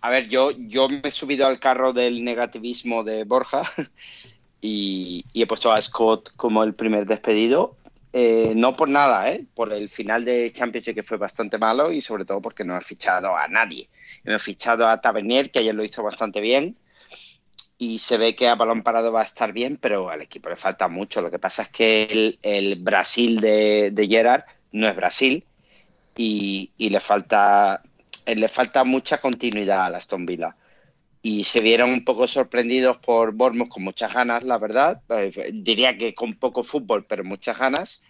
A 0.00 0.08
ver, 0.08 0.28
yo, 0.28 0.50
yo 0.56 0.88
me 0.88 1.02
he 1.04 1.10
subido 1.10 1.46
al 1.46 1.60
carro 1.60 1.92
del 1.92 2.24
negativismo 2.24 3.04
de 3.04 3.24
Borja 3.24 3.62
y, 4.62 5.26
y 5.34 5.42
he 5.42 5.46
puesto 5.46 5.70
a 5.70 5.80
Scott 5.80 6.30
como 6.36 6.64
el 6.64 6.72
primer 6.74 7.04
despedido 7.04 7.76
eh, 8.16 8.52
no 8.54 8.76
por 8.76 8.88
nada, 8.88 9.28
¿eh? 9.28 9.44
por 9.54 9.72
el 9.72 9.88
final 9.88 10.24
de 10.24 10.48
Championship 10.52 10.94
que 10.94 11.02
fue 11.02 11.16
bastante 11.16 11.58
malo 11.58 11.90
y 11.90 12.00
sobre 12.00 12.24
todo 12.24 12.40
porque 12.40 12.62
no 12.62 12.78
he 12.78 12.80
fichado 12.80 13.36
a 13.36 13.48
nadie. 13.48 13.88
Hemos 14.24 14.40
fichado 14.40 14.86
a 14.86 15.00
Tavernier, 15.00 15.50
que 15.50 15.58
ayer 15.58 15.74
lo 15.74 15.82
hizo 15.82 16.00
bastante 16.00 16.40
bien, 16.40 16.78
y 17.76 17.98
se 17.98 18.16
ve 18.16 18.36
que 18.36 18.46
a 18.46 18.54
balón 18.54 18.84
parado 18.84 19.10
va 19.10 19.22
a 19.22 19.24
estar 19.24 19.52
bien, 19.52 19.78
pero 19.78 20.10
al 20.10 20.22
equipo 20.22 20.48
le 20.48 20.54
falta 20.54 20.86
mucho. 20.86 21.22
Lo 21.22 21.30
que 21.32 21.40
pasa 21.40 21.62
es 21.62 21.70
que 21.70 22.38
el, 22.40 22.76
Brasil 22.76 23.40
de, 23.40 24.06
Gerard 24.08 24.44
no 24.70 24.86
es 24.86 24.94
Brasil 24.94 25.44
y, 26.16 26.70
le, 26.78 27.00
falta, 27.00 27.82
le 28.26 28.48
falta 28.48 28.84
mucha 28.84 29.20
continuidad 29.20 29.92
a 29.92 29.98
Aston 29.98 30.24
Villa. 30.24 30.54
y 31.20 31.42
se 31.42 31.62
vieron 31.62 31.90
un 31.90 32.04
poco 32.04 32.28
sorprendidos 32.28 32.98
por 32.98 33.32
Bournemouth 33.32 33.70
con 33.70 33.82
muchas 33.82 34.14
ganas, 34.14 34.44
la 34.44 34.58
verdad. 34.58 35.02
Eh, 35.08 35.50
diría 35.52 35.98
que 35.98 36.14
con 36.14 36.34
poco 36.34 36.62
fútbol, 36.62 37.06
pero 37.06 37.24
muchas 37.24 37.58
ganas. 37.58 38.02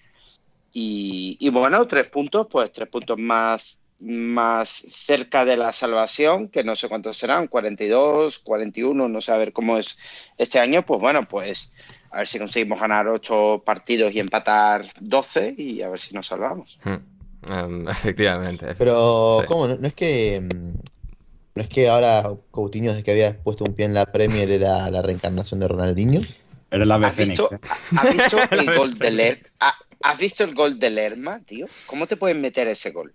Y, 0.76 1.36
y 1.38 1.50
bueno, 1.50 1.86
tres 1.86 2.08
puntos, 2.08 2.48
pues 2.50 2.72
tres 2.72 2.88
puntos 2.88 3.16
más, 3.16 3.78
más 4.00 4.68
cerca 4.68 5.44
de 5.44 5.56
la 5.56 5.72
salvación, 5.72 6.48
que 6.48 6.64
no 6.64 6.74
sé 6.74 6.88
cuántos 6.88 7.16
serán, 7.16 7.46
42, 7.46 8.40
41, 8.40 9.08
no 9.08 9.20
sé 9.20 9.30
a 9.30 9.36
ver 9.36 9.52
cómo 9.52 9.78
es 9.78 9.96
este 10.36 10.58
año, 10.58 10.84
pues 10.84 11.00
bueno, 11.00 11.28
pues 11.28 11.70
a 12.10 12.18
ver 12.18 12.26
si 12.26 12.40
conseguimos 12.40 12.80
ganar 12.80 13.06
ocho 13.06 13.62
partidos 13.64 14.12
y 14.14 14.18
empatar 14.18 14.84
12 15.00 15.54
y 15.56 15.82
a 15.82 15.88
ver 15.88 16.00
si 16.00 16.12
nos 16.12 16.26
salvamos. 16.26 16.78
Hmm. 16.82 16.96
Um, 17.52 17.88
efectivamente. 17.88 18.74
Pero, 18.76 19.42
¿cómo? 19.46 19.68
¿No, 19.68 19.86
es 19.86 19.94
que 19.94 20.40
mm, 20.40 20.74
no 21.54 21.62
es 21.62 21.68
que 21.68 21.88
ahora 21.88 22.24
Coutinho 22.50 22.90
desde 22.90 23.04
que 23.04 23.12
había 23.12 23.40
puesto 23.42 23.64
un 23.64 23.74
pie 23.74 23.86
en 23.86 23.94
la 23.94 24.06
Premier 24.06 24.50
era 24.50 24.90
la 24.90 25.02
reencarnación 25.02 25.60
de 25.60 25.68
Ronaldinho? 25.68 26.20
Era 26.70 26.84
la 26.84 26.96
¿Has 26.96 27.16
visto, 27.16 27.48
¿Has 27.96 28.12
visto 28.12 28.38
el 28.50 28.74
gol 28.76 28.94
de 28.94 29.10
Lerma? 29.12 29.48
¿Has 30.04 30.18
visto 30.18 30.44
el 30.44 30.54
gol 30.54 30.78
de 30.78 30.90
Lerma, 30.90 31.40
tío? 31.46 31.66
¿Cómo 31.86 32.06
te 32.06 32.18
pueden 32.18 32.38
meter 32.42 32.68
ese 32.68 32.90
gol? 32.90 33.14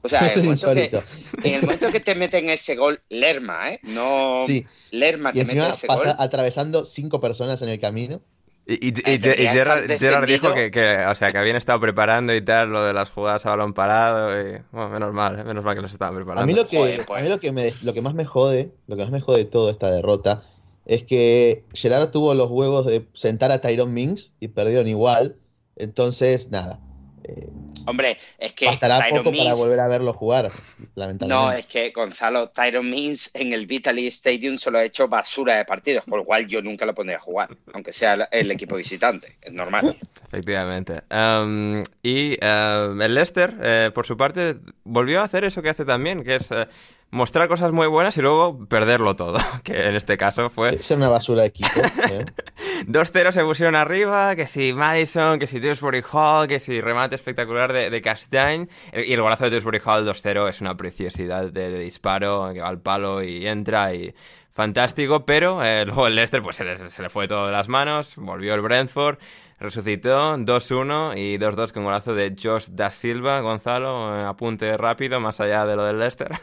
O 0.00 0.08
sea, 0.08 0.20
en 0.32 0.32
el, 0.32 0.42
momento 0.44 0.74
que, 0.74 1.02
en 1.44 1.54
el 1.54 1.60
momento 1.60 1.92
que 1.92 2.00
te 2.00 2.14
meten 2.14 2.48
ese 2.48 2.74
gol, 2.74 3.02
Lerma, 3.10 3.70
¿eh? 3.70 3.80
No. 3.82 4.40
Sí. 4.46 4.66
Lerma 4.90 5.32
te 5.32 5.38
y 5.38 5.40
encima 5.42 5.64
mete 5.64 5.74
ese 5.74 5.86
pasa 5.86 6.14
gol. 6.14 6.16
atravesando 6.18 6.86
cinco 6.86 7.20
personas 7.20 7.60
en 7.60 7.68
el 7.68 7.78
camino. 7.78 8.22
Y, 8.64 8.88
y, 8.88 8.94
y, 9.04 9.14
y 9.14 9.20
Gerard, 9.20 9.90
Gerard, 9.98 10.26
dijo 10.26 10.54
que, 10.54 10.70
que, 10.70 11.04
o 11.04 11.14
sea, 11.14 11.32
que 11.32 11.38
habían 11.38 11.56
estado 11.56 11.80
preparando 11.80 12.34
y 12.34 12.40
tal 12.42 12.70
lo 12.70 12.82
de 12.82 12.94
las 12.94 13.10
jugadas 13.10 13.44
a 13.44 13.50
balón 13.50 13.74
parado. 13.74 14.30
Y, 14.40 14.58
bueno, 14.72 14.88
menos 14.88 15.12
mal, 15.12 15.38
¿eh? 15.38 15.44
menos 15.44 15.62
mal 15.62 15.74
que 15.74 15.82
los 15.82 15.92
estaban 15.92 16.14
preparando. 16.14 16.44
A 16.44 16.46
mí 16.46 16.54
lo 16.54 16.66
que, 16.66 16.78
Joder, 16.78 17.04
pues. 17.04 17.20
a 17.20 17.22
mí 17.22 17.28
lo 17.28 17.40
que, 17.40 17.52
me, 17.52 17.74
lo 17.82 17.92
que 17.92 18.00
más 18.00 18.14
me 18.14 18.24
jode, 18.24 18.70
lo 18.86 18.96
que 18.96 19.02
más 19.02 19.10
me 19.10 19.20
jode 19.20 19.38
de 19.38 19.44
toda 19.44 19.70
esta 19.70 19.90
derrota 19.90 20.44
es 20.86 21.04
que 21.04 21.64
Gerard 21.74 22.10
tuvo 22.10 22.32
los 22.32 22.50
huevos 22.50 22.86
de 22.86 23.06
sentar 23.12 23.52
a 23.52 23.60
Tyron 23.60 23.92
Mings 23.92 24.32
y 24.40 24.48
perdieron 24.48 24.88
igual. 24.88 25.36
Entonces, 25.76 26.50
nada. 26.50 26.78
Eh, 27.24 27.48
Hombre, 27.86 28.18
es 28.38 28.52
que. 28.52 28.66
Bastará 28.66 29.00
Tyron 29.00 29.18
poco 29.18 29.32
Mins... 29.32 29.44
para 29.44 29.56
volver 29.56 29.80
a 29.80 29.88
verlo 29.88 30.12
jugar, 30.12 30.50
lamentablemente. 30.94 31.26
No, 31.26 31.52
es 31.52 31.66
que 31.66 31.90
Gonzalo, 31.90 32.50
Tyron 32.50 32.88
Means 32.88 33.30
en 33.34 33.52
el 33.52 33.66
Vitaly 33.66 34.06
Stadium 34.08 34.58
solo 34.58 34.78
ha 34.78 34.84
hecho 34.84 35.08
basura 35.08 35.56
de 35.56 35.64
partidos, 35.64 36.04
por 36.04 36.20
lo 36.20 36.24
cual 36.24 36.46
yo 36.46 36.62
nunca 36.62 36.84
lo 36.84 36.94
pondría 36.94 37.18
a 37.18 37.20
jugar, 37.20 37.56
aunque 37.72 37.92
sea 37.92 38.28
el 38.30 38.50
equipo 38.50 38.76
visitante, 38.76 39.36
es 39.40 39.52
normal. 39.52 39.96
Efectivamente. 40.28 41.02
Um, 41.10 41.82
y 42.02 42.34
uh, 42.44 43.00
el 43.00 43.14
Leicester, 43.14 43.54
eh, 43.62 43.90
por 43.94 44.06
su 44.06 44.16
parte, 44.16 44.56
volvió 44.84 45.20
a 45.20 45.24
hacer 45.24 45.44
eso 45.44 45.62
que 45.62 45.70
hace 45.70 45.84
también, 45.84 46.24
que 46.24 46.36
es. 46.36 46.50
Uh, 46.50 46.66
mostrar 47.12 47.46
cosas 47.46 47.72
muy 47.72 47.86
buenas 47.86 48.16
y 48.16 48.22
luego 48.22 48.66
perderlo 48.66 49.14
todo, 49.14 49.38
que 49.62 49.88
en 49.88 49.94
este 49.94 50.16
caso 50.16 50.50
fue... 50.50 50.70
Es 50.70 50.90
una 50.90 51.08
basura 51.08 51.42
de 51.42 51.48
equipo. 51.48 51.80
¿eh? 52.10 52.24
2-0 52.88 53.32
se 53.32 53.44
pusieron 53.44 53.76
arriba, 53.76 54.34
que 54.34 54.46
si 54.46 54.72
Madison, 54.72 55.38
que 55.38 55.46
si 55.46 55.60
Dewsbury 55.60 56.02
Hall, 56.10 56.48
que 56.48 56.58
si 56.58 56.80
remate 56.80 57.14
espectacular 57.14 57.72
de, 57.72 57.90
de 57.90 58.02
Castaigne, 58.02 58.68
y 58.92 59.12
el 59.12 59.20
golazo 59.20 59.44
de 59.44 59.50
Dewsbury 59.50 59.80
Hall 59.84 60.08
2-0 60.08 60.48
es 60.48 60.60
una 60.62 60.76
preciosidad 60.76 61.52
de, 61.52 61.70
de, 61.70 61.78
disparo, 61.80 62.50
que 62.52 62.60
va 62.60 62.68
al 62.68 62.80
palo 62.80 63.22
y 63.22 63.46
entra 63.46 63.94
y... 63.94 64.12
Fantástico, 64.54 65.24
pero 65.24 65.64
eh, 65.64 65.84
luego 65.86 66.06
el 66.06 66.14
Leicester 66.14 66.42
pues 66.42 66.56
se 66.56 66.64
le, 66.64 66.90
se 66.90 67.02
le 67.02 67.08
fue 67.08 67.26
todo 67.26 67.46
de 67.46 67.52
las 67.52 67.68
manos, 67.68 68.16
volvió 68.16 68.54
el 68.54 68.60
Brentford, 68.60 69.16
resucitó 69.58 70.36
2-1 70.36 71.16
y 71.16 71.38
2-2 71.38 71.72
con 71.72 71.84
golazo 71.84 72.14
de 72.14 72.36
Josh 72.38 72.66
Da 72.70 72.90
Silva, 72.90 73.40
Gonzalo, 73.40 74.14
eh, 74.14 74.24
apunte 74.24 74.76
rápido, 74.76 75.20
más 75.20 75.40
allá 75.40 75.64
de 75.64 75.74
lo 75.74 75.84
del 75.84 75.98
Leicester. 75.98 76.38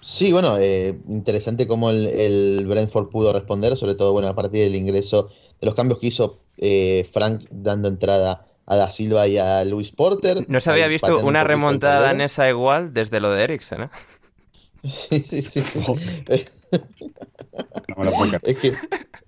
Sí, 0.00 0.32
bueno, 0.32 0.56
eh, 0.58 0.98
interesante 1.08 1.66
cómo 1.66 1.90
el, 1.90 2.06
el, 2.06 2.66
Brentford 2.66 3.08
pudo 3.08 3.32
responder, 3.32 3.76
sobre 3.76 3.94
todo 3.94 4.12
bueno, 4.12 4.28
a 4.28 4.34
partir 4.34 4.60
del 4.60 4.76
ingreso 4.76 5.30
de 5.60 5.66
los 5.66 5.74
cambios 5.74 5.98
que 5.98 6.06
hizo 6.06 6.38
eh, 6.58 7.06
Frank 7.10 7.44
dando 7.50 7.88
entrada 7.88 8.46
a 8.66 8.76
Da 8.76 8.90
Silva 8.90 9.26
y 9.26 9.38
a 9.38 9.64
Luis 9.64 9.90
Porter. 9.90 10.44
No 10.48 10.60
se 10.60 10.70
había 10.70 10.84
Ahí 10.84 10.90
visto 10.90 11.18
una 11.20 11.42
remontada 11.42 11.94
tablero. 11.94 12.18
danesa 12.18 12.48
igual 12.48 12.92
desde 12.92 13.20
lo 13.20 13.30
de 13.30 13.44
Eriksen, 13.44 13.82
¿eh? 13.84 13.88
Sí, 14.84 15.20
sí, 15.24 15.42
sí. 15.42 15.62
Creer. 15.62 16.48
Es 18.42 18.58
que, 18.58 18.74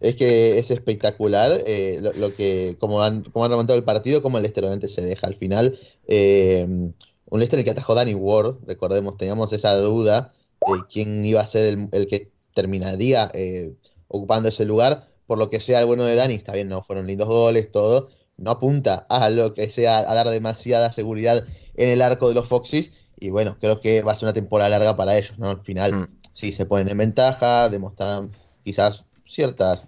es 0.00 0.16
que 0.16 0.58
es 0.58 0.70
espectacular 0.70 1.52
eh, 1.66 1.98
lo, 2.00 2.12
lo 2.12 2.34
que, 2.34 2.76
como 2.78 3.02
han, 3.02 3.24
como 3.24 3.44
han 3.44 3.50
remontado 3.50 3.78
el 3.78 3.84
partido, 3.84 4.22
como 4.22 4.38
el 4.38 4.42
Leicester 4.42 4.64
obviamente 4.64 4.88
se 4.88 5.02
deja 5.02 5.26
al 5.26 5.34
final. 5.34 5.78
Eh, 6.06 6.66
un 6.68 7.38
Leicester 7.38 7.58
en 7.58 7.60
el 7.60 7.64
que 7.64 7.70
atajó 7.70 7.94
Danny 7.94 8.14
Ward, 8.14 8.56
recordemos, 8.66 9.16
teníamos 9.16 9.52
esa 9.52 9.74
duda 9.76 10.32
de 10.66 10.80
quién 10.90 11.24
iba 11.24 11.40
a 11.40 11.46
ser 11.46 11.66
el, 11.66 11.88
el 11.92 12.06
que 12.06 12.30
terminaría 12.54 13.30
eh, 13.34 13.72
ocupando 14.08 14.48
ese 14.48 14.64
lugar. 14.64 15.08
Por 15.26 15.38
lo 15.38 15.48
que 15.48 15.60
sea 15.60 15.80
el 15.80 15.86
bueno 15.86 16.04
de 16.04 16.16
Dani, 16.16 16.34
está 16.34 16.52
bien, 16.52 16.68
no 16.68 16.82
fueron 16.82 17.06
lindos 17.06 17.28
goles, 17.28 17.70
todo. 17.70 18.10
No 18.36 18.50
apunta 18.52 19.06
a 19.08 19.30
lo 19.30 19.54
que 19.54 19.70
sea, 19.70 19.98
a 19.98 20.14
dar 20.14 20.28
demasiada 20.28 20.90
seguridad 20.92 21.44
en 21.76 21.88
el 21.90 22.02
arco 22.02 22.28
de 22.28 22.34
los 22.34 22.48
Foxys. 22.48 22.92
Y 23.18 23.30
bueno, 23.30 23.56
creo 23.60 23.80
que 23.80 24.02
va 24.02 24.12
a 24.12 24.14
ser 24.16 24.26
una 24.26 24.32
temporada 24.32 24.70
larga 24.70 24.96
para 24.96 25.16
ellos, 25.16 25.38
¿no? 25.38 25.50
Al 25.50 25.60
final, 25.62 25.92
Mm. 25.94 26.08
sí, 26.32 26.52
se 26.52 26.66
ponen 26.66 26.88
en 26.88 26.98
ventaja, 26.98 27.68
demostraron 27.68 28.32
quizás 28.64 29.04
ciertas, 29.24 29.84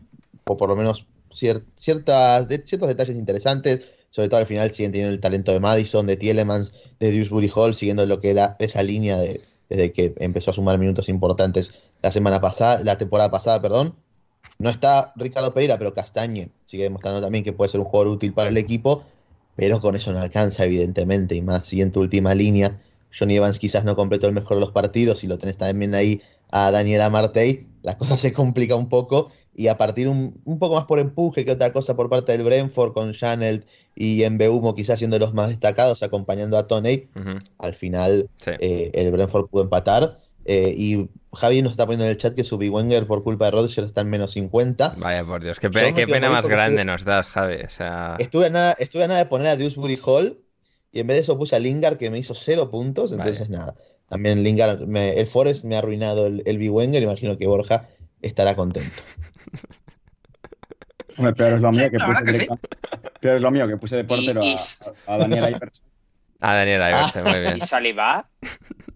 o 0.47 0.57
por 0.57 0.69
lo 0.69 0.77
menos 0.77 1.07
cier- 1.31 1.65
ciertas, 1.77 2.47
de- 2.49 2.65
ciertos 2.65 2.89
detalles 2.89 3.17
interesantes. 3.17 3.83
Sobre 4.11 4.29
todo 4.29 4.41
al 4.41 4.47
final 4.47 4.71
siguen 4.71 4.93
teniendo 4.93 5.15
el 5.15 5.21
talento 5.21 5.53
de 5.53 5.61
Madison, 5.61 6.07
de 6.07 6.17
Tielemans, 6.17 6.75
de 7.01 7.11
Dewsbury 7.11 7.51
Hall, 7.55 7.75
siguiendo 7.75 8.05
lo 8.07 8.21
que 8.21 8.31
era 8.31 8.57
esa 8.59 8.83
línea 8.83 9.17
de, 9.17 9.41
desde 9.73 9.93
que 9.93 10.15
empezó 10.19 10.51
a 10.51 10.55
sumar 10.55 10.79
minutos 10.79 11.09
importantes 11.09 11.73
la 12.03 12.13
semana 12.13 12.41
pasada, 12.41 12.83
la 12.85 12.99
temporada 12.99 13.31
pasada, 13.31 13.63
perdón. 13.63 13.95
No 14.59 14.69
está 14.71 15.13
Ricardo 15.17 15.55
Pereira, 15.55 15.79
pero 15.79 15.95
Castañe 15.95 16.51
sigue 16.67 16.85
demostrando 16.85 17.21
también 17.21 17.43
que 17.43 17.53
puede 17.53 17.71
ser 17.71 17.81
un 17.81 17.87
jugador 17.87 18.13
útil 18.13 18.33
para 18.33 18.51
el 18.51 18.57
equipo, 18.59 19.05
pero 19.57 19.81
con 19.81 19.97
eso 19.97 20.13
no 20.13 20.21
alcanza, 20.21 20.65
evidentemente, 20.65 21.35
y 21.35 21.43
más 21.43 21.65
si 21.65 21.81
en 21.81 21.91
tu 21.91 22.01
última 22.01 22.35
línea 22.35 22.81
Johnny 23.17 23.37
Evans 23.37 23.59
quizás 23.59 23.85
no 23.85 23.97
completó 23.97 24.27
el 24.27 24.35
mejor 24.35 24.57
de 24.57 24.61
los 24.61 24.73
partidos 24.73 25.25
y 25.25 25.27
lo 25.27 25.39
tenés 25.39 25.57
también 25.57 25.95
ahí 25.95 26.23
a 26.51 26.71
Daniela 26.71 27.11
Martey, 27.11 27.67
la 27.83 27.97
cosa 27.97 28.17
se 28.19 28.33
complica 28.33 28.77
un 28.77 28.89
poco 28.89 29.31
y 29.55 29.69
a 29.69 29.77
partir 29.77 30.09
un, 30.09 30.43
poco 30.59 30.77
más 30.77 30.85
por 30.85 30.99
empuje 30.99 31.45
que 31.45 31.53
otra 31.53 31.73
cosa 31.73 31.95
por 31.95 32.09
parte 32.09 32.33
del 32.33 32.45
Brentford 32.45 32.93
con 32.93 33.13
Chanel 33.13 33.67
y 33.95 34.29
Mbeumo 34.29 34.75
quizás 34.75 34.99
siendo 34.99 35.19
los 35.19 35.35
más 35.35 35.51
destacados 35.51 36.03
acompañando 36.03 36.57
a 36.59 36.67
Toney, 36.67 37.09
al 37.59 37.75
final 37.75 38.29
Sí. 38.39 38.53
eh, 38.59 38.91
el 38.95 39.11
Brentford 39.13 39.49
pudo 39.49 39.63
empatar 39.65 40.21
eh, 40.45 40.75
y 40.77 41.09
Javi 41.35 41.63
nos 41.63 41.73
está 41.73 41.87
poniendo 41.87 42.05
en 42.05 42.11
el 42.11 42.19
chat 42.19 42.35
que 42.35 42.43
su 42.45 42.57
Wenger 42.57 43.07
por 43.07 43.23
culpa 43.23 43.45
de 43.47 43.53
Rodgers 43.53 43.79
está 43.79 44.01
en 44.01 44.11
menos 44.11 44.33
50. 44.33 44.97
Vaya 44.99 45.25
por 45.25 45.43
Dios, 45.43 45.59
qué, 45.61 45.71
pe- 45.71 45.95
qué 45.95 46.07
pena 46.07 46.29
más 46.31 46.47
grande 46.47 46.85
nos 46.85 47.05
das, 47.05 47.29
Javi. 47.29 47.63
O 47.65 47.71
sea, 47.71 48.17
Estuve 48.19 48.47
a 48.47 48.51
nada, 48.51 48.75
estuve 48.79 49.05
a 49.05 49.09
nada 49.09 49.21
de 49.21 49.27
poner 49.27 49.47
a 49.49 49.57
Dewsbury 49.57 49.99
Hall 50.05 50.41
y 50.91 51.01
en 51.01 51.07
vez 51.07 51.17
de 51.19 51.23
eso 51.23 51.39
puse 51.39 51.55
a 51.57 51.59
Lingard 51.59 51.97
que 51.97 52.11
me 52.11 52.19
hizo 52.19 52.35
cero 52.35 52.71
puntos, 52.71 53.13
entonces 53.13 53.49
nada. 53.51 53.75
También 54.09 54.43
Lingard, 54.43 54.81
me- 54.87 55.19
el 55.19 55.27
Forest 55.27 55.65
me 55.65 55.77
ha 55.77 55.79
arruinado 55.79 56.27
el, 56.27 56.43
el 56.45 56.69
Wenger, 56.71 57.03
imagino 57.03 57.39
que 57.39 57.47
Borja 57.47 57.89
estará 58.21 58.55
contento. 58.57 59.03
Hombre, 61.17 61.35
peor 61.35 61.53
es 61.55 61.61
lo 61.61 61.71
mío 61.73 61.85
Sí, 61.85 61.91
que 61.91 61.99
la 61.99 62.07
puse 62.07 62.21
sí. 62.27 62.33
directa- 62.33 62.59
peor 63.21 63.37
es 63.37 63.43
lo 63.43 63.51
mío 63.51 63.69
que 63.69 63.77
puse 63.77 63.97
de 63.97 64.05
portero 64.05 64.41
Y- 64.43 64.55
a, 65.07 65.15
a 65.15 65.19
Daniel 65.19 65.49
Iverson. 65.49 65.85
a 66.41 66.55
Daniel 66.55 66.81
Iversen, 66.81 67.25
muy 67.25 67.41
bien. 67.41 67.57
¿Y 67.57 67.61
Saliba? 67.61 68.29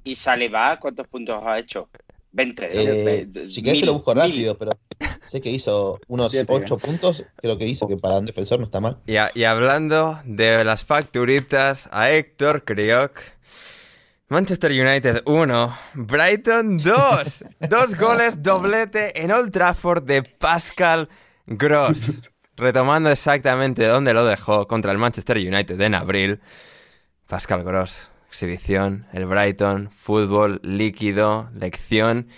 ¿Y 0.05 0.14
Saliba 0.14 0.79
cuántos 0.79 1.07
puntos 1.09 1.43
ha 1.45 1.59
hecho? 1.59 1.89
20. 2.33 2.69
Eh, 2.71 3.27
Ve- 3.29 3.49
si 3.49 3.62
querés 3.62 3.81
te 3.81 3.87
lo 3.87 3.95
busco 3.95 4.14
mil. 4.14 4.23
rápido, 4.25 4.59
pero 4.59 4.73
sé 5.25 5.41
que 5.41 5.49
hizo 5.51 5.99
unos 6.09 6.31
Siete, 6.31 6.53
8 6.53 6.77
puntos, 6.79 7.25
creo 7.37 7.57
que 7.57 7.67
hizo, 7.67 7.89
que 7.89 7.97
para 7.97 8.19
un 8.19 8.27
defensor 8.27 8.59
no 8.59 8.67
está 8.67 8.79
mal. 8.81 8.99
Y, 9.07 9.17
a- 9.17 9.31
y 9.35 9.45
hablando 9.45 10.21
de 10.25 10.62
las 10.64 10.85
facturitas, 10.85 11.89
a 11.93 12.11
Héctor 12.11 12.64
Crioc. 12.64 13.21
Manchester 14.29 14.73
United 14.73 15.23
1, 15.25 15.79
Brighton 15.95 16.79
2. 16.79 17.45
Dos 17.71 17.95
goles, 17.97 18.43
doblete 18.43 19.23
en 19.23 19.31
Old 19.31 19.53
Trafford 19.53 20.03
de 20.03 20.23
Pascal 20.23 21.09
Gross. 21.47 22.21
Retomando 22.57 23.11
exactamente 23.11 23.87
donde 23.87 24.15
lo 24.15 24.25
dejó 24.25 24.67
contra 24.67 24.91
el 24.93 24.99
Manchester 24.99 25.37
United 25.37 25.79
en 25.81 25.95
abril. 25.95 26.41
Pascal 27.27 27.65
Gross, 27.65 28.11
exhibición, 28.29 29.07
el 29.13 29.27
Brighton, 29.27 29.91
fútbol 29.91 30.61
líquido, 30.63 31.51
lección 31.55 32.29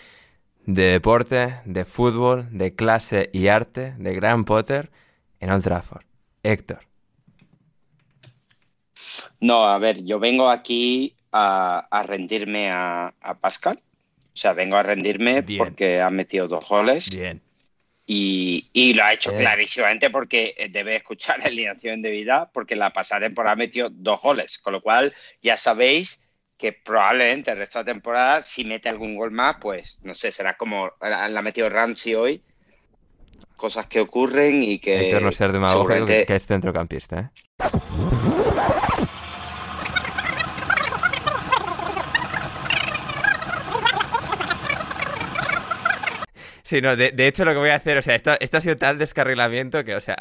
de 0.66 0.82
deporte, 0.84 1.60
de 1.64 1.84
fútbol, 1.84 2.48
de 2.50 2.74
clase 2.74 3.30
y 3.32 3.48
arte, 3.48 3.94
de 3.98 4.14
Gran 4.14 4.44
Potter 4.44 4.90
en 5.40 5.50
Old 5.50 5.62
Trafford. 5.62 6.04
Héctor. 6.42 6.80
No, 9.40 9.64
a 9.64 9.78
ver, 9.78 10.04
yo 10.04 10.18
vengo 10.18 10.50
aquí 10.50 11.14
a, 11.32 11.86
a 11.90 12.02
rendirme 12.02 12.70
a, 12.70 13.14
a 13.20 13.34
Pascal. 13.38 13.80
O 14.32 14.36
sea, 14.40 14.52
vengo 14.52 14.76
a 14.76 14.82
rendirme 14.82 15.42
Bien. 15.42 15.58
porque 15.58 16.00
ha 16.00 16.10
metido 16.10 16.46
dos 16.48 16.68
goles 16.68 17.08
Bien. 17.10 17.42
Y, 18.10 18.70
y 18.72 18.94
lo 18.94 19.04
ha 19.04 19.12
hecho 19.12 19.30
clarísimamente 19.36 20.08
porque 20.08 20.54
debe 20.70 20.96
escuchar 20.96 21.38
la 21.40 21.44
alineación 21.44 22.00
de 22.00 22.10
vida 22.10 22.50
porque 22.54 22.74
la 22.74 22.90
pasada 22.90 23.20
temporada 23.26 23.54
metió 23.54 23.90
dos 23.90 24.22
goles. 24.22 24.58
Con 24.58 24.72
lo 24.72 24.80
cual, 24.80 25.14
ya 25.42 25.58
sabéis 25.58 26.22
que 26.56 26.72
probablemente 26.72 27.50
el 27.50 27.58
resto 27.58 27.78
de 27.78 27.84
la 27.84 27.92
temporada, 27.92 28.40
si 28.42 28.64
mete 28.64 28.88
algún 28.88 29.14
gol 29.14 29.30
más, 29.30 29.56
pues 29.60 30.00
no 30.02 30.14
sé, 30.14 30.32
será 30.32 30.56
como 30.56 30.90
la, 31.02 31.28
la 31.28 31.38
ha 31.38 31.42
metido 31.42 31.68
Ramsey 31.68 32.14
hoy. 32.14 32.42
Cosas 33.56 33.86
que 33.86 34.00
ocurren 34.00 34.62
y 34.62 34.78
que. 34.78 34.96
Hay 34.96 35.10
que 35.10 35.20
no 35.20 35.30
ser 35.32 35.52
demagógico 35.52 35.88
seguramente- 35.92 36.26
que 36.26 36.34
es 36.34 36.46
centrocampista, 36.46 37.20
¿eh? 37.20 37.68
Sí, 46.68 46.82
no, 46.82 46.96
de, 46.96 47.12
de 47.12 47.26
hecho 47.26 47.46
lo 47.46 47.52
que 47.52 47.58
voy 47.60 47.70
a 47.70 47.76
hacer, 47.76 47.96
o 47.96 48.02
sea, 48.02 48.14
esto, 48.14 48.36
esto 48.40 48.58
ha 48.58 48.60
sido 48.60 48.76
tal 48.76 48.98
descarrilamiento 48.98 49.82
que, 49.84 49.94
o 49.96 50.02
sea, 50.02 50.16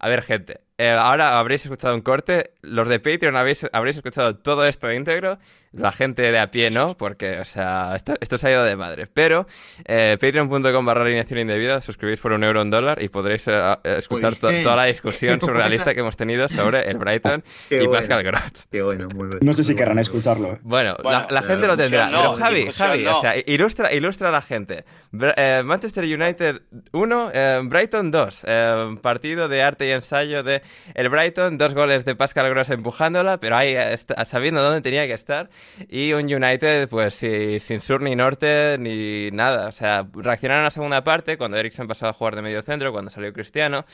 a 0.00 0.08
ver, 0.08 0.22
gente, 0.22 0.58
eh, 0.78 0.90
ahora 0.90 1.38
habréis 1.38 1.64
escuchado 1.64 1.94
un 1.94 2.00
corte, 2.00 2.52
los 2.62 2.88
de 2.88 2.98
Patreon 3.00 3.36
habéis, 3.36 3.66
habréis 3.72 3.96
escuchado 3.96 4.36
todo 4.36 4.66
esto 4.66 4.92
íntegro, 4.92 5.38
la 5.72 5.90
gente 5.90 6.22
de 6.22 6.38
a 6.38 6.50
pie 6.52 6.70
no, 6.70 6.96
porque, 6.96 7.40
o 7.40 7.44
sea, 7.44 7.94
esto, 7.96 8.14
esto 8.20 8.38
se 8.38 8.46
ha 8.46 8.50
ido 8.52 8.64
de 8.64 8.76
madre. 8.76 9.08
Pero, 9.12 9.46
eh, 9.86 10.16
patreon.com 10.20 10.86
barra 10.86 11.02
alineación 11.02 11.40
indebida, 11.40 11.82
suscribís 11.82 12.20
por 12.20 12.32
un 12.32 12.44
euro 12.44 12.62
un 12.62 12.70
dólar 12.70 13.02
y 13.02 13.08
podréis 13.08 13.48
eh, 13.48 13.52
eh, 13.82 13.96
escuchar 13.98 14.36
to- 14.36 14.48
toda 14.62 14.76
la 14.76 14.84
discusión 14.84 15.40
surrealista 15.40 15.92
que 15.94 16.00
hemos 16.00 16.16
tenido 16.16 16.48
sobre 16.48 16.88
el 16.88 16.96
Brighton 16.98 17.42
Qué 17.68 17.74
y 17.76 17.78
bueno. 17.86 17.92
Pascal 17.92 18.22
Gross. 18.22 18.68
Qué 18.70 18.82
bueno, 18.82 19.08
muy 19.08 19.26
bueno. 19.26 19.40
No 19.42 19.52
sé 19.52 19.64
si 19.64 19.74
querrán 19.74 19.98
escucharlo. 19.98 20.58
Bueno, 20.62 20.96
Bueno, 21.02 21.20
la, 21.22 21.26
la 21.28 21.42
gente 21.42 21.66
lo 21.66 21.76
tendrá. 21.76 22.06
discusión 22.06 22.30
no, 22.32 22.36
pero 22.36 22.44
Javi, 22.46 22.72
Javi, 22.72 23.02
no. 23.02 23.18
o 23.18 23.20
sea, 23.20 23.34
ilustra, 23.44 23.92
ilustra 23.92 24.28
a 24.28 24.32
la 24.32 24.42
gente. 24.42 24.84
Eh, 25.36 25.62
Manchester 25.64 26.04
United 26.04 26.62
1, 26.92 27.30
eh, 27.34 27.60
Brighton 27.64 28.10
2. 28.12 28.44
eh, 28.46 28.96
partido 29.02 29.48
de 29.48 29.62
arte 29.62 29.88
y 29.88 29.90
ensayo 29.90 30.42
de 30.44 30.62
el 30.94 31.08
Brighton, 31.08 31.58
dos 31.58 31.74
goles 31.74 32.04
de 32.04 32.14
Pascal 32.16 32.48
Gross 32.50 32.70
empujándola, 32.70 33.38
pero 33.38 33.56
ahí 33.56 33.76
sabiendo 34.26 34.62
dónde 34.62 34.80
tenía 34.80 35.06
que 35.06 35.12
estar. 35.14 35.50
Y 35.88 36.12
un 36.12 36.24
United, 36.32 36.88
pues 36.88 37.14
sin 37.14 37.80
sur 37.80 38.00
ni 38.02 38.14
norte 38.16 38.76
ni 38.78 39.30
nada. 39.32 39.68
O 39.68 39.72
sea, 39.72 40.06
reaccionaron 40.14 40.62
a 40.62 40.64
la 40.64 40.70
segunda 40.70 41.04
parte 41.04 41.36
cuando 41.38 41.56
Eriksen 41.56 41.88
pasó 41.88 42.08
a 42.08 42.12
jugar 42.12 42.36
de 42.36 42.42
medio 42.42 42.62
centro, 42.62 42.92
cuando 42.92 43.10
salió 43.10 43.32
Cristiano. 43.32 43.84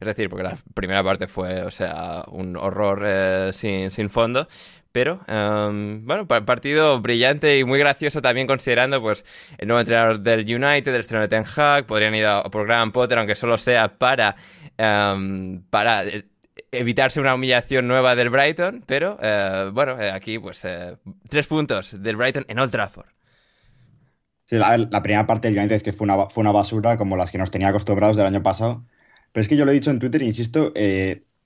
Es 0.00 0.06
decir, 0.06 0.28
porque 0.28 0.44
la 0.44 0.56
primera 0.74 1.02
parte 1.04 1.26
fue, 1.26 1.62
o 1.62 1.70
sea, 1.70 2.24
un 2.28 2.56
horror 2.56 3.02
eh, 3.04 3.50
sin, 3.52 3.90
sin 3.90 4.10
fondo. 4.10 4.48
Pero, 4.92 5.20
em, 5.28 6.04
bueno, 6.04 6.26
pa- 6.26 6.44
partido 6.44 7.00
brillante 7.00 7.56
y 7.58 7.62
muy 7.62 7.78
gracioso 7.78 8.20
también 8.20 8.48
considerando, 8.48 9.00
pues, 9.00 9.24
el 9.58 9.68
nuevo 9.68 9.78
entrenador 9.78 10.18
del 10.18 10.40
United, 10.40 10.92
el 10.92 11.00
estreno 11.00 11.22
de 11.22 11.28
Ten 11.28 11.44
Hag, 11.56 11.84
podrían 11.86 12.12
ir 12.16 12.26
a 12.26 12.42
por 12.42 12.66
Graham 12.66 12.90
Potter, 12.90 13.16
aunque 13.18 13.36
solo 13.36 13.56
sea 13.56 13.86
para, 13.98 14.34
em, 14.80 15.62
para 15.68 16.04
eh, 16.04 16.24
evitarse 16.72 17.20
una 17.20 17.34
humillación 17.34 17.86
nueva 17.86 18.14
del 18.14 18.30
Brighton, 18.30 18.82
pero, 18.86 19.18
eh, 19.22 19.70
bueno, 19.72 20.00
eh, 20.00 20.10
aquí, 20.10 20.38
pues, 20.38 20.66
tres 21.28 21.46
puntos 21.46 22.02
del 22.02 22.16
Brighton 22.16 22.46
en 22.48 22.58
Old 22.58 22.72
Trafford. 22.72 23.08
Sí, 24.46 24.56
la, 24.56 25.02
primera 25.02 25.26
parte 25.26 25.48
del 25.48 25.58
United 25.58 25.76
es 25.76 25.82
que 25.82 25.92
fue 25.92 26.06
una, 26.06 26.26
fue 26.26 26.40
una 26.40 26.50
basura 26.50 26.96
como 26.96 27.16
las 27.16 27.30
que 27.30 27.38
nos 27.38 27.50
tenía 27.50 27.68
acostumbrados 27.68 28.16
del 28.16 28.26
año 28.26 28.42
pasado. 28.42 28.84
Pero 29.32 29.42
es 29.42 29.48
que 29.48 29.56
yo 29.56 29.64
lo 29.64 29.70
he 29.70 29.74
dicho 29.74 29.90
en 29.90 30.00
Twitter, 30.00 30.22
insisto, 30.22 30.72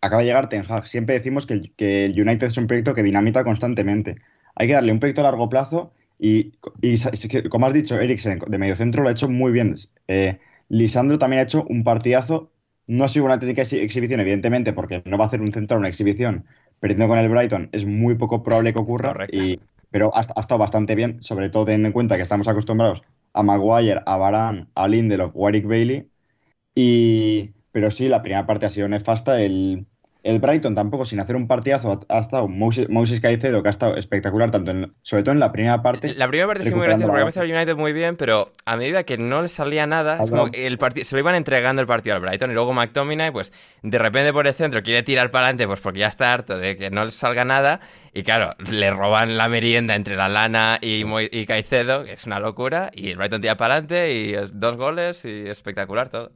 acaba 0.01 0.23
de 0.23 0.29
llegar 0.29 0.49
Ten 0.49 0.65
Hag. 0.67 0.87
Siempre 0.87 1.17
decimos 1.17 1.45
que 1.45 1.55
el, 1.55 1.73
que 1.77 2.07
el 2.07 2.19
United 2.19 2.47
es 2.47 2.57
un 2.57 2.67
proyecto 2.67 2.95
que 2.95 3.03
dinamita 3.03 3.45
constantemente. 3.45 4.17
Hay 4.55 4.69
que 4.69 4.75
darle 4.75 4.93
un 4.93 5.01
proyecto 5.01 5.21
a 5.21 5.25
largo 5.25 5.51
plazo 5.51 5.93
y, 6.19 6.53
como 7.51 7.67
has 7.67 7.75
dicho, 7.75 7.99
Eriksen 7.99 8.39
de 8.47 8.59
mediocentro 8.59 9.03
lo 9.03 9.11
ha 9.11 9.13
hecho 9.13 9.29
muy 9.29 9.53
bien. 9.53 9.75
Lisandro 10.69 11.19
también 11.19 11.41
ha 11.41 11.43
hecho 11.43 11.65
un 11.69 11.85
partidazo. 11.85 12.51
No 12.87 13.05
ha 13.05 13.09
sido 13.09 13.25
una 13.25 13.39
exhi- 13.39 13.81
exhibición, 13.81 14.21
evidentemente, 14.21 14.73
porque 14.73 15.03
no 15.07 15.19
va 15.19 15.25
a 15.25 15.29
hacer 15.29 15.41
un 15.41 15.53
central 15.53 15.81
una 15.81 15.89
exhibición. 15.89 16.45
Perdiendo 16.81 17.09
con 17.09 17.19
el 17.19 17.29
Brighton 17.29 17.69
es 17.73 17.87
muy 17.87 18.17
poco 18.17 18.43
probable 18.43 18.73
que 18.73 18.81
ocurra. 18.81 19.13
Correcto. 19.13 19.37
Y, 19.37 19.61
pero 19.91 20.15
ha, 20.15 20.21
ha 20.21 20.41
estado 20.41 20.59
bastante 20.59 20.95
bien, 20.95 21.23
sobre 21.23 21.49
todo 21.51 21.65
teniendo 21.65 21.89
en 21.89 21.93
cuenta 21.93 22.17
que 22.17 22.23
estamos 22.23 22.49
acostumbrados 22.49 23.03
a 23.33 23.43
Maguire, 23.43 24.01
a 24.05 24.17
Varane, 24.17 24.67
a 24.75 24.89
Lindelof, 24.89 25.33
Warwick 25.35 25.67
Bailey. 25.67 26.09
Y, 26.75 27.53
pero 27.73 27.91
sí, 27.91 28.09
la 28.09 28.23
primera 28.23 28.47
parte 28.47 28.67
ha 28.67 28.71
sido 28.71 28.89
nefasta. 28.89 29.41
El, 29.41 29.87
el 30.25 30.41
Brighton 30.41 30.75
tampoco, 30.75 31.05
sin 31.05 31.21
hacer 31.21 31.37
un 31.37 31.47
partidazo, 31.47 32.01
ha, 32.09 32.19
estado 32.19 32.49
Moses, 32.49 32.89
Moses 32.89 33.21
Caicedo, 33.21 33.63
que 33.63 33.69
ha 33.69 33.71
estado 33.71 33.97
espectacular, 33.97 34.51
tanto 34.51 34.71
en, 34.71 34.95
sobre 35.03 35.23
todo 35.23 35.33
en 35.35 35.39
la 35.39 35.53
primera 35.53 35.83
parte. 35.83 36.15
La 36.15 36.27
primera 36.29 36.47
parte 36.49 36.65
sí 36.65 36.75
muy 36.75 36.87
graciosa 36.87 37.07
porque 37.09 37.21
empezó 37.21 37.43
el 37.43 37.53
United 37.53 37.77
muy 37.77 37.93
bien, 37.93 38.17
pero 38.17 38.51
a 38.65 38.77
medida 38.79 39.05
que 39.05 39.19
no 39.19 39.43
le 39.43 39.49
salía 39.51 39.87
nada, 39.87 40.19
es 40.23 40.31
como 40.31 40.51
que 40.51 40.67
el 40.67 40.79
se 41.05 41.15
lo 41.15 41.19
iban 41.21 41.35
entregando 41.35 41.83
el 41.83 41.87
partido 41.87 42.17
al 42.17 42.23
Brighton 42.23 42.51
y 42.51 42.55
luego 42.55 42.73
McTominay, 42.73 43.33
pues 43.33 43.53
de 43.83 43.99
repente 43.99 44.33
por 44.33 44.47
el 44.47 44.55
centro 44.55 44.83
quiere 44.83 45.03
tirar 45.03 45.31
para 45.31 45.47
adelante, 45.47 45.67
pues 45.67 45.81
porque 45.81 46.01
ya 46.01 46.09
está 46.09 46.33
harto 46.33 46.59
de 46.59 46.79
que 46.79 46.91
no 46.91 47.05
le 47.05 47.11
salga 47.11 47.45
nada 47.45 47.81
y 48.15 48.23
claro, 48.23 48.55
le 48.71 48.91
roban 48.91 49.37
la 49.37 49.51
merienda 49.51 49.95
entre 49.95 50.17
la 50.17 50.29
lana 50.31 50.79
y, 50.81 51.05
Mo- 51.05 51.21
y 51.21 51.47
Caicedo, 51.47 52.05
que 52.05 52.13
es 52.13 52.25
una 52.25 52.41
locura, 52.41 52.91
y 52.95 53.11
el 53.11 53.19
Brighton 53.19 53.43
tira 53.43 53.57
para 53.59 53.75
adelante 53.75 54.15
y 54.15 54.33
dos 54.53 54.77
goles 54.79 55.25
y 55.27 55.49
espectacular 55.49 56.09
todo. 56.09 56.33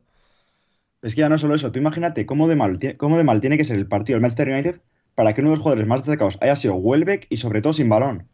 Es 1.03 1.15
que 1.15 1.21
ya 1.21 1.29
no 1.29 1.39
solo 1.39 1.55
eso, 1.55 1.71
tú 1.71 1.79
imagínate 1.79 2.27
cómo 2.27 2.49
de 2.49 2.57
mal, 2.57 2.79
cómo 2.97 3.17
de 3.17 3.25
mal 3.25 3.41
tiene 3.41 3.57
que 3.57 3.65
ser 3.65 3.77
el 3.77 3.87
partido 3.87 4.17
del 4.17 4.23
Manchester 4.23 4.49
United 4.49 4.81
para 5.15 5.33
que 5.33 5.41
uno 5.41 5.51
de 5.51 5.57
los 5.57 5.63
jugadores 5.63 5.87
más 5.87 6.03
destacados 6.03 6.39
haya 6.41 6.57
sido 6.57 6.75
Welbeck 6.75 7.27
y 7.29 7.37
sobre 7.37 7.61
todo 7.63 7.73
sin 7.73 7.89
balón. 7.89 8.29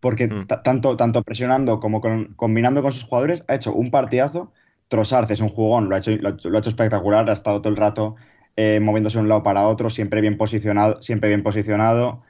Porque 0.00 0.28
Mm. 0.28 0.46
ta- 0.46 0.62
tanto, 0.62 0.96
tanto 0.96 1.22
presionando 1.22 1.80
como 1.80 2.00
con- 2.00 2.32
combinando 2.34 2.82
con 2.82 2.92
sus 2.92 3.04
jugadores 3.04 3.44
ha 3.48 3.54
hecho 3.54 3.74
un 3.74 3.90
partidazo. 3.90 4.52
Trossard 4.88 5.30
es 5.30 5.40
un 5.40 5.48
jugón, 5.48 5.88
lo 5.88 5.94
ha 5.94 5.98
hecho, 5.98 6.10
lo 6.16 6.28
ha 6.28 6.32
hecho, 6.32 6.48
lo 6.50 6.56
ha 6.56 6.60
hecho 6.60 6.70
espectacular, 6.70 7.28
ha 7.28 7.32
estado 7.32 7.60
todo 7.60 7.70
el 7.70 7.76
rato 7.76 8.16
eh, 8.56 8.80
moviéndose 8.80 9.18
de 9.18 9.22
un 9.22 9.28
lado 9.28 9.42
para 9.42 9.66
otro, 9.66 9.90
siempre 9.90 10.20
bien 10.20 10.36
posicionado, 10.36 11.00
siempre 11.02 11.28
bien 11.28 11.42
posicionado. 11.42 12.22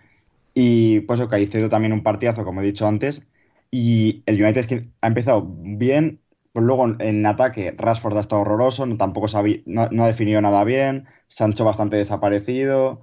Y 0.54 1.00
pues 1.00 1.20
Caicedo 1.28 1.68
también 1.68 1.92
un 1.92 2.02
partidazo, 2.02 2.44
como 2.44 2.60
he 2.62 2.64
dicho 2.64 2.86
antes. 2.86 3.22
Y 3.70 4.22
el 4.26 4.42
United 4.42 4.60
es 4.60 4.66
que 4.66 4.88
ha 5.00 5.06
empezado 5.08 5.46
bien, 5.48 6.20
luego 6.60 6.94
en, 6.98 7.26
ataque 7.26 7.74
Rashford 7.76 8.16
ha 8.16 8.20
estado 8.20 8.42
horroroso, 8.42 8.86
tampoco 8.96 9.26
no, 9.66 9.82
ha 10.02 10.06
definido 10.06 10.40
nada 10.40 10.64
bien, 10.64 11.06
Sancho 11.28 11.64
bastante 11.64 11.96
desaparecido, 11.96 13.00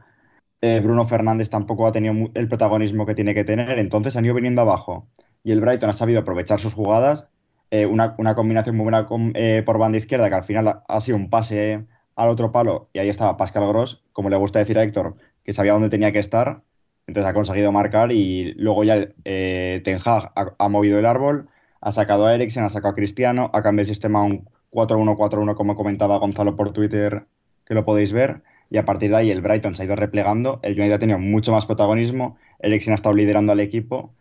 eh, 0.61 0.79
Bruno 0.81 1.05
Fernández 1.05 1.49
tampoco 1.49 1.85
ha 1.87 1.91
tenido 1.91 2.29
el 2.33 2.47
protagonismo 2.47 3.05
que 3.05 3.15
tiene 3.15 3.33
que 3.33 3.43
tener, 3.43 3.77
entonces 3.79 4.15
han 4.15 4.25
ido 4.25 4.33
viniendo 4.33 4.61
abajo. 4.61 5.07
Y 5.43 5.51
el 5.51 5.61
Brighton 5.61 5.89
ha 5.89 5.93
sabido 5.93 6.21
aprovechar 6.21 6.59
sus 6.59 6.73
jugadas, 6.73 7.29
eh, 7.71 7.85
una, 7.85 8.15
combinación 8.35 8.75
muy 8.75 8.83
buena 8.83 9.07
eh, 9.35 9.63
por 9.65 9.77
banda 9.77 9.97
izquierda, 9.97 10.29
que 10.29 10.35
al 10.35 10.43
final 10.43 10.81
ha, 10.87 11.01
sido 11.01 11.17
un 11.17 11.29
pase 11.29 11.85
al 12.15 12.29
otro 12.29 12.51
palo, 12.51 12.89
y 12.93 12.99
ahí 12.99 13.09
estaba 13.09 13.37
Pascal 13.37 13.67
Gross, 13.67 14.03
como 14.13 14.29
le 14.29 14.37
gusta 14.37 14.59
decir 14.59 14.79
a 14.79 14.83
Héctor, 14.83 15.15
que 15.43 15.53
sabía 15.53 15.73
dónde 15.73 15.89
tenía 15.89 16.11
que 16.11 16.19
estar, 16.19 16.63
entonces 17.05 17.29
ha 17.29 17.33
conseguido 17.33 17.71
marcar 17.71 18.11
y 18.11 18.53
luego 18.55 18.83
ya 18.83 19.07
Ten 19.23 19.99
Hag 20.03 20.31
ha, 20.35 20.55
ha 20.57 20.69
movido 20.69 20.99
el 20.99 21.05
árbol, 21.05 21.49
ha 21.81 21.91
sacado 21.91 22.25
a 22.25 22.35
Eriksen, 22.35 22.63
ha 22.63 22.69
sacado 22.69 22.91
a 22.91 22.95
Cristiano, 22.95 23.49
ha 23.53 23.61
cambiado 23.61 23.89
el 23.89 23.95
sistema 23.95 24.19
a 24.19 24.23
un 24.23 24.49
4-1-4-1 24.71 25.55
como 25.55 25.75
comentaba 25.75 26.17
Gonzalo 26.17 26.55
por 26.55 26.73
Twitter, 26.73 27.25
que 27.65 27.73
lo 27.73 27.85
podéis 27.85 28.13
ver, 28.13 28.43
y 28.69 28.77
a 28.77 28.85
partir 28.85 29.09
de 29.09 29.17
ahí 29.17 29.31
el 29.31 29.41
Brighton 29.41 29.75
se 29.75 29.83
ha 29.83 29.85
ido 29.85 29.95
replegando, 29.95 30.59
el 30.63 30.77
United 30.77 30.93
ha 30.93 30.99
tenido 30.99 31.19
mucho 31.19 31.51
más 31.51 31.65
protagonismo, 31.65 32.37
Eriksen 32.59 32.93
ha 32.93 32.95
estado 32.95 33.15
liderando 33.15 33.51
al 33.51 33.59
equipo, 33.59 34.13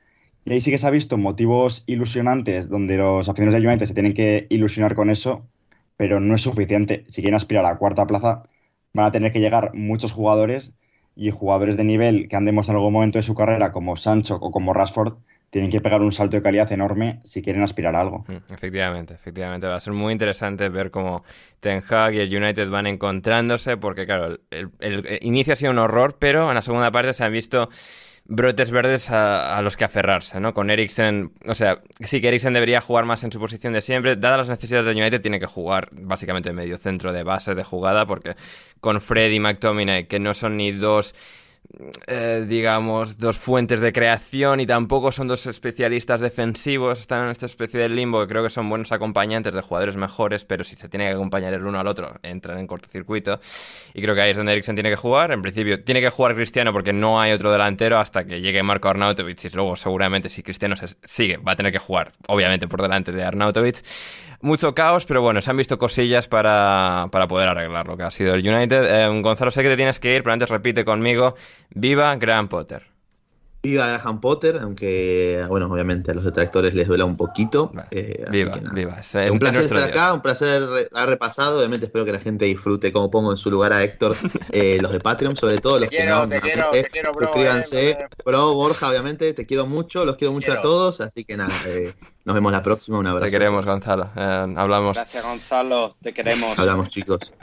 y 0.45 0.53
ahí 0.53 0.61
sí 0.61 0.71
que 0.71 0.79
se 0.79 0.87
ha 0.87 0.91
visto 0.91 1.19
motivos 1.19 1.83
ilusionantes 1.87 2.69
donde 2.69 2.97
los 2.97 3.29
aficionados 3.29 3.61
del 3.61 3.67
United 3.67 3.87
se 3.87 3.95
tienen 3.95 4.15
que 4.15 4.47
ilusionar 4.49 4.95
con 4.95 5.11
eso, 5.11 5.49
pero 5.97 6.21
no 6.21 6.37
es 6.37 6.43
suficiente. 6.43 7.05
Si 7.09 7.21
quieren 7.21 7.35
aspirar 7.35 7.65
a 7.65 7.71
la 7.71 7.79
cuarta 7.79 8.07
plaza, 8.07 8.45
van 8.93 9.07
a 9.07 9.11
tener 9.11 9.33
que 9.33 9.41
llegar 9.41 9.75
muchos 9.75 10.13
jugadores 10.13 10.73
y 11.17 11.31
jugadores 11.31 11.77
de 11.77 11.85
nivel 11.85 12.29
que 12.29 12.37
han 12.37 12.45
demostrado 12.45 12.79
en 12.79 12.83
algún 12.83 12.93
momento 12.93 13.19
de 13.19 13.23
su 13.23 13.35
carrera, 13.35 13.73
como 13.73 13.97
Sancho 13.97 14.37
o 14.37 14.53
como 14.53 14.73
Rashford, 14.73 15.15
tienen 15.51 15.71
que 15.71 15.81
pegar 15.81 16.03
un 16.03 16.13
salto 16.13 16.37
de 16.37 16.43
calidad 16.43 16.71
enorme 16.73 17.21
si 17.25 17.43
quieren 17.43 17.63
aspirar 17.63 17.95
a 17.97 18.01
algo. 18.01 18.25
Mm, 18.29 18.53
Efectivamente, 18.53 19.15
efectivamente. 19.15 19.67
Va 19.67 19.77
a 19.77 19.81
ser 19.81 19.93
muy 19.93 20.13
interesante 20.13 20.69
ver 20.69 20.91
cómo 20.91 21.25
Ten 21.61 21.83
Hag 21.89 22.15
y 22.15 22.21
el 22.21 22.37
United 22.37 22.69
van 22.69 22.87
encontrándose, 22.87 23.77
porque 23.77 24.07
claro, 24.07 24.39
el, 24.51 24.71
el 24.81 25.19
inicio 25.23 25.53
ha 25.53 25.57
sido 25.57 25.73
un 25.73 25.79
horror, 25.79 26.17
pero 26.19 26.49
en 26.49 26.55
la 26.55 26.63
segunda 26.63 26.91
parte 26.91 27.15
se 27.15 27.25
han 27.25 27.33
visto 27.33 27.69
brotes 28.29 28.71
verdes 28.71 29.11
a, 29.11 29.61
los 29.63 29.77
que 29.77 29.85
aferrarse, 29.85 30.41
¿no? 30.41 30.53
Con 30.53 30.71
Eriksen, 30.71 31.33
o 31.47 31.55
sea, 31.55 31.83
sí 32.01 32.21
que 32.21 32.29
Eriksen 32.29 32.53
debería 32.53 32.81
jugar 32.81 33.05
más 33.05 33.23
en 33.25 33.31
su 33.31 33.39
posición 33.39 33.73
de 33.73 33.81
siempre, 33.81 34.17
dadas 34.17 34.39
las 34.39 34.49
necesidades 34.49 34.87
del 34.87 34.97
United, 34.97 35.21
tiene 35.21 35.39
que 35.39 35.47
jugar 35.47 35.89
básicamente 35.93 36.51
en 36.51 36.57
medio 36.57 36.77
centro 36.79 37.13
de 37.13 37.23
base 37.23 37.55
de 37.55 37.63
jugada, 37.63 38.07
porque 38.07 38.35
con 38.81 39.01
Fred 39.01 39.31
y 39.31 39.41
McTominay, 39.41 40.07
que 40.07 40.19
no 40.19 40.35
son 40.35 40.57
ni 40.57 40.73
dos 40.73 41.15
eh, 42.07 42.45
digamos, 42.49 43.19
dos 43.19 43.39
fuentes 43.39 43.81
de 43.81 43.93
creación 43.93 44.61
y 44.61 44.67
tampoco 44.67 45.13
son 45.13 45.29
dos 45.29 45.47
especialistas 45.47 46.21
defensivos, 46.21 47.01
están 47.01 47.25
en 47.25 47.31
esta 47.31 47.47
especie 47.47 47.81
de 47.81 47.89
limbo 47.89 48.21
que 48.21 48.29
creo 48.29 48.43
que 48.43 48.51
son 48.51 48.69
buenos 48.69 48.93
acompañantes 48.93 49.55
de 49.55 49.61
jugadores 49.61 49.97
mejores, 49.97 50.45
pero 50.45 50.65
si 50.65 50.77
se 50.77 50.89
tiene 50.89 51.07
que 51.07 51.13
acompañar 51.13 51.53
el 51.55 51.67
uno 51.67 51.79
al 51.79 51.87
otro, 51.87 52.15
entran 52.23 52.59
en 52.59 52.67
cortocircuito. 52.67 53.41
Y 53.95 54.03
creo 54.03 54.15
que 54.15 54.23
ahí 54.23 54.31
es 54.31 54.37
donde 54.37 54.53
Eriksen 54.53 54.77
tiene 54.77 54.91
que 54.91 54.97
jugar. 54.97 55.33
En 55.33 55.43
principio, 55.43 55.83
tiene 55.83 56.01
que 56.01 56.11
jugar 56.11 56.35
Cristiano 56.35 56.73
porque 56.73 56.93
no 56.93 57.21
hay 57.21 57.33
otro 57.33 57.51
delantero 57.53 57.99
hasta 57.99 58.25
que 58.25 58.41
llegue 58.41 58.63
Marco 58.63 58.89
Arnautovic 58.89 59.45
y 59.45 59.49
luego 59.51 59.77
seguramente 59.77 60.29
si 60.29 60.43
Cristiano 60.43 60.77
se 60.77 60.97
sigue, 61.05 61.37
va 61.37 61.53
a 61.53 61.57
tener 61.57 61.73
que 61.73 61.79
jugar, 61.79 62.13
obviamente, 62.29 62.69
por 62.69 62.83
delante 62.83 63.13
de 63.13 63.23
Arnautovic. 63.23 63.83
Mucho 64.41 64.75
caos, 64.75 65.07
pero 65.07 65.23
bueno, 65.23 65.41
se 65.41 65.51
han 65.51 65.57
visto 65.57 65.79
cosillas 65.79 66.29
para, 66.29 67.09
para 67.11 67.27
poder 67.27 67.49
arreglar 67.49 67.87
lo 67.87 67.97
que 67.97 68.03
ha 68.03 68.11
sido 68.11 68.35
el 68.35 68.47
United. 68.47 68.85
Eh, 68.85 69.21
Gonzalo, 69.23 69.51
sé 69.51 69.63
que 69.63 69.69
te 69.69 69.77
tienes 69.77 69.99
que 69.99 70.15
ir, 70.15 70.23
pero 70.23 70.33
antes 70.35 70.49
repite 70.49 70.85
conmigo, 70.85 71.35
viva 71.71 72.15
Graham 72.17 72.49
Potter. 72.49 72.96
Viva 73.67 73.89
Graham 73.89 74.21
Potter, 74.21 74.59
aunque, 74.63 75.45
bueno, 75.49 75.67
obviamente 75.67 76.13
a 76.13 76.15
los 76.15 76.23
detractores 76.23 76.73
les 76.73 76.87
duela 76.87 77.05
un 77.05 77.17
poquito. 77.17 77.73
Eh, 77.91 78.25
viva, 78.31 78.61
viva. 78.73 79.01
un 79.31 79.39
placer 79.41 79.63
estar 79.63 79.83
acá, 79.83 80.15
un 80.15 80.23
placer 80.23 80.63
haber 80.93 81.09
repasado. 81.09 81.59
Obviamente 81.59 81.87
espero 81.87 82.05
que 82.05 82.13
la 82.13 82.21
gente 82.21 82.45
disfrute, 82.45 82.93
como 82.93 83.11
pongo 83.11 83.33
en 83.33 83.39
su 83.39 83.51
lugar 83.51 83.73
a 83.73 83.83
Héctor, 83.83 84.17
eh, 84.53 84.79
los 84.81 84.93
de 84.93 85.01
Patreon, 85.01 85.37
sobre 85.37 85.59
todo 85.59 85.81
los 85.81 85.89
que 85.89 86.07
no. 86.07 86.29
Te 86.29 86.41
quiero, 86.41 86.71
te 86.71 86.85
quiero, 86.85 87.13
bro. 87.13 87.27
Suscríbanse. 87.27 87.99
Bro, 88.25 88.55
Borja, 88.55 88.89
obviamente, 88.89 89.33
te 89.33 89.47
quiero 89.47 89.67
mucho, 89.67 90.05
los 90.05 90.15
quiero 90.15 90.33
mucho 90.33 90.53
a 90.53 90.61
todos, 90.61 91.01
así 91.01 91.25
que 91.25 91.37
nada, 91.37 91.53
nos 92.25 92.35
vemos 92.35 92.53
la 92.53 92.63
próxima. 92.63 93.01
Un 93.01 93.09
abrazo. 93.09 93.25
Te 93.25 93.33
queremos, 93.33 93.65
Gonzalo. 93.65 94.11
hablamos. 94.15 94.97
Gracias, 94.97 95.25
Gonzalo. 95.25 95.97
Te 96.01 96.15
queremos. 96.15 96.57
Hablamos, 96.57 96.89
chicos. 96.89 97.33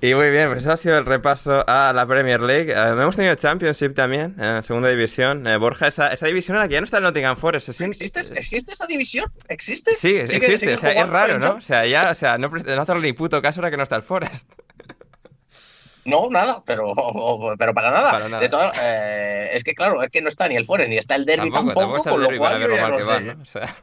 Y 0.00 0.14
muy 0.14 0.30
bien, 0.30 0.48
pues 0.48 0.60
eso 0.60 0.72
ha 0.72 0.76
sido 0.76 0.96
el 0.96 1.04
repaso 1.04 1.64
a 1.66 1.92
la 1.92 2.06
Premier 2.06 2.40
League. 2.40 2.72
hemos 2.72 3.16
tenido 3.16 3.34
Championship 3.34 3.94
también, 3.94 4.36
segunda 4.62 4.88
división 4.88 5.17
eh, 5.22 5.56
Borja, 5.56 5.88
esa, 5.88 6.14
división 6.26 6.56
en 6.56 6.62
la 6.62 6.68
que 6.68 6.74
ya 6.74 6.80
no 6.80 6.84
está 6.84 6.98
el 6.98 7.04
Nottingham 7.04 7.36
Forest. 7.36 7.68
¿Existe, 7.68 8.20
¿Existe 8.20 8.72
esa 8.72 8.86
división? 8.86 9.30
¿Existe? 9.48 9.92
Sí, 9.96 10.16
existe. 10.16 10.74
o 10.74 10.78
sea, 10.78 10.92
es 10.92 11.08
raro, 11.08 11.38
¿no? 11.38 11.54
O 11.54 11.60
sea, 11.60 11.86
ya, 11.86 12.10
o 12.10 12.14
sea, 12.14 12.38
no, 12.38 12.48
no 12.48 12.82
hacerle 12.82 13.02
ni 13.02 13.12
puto 13.12 13.42
caso 13.42 13.60
ahora 13.60 13.70
que 13.70 13.76
no 13.76 13.82
está 13.82 13.96
el 13.96 14.02
Forest. 14.02 14.50
No, 16.04 16.30
nada, 16.30 16.62
pero, 16.64 16.94
pero 17.58 17.74
para 17.74 17.90
nada. 17.90 18.40
De 18.40 18.48
todo, 18.48 18.72
eh, 18.80 19.50
es 19.52 19.62
que 19.62 19.74
claro, 19.74 20.02
es 20.02 20.10
que 20.10 20.22
no 20.22 20.28
está 20.28 20.48
ni 20.48 20.56
el 20.56 20.64
Forest, 20.64 20.88
ni 20.88 20.96
está 20.96 21.16
el 21.16 21.26
Derby 21.26 21.50
tampoco, 21.50 22.02
con 22.02 22.22
lo 22.22 22.38
cual 22.38 22.62
yo 22.62 22.74
ya 22.74 22.88
no 22.88 22.98
sé. 22.98 23.30
O 23.32 23.44
sea, 23.44 23.76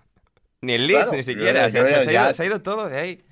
ni 0.60 0.74
el 0.74 0.86
Leeds, 0.86 1.10
ni 1.10 1.24
siquiera. 1.24 1.68
se, 1.70 2.16
ha 2.16 2.34
se 2.34 2.42
ha 2.42 2.46
ido 2.46 2.62
todo 2.62 2.88
de 2.88 3.00
ahí. 3.00 3.24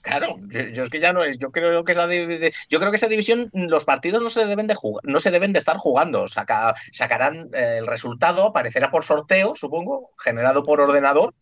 Claro, 0.00 0.36
yo, 0.48 0.84
es 0.84 0.90
que 0.90 1.00
ya 1.00 1.12
no 1.12 1.24
es. 1.24 1.38
Yo 1.38 1.50
creo 1.50 1.84
que 1.84 1.92
esa 1.92 2.08
yo 2.08 2.78
creo 2.78 2.90
que 2.90 2.96
esa 2.96 3.08
división 3.08 3.50
los 3.52 3.84
partidos 3.84 4.22
no 4.22 4.30
se 4.30 4.44
deben 4.46 4.66
de 4.66 4.74
jugar, 4.74 5.02
no 5.04 5.18
se 5.20 5.30
deben 5.30 5.52
de 5.52 5.58
estar 5.58 5.76
jugando. 5.76 6.26
sacarán 6.28 7.50
eh, 7.52 7.76
el 7.78 7.86
resultado, 7.86 8.46
aparecerá 8.46 8.90
por 8.90 9.04
sorteo, 9.04 9.54
supongo, 9.54 10.12
generado 10.18 10.62
por 10.62 10.80
ordenador. 10.80 11.34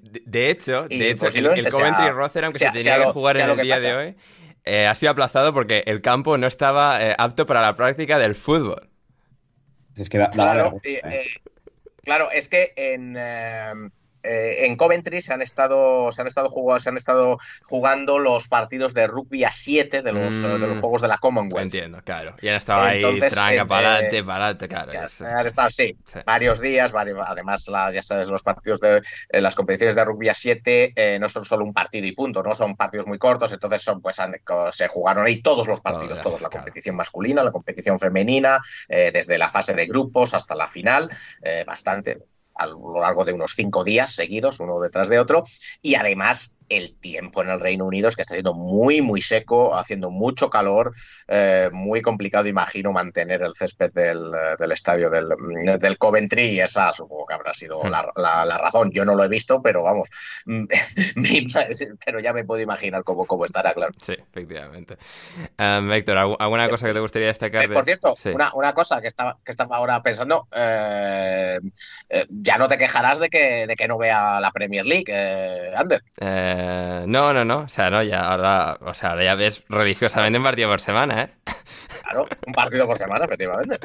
De, 0.00 0.50
hecho, 0.50 0.86
de 0.88 1.10
hecho, 1.10 1.26
el, 1.28 1.70
Coventry 1.70 2.10
Rotherham 2.10 2.52
que 2.52 2.58
se 2.58 2.70
tenía 2.70 2.98
que 2.98 3.12
jugar 3.12 3.38
en 3.38 3.50
el 3.50 3.58
día 3.58 3.80
de 3.80 3.94
hoy 3.94 4.16
eh, 4.64 4.86
ha 4.86 4.94
sido 4.94 5.12
aplazado 5.12 5.54
porque 5.54 5.82
el 5.86 6.02
campo 6.02 6.36
no 6.38 6.46
estaba 6.46 7.02
eh, 7.02 7.14
apto 7.18 7.46
para 7.46 7.62
la 7.62 7.76
práctica 7.76 8.18
del 8.18 8.34
fútbol. 8.34 8.90
Es 9.96 10.08
que 10.08 10.18
claro, 10.32 10.80
claro, 12.02 12.30
es 12.30 12.48
que 12.48 12.72
en 12.76 13.16
eh, 14.22 14.66
en 14.66 14.76
Coventry 14.76 15.20
se 15.20 15.32
han 15.32 15.42
estado 15.42 16.12
se 16.12 16.20
han 16.20 16.26
estado 16.26 16.48
jugando, 16.48 16.80
se 16.80 16.88
han 16.88 16.96
estado 16.96 17.38
jugando 17.64 18.18
los 18.18 18.48
partidos 18.48 18.94
de 18.94 19.06
rugby 19.06 19.44
a 19.44 19.50
7 19.50 20.02
de 20.02 20.12
los, 20.12 20.40
de 20.42 20.58
los 20.58 20.78
mm. 20.78 20.80
juegos 20.80 21.02
de 21.02 21.08
la 21.08 21.18
Commonwealth. 21.18 21.66
Entiendo, 21.66 22.00
claro. 22.04 22.34
Y 22.40 22.48
han 22.48 22.54
estado 22.56 22.82
ahí 22.82 23.02
tranca 23.20 23.66
para 23.66 23.94
adelante, 23.94 24.24
para 24.24 24.44
adelante, 24.46 24.68
claro. 24.68 24.92
han 24.92 25.46
estado, 25.46 25.70
sí, 25.70 25.96
varios 26.24 26.60
días, 26.60 26.92
además 26.94 27.68
las, 27.68 27.94
ya 27.94 28.02
sabes, 28.02 28.28
los 28.28 28.42
partidos 28.42 28.80
de 28.80 29.02
eh, 29.28 29.40
las 29.40 29.54
competiciones 29.54 29.94
de 29.94 30.04
rugby 30.04 30.28
a 30.28 30.34
7 30.34 30.92
eh, 30.94 31.18
no 31.18 31.28
son 31.28 31.44
solo 31.44 31.64
un 31.64 31.72
partido 31.72 32.06
y 32.06 32.12
punto, 32.12 32.42
no 32.42 32.54
son 32.54 32.76
partidos 32.76 33.06
muy 33.06 33.18
cortos, 33.18 33.52
entonces 33.52 33.82
son 33.82 34.00
pues 34.00 34.16
se 34.70 34.88
jugaron 34.88 35.26
ahí 35.26 35.42
todos 35.42 35.66
los 35.66 35.80
partidos, 35.80 36.20
todos, 36.20 36.40
la 36.40 36.48
competición 36.48 36.96
masculina, 36.96 37.42
la 37.42 37.52
competición 37.52 37.98
femenina, 37.98 38.60
desde 38.88 39.38
la 39.38 39.48
fase 39.48 39.74
de 39.74 39.86
grupos 39.86 40.34
hasta 40.34 40.54
la 40.54 40.66
final, 40.66 41.08
bastante 41.66 42.18
a 42.54 42.66
lo 42.66 43.00
largo 43.00 43.24
de 43.24 43.32
unos 43.32 43.52
cinco 43.54 43.84
días 43.84 44.14
seguidos, 44.14 44.60
uno 44.60 44.80
detrás 44.80 45.08
de 45.08 45.18
otro, 45.18 45.44
y 45.80 45.94
además 45.94 46.58
el 46.76 46.98
tiempo 46.98 47.42
en 47.42 47.50
el 47.50 47.60
Reino 47.60 47.84
Unido 47.84 48.08
es 48.08 48.16
que 48.16 48.22
está 48.22 48.34
siendo 48.34 48.54
muy, 48.54 49.00
muy 49.00 49.20
seco, 49.20 49.76
haciendo 49.76 50.10
mucho 50.10 50.50
calor, 50.50 50.92
eh, 51.28 51.68
muy 51.72 52.02
complicado, 52.02 52.48
imagino, 52.48 52.92
mantener 52.92 53.42
el 53.42 53.54
césped 53.54 53.92
del, 53.92 54.32
eh, 54.34 54.72
estadio 54.72 55.10
del, 55.10 55.28
del, 55.78 55.98
Coventry 55.98 56.54
y 56.54 56.60
esa 56.60 56.92
supongo 56.92 57.26
que 57.26 57.34
habrá 57.34 57.52
sido 57.52 57.82
hmm. 57.82 57.90
la, 57.90 58.58
razón. 58.58 58.90
Yo 58.90 59.04
no 59.04 59.14
lo 59.14 59.24
he 59.24 59.28
visto, 59.28 59.60
pero 59.62 59.82
vamos, 59.82 60.08
pero 62.04 62.20
ya 62.20 62.32
me 62.32 62.44
puedo 62.44 62.62
imaginar 62.62 63.04
cómo, 63.04 63.26
cómo 63.26 63.44
estará, 63.44 63.72
claro. 63.72 63.92
Sí, 64.00 64.12
efectivamente. 64.12 64.96
Um, 65.58 65.92
Héctor, 65.92 66.36
¿alguna 66.38 66.68
cosa 66.68 66.86
que 66.86 66.94
te 66.94 67.00
gustaría 67.00 67.28
destacar? 67.28 67.64
Eh, 67.64 67.68
por 67.68 67.84
cierto, 67.84 68.14
una, 68.54 68.72
cosa 68.72 69.00
que 69.00 69.08
estaba, 69.08 69.38
que 69.44 69.52
estaba 69.52 69.76
ahora 69.76 70.02
pensando, 70.02 70.48
ya 70.52 71.60
no 72.58 72.68
te 72.68 72.78
quejarás 72.78 73.18
de 73.18 73.28
que, 73.28 73.66
de 73.66 73.76
que 73.76 73.88
no 73.88 73.98
vea 73.98 74.40
la 74.40 74.50
Premier 74.52 74.86
League, 74.86 75.12
Ander. 75.76 76.02
Eh, 76.20 76.61
no, 77.06 77.32
no, 77.32 77.44
no. 77.44 77.58
O 77.60 77.68
sea, 77.68 77.90
no, 77.90 78.02
ya 78.02 78.20
ahora, 78.30 78.78
o 78.80 78.94
sea, 78.94 79.10
ahora 79.10 79.24
ya 79.24 79.34
ves 79.34 79.64
religiosamente 79.68 80.38
un 80.38 80.44
partido 80.44 80.68
por 80.68 80.80
semana, 80.80 81.22
¿eh? 81.22 81.30
Claro, 82.02 82.26
un 82.46 82.52
partido 82.52 82.86
por 82.86 82.96
semana, 82.96 83.24
efectivamente. 83.24 83.78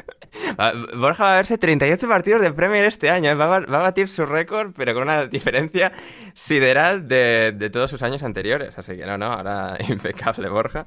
Borja 0.96 1.24
va 1.24 1.32
a 1.34 1.36
verse 1.36 1.58
38 1.58 2.08
partidos 2.08 2.42
de 2.42 2.52
Premier 2.52 2.84
este 2.84 3.10
año. 3.10 3.30
¿eh? 3.30 3.34
Va, 3.34 3.56
a, 3.56 3.60
batir 3.60 4.08
su 4.08 4.26
récord, 4.26 4.72
pero 4.76 4.94
con 4.94 5.04
una 5.04 5.26
diferencia 5.26 5.92
sideral 6.34 7.08
de, 7.08 7.70
todos 7.72 7.90
sus 7.90 8.02
años 8.02 8.22
anteriores. 8.22 8.78
Así 8.78 8.96
que 8.96 9.06
no, 9.06 9.18
no, 9.18 9.32
ahora 9.32 9.76
impecable 9.88 10.48
Borja. 10.48 10.84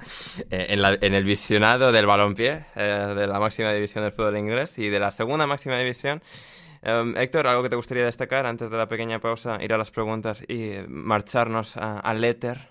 Eh, 0.49 0.68
en, 0.69 0.84
en, 0.84 1.13
el 1.13 1.23
visionado 1.23 1.91
del 1.91 2.05
balompié, 2.05 2.65
de 2.76 3.27
la 3.27 3.39
máxima 3.39 3.72
división 3.72 4.03
del 4.03 4.13
fútbol 4.13 4.38
inglés 4.38 4.77
y 4.77 4.89
de 4.89 4.99
la 4.99 5.11
segunda 5.11 5.47
máxima 5.47 5.77
división. 5.77 6.22
Em, 6.81 7.15
Héctor, 7.15 7.47
¿algo 7.47 7.63
que 7.63 7.69
te 7.69 7.75
gustaría 7.75 8.05
destacar 8.05 8.45
antes 8.45 8.69
de 8.69 8.77
la 8.77 8.87
pequeña 8.87 9.19
pausa, 9.19 9.59
ir 9.61 9.73
a 9.73 9.77
las 9.77 9.91
preguntas 9.91 10.43
y 10.47 10.73
marcharnos 10.87 11.77
al 11.77 12.23
éter? 12.23 12.69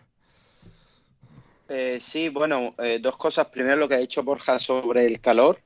Eh, 1.68 1.98
sí, 2.00 2.28
bueno, 2.28 2.74
eh, 2.78 2.98
dos 3.00 3.16
cosas. 3.16 3.46
Primero, 3.46 3.76
lo 3.76 3.88
que 3.88 3.94
ha 3.94 3.98
dicho 3.98 4.24
Borja 4.24 4.58
sobre 4.58 5.06
el 5.06 5.20
calor. 5.20 5.60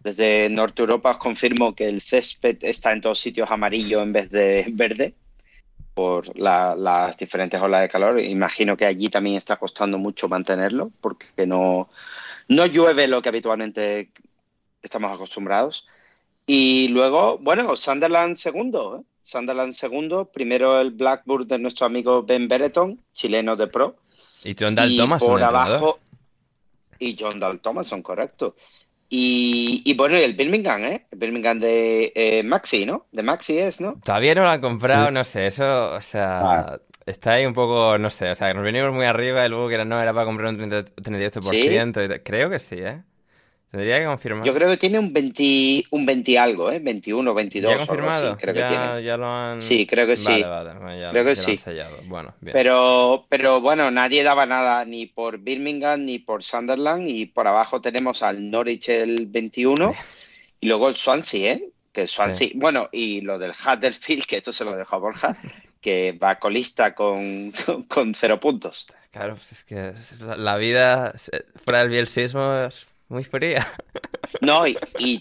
Desde 0.00 0.48
Norte 0.50 0.82
Europa 0.82 1.10
os 1.10 1.18
confirmo 1.18 1.74
que 1.74 1.88
el 1.88 2.00
césped 2.00 2.58
está 2.60 2.92
en 2.92 3.00
todos 3.00 3.18
sitios 3.18 3.50
amarillo 3.50 4.02
en 4.02 4.12
vez 4.12 4.30
de 4.30 4.66
verde 4.72 5.14
por 5.94 6.38
las 6.38 7.16
diferentes 7.16 7.60
olas 7.60 7.80
de 7.80 7.88
calor. 7.88 8.20
Imagino 8.20 8.76
que 8.76 8.84
allí 8.84 9.08
también 9.08 9.36
está 9.36 9.56
costando 9.56 9.96
mucho 9.96 10.28
mantenerlo 10.28 10.92
porque 11.00 11.46
no, 11.46 11.88
no 12.48 12.66
llueve 12.66 13.08
lo 13.08 13.22
que 13.22 13.30
habitualmente 13.30 14.10
estamos 14.82 15.10
acostumbrados. 15.10 15.86
Y 16.46 16.88
luego, 16.88 17.38
bueno, 17.38 17.74
Sunderland 17.74 18.36
segundo, 18.36 19.00
¿eh? 19.00 19.04
Sunderland 19.22 19.74
segundo, 19.74 20.30
primero 20.30 20.80
el 20.80 20.92
Blackburn 20.92 21.48
de 21.48 21.58
nuestro 21.58 21.86
amigo 21.86 22.22
Ben 22.22 22.46
Bereton, 22.46 23.02
chileno 23.12 23.56
de 23.56 23.66
pro. 23.66 23.96
Y 24.44 24.54
John 24.58 24.76
Dal 24.76 24.96
Thomason. 24.96 25.28
Por 25.28 25.42
abajo. 25.42 25.98
Y 27.00 27.16
John 27.18 27.40
Dal 27.40 27.60
Thomason, 27.60 28.00
correcto. 28.02 28.54
Y, 29.08 29.82
y, 29.84 29.94
bueno, 29.94 30.16
el 30.16 30.34
Birmingham, 30.34 30.84
¿eh? 30.84 31.06
El 31.10 31.18
Birmingham 31.18 31.58
de 31.58 32.12
eh, 32.14 32.42
Maxi, 32.44 32.86
¿no? 32.86 33.06
De 33.10 33.22
Maxi 33.22 33.58
es, 33.58 33.80
¿no? 33.80 34.00
Todavía 34.04 34.34
no 34.34 34.42
lo 34.42 34.50
han 34.50 34.60
comprado, 34.60 35.10
no 35.10 35.24
sé, 35.24 35.46
eso, 35.46 35.92
o 35.94 36.00
sea, 36.00 36.40
ah. 36.40 36.80
está 37.04 37.32
ahí 37.32 37.46
un 37.46 37.54
poco, 37.54 37.98
no 37.98 38.10
sé, 38.10 38.30
o 38.30 38.34
sea, 38.34 38.52
nos 38.52 38.64
venimos 38.64 38.92
muy 38.92 39.04
arriba 39.04 39.46
y 39.46 39.48
luego 39.48 39.68
que 39.68 39.84
no 39.84 40.00
era 40.00 40.12
para 40.12 40.26
comprar 40.26 40.54
un 40.54 40.70
38%, 40.70 42.20
creo 42.24 42.50
que 42.50 42.58
sí, 42.58 42.76
¿eh? 42.78 43.02
Tendría 43.76 43.98
que 43.98 44.06
confirmar. 44.06 44.42
Yo 44.42 44.54
creo 44.54 44.70
que 44.70 44.78
tiene 44.78 44.98
un 44.98 45.12
20, 45.12 45.84
un 45.90 46.06
20 46.06 46.38
algo, 46.38 46.72
¿eh? 46.72 46.80
21, 46.80 47.34
22. 47.34 47.70
¿Ya 47.70 47.76
confirmado? 47.76 48.38
creo 48.38 48.54
que 48.54 48.62
tiene. 48.62 49.04
Ya 49.04 49.18
lo 49.18 49.26
han... 49.26 49.60
Sí, 49.60 49.86
creo 49.86 50.06
que 50.06 50.16
sí. 50.16 50.42
Vale, 50.42 50.72
vale. 50.78 50.98
Ya, 50.98 51.10
creo 51.10 51.24
que 51.26 51.36
sí. 51.36 51.60
Bueno, 52.06 52.34
bien. 52.40 52.54
Pero, 52.54 53.26
pero 53.28 53.60
bueno, 53.60 53.90
nadie 53.90 54.22
daba 54.22 54.46
nada 54.46 54.86
ni 54.86 55.04
por 55.04 55.36
Birmingham 55.36 56.06
ni 56.06 56.18
por 56.18 56.42
Sunderland. 56.42 57.06
Y 57.06 57.26
por 57.26 57.48
abajo 57.48 57.82
tenemos 57.82 58.22
al 58.22 58.50
Norwich 58.50 58.88
el 58.88 59.26
21 59.26 59.94
y 60.60 60.68
luego 60.68 60.88
el 60.88 60.96
Swansea, 60.96 61.52
¿eh? 61.52 61.68
Que 61.92 62.00
el 62.00 62.08
Swansea. 62.08 62.52
Bueno, 62.54 62.88
y 62.90 63.20
lo 63.20 63.38
del 63.38 63.52
Huddersfield, 63.52 64.24
que 64.24 64.36
eso 64.36 64.52
se 64.52 64.64
lo 64.64 64.74
dejó 64.74 64.96
a 64.96 65.00
Borja, 65.00 65.36
que 65.82 66.12
va 66.12 66.38
colista 66.38 66.94
con, 66.94 67.52
con, 67.88 68.14
cero 68.14 68.40
puntos. 68.40 68.86
Claro, 69.10 69.34
pues 69.34 69.52
es 69.52 69.64
que 69.64 69.92
la 70.38 70.56
vida 70.56 71.14
fuera 71.62 71.80
del 71.80 71.90
bielsismo 71.90 72.56
es 72.56 72.95
muy 73.08 73.24
fría. 73.24 73.66
No, 74.40 74.66
y, 74.66 74.76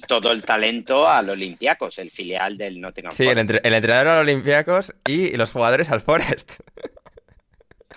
todo 0.07 0.31
el 0.31 0.43
talento 0.43 1.07
al 1.07 1.29
Olympiacos, 1.29 1.99
el 1.99 2.09
filial 2.11 2.57
del 2.57 2.81
Nottingham 2.81 3.13
Sí, 3.13 3.27
el, 3.27 3.37
el, 3.37 3.73
entrenador 3.73 4.07
al 4.07 4.19
Olympiacos 4.19 4.93
y 5.07 5.35
los 5.37 5.51
jugadores 5.51 5.89
al 5.89 6.01
Forest. 6.01 6.53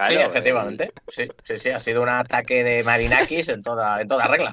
sí, 0.03 0.15
efectivamente. 0.15 0.93
Sí, 1.09 1.29
sí, 1.43 1.59
sí, 1.59 1.71
ha 1.71 1.81
sido 1.81 2.03
un 2.03 2.09
ataque 2.09 2.63
de 2.63 2.85
Marinakis 2.85 3.49
en 3.49 3.63
toda, 3.63 4.01
en 4.01 4.09
toda 4.09 4.27
regla. 4.29 4.53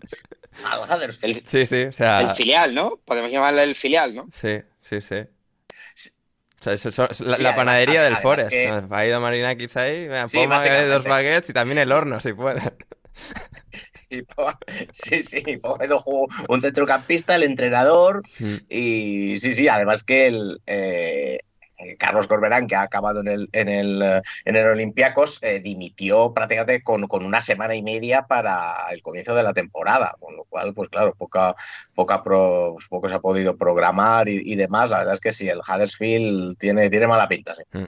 A 0.63 0.77
los 0.77 1.23
El, 1.23 1.43
sí, 1.45 1.65
sí, 1.65 1.83
o 1.83 1.91
sea... 1.91 2.21
El 2.21 2.29
filial, 2.31 2.73
¿no? 2.73 2.99
Podemos 3.03 3.29
llamarle 3.29 3.63
el 3.63 3.75
filial, 3.75 4.15
¿no? 4.15 4.27
Sí, 4.33 4.61
sí, 4.79 5.01
sí. 5.01 5.25
la, 7.39 7.55
panadería 7.55 8.03
del 8.03 8.17
Forest. 8.17 8.55
Ha 8.89 9.05
ido 9.05 9.19
Marinakis 9.19 9.75
ahí, 9.75 10.07
me 10.07 10.27
sí, 10.27 10.45
dos 10.45 11.03
baguettes 11.03 11.49
y 11.49 11.53
también 11.53 11.79
el 11.79 11.91
horno, 11.91 12.19
si 12.21 12.33
puede. 12.33 12.61
sí, 14.91 15.23
sí, 15.23 15.43
un 16.47 16.61
centrocampista, 16.61 17.35
el 17.35 17.43
entrenador, 17.43 18.21
y 18.69 19.37
sí, 19.37 19.55
sí, 19.55 19.67
además 19.67 20.03
que 20.03 20.27
el, 20.27 20.61
eh, 20.67 21.39
Carlos 21.97 22.27
Corberán, 22.27 22.67
que 22.67 22.75
ha 22.75 22.81
acabado 22.81 23.21
en 23.21 23.27
el, 23.27 23.49
en 23.51 23.69
el, 23.69 24.01
eh, 24.01 24.21
en 24.45 24.55
el 24.55 24.67
Olympiacos, 24.67 25.39
eh, 25.41 25.59
dimitió 25.59 26.33
prácticamente 26.33 26.83
con, 26.83 27.07
con, 27.07 27.25
una 27.25 27.41
semana 27.41 27.75
y 27.75 27.81
media 27.81 28.23
para 28.23 28.87
el 28.91 29.01
comienzo 29.01 29.33
de 29.35 29.43
la 29.43 29.53
temporada, 29.53 30.15
con 30.19 30.35
lo 30.35 30.43
cual, 30.45 30.73
pues 30.73 30.89
claro, 30.89 31.13
poca, 31.15 31.55
poca 31.93 32.23
pues 32.23 32.87
poco 32.87 33.09
se 33.09 33.15
ha 33.15 33.19
podido 33.19 33.57
programar 33.57 34.29
y, 34.29 34.55
demás. 34.55 34.89
La 34.89 34.99
verdad 34.99 35.13
es 35.15 35.21
que 35.21 35.31
sí, 35.31 35.47
el 35.47 35.59
Huddersfield 35.59 36.57
tiene, 36.57 36.89
tiene 36.89 37.07
mala 37.07 37.27
pinta. 37.27 37.53
Sí. 37.53 37.63
Mm, 37.71 37.87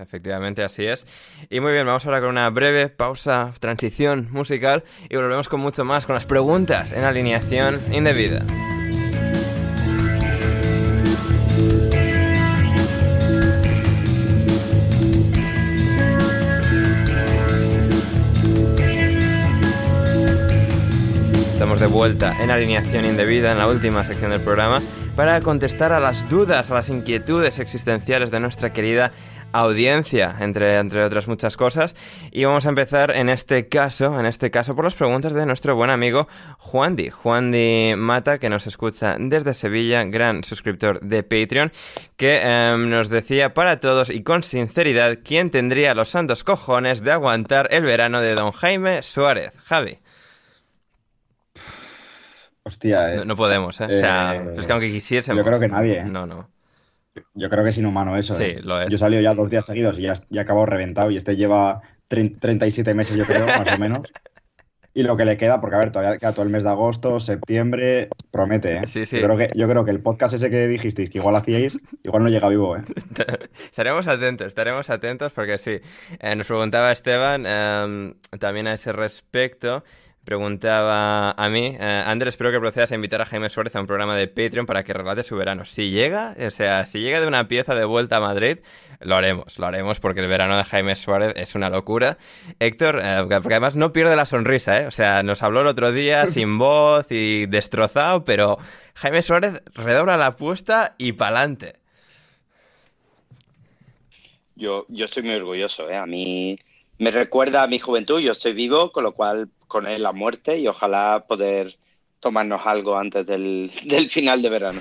efectivamente, 0.00 0.62
así 0.64 0.86
es. 0.86 1.06
Y 1.50 1.60
muy 1.60 1.72
bien, 1.72 1.86
vamos 1.86 2.06
ahora 2.06 2.20
con 2.20 2.30
una 2.30 2.48
breve 2.50 2.88
pausa, 2.88 3.52
transición 3.60 4.28
musical 4.30 4.84
y 5.08 5.16
volvemos 5.16 5.48
con 5.48 5.60
mucho 5.60 5.84
más, 5.84 6.06
con 6.06 6.14
las 6.14 6.26
preguntas 6.26 6.92
en 6.92 7.04
alineación 7.04 7.80
indebida. 7.92 8.44
Vuelta 21.96 22.36
en 22.42 22.50
alineación 22.50 23.06
indebida 23.06 23.52
en 23.52 23.58
la 23.58 23.68
última 23.68 24.04
sección 24.04 24.30
del 24.30 24.42
programa 24.42 24.82
para 25.16 25.40
contestar 25.40 25.92
a 25.92 25.98
las 25.98 26.28
dudas, 26.28 26.70
a 26.70 26.74
las 26.74 26.90
inquietudes 26.90 27.58
existenciales 27.58 28.30
de 28.30 28.38
nuestra 28.38 28.74
querida 28.74 29.12
audiencia, 29.52 30.36
entre, 30.40 30.76
entre 30.76 31.02
otras 31.02 31.26
muchas 31.26 31.56
cosas. 31.56 31.94
Y 32.32 32.44
vamos 32.44 32.66
a 32.66 32.68
empezar 32.68 33.16
en 33.16 33.30
este 33.30 33.70
caso, 33.70 34.20
en 34.20 34.26
este 34.26 34.50
caso, 34.50 34.76
por 34.76 34.84
las 34.84 34.92
preguntas 34.92 35.32
de 35.32 35.46
nuestro 35.46 35.74
buen 35.74 35.88
amigo 35.88 36.28
Juan 36.58 36.96
Di. 36.96 37.08
Juan 37.08 37.50
Di 37.50 37.94
Mata, 37.96 38.38
que 38.38 38.50
nos 38.50 38.66
escucha 38.66 39.16
desde 39.18 39.54
Sevilla, 39.54 40.04
gran 40.04 40.44
suscriptor 40.44 41.00
de 41.00 41.22
Patreon, 41.22 41.72
que 42.18 42.42
em, 42.42 42.90
nos 42.90 43.08
decía 43.08 43.54
para 43.54 43.80
todos 43.80 44.10
y 44.10 44.22
con 44.22 44.42
sinceridad 44.42 45.20
quién 45.24 45.50
tendría 45.50 45.94
los 45.94 46.10
santos 46.10 46.44
cojones 46.44 47.00
de 47.00 47.12
aguantar 47.12 47.68
el 47.70 47.84
verano 47.84 48.20
de 48.20 48.34
don 48.34 48.52
Jaime 48.52 49.02
Suárez. 49.02 49.52
Javi. 49.64 49.98
Hostia, 52.66 53.14
eh. 53.14 53.24
no, 53.24 53.36
podemos, 53.36 53.80
¿eh? 53.80 53.84
o 53.84 53.96
sea, 53.96 54.34
eh, 54.34 54.54
es 54.56 54.66
que 54.66 54.72
aunque 54.72 54.90
quisiésemos. 54.90 55.38
Yo 55.38 55.44
creo 55.48 55.60
que 55.60 55.68
nadie. 55.68 56.00
¿eh? 56.00 56.04
No, 56.04 56.26
no. 56.26 56.50
Yo 57.32 57.48
creo 57.48 57.62
que 57.62 57.70
es 57.70 57.78
inhumano 57.78 58.16
eso. 58.16 58.34
Sí, 58.34 58.56
lo 58.60 58.80
es. 58.80 58.88
Yo 58.88 58.96
he 58.96 58.98
salido 58.98 59.22
ya 59.22 59.34
dos 59.34 59.48
días 59.48 59.64
seguidos 59.64 59.96
y 60.00 60.02
ya, 60.02 60.14
ya 60.30 60.40
he 60.40 60.42
acabado 60.42 60.66
reventado 60.66 61.12
y 61.12 61.16
este 61.16 61.36
lleva 61.36 61.80
37 62.08 62.92
meses, 62.92 63.16
yo 63.16 63.24
creo, 63.24 63.46
más 63.46 63.76
o 63.76 63.78
menos. 63.78 64.00
Y 64.94 65.04
lo 65.04 65.16
que 65.16 65.24
le 65.24 65.36
queda, 65.36 65.60
porque 65.60 65.76
a 65.76 65.78
ver, 65.78 65.92
todavía 65.92 66.18
queda 66.18 66.32
todo 66.32 66.42
el 66.42 66.48
mes 66.48 66.64
de 66.64 66.70
agosto, 66.70 67.20
septiembre, 67.20 68.08
promete, 68.32 68.78
¿eh? 68.78 68.86
Sí, 68.88 69.06
sí. 69.06 69.20
Yo 69.20 69.26
creo 69.26 69.36
que, 69.36 69.50
yo 69.54 69.68
creo 69.68 69.84
que 69.84 69.92
el 69.92 70.00
podcast 70.00 70.34
ese 70.34 70.50
que 70.50 70.66
dijisteis 70.66 71.08
que 71.08 71.18
igual 71.18 71.36
hacíais, 71.36 71.78
igual 72.02 72.24
no 72.24 72.30
llega 72.30 72.48
vivo, 72.48 72.76
¿eh? 72.76 72.82
estaremos 73.62 74.08
atentos, 74.08 74.48
estaremos 74.48 74.90
atentos 74.90 75.32
porque 75.32 75.58
sí. 75.58 75.78
nos 76.36 76.48
preguntaba 76.48 76.90
Esteban 76.90 77.46
em, 77.46 78.14
también 78.40 78.66
a 78.66 78.74
ese 78.74 78.90
respecto 78.90 79.84
preguntaba 80.26 81.30
a 81.30 81.48
mí, 81.48 81.76
eh, 81.78 82.02
Andrés, 82.04 82.34
espero 82.34 82.50
que 82.50 82.58
procedas 82.58 82.90
a 82.90 82.96
invitar 82.96 83.22
a 83.22 83.26
Jaime 83.26 83.48
Suárez 83.48 83.76
a 83.76 83.80
un 83.80 83.86
programa 83.86 84.16
de 84.16 84.26
Patreon 84.26 84.66
para 84.66 84.82
que 84.82 84.92
relate 84.92 85.22
su 85.22 85.36
verano. 85.36 85.64
Si 85.64 85.90
llega, 85.90 86.34
o 86.44 86.50
sea, 86.50 86.84
si 86.84 86.98
llega 86.98 87.20
de 87.20 87.28
una 87.28 87.46
pieza 87.46 87.76
de 87.76 87.84
vuelta 87.84 88.16
a 88.16 88.20
Madrid, 88.20 88.58
lo 88.98 89.14
haremos, 89.14 89.56
lo 89.56 89.66
haremos 89.66 90.00
porque 90.00 90.20
el 90.20 90.26
verano 90.26 90.56
de 90.56 90.64
Jaime 90.64 90.96
Suárez 90.96 91.32
es 91.36 91.54
una 91.54 91.70
locura. 91.70 92.18
Héctor, 92.58 93.00
eh, 93.02 93.18
porque 93.40 93.54
además 93.54 93.76
no 93.76 93.92
pierde 93.92 94.16
la 94.16 94.26
sonrisa, 94.26 94.82
¿eh? 94.82 94.86
O 94.88 94.90
sea, 94.90 95.22
nos 95.22 95.44
habló 95.44 95.60
el 95.60 95.68
otro 95.68 95.92
día 95.92 96.26
sin 96.26 96.58
voz 96.58 97.06
y 97.10 97.46
destrozado, 97.46 98.24
pero 98.24 98.58
Jaime 98.94 99.22
Suárez 99.22 99.62
redobla 99.74 100.16
la 100.16 100.26
apuesta 100.26 100.96
y 100.98 101.12
pa'lante. 101.12 101.74
Yo, 104.56 104.86
yo 104.88 105.04
estoy 105.04 105.22
muy 105.22 105.36
orgulloso, 105.36 105.88
¿eh? 105.88 105.96
A 105.96 106.06
mí 106.06 106.58
me 106.98 107.10
recuerda 107.10 107.62
a 107.62 107.68
mi 107.68 107.78
juventud, 107.78 108.20
yo 108.20 108.32
estoy 108.32 108.52
vivo, 108.52 108.92
con 108.92 109.04
lo 109.04 109.12
cual 109.12 109.48
con 109.66 109.86
él 109.86 110.02
la 110.02 110.12
muerte 110.12 110.58
y 110.58 110.68
ojalá 110.68 111.24
poder 111.28 111.76
tomarnos 112.20 112.66
algo 112.66 112.96
antes 112.96 113.26
del, 113.26 113.70
final 114.08 114.42
de 114.42 114.48
verano. 114.48 114.80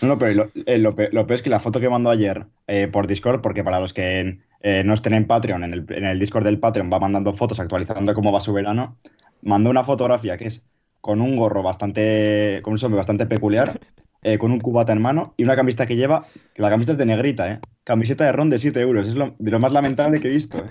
No, 0.00 0.18
pero 0.18 0.48
eh, 0.66 0.78
lo, 0.78 0.94
peor 0.94 1.32
es 1.32 1.42
que 1.42 1.50
la 1.50 1.60
foto 1.60 1.80
que 1.80 1.88
mandó 1.88 2.10
ayer 2.10 2.46
eh, 2.66 2.88
por 2.88 3.06
Discord, 3.06 3.40
porque 3.40 3.64
para 3.64 3.80
los 3.80 3.92
que 3.92 4.38
eh, 4.60 4.82
no 4.84 4.94
estén 4.94 5.14
en 5.14 5.26
Patreon, 5.26 5.64
en 5.64 5.72
el, 5.72 5.86
en 5.88 6.04
el, 6.04 6.18
Discord 6.18 6.44
del 6.44 6.58
Patreon 6.58 6.90
va 6.92 7.00
mandando 7.00 7.32
fotos 7.32 7.60
actualizando 7.60 8.14
cómo 8.14 8.32
va 8.32 8.40
su 8.40 8.52
verano, 8.52 8.98
mandó 9.42 9.70
una 9.70 9.84
fotografía 9.84 10.36
que 10.36 10.48
es 10.48 10.62
con 11.00 11.20
un 11.20 11.34
gorro 11.34 11.62
bastante, 11.62 12.60
con 12.62 12.72
un 12.72 12.78
sombrero 12.78 12.98
bastante 12.98 13.26
peculiar, 13.26 13.80
con 14.38 14.52
un 14.52 14.60
cubata 14.60 14.92
en 14.92 15.02
mano 15.02 15.34
y 15.36 15.42
una 15.42 15.56
camiseta 15.56 15.86
que 15.86 15.96
lleva, 15.96 16.26
que 16.54 16.62
la 16.62 16.70
camiseta 16.70 16.92
es 16.92 16.98
de 16.98 17.06
negrita, 17.06 17.50
¿eh? 17.50 17.60
Camiseta 17.82 18.24
de 18.24 18.30
ron 18.30 18.50
de 18.50 18.60
7 18.60 18.80
euros, 18.80 19.08
es 19.08 19.14
lo, 19.16 19.34
de 19.36 19.50
lo 19.50 19.58
más 19.58 19.72
lamentable 19.72 20.20
que 20.20 20.28
he 20.28 20.30
visto. 20.30 20.62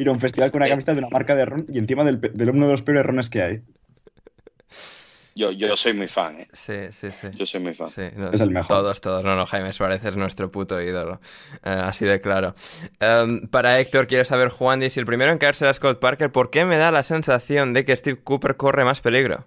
¿Eh? 0.00 0.02
ir 0.02 0.08
a 0.08 0.12
un 0.12 0.20
festival 0.20 0.50
con 0.50 0.62
una 0.62 0.68
camiseta 0.68 0.92
de 0.94 0.98
una 0.98 1.08
marca 1.10 1.34
de 1.34 1.44
ron 1.44 1.66
y 1.68 1.78
encima 1.78 2.04
del, 2.04 2.20
uno 2.50 2.66
de 2.66 2.72
los 2.72 2.82
peores 2.82 3.04
rones 3.04 3.30
que 3.30 3.42
hay. 3.42 3.60
Yo, 5.34 5.52
yo 5.52 5.76
soy 5.76 5.94
muy 5.94 6.08
fan, 6.08 6.40
¿eh? 6.40 6.48
Sí, 6.52 6.74
sí, 6.90 7.10
sí. 7.12 7.28
Yo 7.34 7.46
soy 7.46 7.60
muy 7.60 7.72
fan. 7.72 7.88
es 8.32 8.40
el 8.40 8.50
mejor. 8.50 8.68
Todos, 8.68 9.00
todos. 9.00 9.22
No, 9.22 9.36
no, 9.36 9.46
Jaime 9.46 9.72
Suárez 9.72 10.04
es 10.04 10.16
nuestro 10.16 10.50
puto 10.50 10.80
ídolo. 10.82 11.20
Eh, 11.64 11.70
así 11.70 12.04
de 12.04 12.20
claro. 12.20 12.54
Em, 12.98 13.46
para 13.48 13.78
Héctor, 13.78 14.06
quiero 14.06 14.24
saber, 14.24 14.48
Juan, 14.48 14.88
si 14.90 15.00
el 15.00 15.06
primero 15.06 15.30
en 15.30 15.38
caerse 15.38 15.64
era 15.64 15.72
Scott 15.72 16.00
Parker, 16.00 16.32
¿por 16.32 16.50
qué 16.50 16.64
me 16.66 16.78
da 16.78 16.90
la 16.90 17.02
sensación 17.04 17.72
de 17.72 17.84
que 17.84 17.96
Steve 17.96 18.20
Cooper 18.22 18.56
corre 18.56 18.84
más 18.84 19.00
peligro? 19.00 19.46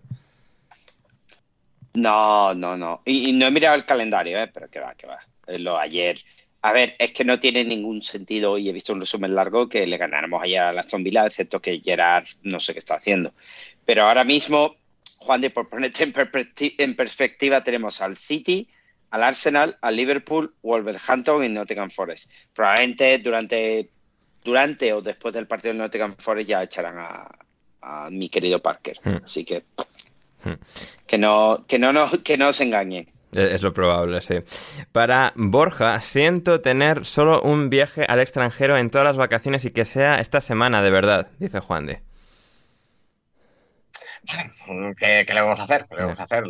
No, 1.93 2.55
no, 2.55 2.77
no. 2.77 3.01
Y, 3.05 3.33
no 3.33 3.45
he 3.45 3.51
mirado 3.51 3.75
el 3.75 3.85
calendario, 3.85 4.39
¿eh? 4.39 4.49
Pero 4.51 4.69
que 4.69 4.79
va, 4.79 4.95
que 4.95 5.05
va. 5.05 5.19
Lo 5.59 5.77
ayer 5.77 6.17
a 6.65 6.71
ver, 6.71 6.95
es 6.97 7.11
que 7.11 7.25
no 7.25 7.41
tiene 7.41 7.65
ningún 7.65 8.01
sentido, 8.01 8.57
y 8.57 8.69
he 8.69 8.73
visto 8.73 8.93
un 8.93 9.01
resumen 9.01 9.35
largo, 9.35 9.67
que 9.67 9.85
le 9.85 9.97
ganáramos 9.97 10.41
ayer 10.41 10.61
a 10.61 10.69
Aston 10.69 11.03
Villa, 11.03 11.27
excepto 11.27 11.61
que 11.61 11.81
Gerard 11.81 12.23
no 12.41 12.61
sé 12.61 12.71
qué 12.71 12.79
está 12.79 12.95
haciendo. 12.95 13.33
Pero 13.83 14.05
ahora 14.05 14.23
mismo, 14.23 14.77
Juan 15.17 15.41
de, 15.41 15.49
por 15.49 15.67
ponerte 15.67 16.03
en, 16.03 16.95
perspectiva, 16.95 17.65
tenemos 17.65 17.99
al 17.99 18.15
City, 18.15 18.69
al 19.09 19.23
Arsenal, 19.23 19.77
al 19.81 19.97
Liverpool, 19.97 20.55
Wolverhampton 20.63 21.43
y 21.43 21.49
Nottingham 21.49 21.89
Forest. 21.89 22.31
Probablemente 22.53 23.17
durante, 23.19 23.89
durante 24.41 24.93
o 24.93 25.01
después 25.01 25.33
del 25.33 25.47
partido 25.47 25.73
de 25.73 25.79
Nottingham 25.79 26.15
Forest 26.17 26.47
ya 26.47 26.63
echarán 26.63 26.95
a, 26.97 28.09
mi 28.09 28.29
querido 28.29 28.61
Parker. 28.61 29.01
Hmm. 29.03 29.17
Así 29.21 29.43
que 29.43 29.65
hmm. 30.45 30.53
que 31.05 31.17
no, 31.17 31.65
que 31.67 31.77
no, 31.77 31.91
no, 31.91 32.09
que 32.23 32.37
no 32.37 32.53
se 32.53 32.63
engañen. 32.63 33.12
Es 33.33 33.61
lo 33.61 33.73
probable, 33.73 34.21
sí. 34.21 34.35
Para 34.91 35.33
Borja, 35.35 35.99
siento 35.99 36.61
tener 36.61 37.05
solo 37.05 37.41
un 37.41 37.69
viaje 37.69 38.05
al 38.07 38.19
extranjero 38.19 38.77
en 38.77 38.89
todas 38.89 39.05
las 39.05 39.17
vacaciones 39.17 39.65
y 39.65 39.71
que 39.71 39.85
sea 39.85 40.19
esta 40.19 40.41
semana, 40.41 40.81
de 40.81 40.91
verdad, 40.91 41.27
dice 41.39 41.59
Juan 41.59 41.85
de. 41.85 42.01
¿Qué, 44.97 45.25
le 45.27 45.41
vamos 45.41 45.59
a 45.59 45.63
hacer? 45.63 45.85
¿Qué 45.89 45.95
le 45.95 46.01
vamos 46.01 46.19
a 46.19 46.23
hacer? 46.23 46.43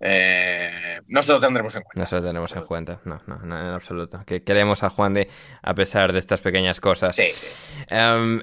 Eh, 0.00 1.00
no 1.08 1.22
se 1.22 1.32
lo 1.32 1.40
tendremos 1.40 1.74
en 1.74 1.82
cuenta. 1.82 2.00
No 2.00 2.06
se 2.06 2.16
lo 2.16 2.22
tenemos 2.22 2.54
en 2.54 2.64
cuenta, 2.64 3.00
no, 3.04 3.20
no, 3.26 3.36
no 3.38 3.60
en 3.60 3.66
absoluto. 3.74 4.22
Que 4.26 4.42
queremos 4.42 4.82
a 4.82 4.90
Juan 4.90 5.14
de 5.14 5.28
a 5.62 5.74
pesar 5.74 6.12
de 6.12 6.18
estas 6.18 6.40
pequeñas 6.40 6.80
cosas. 6.80 7.16
Sí, 7.16 7.30
sí. 7.34 7.46
Um, 7.92 8.40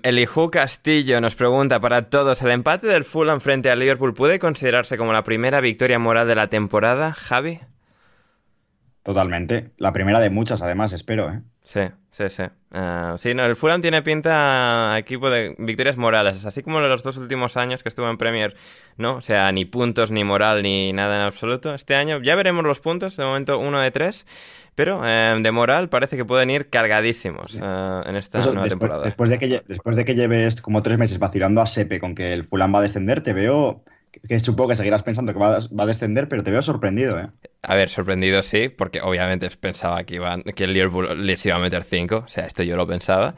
Castillo 0.50 1.22
nos 1.22 1.36
pregunta 1.36 1.80
para 1.80 2.10
todos, 2.10 2.42
¿el 2.42 2.52
empate 2.52 2.88
del 2.88 3.04
Fulham 3.04 3.40
frente 3.40 3.70
al 3.70 3.80
Liverpool 3.80 4.14
puede 4.14 4.40
considerarse 4.40 4.98
como 4.98 5.14
la 5.14 5.24
primera 5.24 5.62
victoria 5.62 6.00
moral 6.00 6.28
de 6.28 6.36
la 6.36 6.48
temporada, 6.48 7.14
Javi? 7.14 7.60
Totalmente. 9.04 9.72
La 9.78 9.94
primera 9.94 10.20
de 10.20 10.32
muchas, 10.32 10.62
además, 10.64 10.92
espero, 10.92 11.32
¿eh? 11.32 11.42
Sí, 11.62 11.82
sí, 12.16 12.30
sí. 12.30 12.44
Ah, 12.72 13.16
sí, 13.18 13.34
no, 13.34 13.46
el 13.46 13.58
Fulham 13.58 13.82
tiene 13.82 14.02
pinta 14.02 14.96
equipo 14.98 15.30
de 15.30 15.54
victorias 15.58 15.98
morales, 15.98 16.46
así 16.46 16.64
como 16.64 16.80
los 16.80 17.04
dos 17.04 17.18
últimos 17.18 17.58
años 17.58 17.84
que 17.84 17.90
estuvo 17.90 18.10
en 18.10 18.18
Premier, 18.18 18.56
¿no? 18.98 19.16
O 19.16 19.22
sea, 19.22 19.52
ni 19.52 19.66
puntos, 19.66 20.12
ni 20.12 20.24
moral, 20.24 20.64
ni 20.64 20.94
nada 20.94 21.18
en 21.18 21.22
absoluto. 21.24 21.74
Este 21.74 21.96
año 21.96 22.22
ya 22.22 22.36
veremos 22.36 22.64
los 22.64 22.80
puntos, 22.80 23.18
de 23.18 23.26
momento 23.26 23.60
uno 23.60 23.82
de 23.82 23.92
tres, 23.92 24.26
pero 24.76 25.02
eh, 25.06 25.38
de 25.38 25.52
moral 25.52 25.90
parece 25.90 26.16
que 26.16 26.24
pueden 26.24 26.50
ir 26.50 26.70
cargadísimos 26.70 27.60
eh, 27.62 28.02
en 28.06 28.16
esta 28.16 28.40
nueva 28.46 28.70
temporada. 28.70 29.04
Después 29.04 29.30
de, 29.30 29.38
que, 29.38 29.64
después 29.68 29.98
de 29.98 30.06
que 30.06 30.16
lleves 30.16 30.62
como 30.62 30.82
tres 30.82 30.98
meses 30.98 31.20
vacilando 31.20 31.62
a 31.62 31.68
Sepe 31.68 32.00
con 32.00 32.16
que 32.16 32.32
el 32.32 32.46
Fulham 32.46 32.74
va 32.74 32.80
a 32.80 32.84
descender, 32.84 33.22
te 33.22 33.34
veo 33.34 33.84
que 34.28 34.40
supongo 34.40 34.70
que 34.70 34.76
seguirás 34.76 35.04
pensando 35.04 35.34
que 35.34 35.40
va, 35.40 35.58
a 35.58 35.86
descender, 35.86 36.28
pero 36.28 36.44
te 36.44 36.52
veo 36.52 36.62
sorprendido, 36.62 37.20
¿eh? 37.20 37.28
A 37.68 37.74
ver, 37.74 37.90
sorprendido 37.90 38.44
sí, 38.44 38.70
porque 38.70 39.02
obviamente 39.02 39.50
pensaba 39.50 40.04
que, 40.04 40.16
iban, 40.16 40.44
que 40.44 40.66
el 40.66 40.74
Liverpool 40.74 41.26
les 41.26 41.44
iba 41.48 41.56
a 41.56 41.60
meter 41.60 41.84
5, 41.84 42.24
o 42.26 42.28
sea, 42.28 42.46
esto 42.46 42.62
yo 42.62 42.78
lo 42.78 42.86
pensaba. 42.86 43.34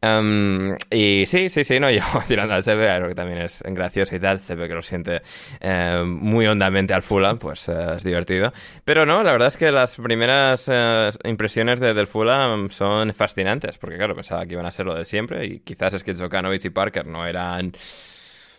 Em, 0.00 0.76
y 0.90 1.24
sí, 1.26 1.50
sí, 1.50 1.62
sí, 1.62 1.78
no, 1.78 1.90
yo 1.90 2.02
tirando 2.26 2.54
al 2.54 2.62
CB, 2.64 2.96
creo 2.96 3.08
que 3.08 3.14
también 3.14 3.38
es 3.38 3.62
gracioso 3.66 4.16
y 4.16 4.20
tal, 4.20 4.40
se 4.40 4.54
ve 4.54 4.66
que 4.66 4.74
lo 4.74 4.80
siente 4.80 5.20
em, 5.60 6.08
muy 6.08 6.46
hondamente 6.46 6.94
al 6.94 7.02
Fulham, 7.02 7.38
pues 7.38 7.68
eh, 7.68 7.74
es 7.98 8.04
divertido. 8.04 8.50
Pero 8.84 9.04
no, 9.04 9.22
la 9.22 9.32
verdad 9.32 9.48
es 9.48 9.58
que 9.58 9.70
las 9.70 9.96
primeras 9.96 10.70
eh, 10.72 11.10
impresiones 11.24 11.78
del 11.78 12.06
Fulham 12.06 12.70
son 12.70 13.12
fascinantes, 13.12 13.76
porque 13.76 13.96
claro, 13.98 14.14
pensaba 14.14 14.46
que 14.46 14.54
iban 14.54 14.66
a 14.66 14.70
ser 14.70 14.86
lo 14.86 14.94
de 14.94 15.04
siempre 15.04 15.44
y 15.44 15.58
quizás 15.60 15.92
es 15.92 16.02
que 16.02 16.14
Djokovic 16.14 16.64
y 16.64 16.70
Parker 16.70 17.06
no 17.06 17.26
eran 17.26 17.72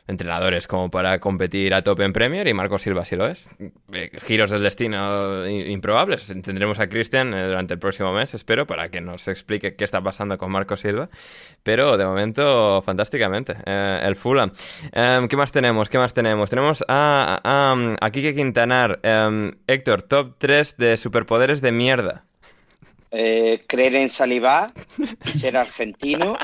entrenadores 0.07 0.67
como 0.67 0.89
para 0.89 1.19
competir 1.19 1.73
a 1.73 1.83
tope 1.83 2.03
en 2.03 2.13
Premier 2.13 2.47
y 2.47 2.53
Marco 2.53 2.79
Silva 2.79 3.03
sí 3.05 3.15
lo 3.15 3.27
es. 3.27 3.49
Eh, 3.93 4.09
giros 4.25 4.51
del 4.51 4.63
destino 4.63 5.47
improbables. 5.47 6.27
Tendremos 6.27 6.79
a 6.79 6.87
Christian 6.87 7.33
eh, 7.33 7.45
durante 7.45 7.73
el 7.73 7.79
próximo 7.79 8.13
mes, 8.13 8.33
espero, 8.33 8.65
para 8.65 8.89
que 8.89 9.01
nos 9.01 9.27
explique 9.27 9.75
qué 9.75 9.83
está 9.83 10.01
pasando 10.01 10.37
con 10.37 10.51
Marco 10.51 10.77
Silva. 10.77 11.09
Pero 11.63 11.97
de 11.97 12.05
momento, 12.05 12.81
fantásticamente. 12.81 13.55
Eh, 13.65 14.01
el 14.03 14.15
Fulham. 14.15 14.51
Em, 14.93 15.27
¿Qué 15.27 15.35
más 15.35 15.51
tenemos? 15.51 15.89
¿Qué 15.89 15.97
más 15.97 16.13
tenemos? 16.13 16.49
Tenemos 16.49 16.83
a, 16.87 17.39
a, 17.43 18.05
a 18.05 18.11
Kike 18.11 18.33
Quintanar. 18.33 18.99
Em, 19.03 19.57
Héctor, 19.67 20.03
top 20.03 20.35
3 20.37 20.77
de 20.77 20.97
superpoderes 20.97 21.61
de 21.61 21.71
mierda. 21.71 22.23
creer 23.09 23.95
en 23.95 24.09
Salivá, 24.09 24.67
ser 25.25 25.57
argentino 25.57 26.37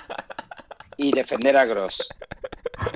y 0.98 1.12
defender 1.12 1.56
a 1.58 1.66
Gross. 1.66 2.08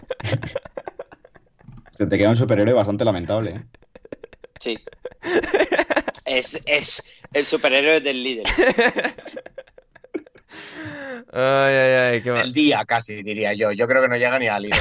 Se 1.91 2.05
te 2.05 2.17
queda 2.17 2.29
un 2.29 2.35
superhéroe 2.35 2.73
bastante 2.73 3.05
lamentable. 3.05 3.51
¿eh? 3.51 3.63
Sí. 4.59 4.77
Es, 6.25 6.61
es 6.65 7.03
el 7.33 7.45
superhéroe 7.45 8.01
del 8.01 8.23
líder. 8.23 8.45
Ay, 11.33 11.73
ay, 11.73 11.93
ay, 12.13 12.21
qué 12.21 12.29
El 12.29 12.51
día 12.51 12.83
casi, 12.85 13.23
diría 13.23 13.53
yo. 13.53 13.71
Yo 13.71 13.87
creo 13.87 14.01
que 14.01 14.07
no 14.07 14.17
llega 14.17 14.37
ni 14.39 14.47
al 14.47 14.63
líder. 14.63 14.77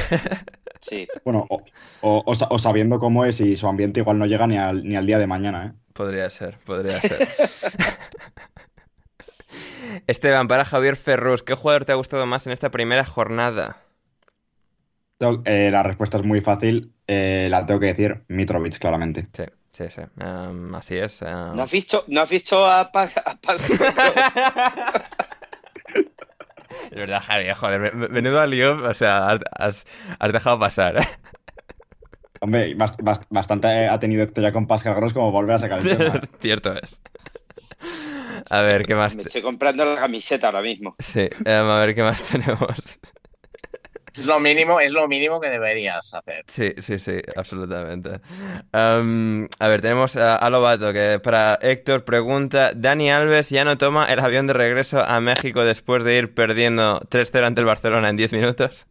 Sí. 0.81 1.07
Bueno, 1.25 1.45
o, 1.49 1.63
o- 2.01 2.23
o 2.25 2.35
sa- 2.35 2.47
o 2.51 2.59
sabiendo 2.59 2.99
cómo 2.99 3.25
es 3.25 3.39
y 3.41 3.57
su 3.57 3.67
ambiente 3.67 3.99
igual 4.01 4.19
no 4.19 4.25
llega 4.25 4.45
ni 4.47 4.57
al, 4.57 4.83
ni 4.87 4.95
al 4.95 5.05
día 5.05 5.17
de 5.19 5.27
mañana, 5.27 5.67
¿eh? 5.67 5.71
Podría 5.93 6.29
ser, 6.29 6.57
podría 6.65 6.99
ser. 7.01 7.27
Esteban, 10.07 10.47
para 10.47 10.65
Javier 10.65 10.95
Ferrus, 10.95 11.43
¿qué 11.43 11.55
jugador 11.55 11.85
te 11.85 11.91
ha 11.91 11.95
gustado 11.95 12.25
más 12.25 12.45
en 12.45 12.53
esta 12.53 12.69
primera 12.69 13.03
jornada? 13.05 13.77
Eh, 15.45 15.69
la 15.71 15.83
respuesta 15.83 16.17
es 16.17 16.23
muy 16.23 16.41
fácil. 16.41 16.93
eh, 17.07 17.47
la 17.49 17.65
tengo 17.65 17.79
que 17.79 17.87
decir 17.87 18.23
Mitrovic, 18.27 18.77
claramente. 18.77 19.23
Sí, 19.33 19.43
sí, 19.71 19.85
sí. 19.89 20.01
Em, 20.19 20.75
así 20.75 20.97
es. 20.97 21.21
em. 21.21 21.55
¿No 21.55 21.63
has 21.63 21.71
visto, 21.71 22.03
¿no 22.07 22.21
has 22.21 22.29
visto 22.29 22.67
a, 22.69 22.91
Pa- 22.91 23.09
a 23.25 23.35
Pascal 23.35 23.77
Gross? 23.77 23.93
Es 26.91 26.97
verdad, 26.97 27.21
Javier, 27.25 27.53
joder, 27.55 27.93
me- 27.95 28.07
menudo 28.09 28.45
lío, 28.45 28.75
o 28.83 28.93
sea, 28.93 29.29
has, 29.29 29.39
has- 29.57 29.85
has 30.19 30.33
dejado 30.33 30.59
pasar. 30.59 30.95
Hombre, 32.41 32.75
bast- 32.77 32.99
bast- 33.01 33.25
bastante 33.29 33.87
ha 33.87 33.97
tenido 33.99 34.23
Héctor 34.23 34.43
ya 34.43 34.51
con 34.51 34.67
Pascal 34.67 34.95
Gross 34.95 35.13
como 35.13 35.31
volver 35.31 35.55
a 35.55 35.59
sacar 35.59 35.79
el 35.79 35.97
tema. 35.97 36.21
Cierto 36.39 36.73
es. 36.73 37.01
A 38.49 38.61
ver, 38.61 38.85
¿qué 38.85 38.95
más? 38.95 39.15
Me 39.15 39.23
estoy 39.23 39.41
comprando 39.41 39.83
la 39.85 39.99
camiseta 39.99 40.47
ahora 40.47 40.61
mismo. 40.61 40.95
Sí, 40.99 41.21
em, 41.45 41.65
a 41.69 41.79
ver, 41.79 41.95
¿qué 41.95 42.03
más 42.03 42.21
tenemos? 42.23 42.99
Es 44.17 44.25
lo 44.25 44.39
mínimo, 44.39 44.79
es 44.79 44.91
lo 44.91 45.07
mínimo 45.07 45.39
que 45.39 45.49
deberías 45.49 46.13
hacer. 46.13 46.43
Sí, 46.47 46.73
sí, 46.79 46.97
sí, 46.97 47.19
absolutamente. 47.35 48.19
Am, 48.71 49.47
a 49.59 49.67
ver, 49.67 49.81
tenemos 49.81 50.15
a, 50.15 50.35
a 50.35 50.49
Lobato 50.49 50.91
que 50.91 51.19
para 51.23 51.59
Héctor 51.61 52.03
pregunta, 52.03 52.71
Dani 52.75 53.11
Alves 53.11 53.49
ya 53.49 53.63
no 53.63 53.77
toma 53.77 54.05
el 54.11 54.19
avión 54.19 54.47
de 54.47 54.53
regreso 54.53 55.03
a 55.03 55.19
México 55.21 55.63
después 55.63 56.03
de 56.03 56.17
ir 56.17 56.33
perdiendo 56.33 56.99
3-0 57.09 57.45
ante 57.45 57.61
el 57.61 57.65
Barcelona 57.65 58.09
en 58.09 58.17
10 58.17 58.33
minutos. 58.33 58.87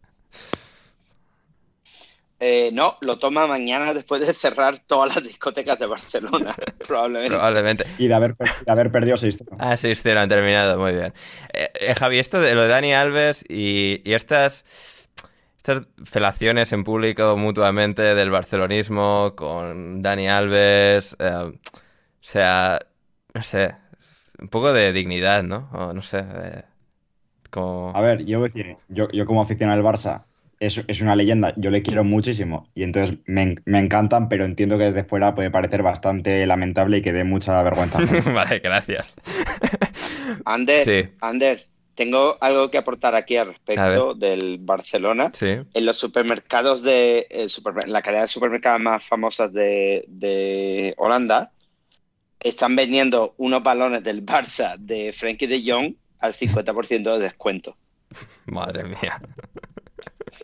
Eh, 2.38 2.68
no, 2.74 2.98
lo 3.00 3.18
toma 3.18 3.46
mañana 3.46 3.94
después 3.94 4.26
de 4.26 4.34
cerrar 4.34 4.78
todas 4.80 5.14
las 5.14 5.24
discotecas 5.24 5.78
de 5.78 5.86
Barcelona, 5.86 6.54
probablemente. 6.86 7.34
Probablemente. 7.34 7.86
Y 7.96 8.08
de 8.08 8.14
haber, 8.14 8.36
de 8.36 8.70
haber 8.70 8.92
perdido 8.92 9.16
6 9.16 9.38
Ah, 9.58 9.74
6-0 9.76 10.18
han 10.18 10.28
terminado, 10.28 10.78
muy 10.78 10.92
bien. 10.92 11.14
Eh, 11.54 11.70
eh, 11.80 11.94
Javi, 11.94 12.18
esto 12.18 12.38
de 12.40 12.54
lo 12.54 12.62
de 12.62 12.68
Dani 12.68 12.92
Alves 12.92 13.42
y, 13.48 14.02
y 14.04 14.12
estas, 14.12 14.66
estas 15.66 15.86
felaciones 16.04 16.72
en 16.72 16.84
público 16.84 17.36
mutuamente 17.36 18.14
del 18.14 18.30
barcelonismo 18.30 19.34
con 19.34 20.00
Dani 20.00 20.28
Alves, 20.28 21.16
eh, 21.18 21.28
o 21.34 21.52
sea, 22.20 22.78
no 23.34 23.42
sé, 23.42 23.74
un 24.40 24.48
poco 24.48 24.72
de 24.72 24.92
dignidad, 24.92 25.42
¿no? 25.42 25.68
O 25.72 25.92
no 25.92 26.02
sé, 26.02 26.20
eh, 26.20 26.62
como... 27.50 27.90
A 27.96 28.00
ver, 28.00 28.24
yo 28.24 28.38
voy 28.38 28.48
a 28.48 28.52
decir, 28.52 28.76
yo, 28.88 29.10
yo 29.10 29.26
como 29.26 29.42
aficionado 29.42 29.78
al 29.80 29.94
Barça, 29.94 30.22
es, 30.60 30.82
es 30.86 31.00
una 31.00 31.16
leyenda, 31.16 31.52
yo 31.56 31.70
le 31.70 31.82
quiero 31.82 32.04
muchísimo 32.04 32.68
y 32.74 32.84
entonces 32.84 33.18
me, 33.26 33.56
me 33.64 33.80
encantan, 33.80 34.28
pero 34.28 34.44
entiendo 34.44 34.78
que 34.78 34.84
desde 34.84 35.04
fuera 35.04 35.34
puede 35.34 35.50
parecer 35.50 35.82
bastante 35.82 36.46
lamentable 36.46 36.98
y 36.98 37.02
que 37.02 37.12
dé 37.12 37.24
mucha 37.24 37.60
vergüenza. 37.62 37.98
vale, 38.32 38.60
gracias. 38.60 39.16
Ander, 40.44 40.84
Sí. 40.84 41.08
Ander, 41.20 41.66
tengo 41.96 42.36
algo 42.40 42.70
que 42.70 42.78
aportar 42.78 43.16
aquí 43.16 43.36
al 43.36 43.48
respecto 43.48 44.14
del 44.14 44.58
Barcelona. 44.60 45.32
Sí. 45.34 45.56
En 45.74 45.84
los 45.86 45.96
supermercados 45.96 46.82
de 46.82 47.26
supermer- 47.48 47.88
la 47.88 48.02
cadena 48.02 48.22
de 48.22 48.28
supermercados 48.28 48.80
más 48.80 49.02
famosas 49.04 49.52
de, 49.52 50.04
de 50.06 50.94
Holanda 50.98 51.50
están 52.38 52.76
vendiendo 52.76 53.34
unos 53.38 53.62
balones 53.62 54.04
del 54.04 54.24
Barça 54.24 54.76
de 54.78 55.12
Frenkie 55.12 55.46
de 55.48 55.62
Jong 55.66 55.94
al 56.20 56.32
50% 56.34 57.12
de 57.14 57.18
descuento. 57.18 57.76
Madre 58.46 58.84
mía. 58.84 59.20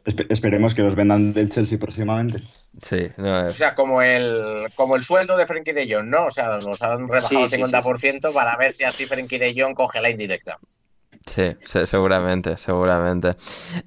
Espe- 0.04 0.26
esperemos 0.30 0.74
que 0.74 0.82
los 0.82 0.94
vendan 0.94 1.32
del 1.32 1.50
Chelsea 1.50 1.78
próximamente. 1.78 2.42
Sí, 2.80 3.08
no, 3.18 3.46
O 3.46 3.52
sea, 3.52 3.74
como 3.74 4.00
el, 4.00 4.68
como 4.74 4.96
el 4.96 5.02
sueldo 5.02 5.36
de 5.36 5.46
Frenkie 5.46 5.72
de 5.72 5.92
Jong, 5.94 6.06
¿no? 6.08 6.24
O 6.26 6.30
sea, 6.30 6.56
nos 6.58 6.80
han 6.82 7.00
rebajado 7.06 7.28
Sí, 7.28 7.36
el 7.42 7.50
sí, 7.50 7.56
50% 7.76 8.32
para 8.32 8.56
ver 8.56 8.72
si 8.72 8.84
así 8.84 9.04
Frenkie 9.04 9.38
de 9.38 9.54
Jong 9.54 9.74
coge 9.74 10.00
la 10.00 10.08
indirecta. 10.08 10.58
Sí, 11.26 11.48
se- 11.66 11.86
seguramente, 11.86 12.56
seguramente. 12.56 13.30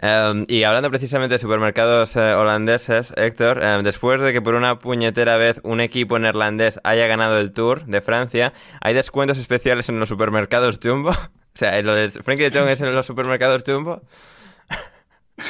Em, 0.01 0.45
y 0.47 0.63
hablando 0.63 0.89
precisamente 0.89 1.35
de 1.35 1.39
supermercados 1.39 2.15
eh, 2.15 2.33
holandeses, 2.33 3.13
Héctor, 3.17 3.61
em, 3.63 3.83
después 3.83 4.21
de 4.21 4.31
que 4.33 4.41
por 4.41 4.55
una 4.55 4.79
puñetera 4.79 5.35
vez 5.37 5.59
un 5.63 5.81
equipo 5.81 6.17
neerlandés 6.17 6.79
haya 6.83 7.07
ganado 7.07 7.37
el 7.39 7.51
Tour 7.51 7.85
de 7.85 8.01
Francia, 8.01 8.53
¿hay 8.81 8.93
descuentos 8.93 9.37
especiales 9.37 9.89
en 9.89 9.99
los 9.99 10.09
supermercados 10.09 10.79
Jumbo? 10.81 11.11
O 11.55 11.57
sea, 11.57 11.81
lo 11.81 11.95
de 11.95 12.09
Frankie 12.09 12.49
de 12.49 12.59
Jong 12.59 12.67
es 12.67 12.81
en 12.81 12.93
los 12.93 13.05
supermercados 13.05 13.63
Jumbo. 13.65 14.01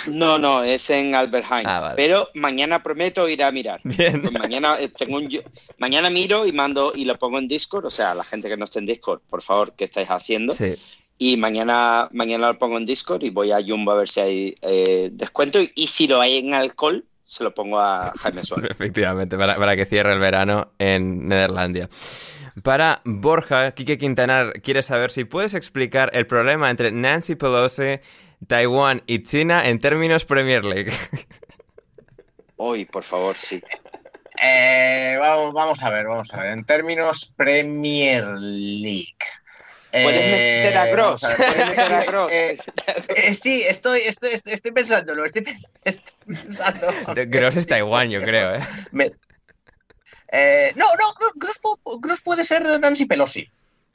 No, 0.08 0.40
no, 0.40 0.64
es 0.64 0.90
en 0.90 1.14
Albertheim. 1.14 1.66
Ah, 1.68 1.80
vale. 1.80 1.96
Pero 1.96 2.30
mañana 2.34 2.82
prometo 2.82 3.30
ir 3.30 3.44
a 3.44 3.52
mirar. 3.52 3.82
Bien. 3.84 4.22
Pues 4.22 4.34
mañana 4.34 4.80
eh, 4.80 4.90
tengo 4.90 5.18
un 5.18 5.30
mañana 5.78 6.10
miro 6.10 6.46
y 6.48 6.52
mando 6.52 6.92
y 6.96 7.06
lo 7.06 7.18
pongo 7.20 7.38
en 7.38 7.48
Discord, 7.48 7.86
o 7.86 7.90
sea, 7.92 8.16
la 8.16 8.24
gente 8.24 8.50
que 8.50 8.58
no 8.58 8.66
esté 8.66 8.80
en 8.80 8.88
Discord, 8.88 9.22
por 9.30 9.44
favor, 9.44 9.74
¿qué 9.76 9.84
estáis 9.84 10.10
haciendo? 10.10 10.54
Sí. 10.54 10.76
Y 11.18 11.38
mañana, 11.38 12.10
mañana 12.12 12.52
lo 12.52 12.60
pongo 12.60 12.78
en 12.78 12.86
Discord 12.86 13.24
y 13.24 13.30
voy 13.30 13.52
a 13.52 13.64
Jumbo 13.66 13.92
a 13.92 13.96
ver 13.96 14.10
si 14.10 14.20
hay 14.20 14.56
eh, 14.62 15.10
descuento. 15.14 15.62
Y, 15.62 15.72
y 15.76 15.88
si 15.88 16.08
lo 16.08 16.20
hay 16.20 16.38
en 16.38 16.54
alcohol, 16.54 17.06
se 17.24 17.44
lo 17.44 17.54
pongo 17.54 17.80
a 17.80 18.14
Jaime 18.18 18.44
Suárez. 18.46 18.72
Efectivamente, 18.72 19.38
para, 19.38 19.56
para 19.56 19.76
que 19.76 19.86
cierre 19.86 20.14
el 20.14 20.20
verano 20.20 20.72
en 20.78 21.28
Neerlandia. 21.28 21.90
Para 22.64 23.02
Borja, 23.04 23.72
Quique 23.74 23.98
Quintanar 23.98 24.62
quiere 24.62 24.82
saber 24.82 25.12
si 25.12 25.26
puedes 25.26 25.54
explicar 25.54 26.10
el 26.14 26.26
problema 26.26 26.70
entre 26.70 26.92
Nancy 26.92 27.36
Pelosi, 27.36 28.00
Taiwán 28.48 29.04
y 29.08 29.24
China 29.24 29.68
en 29.68 29.80
términos 29.80 30.24
Premier 30.24 30.64
League. 30.64 30.92
Hoy, 32.58 32.86
por 32.86 33.04
favor, 33.04 33.36
sí. 33.36 33.62
Eh, 34.42 35.18
vamos, 35.20 35.54
vamos 35.54 35.84
a 35.84 35.90
ver, 35.90 36.08
vamos 36.08 36.34
a 36.34 36.42
ver. 36.42 36.52
En 36.52 36.66
términos 36.66 37.34
Premier 37.36 38.26
League. 38.38 39.18
Puedes 40.04 40.22
Eh, 40.22 40.62
meter 40.64 40.78
a 40.78 40.86
Gross, 40.88 41.22
puedes 41.22 41.68
meter 41.68 41.94
a 41.94 42.04
Gross. 42.06 42.32
eh, 42.32 42.58
eh, 43.16 43.34
sí, 43.34 43.64
estoy, 43.64 44.02
estoy, 44.02 44.32
estoy, 44.34 44.54
estoy 44.54 44.72
pensándolo, 44.72 45.26
estoy, 45.26 45.44
pe- 45.44 45.58
estoy 45.84 46.14
pensando. 46.26 46.88
Gross 47.28 47.56
es 47.58 47.66
Taiwán, 47.68 48.10
yo 48.10 48.22
creo, 48.22 48.56
¿eh? 48.56 48.60
Me- 48.92 49.12
Eh, 50.32 50.74
no, 50.76 50.86
no, 51.00 51.14
Gross, 51.36 51.62
pu- 51.62 52.00
Gross 52.02 52.22
puede 52.22 52.44
ser 52.44 52.64
Nancy 52.80 53.06
Pelosi. 53.06 53.50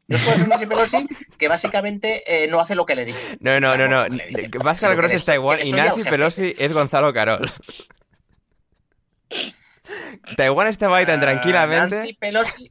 Gross 0.08 0.22
puede 0.22 0.38
ser 0.38 0.48
Nancy 0.48 0.66
Pelosi, 0.66 1.06
que 1.36 1.48
básicamente 1.48 2.22
eh, 2.26 2.46
no 2.48 2.60
hace 2.60 2.74
lo 2.74 2.86
que 2.86 2.94
le 2.94 3.04
dice. 3.04 3.36
No, 3.40 3.58
no, 3.60 3.72
O 3.72 3.76
sea, 3.76 3.86
no, 3.88 4.08
no. 4.08 4.16
Pascal 4.64 4.90
que 4.92 4.96
Gross 4.96 5.12
es 5.12 5.24
Taiwán 5.24 5.58
y 5.64 5.72
Nancy. 5.72 6.02
Pelosi 6.04 6.54
es 6.58 6.72
Gonzalo 6.72 7.12
Carol. 7.12 7.50
Taiwán 10.36 10.68
estaba 10.68 10.98
ahí 10.98 11.06
tan 11.06 11.18
Ah, 11.18 11.22
tranquilamente. 11.22 11.96
Nancy 11.96 12.12
Pelosi. 12.14 12.70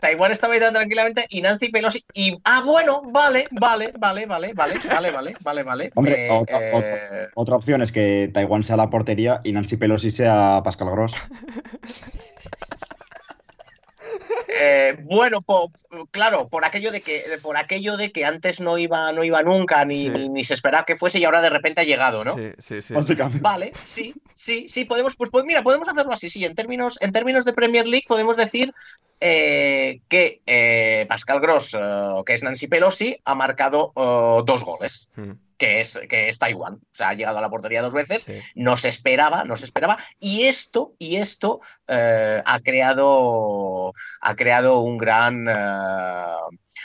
Taiwán 0.00 0.30
estaba 0.30 0.54
ahí 0.54 0.60
tan 0.60 0.74
tranquilamente 0.74 1.26
y 1.28 1.42
Nancy 1.42 1.70
Pelosi. 1.70 2.04
Y. 2.14 2.38
Ah, 2.44 2.62
bueno, 2.64 3.02
vale, 3.06 3.48
vale, 3.50 3.92
vale, 3.98 4.26
vale, 4.26 4.52
vale, 4.54 4.78
vale, 4.88 5.10
vale, 5.10 5.34
vale, 5.40 5.62
vale. 5.64 5.90
Hombre, 5.96 6.26
Eh, 6.26 6.30
otra, 6.30 6.58
eh, 6.60 6.70
otra- 6.74 7.28
otra 7.34 7.56
opción 7.56 7.82
es 7.82 7.90
que 7.92 8.30
Taiwán 8.32 8.62
sea 8.62 8.76
la 8.76 8.90
portería 8.90 9.40
y 9.42 9.52
Nancy 9.52 9.76
Pelosi 9.76 10.10
sea 10.10 10.60
Pascal 10.64 10.90
Gross. 10.90 11.14
eh, 14.48 14.96
bueno, 15.02 15.40
po- 15.40 15.70
claro, 16.10 16.48
por 16.48 16.64
aquello 16.64 16.90
de 16.92 17.00
que, 17.00 17.22
por 17.42 17.56
aquello 17.56 17.96
de 17.96 18.10
que 18.12 18.24
antes 18.24 18.60
no 18.60 18.78
iba, 18.78 19.12
no 19.12 19.24
iba 19.24 19.42
nunca, 19.42 19.84
ni, 19.84 20.04
Sí. 20.04 20.10
ni, 20.10 20.28
ni 20.28 20.44
se 20.44 20.54
esperaba 20.54 20.84
que 20.84 20.96
fuese, 20.96 21.18
y 21.18 21.24
ahora 21.24 21.40
de 21.42 21.50
repente 21.50 21.80
ha 21.80 21.84
llegado, 21.84 22.24
¿no? 22.24 22.34
Sí, 22.36 22.52
sí, 22.58 22.82
sí. 22.82 22.94
Básicamente. 22.94 23.40
Vale, 23.42 23.72
sí, 23.84 24.14
sí, 24.34 24.66
sí, 24.68 24.84
podemos, 24.84 25.16
pues, 25.16 25.30
pues 25.30 25.44
mira, 25.44 25.62
podemos 25.62 25.88
hacerlo 25.88 26.12
así, 26.12 26.28
sí, 26.30 26.44
en 26.44 26.54
términos, 26.54 26.98
en 27.00 27.12
términos 27.12 27.44
de 27.44 27.52
Premier 27.52 27.86
League 27.86 28.06
podemos 28.08 28.36
decir 28.36 28.72
eh, 29.20 30.00
que 30.08 30.42
eh, 30.46 31.06
Pascal 31.08 31.40
Gross, 31.40 31.74
eh, 31.74 32.22
que 32.24 32.34
es 32.34 32.42
Nancy 32.42 32.66
Pelosi, 32.68 33.16
ha 33.24 33.34
marcado 33.34 33.92
eh, 33.96 34.42
dos 34.44 34.64
goles. 34.64 35.08
Mm. 35.16 35.32
Que 35.58 35.80
es, 35.80 35.98
que 36.08 36.28
es 36.28 36.38
Taiwán. 36.38 36.74
O 36.74 36.80
sea, 36.92 37.08
ha 37.08 37.14
llegado 37.14 37.38
a 37.38 37.40
la 37.40 37.50
portería 37.50 37.82
dos 37.82 37.92
veces. 37.92 38.22
Sí. 38.22 38.32
No 38.54 38.76
se 38.76 38.88
esperaba, 38.88 39.42
no 39.42 39.56
se 39.56 39.64
esperaba. 39.64 39.96
Y 40.20 40.44
esto, 40.44 40.92
y 41.00 41.16
esto 41.16 41.58
eh, 41.88 42.40
ha 42.44 42.60
creado. 42.60 43.92
Ha 44.20 44.36
creado 44.36 44.78
un 44.78 44.98
gran. 44.98 45.48
eh, 45.48 46.24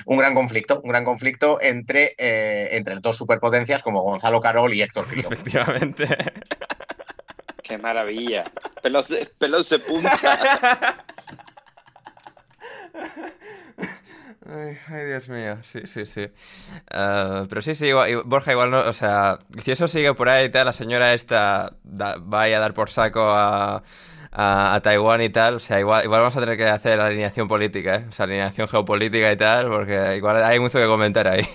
un 0.08 0.18
gran 0.18 0.34
conflicto. 0.34 0.82
Un 0.82 0.90
gran 0.90 1.06
conflicto 1.06 1.62
entre, 1.62 2.16
eh, 2.18 2.70
entre 2.72 2.96
dos 3.00 3.16
superpotencias 3.16 3.84
como 3.84 4.02
Gonzalo 4.02 4.40
Carol 4.42 4.74
y 4.74 4.82
Héctor 4.82 5.06
Crio. 5.06 5.28
Efectivamente. 5.30 6.08
Qué 7.62 7.78
maravilla. 7.78 8.46
Pelos 8.82 9.08
de, 9.08 9.26
pelos 9.38 9.70
de 9.70 9.78
punta. 9.80 10.98
Ay, 14.46 14.78
ay, 14.90 15.06
Dios 15.06 15.30
mío, 15.30 15.58
sí, 15.64 15.82
sí, 15.88 16.06
sí. 16.06 16.28
Ah, 16.92 17.46
pero 17.50 17.62
sí, 17.62 17.76
sí, 17.76 17.92
Borja, 18.26 18.52
igual 18.52 18.72
no, 18.72 18.80
o 18.82 18.94
sea, 18.94 19.40
si 19.60 19.72
eso 19.72 19.88
sigue 19.88 20.14
por 20.14 20.30
ahí 20.30 20.46
y 20.46 20.50
tal, 20.50 20.66
la 20.66 20.74
señora 20.74 21.14
esta 21.14 21.76
da- 21.84 22.18
vaya 22.20 22.58
a 22.58 22.60
dar 22.60 22.74
por 22.74 22.90
saco 22.90 23.22
a, 23.32 23.84
a, 24.32 24.76
a 24.76 24.82
Taiwán 24.82 25.22
y 25.22 25.30
tal, 25.30 25.56
o 25.56 25.60
sea, 25.60 25.80
igual, 25.80 26.04
igual 26.06 26.22
vamos 26.22 26.36
a 26.38 26.42
tener 26.42 26.58
que 26.58 26.66
hacer 26.68 27.00
alineación 27.00 27.48
política, 27.48 27.96
¿eh? 27.98 28.06
O 28.10 28.12
sea, 28.12 28.26
alineación 28.26 28.68
geopolítica 28.68 29.32
y 29.32 29.38
tal, 29.38 29.70
porque 29.70 30.18
igual 30.18 30.44
hay 30.44 30.60
mucho 30.60 30.80
que 30.80 30.88
comentar 30.88 31.28
ahí. 31.28 31.48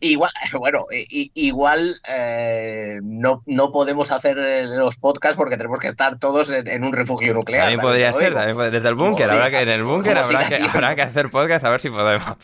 Igual, 0.00 0.30
bueno, 0.58 0.86
i- 0.90 1.30
igual 1.34 1.94
eh, 2.08 3.00
no, 3.02 3.42
no 3.46 3.70
podemos 3.72 4.10
hacer 4.10 4.38
eh, 4.38 4.66
los 4.66 4.96
podcasts 4.96 5.36
porque 5.36 5.56
tenemos 5.56 5.78
que 5.78 5.88
estar 5.88 6.18
todos 6.18 6.50
en, 6.50 6.66
en 6.68 6.84
un 6.84 6.92
refugio 6.92 7.34
nuclear. 7.34 7.62
También 7.62 7.80
podría 7.80 8.12
ser, 8.12 8.34
también 8.34 8.70
desde 8.70 8.88
el 8.88 8.94
búnker, 8.94 9.30
habrá 9.30 9.50
que, 9.50 9.60
en 9.60 9.68
el 9.68 9.84
búnker 9.84 10.18
habrá 10.18 10.38
que, 10.40 10.54
haciendo. 10.56 10.68
habrá 10.70 10.96
que 10.96 11.02
hacer 11.02 11.30
podcast 11.30 11.64
a 11.64 11.70
ver 11.70 11.80
si 11.80 11.90
podemos. 11.90 12.36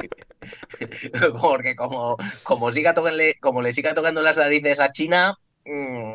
Porque 1.40 1.76
como, 1.76 2.16
como, 2.42 2.70
siga 2.70 2.94
toquenle- 2.94 3.38
como 3.40 3.62
le 3.62 3.72
siga 3.72 3.94
tocando 3.94 4.22
las 4.22 4.36
narices 4.38 4.80
a 4.80 4.90
China, 4.92 5.38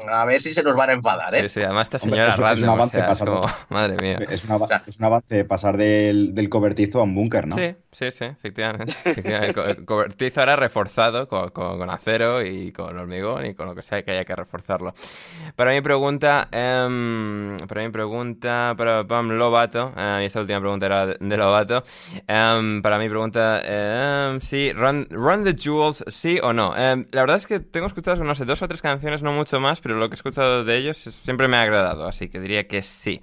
a 0.10 0.26
ver 0.26 0.42
si 0.42 0.54
se 0.54 0.64
nos 0.64 0.76
van 0.76 0.90
a 0.90 0.94
enfadar, 0.94 1.34
¿eh? 1.36 1.42
Sí, 1.42 1.50
sí, 1.50 1.62
además 1.64 1.84
esta 1.88 1.98
Hombre, 2.04 2.20
señora 2.20 2.30
es- 2.30 2.34
es 2.34 2.40
un 2.40 2.44
random, 2.46 2.70
o 2.70 2.74
avance 2.74 2.92
sea, 2.92 3.02
es 3.02 3.08
pasando. 3.08 3.42
como, 3.42 3.54
madre 3.70 3.98
mía. 4.02 4.18
Es, 4.30 4.44
una, 4.44 4.56
O 4.56 4.68
sea- 4.68 4.84
es 4.88 4.98
un 4.98 5.06
avance 5.06 5.46
pasar 5.46 5.78
del, 5.78 6.34
del 6.34 6.50
cobertizo 6.50 7.00
a 7.00 7.04
un 7.04 7.16
búnker, 7.16 7.48
¿no? 7.48 7.56
Sí, 7.56 7.76
sí, 7.92 8.12
sí, 8.12 8.26
efectivamente. 8.26 8.94
Efectivamente, 9.06 9.48
El 9.48 9.54
co- 9.54 9.66
El 9.66 9.86
cobertizo 9.86 10.40
ahora 10.42 10.56
reforzado 10.56 11.28
con, 11.28 11.50
con- 11.52 11.78
con 11.78 11.90
acero 11.90 12.44
y 12.44 12.72
con 12.72 12.98
hormigón 12.98 13.46
y 13.46 13.54
con 13.54 13.68
lo 13.68 13.76
que 13.76 13.82
sea 13.82 14.04
que 14.04 14.12
haya 14.12 14.26
que 14.26 14.36
reforzarlo. 14.36 14.94
Para 15.56 15.72
mi 15.72 15.82
pregunta, 15.82 16.48
em, 16.52 17.58
para 17.68 17.84
mi 17.84 17.90
pregunta, 17.90 18.74
para 18.78 19.06
Pam 19.08 19.30
Lobato, 19.32 19.94
eh, 19.98 20.20
y 20.24 20.26
esta 20.26 20.42
última 20.42 20.60
pregunta 20.60 20.86
era 20.88 21.06
de, 21.08 21.38
Lobato, 21.38 21.84
em, 22.28 22.82
para 22.82 22.98
mi 22.98 23.10
pregunta, 23.10 23.62
em, 23.64 24.42
sí, 24.42 24.72
run, 24.74 25.08
Run 25.10 25.44
the 25.44 25.54
Jewels, 25.56 26.04
sí 26.08 26.40
o 26.42 26.54
no. 26.54 26.76
Em, 26.76 27.06
la 27.12 27.22
verdad 27.22 27.38
es 27.38 27.48
que 27.48 27.60
tengo 27.60 27.88
escuchadas, 27.88 28.20
no 28.20 28.36
sé, 28.36 28.46
dos 28.46 28.62
o 28.62 28.68
tres 28.68 28.82
canciones, 28.82 29.22
no 29.24 29.32
mucho 29.36 29.60
más, 29.60 29.82
pero 29.82 29.95
lo 29.95 30.10
que 30.10 30.14
he 30.14 30.18
escuchado 30.18 30.64
de 30.64 30.78
ellos 30.78 30.98
siempre 30.98 31.48
me 31.48 31.57
ha 31.57 31.62
agradado, 31.62 32.07
así 32.07 32.30
que 32.30 32.40
diría 32.40 32.66
que 32.66 32.82
sí 32.82 33.22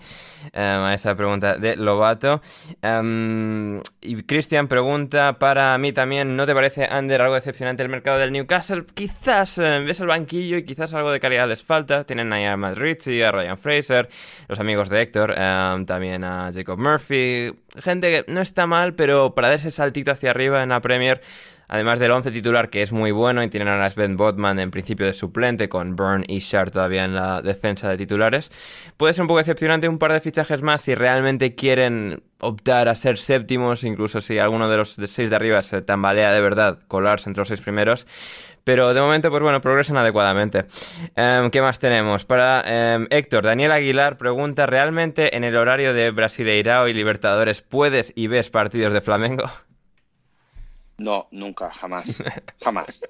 em, 0.53 0.63
a 0.63 0.95
esa 0.95 1.15
pregunta 1.15 1.57
de 1.57 1.77
Lobato. 1.77 2.41
Em, 2.83 3.81
y 4.01 4.23
Cristian 4.23 4.69
pregunta 4.69 5.39
para 5.39 5.77
mí 5.79 5.93
también, 5.93 6.37
¿no 6.37 6.47
te 6.47 6.55
parece, 6.55 6.85
Ander, 6.85 7.23
algo 7.23 7.35
decepcionante 7.35 7.83
el 7.83 7.89
mercado 7.89 8.19
del 8.19 8.33
Newcastle? 8.33 8.85
Quizás 8.95 9.59
eh, 9.59 9.83
ves 9.85 10.01
el 10.01 10.07
banquillo 10.07 10.57
y 10.59 10.65
quizás 10.65 10.95
algo 10.95 11.11
de 11.11 11.21
calidad 11.21 11.49
les 11.49 11.63
falta. 11.63 12.05
Tienen 12.05 12.33
ahí 12.33 12.45
a 12.45 12.57
Matt 12.57 12.77
Ritchie, 12.77 13.25
a 13.25 13.33
Ryan 13.33 13.59
Fraser, 13.59 14.09
los 14.49 14.61
amigos 14.61 14.89
de 14.89 15.03
Héctor, 15.03 15.35
em, 15.37 15.87
también 15.87 16.25
a 16.25 16.51
Jacob 16.53 16.79
Murphy. 16.79 17.53
Gente 17.79 18.11
que 18.11 18.33
no 18.33 18.41
está 18.41 18.67
mal, 18.67 18.95
pero 18.95 19.35
para 19.35 19.49
dar 19.49 19.57
ese 19.57 19.71
saltito 19.71 20.11
hacia 20.11 20.31
arriba 20.31 20.63
en 20.63 20.69
la 20.69 20.81
Premier... 20.81 21.21
Además 21.73 21.99
del 21.99 22.11
11 22.11 22.33
titular, 22.33 22.69
que 22.69 22.83
es 22.83 22.93
muy 22.93 23.13
bueno, 23.13 23.43
y 23.43 23.49
tienen 23.49 23.69
a 23.69 23.89
Sven 23.89 24.19
Botman 24.19 24.59
en 24.59 24.71
principio 24.71 25.07
de 25.07 25.15
suplente, 25.15 25.71
con 25.71 25.97
Byrne 25.97 26.27
y 26.29 26.41
Shard 26.41 26.71
todavía 26.71 27.03
en 27.03 27.15
la 27.15 27.41
defensa 27.41 27.89
de 27.89 27.97
titulares. 27.97 28.51
Puede 28.99 29.15
ser 29.15 29.23
un 29.23 29.29
poco 29.29 29.39
decepcionante 29.39 29.89
un 29.89 29.99
par 29.99 30.13
de 30.13 30.21
fichajes 30.21 30.61
más 30.61 30.83
si 30.83 30.95
realmente 30.95 31.55
quieren 31.55 32.25
optar 32.41 32.91
a 32.91 32.95
ser 32.95 33.17
séptimos, 33.17 33.85
incluso 33.85 34.21
si 34.21 34.39
alguno 34.39 34.69
de 34.69 34.77
los 34.77 34.99
seis 35.07 35.31
de 35.31 35.37
arriba 35.37 35.63
se 35.63 35.81
tambalea 35.81 36.31
de 36.31 36.43
verdad, 36.43 36.79
colarse 36.89 37.31
entre 37.31 37.41
los 37.41 37.49
seis 37.49 37.63
primeros. 37.63 38.07
Pero 38.65 38.93
de 38.93 39.01
momento, 39.01 39.31
pues 39.31 39.43
bueno, 39.43 39.63
progresan 39.63 39.97
adecuadamente. 39.97 40.67
Em, 41.17 41.51
¿Qué 41.51 41.63
más 41.63 41.79
tenemos? 41.79 42.27
Para 42.27 42.63
em, 42.67 43.07
Héctor, 43.09 43.45
Daniel 43.45 43.73
Aguilar 43.73 44.19
pregunta, 44.19 44.67
¿realmente 44.67 45.39
en 45.39 45.43
el 45.43 45.57
horario 45.57 45.95
de 45.95 46.11
Brasileirao 46.11 46.89
y 46.89 46.93
Libertadores 46.93 47.63
puedes 47.63 48.13
y 48.15 48.27
ves 48.27 48.51
partidos 48.51 48.93
de 48.93 49.01
Flamengo? 49.01 49.45
No, 50.99 51.29
nunca, 51.31 51.71
jamás. 51.71 52.23
Jamás. 52.63 53.01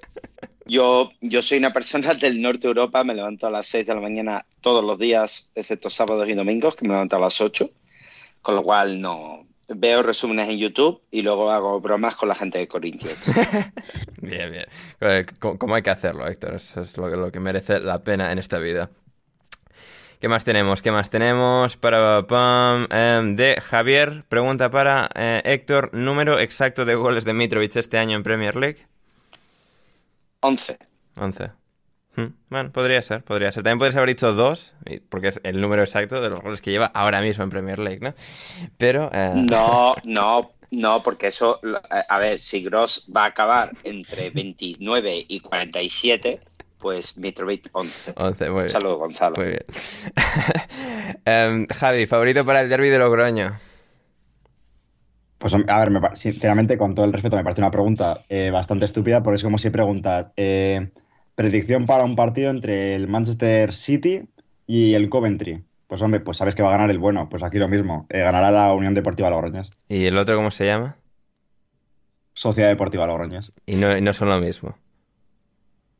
Yo, 0.65 1.11
yo 1.21 1.41
soy 1.41 1.57
una 1.57 1.73
persona 1.73 2.13
del 2.13 2.41
norte 2.41 2.61
de 2.61 2.67
Europa, 2.69 3.03
me 3.03 3.13
levanto 3.13 3.47
a 3.47 3.51
las 3.51 3.67
6 3.67 3.85
de 3.85 3.95
la 3.95 4.01
mañana 4.01 4.45
todos 4.61 4.83
los 4.83 4.97
días, 4.97 5.51
excepto 5.55 5.89
sábados 5.89 6.27
y 6.29 6.33
domingos, 6.33 6.75
que 6.75 6.87
me 6.87 6.93
levanto 6.93 7.17
a 7.17 7.19
las 7.19 7.41
8. 7.41 7.69
Con 8.41 8.55
lo 8.55 8.63
cual 8.63 8.99
no. 8.99 9.45
Veo 9.67 10.03
resúmenes 10.03 10.49
en 10.49 10.57
YouTube 10.57 11.01
y 11.11 11.21
luego 11.21 11.49
hago 11.49 11.79
bromas 11.79 12.15
con 12.15 12.29
la 12.29 12.35
gente 12.35 12.59
de 12.59 12.67
Corinthians. 12.67 13.31
Bien, 14.21 14.51
bien. 14.51 14.65
Eh, 15.01 15.25
¿Cómo 15.39 15.75
hay 15.75 15.81
que 15.81 15.89
hacerlo, 15.89 16.25
Héctor? 16.25 16.55
Eso 16.55 16.79
es 16.79 16.97
lo 16.97 17.09
que, 17.09 17.17
lo 17.17 17.29
que 17.29 17.41
merece 17.41 17.81
la 17.81 18.05
pena 18.05 18.31
en 18.31 18.39
esta 18.39 18.57
vida. 18.57 18.89
¿Qué 20.23 20.29
más 20.29 20.45
tenemos? 20.45 20.81
¿Qué 20.81 20.89
más 20.89 21.09
tenemos? 21.09 21.75
Para 21.75 22.25
pam, 22.25 22.87
em, 22.91 23.35
de 23.35 23.59
Javier, 23.59 24.23
pregunta 24.29 24.71
para 24.71 25.09
eh, 25.15 25.41
Héctor, 25.43 25.89
número 25.93 26.39
exacto 26.39 26.85
de 26.85 26.95
goles 26.95 27.25
de 27.25 27.33
Mitrovic 27.33 27.75
este 27.75 27.97
año 27.97 28.15
en 28.15 28.23
Premier 28.23 28.55
League. 28.55 28.87
11. 30.41 30.77
11. 31.17 31.51
Hmm, 32.15 32.27
Bueno, 32.49 32.71
podría 32.71 33.01
ser, 33.01 33.25
podría 33.25 33.51
ser. 33.51 33.63
También 33.63 33.79
podrías 33.79 33.97
haber 33.97 34.09
dicho 34.09 34.31
dos, 34.31 34.75
porque 35.09 35.27
es 35.27 35.41
el 35.43 35.59
número 35.59 35.81
exacto 35.83 36.21
de 36.21 36.29
los 36.29 36.41
goles 36.41 36.61
que 36.61 36.71
lleva 36.71 36.85
ahora 36.85 37.19
mismo 37.21 37.43
en 37.43 37.49
Premier 37.49 37.79
League, 37.79 37.99
¿no? 38.01 38.13
Pero... 38.77 39.09
eh, 39.13 39.31
No, 39.35 39.95
no, 40.05 40.53
no, 40.71 41.03
porque 41.03 41.27
eso, 41.27 41.59
a 41.89 41.99
a 41.99 42.19
ver, 42.19 42.39
si 42.39 42.63
Gross 42.63 43.07
va 43.13 43.23
a 43.25 43.27
acabar 43.27 43.73
entre 43.83 44.29
29 44.29 45.25
y 45.27 45.41
47, 45.41 46.39
pues 46.83 47.17
Mitrovic 47.17 47.69
11. 47.71 48.13
11, 48.17 48.49
muy 48.49 48.63
bien. 48.63 48.69
Saludos, 48.69 48.97
Gonzalo. 48.97 49.35
Muy 49.37 49.45
bien. 49.45 49.63
Em, 51.25 51.65
Javi, 51.67 52.05
favorito 52.05 52.45
para 52.45 52.59
el 52.59 52.67
derby 52.67 52.89
de 52.89 52.99
Logroño. 52.99 53.57
Pues 55.37 55.53
a 55.53 55.79
ver, 55.79 55.91
me 55.91 56.01
sinceramente, 56.15 56.77
con 56.77 56.93
todo 56.93 57.05
el 57.05 57.13
respeto, 57.13 57.37
me 57.37 57.43
parece 57.43 57.61
una 57.61 57.71
pregunta 57.71 58.21
eh, 58.27 58.51
bastante 58.51 58.83
estúpida, 58.83 59.23
porque 59.23 59.37
es 59.37 59.43
como 59.43 59.57
si 59.57 59.69
preguntas, 59.69 60.31
eh, 60.35 60.89
predicción 61.35 61.85
para 61.85 62.03
un 62.03 62.17
partido 62.17 62.49
entre 62.49 62.95
el 62.95 63.07
Manchester 63.07 63.71
City 63.71 64.27
y 64.67 64.93
el 64.93 65.09
Coventry. 65.09 65.63
Pues 65.87 66.01
hombre, 66.01 66.19
pues 66.19 66.37
sabes 66.37 66.53
que 66.53 66.63
va 66.63 66.69
a 66.69 66.73
ganar 66.73 66.89
el 66.89 66.99
bueno, 66.99 67.29
pues 67.29 67.43
aquí 67.43 67.59
lo 67.59 67.69
mismo, 67.69 68.07
eh, 68.09 68.19
ganará 68.19 68.51
la 68.51 68.73
Unión 68.73 68.93
Deportiva 68.93 69.29
Logroñés, 69.29 69.71
¿Y 69.87 70.05
el 70.05 70.17
otro 70.17 70.35
cómo 70.35 70.51
se 70.51 70.65
llama? 70.65 70.97
Sociedad 72.33 72.67
Deportiva 72.67 73.07
Logroñés. 73.07 73.53
Y 73.65 73.75
no, 73.75 73.95
y 73.97 74.01
no 74.01 74.13
son 74.13 74.27
lo 74.27 74.39
mismo. 74.39 74.75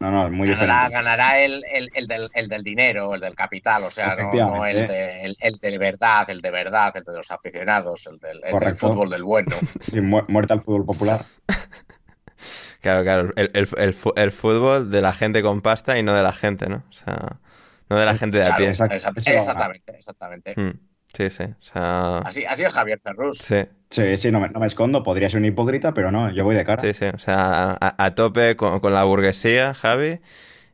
No, 0.04 0.12
no, 0.12 0.26
es 0.26 0.32
muy 0.34 0.50
Ganará, 0.50 0.74
diferente. 0.90 0.94
ganará 0.96 1.40
el, 1.40 1.64
el- 1.72 1.90
el 1.94 2.08
del, 2.08 2.30
el 2.34 2.48
del 2.50 2.62
dinero, 2.62 3.16
el 3.16 3.22
del 3.22 3.36
capital, 3.36 3.84
o 3.86 3.90
sea, 3.92 4.16
no, 4.18 4.34
no 4.34 4.66
el, 4.66 4.86
de, 4.86 5.22
el, 5.24 5.38
el 5.40 5.54
de 5.56 5.78
verdad, 5.78 6.30
el 6.30 6.42
de 6.42 6.52
verdad, 6.52 6.92
el 6.98 7.04
de 7.06 7.14
los 7.14 7.32
aficionados, 7.32 8.06
el 8.08 8.18
del, 8.20 8.42
el 8.44 8.76
fútbol 8.76 9.10
del 9.10 9.24
bueno. 9.24 9.56
Sí, 9.82 10.02
mu- 10.02 10.26
muerte 10.28 10.54
al 10.54 10.62
fútbol 10.62 10.86
popular. 10.86 11.24
Claro, 12.82 13.04
claro, 13.04 13.32
el, 13.38 13.50
el- 13.54 13.68
el 13.78 13.96
el 14.18 14.32
fútbol 14.34 14.92
de 14.92 15.02
la 15.02 15.14
gente 15.14 15.42
con 15.42 15.62
pasta 15.62 15.98
y 15.98 16.04
no 16.04 16.14
de 16.14 16.22
la 16.24 16.34
gente, 16.34 16.68
¿no? 16.68 16.84
O 16.90 16.92
sea, 16.92 17.38
no 17.90 17.98
de 17.98 18.06
la 18.06 18.16
gente 18.18 18.38
de 18.40 18.44
a 18.44 18.48
Claro, 18.48 18.64
pie. 18.66 18.72
exact- 18.72 18.92
exactamente, 19.38 19.96
exactamente. 19.96 20.54
Mm, 20.58 20.72
Sí, 21.14 21.30
sí, 21.30 21.44
o 21.44 21.62
sea... 21.62 22.20
Así, 22.24 22.44
así 22.46 22.64
es 22.64 22.74
Javier 22.74 23.00
Ferrus. 23.00 23.38
Sí, 23.40 23.66
Sí, 23.90 24.18
sí, 24.18 24.32
no 24.32 24.40
me, 24.40 24.50
no 24.50 24.60
me 24.60 24.68
escondo, 24.68 25.04
podría 25.04 25.30
ser 25.30 25.40
un 25.40 25.46
hipócrita, 25.46 25.94
pero 25.94 26.12
no, 26.12 26.32
yo 26.34 26.44
voy 26.44 26.56
de 26.56 26.66
cara. 26.66 26.90
sí, 26.90 26.94
sí, 26.94 27.06
o 27.06 27.20
sea, 27.20 27.72
a, 27.80 28.06
a 28.06 28.16
tope 28.16 28.56
con, 28.56 28.80
con 28.80 28.94
la 28.94 29.04
burguesía, 29.04 29.74
Javi, 29.74 30.20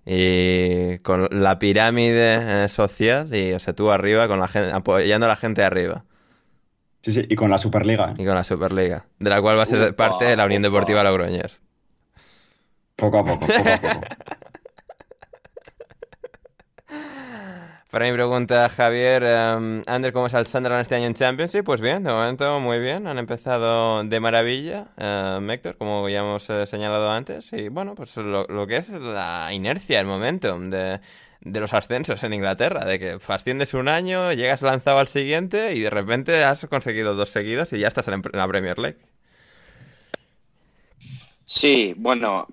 y 0.05 0.99
con 0.99 1.27
la 1.31 1.59
pirámide 1.59 2.65
eh, 2.65 2.69
social, 2.69 3.33
y, 3.35 3.53
o 3.53 3.59
sea, 3.59 3.73
tú 3.75 3.91
arriba, 3.91 4.27
con 4.27 4.39
la 4.39 4.47
gente, 4.47 4.71
apoyando 4.73 5.25
a 5.27 5.29
la 5.29 5.35
gente 5.37 5.61
de 5.61 5.67
arriba, 5.67 6.05
Sí, 7.01 7.11
sí, 7.13 7.25
y 7.29 7.35
con 7.35 7.49
la 7.49 7.57
Superliga, 7.57 8.13
y 8.17 8.25
con 8.25 8.35
la 8.35 8.43
Superliga, 8.43 9.05
de 9.19 9.29
la 9.29 9.41
cual 9.41 9.57
va 9.57 9.63
a 9.63 9.65
ser 9.65 9.95
Upa, 9.95 9.95
parte 9.95 10.25
de 10.25 10.35
la 10.35 10.45
Unión 10.45 10.61
upa. 10.63 10.63
Deportiva 10.63 11.03
Logroñés. 11.03 11.61
poco 12.95 13.17
a 13.19 13.25
poco, 13.25 13.51
poco 13.51 13.73
a 13.73 13.79
poco. 13.79 14.07
Para 17.89 18.05
mi 18.05 18.13
pregunta, 18.13 18.69
Javier, 18.69 19.23
um, 19.57 19.81
¿cómo 20.13 20.27
es 20.27 20.35
el 20.35 20.45
Sunderland 20.45 20.83
este 20.83 20.93
año 20.93 21.07
en 21.07 21.15
Championship? 21.15 21.63
Pues 21.63 21.81
bien, 21.81 22.03
de 22.03 22.11
momento 22.11 22.59
muy 22.59 22.77
bien, 22.77 23.07
han 23.07 23.17
empezado 23.17 24.03
de 24.03 24.19
maravilla, 24.19 24.89
eh, 24.95 25.39
Héctor, 25.49 25.75
como 25.75 26.07
ya 26.07 26.19
hemos 26.19 26.47
eh, 26.51 26.67
señalado 26.67 27.09
antes, 27.09 27.51
y 27.51 27.69
bueno, 27.69 27.95
pues 27.95 28.15
lo, 28.17 28.67
que 28.67 28.77
es 28.77 28.91
la 28.91 29.49
inercia, 29.53 29.99
el 29.99 30.05
momentum 30.05 30.69
de 30.69 30.99
de 31.41 31.59
los 31.61 31.73
ascensos 31.73 32.21
en 32.25 32.33
Inglaterra, 32.33 32.85
de 32.85 32.99
que 32.99 33.17
asciendes 33.27 33.73
un 33.73 33.87
año, 33.87 34.33
llegas 34.33 34.61
lanzado 34.61 34.99
al 34.99 35.07
siguiente 35.07 35.73
y 35.73 35.79
de 35.79 35.89
repente 35.89 36.43
has 36.43 36.65
conseguido 36.65 37.15
dos 37.15 37.29
seguidos 37.29 37.71
y 37.71 37.79
ya 37.79 37.87
estás 37.87 38.09
en 38.09 38.21
la 38.33 38.47
Premier 38.47 38.77
League. 38.77 38.97
Sí, 41.45 41.93
bueno, 41.97 42.45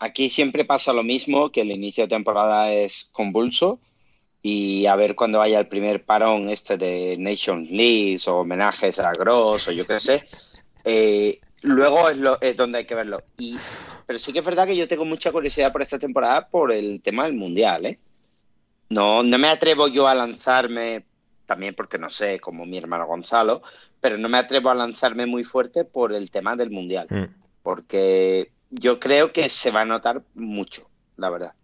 aquí 0.00 0.30
siempre 0.30 0.64
pasa 0.64 0.94
lo 0.94 1.02
mismo, 1.02 1.50
que 1.50 1.60
el 1.60 1.70
inicio 1.70 2.04
de 2.04 2.08
temporada 2.08 2.72
es 2.72 3.10
convulso 3.12 3.78
y 4.42 4.86
a 4.86 4.96
ver 4.96 5.14
cuando 5.14 5.42
haya 5.42 5.58
el 5.58 5.68
primer 5.68 6.04
parón 6.04 6.48
este 6.48 6.78
de 6.78 7.16
Nation 7.18 7.66
League 7.70 8.18
o 8.26 8.40
homenajes 8.40 8.98
a 8.98 9.12
Gross 9.12 9.68
o 9.68 9.72
yo 9.72 9.86
qué 9.86 10.00
sé, 10.00 10.24
eh, 10.84 11.40
luego 11.62 12.08
es, 12.08 12.18
lo, 12.18 12.40
es 12.40 12.56
donde 12.56 12.78
hay 12.78 12.84
que 12.84 12.94
verlo. 12.94 13.22
Y, 13.38 13.58
pero 14.06 14.18
sí 14.18 14.32
que 14.32 14.38
es 14.38 14.44
verdad 14.44 14.66
que 14.66 14.76
yo 14.76 14.88
tengo 14.88 15.04
mucha 15.04 15.30
curiosidad 15.30 15.72
por 15.72 15.82
esta 15.82 15.98
temporada 15.98 16.48
por 16.48 16.72
el 16.72 17.02
tema 17.02 17.24
del 17.24 17.34
Mundial, 17.34 17.86
¿eh? 17.86 17.98
No, 18.88 19.22
no 19.22 19.38
me 19.38 19.48
atrevo 19.48 19.86
yo 19.86 20.08
a 20.08 20.14
lanzarme, 20.14 21.04
también 21.46 21.74
porque 21.74 21.98
no 21.98 22.10
sé, 22.10 22.40
como 22.40 22.66
mi 22.66 22.76
hermano 22.76 23.06
Gonzalo, 23.06 23.62
pero 24.00 24.18
no 24.18 24.28
me 24.28 24.38
atrevo 24.38 24.70
a 24.70 24.74
lanzarme 24.74 25.26
muy 25.26 25.44
fuerte 25.44 25.84
por 25.84 26.12
el 26.12 26.30
tema 26.30 26.56
del 26.56 26.70
Mundial. 26.70 27.06
Mm. 27.08 27.24
Porque 27.62 28.50
yo 28.70 28.98
creo 28.98 29.32
que 29.32 29.48
se 29.48 29.70
va 29.70 29.82
a 29.82 29.84
notar 29.84 30.22
mucho, 30.34 30.88
la 31.16 31.30
verdad. 31.30 31.54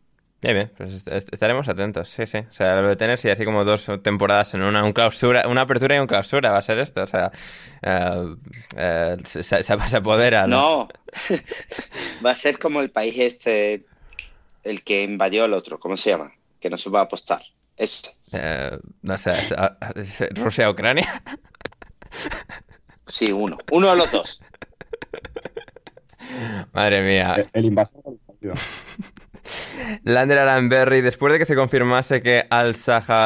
Bien, 0.43 0.55
bien, 0.55 0.73
pues 0.77 1.07
estaremos 1.07 1.69
atentos, 1.69 2.09
sí, 2.09 2.27
sí. 2.27 2.39
O 2.39 2.53
sea, 2.53 2.81
lo 2.81 2.89
de 2.89 2.97
tener, 2.97 3.19
sí, 3.19 3.31
así 3.31 3.45
como 3.45 3.65
dos 3.65 3.91
temporadas 4.03 4.55
en 4.55 4.63
una, 4.63 4.85
un 4.85 4.93
clausura, 4.93 5.49
una 5.49 5.63
apertura 5.63 5.97
y 5.97 5.99
una 5.99 6.07
clausura 6.07 6.53
va 6.53 6.59
a 6.59 6.63
ser 6.63 6.79
esto. 6.79 7.03
O 7.03 7.07
sea, 7.07 7.33
uh, 7.83 8.33
uh, 8.33 9.25
se, 9.25 9.43
se, 9.43 9.63
se, 9.63 9.97
apodera. 9.97 10.47
¿no? 10.47 10.57
no, 10.57 10.89
va 12.25 12.31
a 12.31 12.35
ser 12.35 12.59
como 12.59 12.81
el 12.81 12.91
país 12.91 13.19
este, 13.19 13.87
el 14.63 14.83
que 14.85 15.05
invadió 15.05 15.45
al 15.45 15.55
otro, 15.55 15.81
¿cómo 15.81 15.97
se 15.97 16.11
llama? 16.11 16.33
que 16.61 16.71
no 16.71 16.77
se 16.77 16.91
va 16.91 17.01
a 17.01 17.03
apostar. 17.05 17.43
Eso. 17.77 18.11
Eh, 18.33 18.79
no 19.03 19.19
sé, 19.19 19.35
Rusia-Ucrania. 20.35 21.23
Sí, 23.07 23.31
uno. 23.31 23.59
Uno 23.71 23.91
de 23.91 23.97
los 23.97 24.11
dos. 24.11 24.41
Madre 26.73 27.03
mía. 27.03 27.35
El, 27.37 27.49
el 27.53 27.65
invasor 27.67 28.03
Lander 30.05 30.39
Alanberry, 30.39 31.01
después 31.01 31.33
de 31.33 31.39
que 31.39 31.45
se 31.45 31.55
confirmase 31.55 32.21
que 32.23 32.47
Al-Sawahiri 32.51 33.23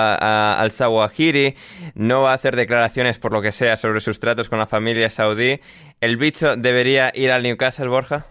no 1.95 2.23
va 2.23 2.33
a 2.33 2.35
hacer 2.35 2.57
declaraciones 2.57 3.19
por 3.19 3.33
lo 3.33 3.43
que 3.43 3.53
sea 3.53 3.77
sobre 3.77 4.01
sus 4.01 4.21
tratos 4.21 4.49
con 4.49 4.59
la 4.59 4.67
familia 4.67 5.11
saudí, 5.11 5.61
¿el 6.01 6.17
bicho 6.17 6.57
debería 6.57 7.13
ir 7.15 7.31
al 7.33 7.43
Newcastle, 7.43 7.89
Borja? 7.89 8.27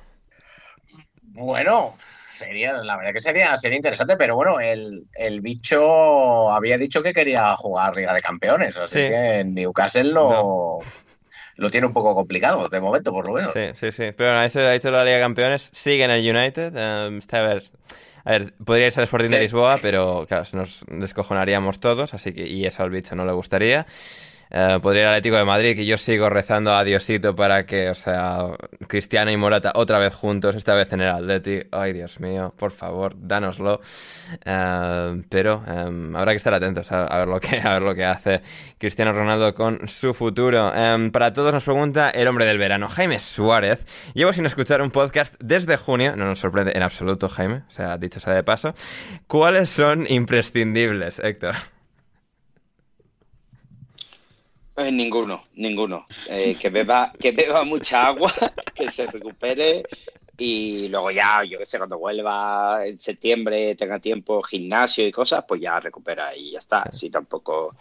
Bueno, 1.22 1.96
Sería, 2.40 2.72
la 2.72 2.96
verdad 2.96 3.12
que 3.12 3.20
sería, 3.20 3.58
sería 3.58 3.76
interesante, 3.76 4.16
pero 4.16 4.34
bueno, 4.34 4.62
el, 4.62 5.10
el 5.16 5.42
bicho 5.42 6.50
había 6.50 6.78
dicho 6.78 7.04
que 7.04 7.14
quería 7.14 7.54
jugar 7.58 7.98
Liga 7.98 8.14
de 8.14 8.22
Campeones, 8.22 8.78
así 8.78 9.00
que 9.00 9.40
en 9.40 9.54
Newcastle 9.54 10.06
lo, 10.06 10.30
no. 10.30 10.80
Lo 11.60 11.70
tiene 11.70 11.88
un 11.88 11.94
poco 11.94 12.16
complicado 12.16 12.68
de 12.70 12.82
momento, 12.82 13.12
por 13.12 13.28
lo 13.28 13.34
menos. 13.34 13.52
Sí, 13.52 13.62
sí, 13.74 13.92
sí. 13.92 14.12
Pero 14.16 14.32
bueno, 14.32 14.40
ha 14.40 14.72
dicho 14.72 14.92
la 14.92 15.04
Liga 15.04 15.18
de 15.18 15.22
Campeones, 15.22 15.70
sigue 15.74 16.04
en 16.04 16.12
el 16.12 16.22
United. 16.22 16.74
Um, 17.08 17.18
está 17.18 17.40
a 17.40 17.48
ver. 17.48 17.64
A 18.26 18.32
ver, 18.32 18.54
podría 18.64 18.92
ser 18.92 19.04
Sporting 19.04 19.30
sí. 19.30 19.36
de 19.36 19.42
Lisboa, 19.42 19.78
pero 19.82 20.26
claro, 20.28 20.44
nos 20.54 20.86
descojonaríamos 20.88 21.80
todos, 21.80 22.14
así 22.14 22.34
que 22.34 22.48
y 22.48 22.66
eso 22.66 22.84
al 22.84 22.90
bicho 22.90 23.16
no 23.16 23.26
le 23.26 23.32
gustaría. 23.32 23.86
Uh, 24.52 24.80
podría 24.82 25.04
al 25.04 25.14
Atlético 25.14 25.38
de 25.38 25.46
Madrid, 25.46 25.76
que 25.76 25.86
yo 25.86 25.96
sigo 25.98 26.28
rezando 26.28 26.74
a 26.74 26.84
Diosito 26.84 27.36
para 27.36 27.68
que, 27.68 27.90
o 27.90 27.96
sea, 27.96 28.48
Cristiano 28.88 29.30
y 29.30 29.38
Morata 29.38 29.72
otra 29.76 30.00
vez 30.00 30.16
juntos, 30.16 30.56
esta 30.56 30.74
vez 30.74 30.92
en 30.92 31.02
el 31.02 31.10
Atleti. 31.10 31.62
Ay, 31.72 31.94
Dios 31.94 32.20
mío, 32.20 32.54
por 32.58 32.72
favor, 32.72 33.14
dánoslo. 33.16 33.80
Uh, 34.46 35.22
pero 35.30 35.64
um, 35.68 36.16
habrá 36.16 36.32
que 36.32 36.38
estar 36.38 36.54
atentos 36.54 36.92
a, 36.92 37.16
ver 37.20 37.28
lo 37.28 37.40
que, 37.40 37.60
a 37.64 37.74
ver 37.74 37.82
lo 37.84 37.94
que 37.94 38.06
hace 38.06 38.42
Cristiano 38.80 39.14
Ronaldo 39.14 39.54
con 39.54 39.88
su 39.88 40.16
futuro. 40.16 40.72
Um, 40.72 41.12
para 41.12 41.32
todos 41.32 41.54
nos 41.54 41.64
pregunta 41.64 42.10
el 42.10 42.28
hombre 42.28 42.46
del 42.46 42.58
verano, 42.58 42.88
Jaime 42.90 43.20
Suárez. 43.20 43.86
Llevo 44.16 44.34
sin 44.34 44.48
escuchar 44.48 44.82
un 44.82 44.90
podcast 44.90 45.36
desde 45.40 45.78
junio, 45.78 46.16
no 46.16 46.26
nos 46.26 46.40
sorprende 46.40 46.72
en 46.76 46.82
absoluto, 46.82 47.30
Jaime, 47.30 47.58
o 47.68 47.72
sea, 47.72 47.98
dicho 47.98 48.20
sea 48.20 48.34
de 48.34 48.44
paso. 48.44 48.74
¿Cuáles 49.28 49.70
son 49.70 50.08
imprescindibles, 50.10 51.20
Héctor? 51.20 51.56
Eh, 54.80 54.92
ninguno, 54.92 55.44
ninguno. 55.56 56.06
Eh, 56.30 56.56
que, 56.60 56.70
beba, 56.70 57.12
que 57.20 57.32
beba 57.32 57.64
mucha 57.64 58.08
agua, 58.08 58.34
que 58.76 58.90
se 58.90 59.08
recupere 59.08 59.84
y 60.38 60.88
luego 60.88 61.12
ya, 61.12 61.44
yo 61.44 61.60
qué 61.60 61.66
sé, 61.66 61.78
cuando 61.78 62.00
vuelva 62.00 62.86
en 62.86 62.98
septiembre, 63.00 63.76
tenga 63.76 64.00
tiempo, 64.00 64.42
gimnasio 64.42 65.06
y 65.06 65.12
cosas, 65.12 65.44
pues 65.46 65.60
ya 65.60 65.80
recupera 65.80 66.36
y 66.36 66.52
ya 66.52 66.60
está. 66.60 66.84
Así 66.84 67.10
tampoco. 67.10 67.76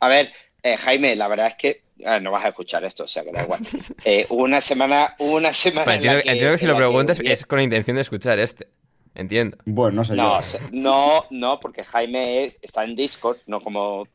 A 0.00 0.08
ver, 0.08 0.30
eh, 0.62 0.76
Jaime, 0.76 1.16
la 1.16 1.26
verdad 1.26 1.46
es 1.46 1.54
que 1.54 1.82
ah, 2.04 2.20
no 2.20 2.30
vas 2.30 2.44
a 2.44 2.48
escuchar 2.48 2.84
esto, 2.84 3.04
o 3.04 3.08
sea 3.08 3.24
que 3.24 3.32
da 3.32 3.42
igual. 3.42 3.60
Eh, 4.04 4.26
una 4.28 4.60
semana, 4.60 5.14
una 5.18 5.52
semana. 5.52 5.84
Pero 5.86 5.96
entiendo, 5.96 6.22
que, 6.22 6.28
entiendo 6.28 6.52
que 6.52 6.58
si 6.58 6.66
lo 6.66 6.76
preguntas 6.76 7.18
que... 7.18 7.32
es 7.32 7.46
con 7.46 7.58
la 7.58 7.62
intención 7.62 7.94
de 7.94 8.02
escuchar 8.02 8.38
este. 8.38 8.68
Entiendo. 9.14 9.56
Bueno, 9.64 9.96
no 9.96 10.04
sé. 10.04 10.14
No, 10.14 10.40
yo. 10.40 10.58
no, 10.72 11.24
no, 11.30 11.58
porque 11.58 11.84
Jaime 11.84 12.44
es, 12.44 12.58
está 12.62 12.84
en 12.84 12.96
Discord, 12.96 13.38
no 13.46 13.60
como 13.60 14.06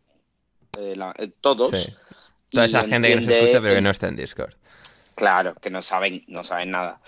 eh, 0.78 0.96
la, 0.96 1.14
todos. 1.42 1.72
Sí. 1.72 1.94
Toda 2.50 2.66
esa 2.66 2.82
gente 2.82 3.12
entiende, 3.12 3.26
que 3.28 3.36
nos 3.36 3.44
escucha 3.44 3.62
pero 3.62 3.76
que 3.76 3.82
no 3.82 3.90
está 3.90 4.08
en 4.08 4.16
Discord. 4.16 4.54
Claro, 5.16 5.56
que 5.56 5.70
no 5.70 5.82
saben, 5.82 6.24
no 6.28 6.44
saben 6.44 6.72
nada. 6.72 7.02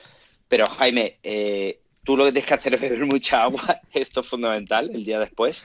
Pero 0.48 0.66
Jaime, 0.66 1.20
eh, 1.24 1.80
tú 2.04 2.18
lo 2.18 2.26
que 2.26 2.32
tienes 2.32 2.48
que 2.48 2.54
hacer 2.56 2.74
es 2.74 2.82
beber 2.82 3.06
mucha 3.06 3.44
agua, 3.44 3.82
esto 3.94 4.22
es 4.22 4.28
fundamental, 4.28 4.90
el 4.94 5.06
día 5.06 5.20
después. 5.20 5.64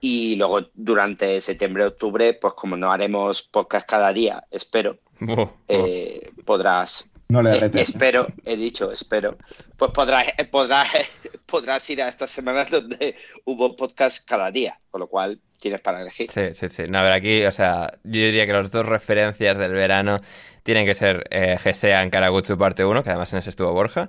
Y 0.00 0.36
luego 0.36 0.60
durante 0.74 1.40
septiembre, 1.40 1.84
octubre, 1.84 2.32
pues 2.34 2.54
como 2.54 2.76
no 2.76 2.90
haremos 2.90 3.42
podcast 3.42 3.88
cada 3.88 4.12
día, 4.12 4.44
espero, 4.50 4.98
oh, 5.28 5.42
oh. 5.42 5.52
Eh, 5.68 6.32
podrás... 6.44 7.08
No 7.30 7.42
le 7.42 7.50
eh, 7.50 7.70
espero, 7.74 8.26
he 8.46 8.56
dicho, 8.56 8.90
espero. 8.90 9.36
Pues 9.76 9.90
podrás, 9.90 10.24
podrás, 10.50 10.88
podrás 11.46 11.90
ir 11.90 12.02
a 12.02 12.08
estas 12.08 12.30
semanas 12.30 12.70
donde 12.70 13.14
hubo 13.44 13.76
podcast 13.76 14.26
cada 14.26 14.50
día, 14.50 14.80
con 14.90 15.00
lo 15.00 15.08
cual 15.08 15.38
tienes 15.58 15.80
para 15.80 16.00
elegir. 16.00 16.30
Sí, 16.30 16.54
sí, 16.54 16.68
sí. 16.68 16.84
No, 16.90 17.02
ver, 17.02 17.12
aquí, 17.12 17.44
o 17.44 17.52
sea, 17.52 17.92
yo 18.04 18.20
diría 18.20 18.46
que 18.46 18.52
las 18.52 18.70
dos 18.70 18.86
referencias 18.86 19.58
del 19.58 19.72
verano 19.72 20.20
tienen 20.62 20.86
que 20.86 20.94
ser 20.94 21.24
eh, 21.30 21.56
GSEA 21.62 22.02
en 22.02 22.10
Karagutsu 22.10 22.56
parte 22.58 22.84
1, 22.84 23.02
que 23.02 23.10
además 23.10 23.32
en 23.32 23.40
ese 23.40 23.50
estuvo 23.50 23.72
Borja, 23.72 24.08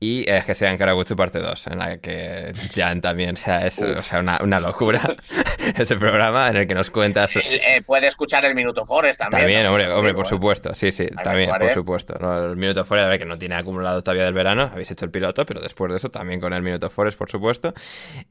y 0.00 0.28
eh, 0.28 0.42
GSEA 0.46 0.70
en 0.70 0.78
Karagutsu 0.78 1.16
parte 1.16 1.38
2, 1.38 1.66
en 1.68 1.78
la 1.78 1.98
que 1.98 2.52
Jan 2.74 3.00
también, 3.00 3.34
o 3.34 3.36
sea, 3.36 3.66
es 3.66 3.78
o 3.80 4.02
sea, 4.02 4.20
una, 4.20 4.38
una, 4.42 4.60
locura 4.60 5.00
ese 5.78 5.96
programa 5.96 6.48
en 6.48 6.56
el 6.56 6.66
que 6.66 6.74
nos 6.74 6.90
cuentas... 6.90 7.36
Eh, 7.36 7.82
puede 7.86 8.06
escuchar 8.06 8.44
el 8.44 8.54
Minuto 8.54 8.84
Forest 8.84 9.20
también. 9.20 9.42
También, 9.42 9.62
¿no? 9.64 9.70
hombre, 9.70 9.90
hombre, 9.90 10.14
por 10.14 10.26
supuesto, 10.26 10.74
sí, 10.74 10.92
sí, 10.92 11.08
también, 11.22 11.50
por 11.58 11.70
supuesto. 11.72 12.14
¿no? 12.20 12.50
El 12.50 12.56
Minuto 12.56 12.84
Forest, 12.84 13.06
a 13.06 13.08
ver, 13.08 13.18
que 13.18 13.24
no 13.24 13.38
tiene 13.38 13.54
acumulado 13.54 14.02
todavía 14.02 14.24
del 14.24 14.34
verano, 14.34 14.70
habéis 14.72 14.90
hecho 14.90 15.04
el 15.04 15.10
piloto, 15.10 15.44
pero 15.46 15.60
después 15.60 15.90
de 15.90 15.96
eso 15.96 16.10
también 16.10 16.40
con 16.40 16.52
el 16.52 16.62
Minuto 16.62 16.90
Forest, 16.90 17.18
por 17.18 17.30
supuesto. 17.30 17.72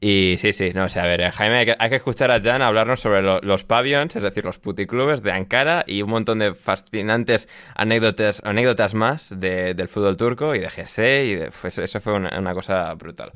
Y 0.00 0.36
sí, 0.38 0.52
sí, 0.52 0.72
no, 0.74 0.84
o 0.84 0.88
sea, 0.88 1.04
a 1.04 1.06
ver, 1.06 1.30
Jaime, 1.30 1.58
hay 1.58 1.66
que, 1.66 1.76
hay 1.78 1.90
que 1.90 1.96
escuchar 1.96 2.30
a 2.30 2.40
Jan 2.40 2.62
hablarnos 2.62 3.00
sobre 3.00 3.22
lo, 3.22 3.40
los 3.40 3.64
pavillons, 3.64 4.14
es 4.16 4.22
decir, 4.22 4.44
los 4.44 4.58
puticlubes 4.58 5.22
de 5.22 5.32
Ankara 5.32 5.84
y 5.86 6.02
un 6.02 6.10
montón 6.10 6.38
de 6.38 6.54
fascinantes 6.54 7.48
anécdotas 7.74 8.40
anécdotas 8.44 8.94
más 8.94 9.38
de, 9.38 9.74
del 9.74 9.88
fútbol 9.88 10.16
turco 10.16 10.54
y 10.54 10.60
de 10.60 10.68
GC 10.68 10.98
y 11.24 11.34
de, 11.34 11.50
pues, 11.60 11.78
eso 11.78 12.00
fue 12.00 12.14
una, 12.14 12.38
una 12.38 12.54
cosa 12.54 12.94
brutal. 12.94 13.32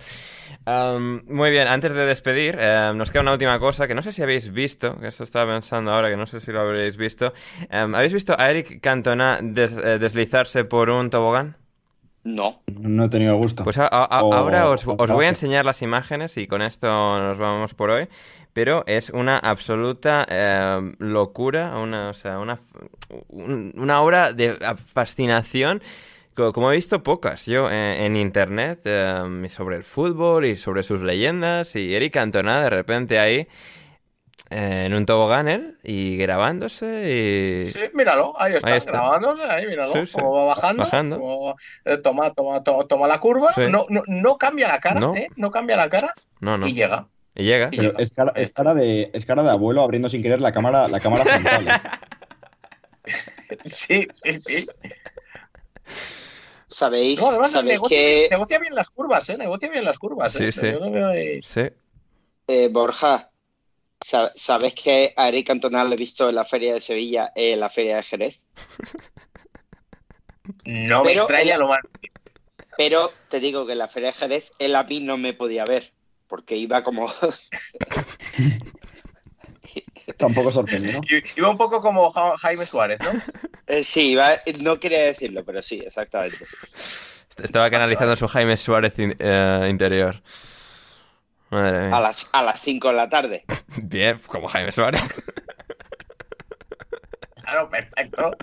Um, 0.67 1.23
muy 1.27 1.51
bien, 1.51 1.67
antes 1.69 1.93
de 1.93 2.07
despedir, 2.07 2.57
um, 2.57 2.97
nos 2.97 3.11
queda 3.11 3.23
una 3.23 3.33
última 3.33 3.59
cosa 3.59 3.89
que 3.89 3.95
no 3.95 4.03
sé 4.03 4.13
si 4.13 4.23
habéis 4.23 4.53
visto, 4.53 4.99
que 5.01 5.09
esto 5.09 5.25
estaba 5.25 5.53
pensando 5.53 5.93
ahora, 5.93 6.09
que 6.11 6.17
no 6.17 6.27
sé 6.27 6.41
si 6.41 6.53
lo 6.53 6.61
habréis 6.61 6.97
visto. 6.97 7.33
Um, 7.71 7.95
¿Habéis 7.95 8.13
visto 8.13 8.35
a 8.39 8.51
Eric 8.51 8.81
Cantona 8.81 9.39
des, 9.43 9.73
eh, 9.73 9.99
deslizarse 9.99 10.65
por 10.65 10.91
un 10.91 11.11
tobogán? 11.11 11.57
No. 12.25 12.63
No 12.81 13.05
he 13.05 13.09
tenido 13.09 13.37
gusto. 13.37 13.65
Pues 13.65 13.79
a, 13.79 13.87
a, 13.87 14.23
o, 14.23 14.33
ahora 14.33 14.71
os, 14.71 14.87
os, 14.87 15.11
voy 15.11 15.27
a 15.27 15.29
enseñar 15.29 15.65
las 15.65 15.83
imágenes 15.83 16.37
y 16.37 16.47
con 16.47 16.63
esto 16.63 16.87
nos 16.87 17.39
vamos 17.39 17.75
por 17.75 17.91
hoy. 17.91 18.09
Pero 18.53 18.85
es 18.87 19.11
una 19.11 19.39
absoluta 19.39 20.27
eh, 20.29 20.95
locura, 20.99 21.79
una, 21.79 22.11
o 22.11 22.15
sea, 22.15 22.39
una, 22.39 22.61
una 23.31 24.03
obra 24.03 24.33
de 24.33 24.57
fascinación 24.93 25.83
como 26.35 26.73
he 26.73 26.77
visto 26.77 27.03
pocas 27.03 27.45
yo 27.45 27.71
eh, 27.71 28.07
en 28.07 28.17
internet 28.17 28.81
eh, 28.85 29.47
sobre 29.51 29.77
el 29.77 29.85
fútbol 29.85 30.47
y 30.47 30.57
sobre 30.57 30.83
sus 30.83 31.03
leyendas 31.03 31.77
y 31.77 31.95
Eric 31.95 32.15
Cantona 32.15 32.63
de 32.63 32.71
repente 32.71 33.19
ahí 33.19 33.47
eh, 34.53 34.85
en 34.87 34.93
un 34.93 35.07
tobogán 35.07 35.79
y 35.83 36.17
grabándose 36.19 37.63
y... 37.63 37.67
Sí, 37.67 37.81
míralo, 37.95 38.35
ahí 38.39 38.55
está, 38.55 38.73
ahí 38.73 38.79
está. 38.79 38.93
grabándose, 38.93 39.43
ahí 39.45 39.67
míralo, 39.67 39.93
sí, 39.93 40.07
sí. 40.07 40.13
como 40.13 40.33
va 40.33 40.45
bajando, 40.45 40.83
bajando. 40.83 41.19
Como, 41.19 41.57
eh, 41.87 41.97
toma, 41.97 42.35
toma, 42.35 42.63
toma, 42.63 42.85
toma, 42.85 43.09
la 43.09 43.19
curva, 43.19 43.53
sí. 43.55 43.63
no, 43.71 43.87
no, 43.89 44.03
no, 44.07 44.37
cambia 44.37 44.69
la 44.69 44.79
cara, 44.79 45.01
no. 45.01 45.15
¿eh? 45.17 45.29
no 45.37 45.51
cambia 45.51 45.79
la 45.79 45.89
cara 45.89 46.13
no. 46.41 46.67
y 46.67 46.75
llega. 46.75 47.09
Y 47.35 47.45
llega. 47.45 47.71
Y 47.73 47.77
llega. 47.77 47.99
Es, 47.99 48.13
cara, 48.13 48.33
es, 48.37 48.51
cara 48.51 48.75
de, 48.75 49.11
es 49.13 49.25
cara 49.25 49.43
de 49.43 49.51
abuelo 49.51 49.83
abriendo 49.83 50.09
sin 50.09 50.23
querer 50.23 50.41
la 50.41 50.53
cámara, 50.53 50.89
la 50.89 51.01
cámara 51.01 51.25
frontal. 51.25 51.69
¿eh? 51.69 53.59
sí, 53.65 54.07
sí, 54.13 54.33
sí. 54.33 54.67
¿Sabéis, 56.67 57.21
no, 57.21 57.29
además, 57.29 57.51
¿sabéis 57.51 57.75
negocia, 57.75 57.97
que... 57.97 58.29
negocia 58.31 58.59
bien 58.59 58.75
las 58.75 58.91
curvas, 58.91 59.29
¿eh? 59.29 59.37
Negocia 59.37 59.69
bien 59.69 59.85
las 59.85 59.99
curvas, 59.99 60.33
sí, 60.33 60.45
¿eh? 60.45 60.53
Sí, 60.53 60.73
Yo 60.73 60.81
no 60.81 60.91
veo 60.91 61.09
ahí... 61.09 61.41
sí. 61.45 61.69
Eh, 62.49 62.69
Borja, 62.69 63.31
¿sabes 64.01 64.75
que 64.75 65.13
a 65.17 65.29
Eric 65.29 65.51
Antonal 65.51 65.89
le 65.89 65.95
he 65.95 65.99
visto 65.99 66.29
en 66.29 66.35
la 66.35 66.45
Feria 66.45 66.75
de 66.75 66.81
Sevilla 66.81 67.33
y 67.37 67.51
en 67.51 67.61
la 67.61 67.69
Feria 67.69 67.97
de 67.97 68.03
Jerez? 68.03 68.41
No 70.65 71.05
me 71.05 71.13
extraña 71.13 71.57
lo 71.57 71.69
más. 71.69 71.81
Pero 72.77 73.13
te 73.29 73.39
digo 73.39 73.67
que 73.67 73.73
en 73.73 73.79
la 73.79 73.89
Feria 73.89 74.09
de 74.09 74.15
Jerez 74.15 74.53
él 74.59 74.75
a 74.75 74.85
mí 74.85 75.01
no 75.01 75.19
me 75.19 75.35
podía 75.35 75.65
ver, 75.65 75.93
porque 76.33 76.57
iba 76.57 76.83
como... 76.83 77.07
Tampoco 80.17 80.51
sorprende, 80.51 80.95
¿no? 80.95 81.01
Iba 81.37 81.51
un 81.51 81.59
poco 81.59 81.83
como 81.83 82.11
Jaime 82.11 82.65
Suárez, 82.65 82.99
¿no? 83.01 83.11
Eh, 83.67 83.85
sí, 83.85 84.17
no 84.63 84.81
quería 84.81 85.03
decirlo, 85.03 85.45
pero 85.45 85.63
sí, 85.63 85.83
exactamente. 85.85 86.39
Estaba 87.37 87.69
canalizando 87.69 88.17
su 88.17 88.29
Jaime 88.29 88.57
Suárez 88.57 88.95
eh, 88.97 89.67
interior. 89.69 90.23
A 91.51 92.01
las, 92.01 92.31
a 92.33 92.43
las 92.43 92.59
5 92.63 92.89
de 92.89 92.95
la 92.95 93.11
tarde. 93.11 93.45
Bien, 93.83 94.19
como 94.27 94.49
Jaime 94.49 94.73
Suárez. 94.73 95.03
Claro, 97.43 97.69
perfecto. 97.69 98.35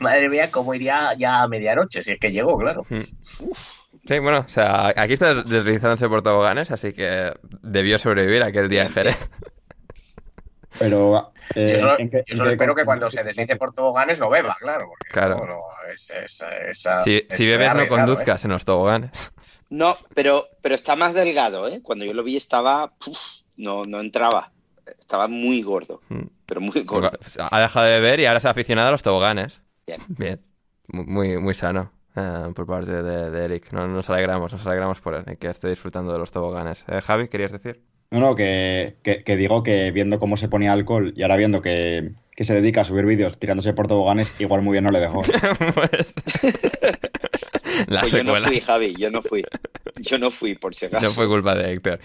Madre 0.00 0.30
mía, 0.30 0.50
cómo 0.50 0.72
iría 0.72 1.12
ya 1.18 1.42
a 1.42 1.48
medianoche, 1.48 2.02
si 2.02 2.12
es 2.12 2.18
que 2.18 2.32
llegó, 2.32 2.56
claro. 2.56 2.86
Mm. 2.88 3.02
Sí, 4.06 4.18
bueno, 4.18 4.44
o 4.46 4.48
sea, 4.48 4.88
aquí 4.96 5.14
está 5.14 5.34
deslizándose 5.34 6.08
por 6.08 6.22
toboganes, 6.22 6.70
así 6.70 6.92
que 6.92 7.32
debió 7.62 7.98
sobrevivir 7.98 8.42
aquel 8.42 8.68
día 8.68 8.82
en 8.82 8.90
Jerez. 8.90 9.30
Pero. 10.78 11.32
Eh, 11.54 11.78
yo 12.26 12.36
solo, 12.36 12.50
espero 12.50 12.74
que 12.74 12.84
cuando 12.84 13.08
se 13.08 13.22
deslice 13.22 13.56
por 13.56 13.74
toboganes 13.74 14.18
lo 14.18 14.30
beba, 14.30 14.56
claro. 14.58 14.90
claro. 15.10 15.62
si, 15.94 17.46
bebes, 17.46 17.74
no 17.74 17.88
conduzcas 17.88 18.44
¿eh? 18.44 18.46
en 18.46 18.52
los 18.52 18.64
toboganes. 18.64 19.32
No, 19.70 19.96
pero, 20.14 20.48
pero 20.62 20.74
está 20.74 20.96
más 20.96 21.14
delgado, 21.14 21.68
¿eh? 21.68 21.80
Cuando 21.82 22.04
yo 22.04 22.12
lo 22.12 22.22
vi 22.22 22.36
estaba. 22.36 22.92
no, 23.56 23.84
no 23.84 24.00
entraba. 24.00 24.52
Estaba 24.98 25.28
muy 25.28 25.62
gordo. 25.62 26.02
Mm. 26.08 26.24
Pero 26.46 26.60
muy 26.60 26.82
gordo. 26.82 27.10
Ha 27.38 27.60
dejado 27.60 27.86
de 27.86 28.00
beber 28.00 28.20
y 28.20 28.26
ahora 28.26 28.40
se 28.40 28.48
ha 28.48 28.50
aficionado 28.50 28.88
a 28.88 28.92
los 28.92 29.02
toboganes. 29.02 29.62
Bien. 29.86 30.00
Bien. 30.08 30.40
Muy, 30.88 31.38
muy 31.38 31.54
sano. 31.54 31.90
Eh, 32.16 32.52
por 32.54 32.66
parte 32.66 33.02
de, 33.02 33.44
Eric. 33.44 33.72
nos 33.72 34.08
alegramos, 34.10 34.52
nos 34.52 34.66
alegramos 34.66 35.00
por 35.00 35.14
él, 35.14 35.24
que 35.38 35.48
esté 35.48 35.68
disfrutando 35.68 36.12
de 36.12 36.18
los 36.18 36.30
toboganes. 36.30 36.84
Javi, 37.04 37.28
¿querías 37.28 37.52
decir? 37.52 37.80
No, 38.10 38.20
no, 38.20 38.36
que, 38.36 38.94
digo 39.26 39.62
que 39.64 39.90
viendo 39.90 40.20
cómo 40.20 40.36
se 40.36 40.48
ponía 40.48 40.72
alcohol 40.72 41.12
y 41.16 41.22
ahora 41.22 41.36
viendo 41.36 41.60
que, 41.60 42.12
se 42.38 42.54
dedica 42.54 42.82
a 42.82 42.84
subir 42.84 43.06
vídeos 43.06 43.38
tirándose 43.38 43.72
por 43.72 43.88
toboganes, 43.88 44.32
igual 44.38 44.62
muy 44.62 44.72
bien 44.72 44.84
no 44.84 44.90
le 44.90 45.00
dejó. 45.00 45.22
pues... 45.74 46.14
pues 47.88 48.12
yo 48.12 48.22
no 48.22 48.36
fui, 48.36 48.60
Javi, 48.60 48.94
yo 48.96 49.10
no 49.10 49.20
fui. 49.20 49.44
Yo 49.96 50.18
no 50.18 50.30
fui, 50.30 50.54
por 50.54 50.74
si 50.74 50.86
acaso. 50.86 51.04
No 51.04 51.10
fue 51.10 51.26
culpa 51.26 51.56
de 51.56 51.72
Héctor. 51.72 51.98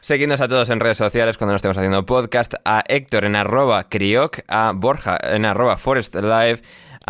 Seguidnos 0.00 0.40
a 0.40 0.48
todos 0.48 0.70
en 0.70 0.78
redes 0.78 0.98
sociales 0.98 1.36
cuando 1.36 1.52
nos 1.52 1.60
estemos 1.60 1.76
haciendo 1.76 2.06
podcast. 2.06 2.54
A 2.64 2.84
Héctor 2.86 3.24
en 3.24 3.34
arroba 3.34 3.88
crioc, 3.88 4.40
a 4.46 4.72
Borja 4.72 5.18
en 5.20 5.44
arroba 5.44 5.76
forest 5.76 6.14
live, 6.14 6.60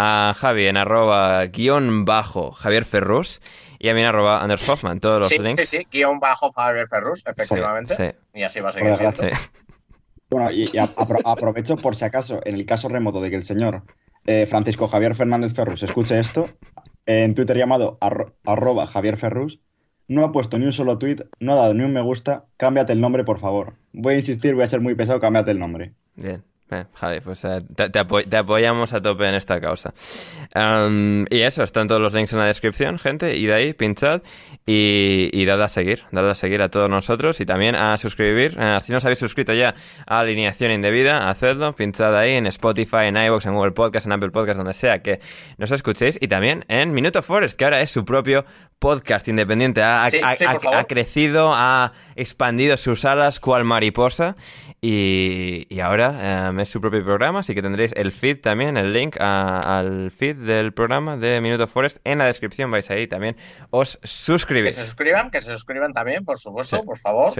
a 0.01 0.35
Javi 0.35 0.67
en 0.67 0.79
arroba 0.79 1.45
guion 1.47 2.07
bajo 2.07 2.53
Javier 2.53 2.87
Ferrus 2.87 3.41
y 3.79 3.89
a 3.89 3.95
mí 3.95 4.01
en 4.01 4.07
arroba 4.07 4.43
Anders 4.43 4.67
Hoffman, 4.67 4.99
todos 4.99 5.21
los 5.21 5.39
links. 5.39 5.69
Sí, 5.69 5.79
sí, 5.79 5.87
guion 5.91 6.19
bajo 6.21 6.51
Javier 6.51 6.87
Ferrus, 6.89 7.23
efectivamente. 7.27 7.95
Sí, 7.95 8.39
Y 8.39 8.43
así 8.43 8.61
va 8.61 8.71
a 8.71 8.73
seguir 8.73 8.97
siendo. 8.97 9.23
Bueno, 10.31 10.51
y, 10.53 10.71
aprovecho 11.25 11.77
por 11.77 11.97
si 11.97 12.05
acaso, 12.05 12.41
en 12.45 12.55
el 12.55 12.65
caso 12.65 12.89
remoto 12.89 13.21
de 13.21 13.31
que 13.31 13.37
el 13.37 13.45
señor 13.45 13.83
eh, 14.27 14.47
Francisco 14.47 14.87
Javier 14.87 15.15
Fernández 15.15 15.55
Ferrus 15.55 15.83
escuche 15.83 16.21
esto, 16.21 16.49
en 17.05 17.35
Twitter 17.35 17.57
llamado 17.57 17.99
arroba 18.45 18.87
Javier 18.87 19.17
Ferrus, 19.17 19.61
no 20.07 20.25
ha 20.25 20.33
puesto 20.33 20.59
ni 20.59 20.67
un 20.67 20.73
solo 20.73 20.99
tweet, 20.99 21.27
no 21.41 21.53
ha 21.53 21.57
dado 21.57 21.75
ni 21.75 21.85
un 21.85 21.93
me 21.93 22.01
gusta, 22.01 22.47
cámbiate 22.57 22.93
el 22.93 23.01
nombre, 23.01 23.25
por 23.25 23.39
favor. 23.39 23.75
Voy 23.93 24.15
a 24.15 24.19
insistir, 24.19 24.55
voy 24.55 24.65
a 24.65 24.69
ser 24.69 24.81
muy 24.81 24.95
pesado, 24.95 25.21
cámbiate 25.21 25.51
el 25.51 25.59
nombre. 25.59 25.95
Bien. 26.15 26.45
Eh, 26.71 26.85
Javi, 26.95 27.21
pues 27.21 27.45
eh, 27.45 27.61
te, 27.75 28.37
apoyamos 28.37 28.93
a 28.93 29.03
tope 29.03 29.29
en 29.29 29.35
esta 29.35 29.61
causa. 29.61 29.93
y 31.31 31.41
eso, 31.41 31.63
están 31.63 31.89
todos 31.89 32.01
los 32.01 32.13
links 32.13 32.33
en 32.33 32.39
la 32.39 32.47
descripción, 32.47 32.99
gente, 32.99 33.37
y 33.37 33.47
de 33.47 33.55
ahí 33.55 33.73
pinchad 33.73 34.23
y, 34.67 35.31
y 35.33 35.45
dad 35.47 35.63
a 35.63 35.69
seguir, 35.69 36.05
dad 36.13 36.31
a 36.31 36.35
seguir 36.35 36.63
a 36.63 36.69
todos 36.69 36.89
nosotros 36.89 37.41
y 37.41 37.47
también 37.47 37.75
a 37.75 37.97
suscribir. 37.99 38.57
Eh, 38.59 38.79
si 38.81 38.93
no 38.93 38.99
os 38.99 39.05
habéis 39.05 39.19
suscrito 39.19 39.53
ya 39.53 39.75
a 40.07 40.21
Alineación 40.21 40.71
Indebida, 40.71 41.29
hacedlo, 41.29 41.75
pinchad 41.75 42.17
ahí 42.17 42.33
en 42.33 42.47
Spotify, 42.47 43.07
en 43.07 43.17
iVoox, 43.17 43.47
en 43.47 43.55
Google 43.55 43.73
Podcast, 43.73 44.07
en 44.07 44.13
Apple 44.13 44.31
Podcast, 44.31 44.59
donde 44.59 44.75
sea 44.75 45.03
que 45.03 45.21
nos 45.59 45.71
escuchéis 45.71 46.19
y 46.21 46.29
también 46.29 46.65
en 46.69 46.93
Minuto 46.93 47.23
Forest, 47.23 47.59
que 47.59 47.65
ahora 47.65 47.81
es 47.81 47.91
su 47.91 48.05
propio 48.05 48.45
podcast 48.79 49.29
independiente. 49.29 49.83
Ha, 49.83 50.07
ha 50.07 50.85
crecido, 50.85 51.53
ha 51.55 51.93
expandido 52.17 52.77
sus 52.77 53.05
alas 53.05 53.39
cual 53.39 53.65
mariposa 53.65 54.35
y, 54.82 55.78
ahora 55.81 56.48
em, 56.48 56.61
es 56.61 56.70
su 56.70 56.81
propio 56.81 57.05
programa, 57.05 57.40
así 57.40 57.55
que 57.55 57.61
tendréis 57.61 57.93
el 57.97 58.12
feed 58.12 58.40
también, 58.40 58.78
el 58.78 58.94
link 58.94 59.16
al 59.20 60.11
feed 60.11 60.36
del 60.36 60.73
programa 60.73 61.19
de 61.19 61.40
Minuto 61.43 61.66
Forest 61.66 61.98
en 62.05 62.19
la 62.19 62.24
descripción. 62.24 62.70
Vais 62.70 62.90
ahí 62.90 63.07
también, 63.07 63.36
os 63.69 63.98
suscribís. 64.02 64.77
Que 64.77 64.81
se 64.81 64.86
suscriban, 64.86 65.31
que 65.31 65.43
se 65.43 65.52
suscriban 65.52 65.93
también, 65.93 66.24
por 66.24 66.39
supuesto, 66.39 66.82
por 66.82 66.98
favor, 66.98 67.32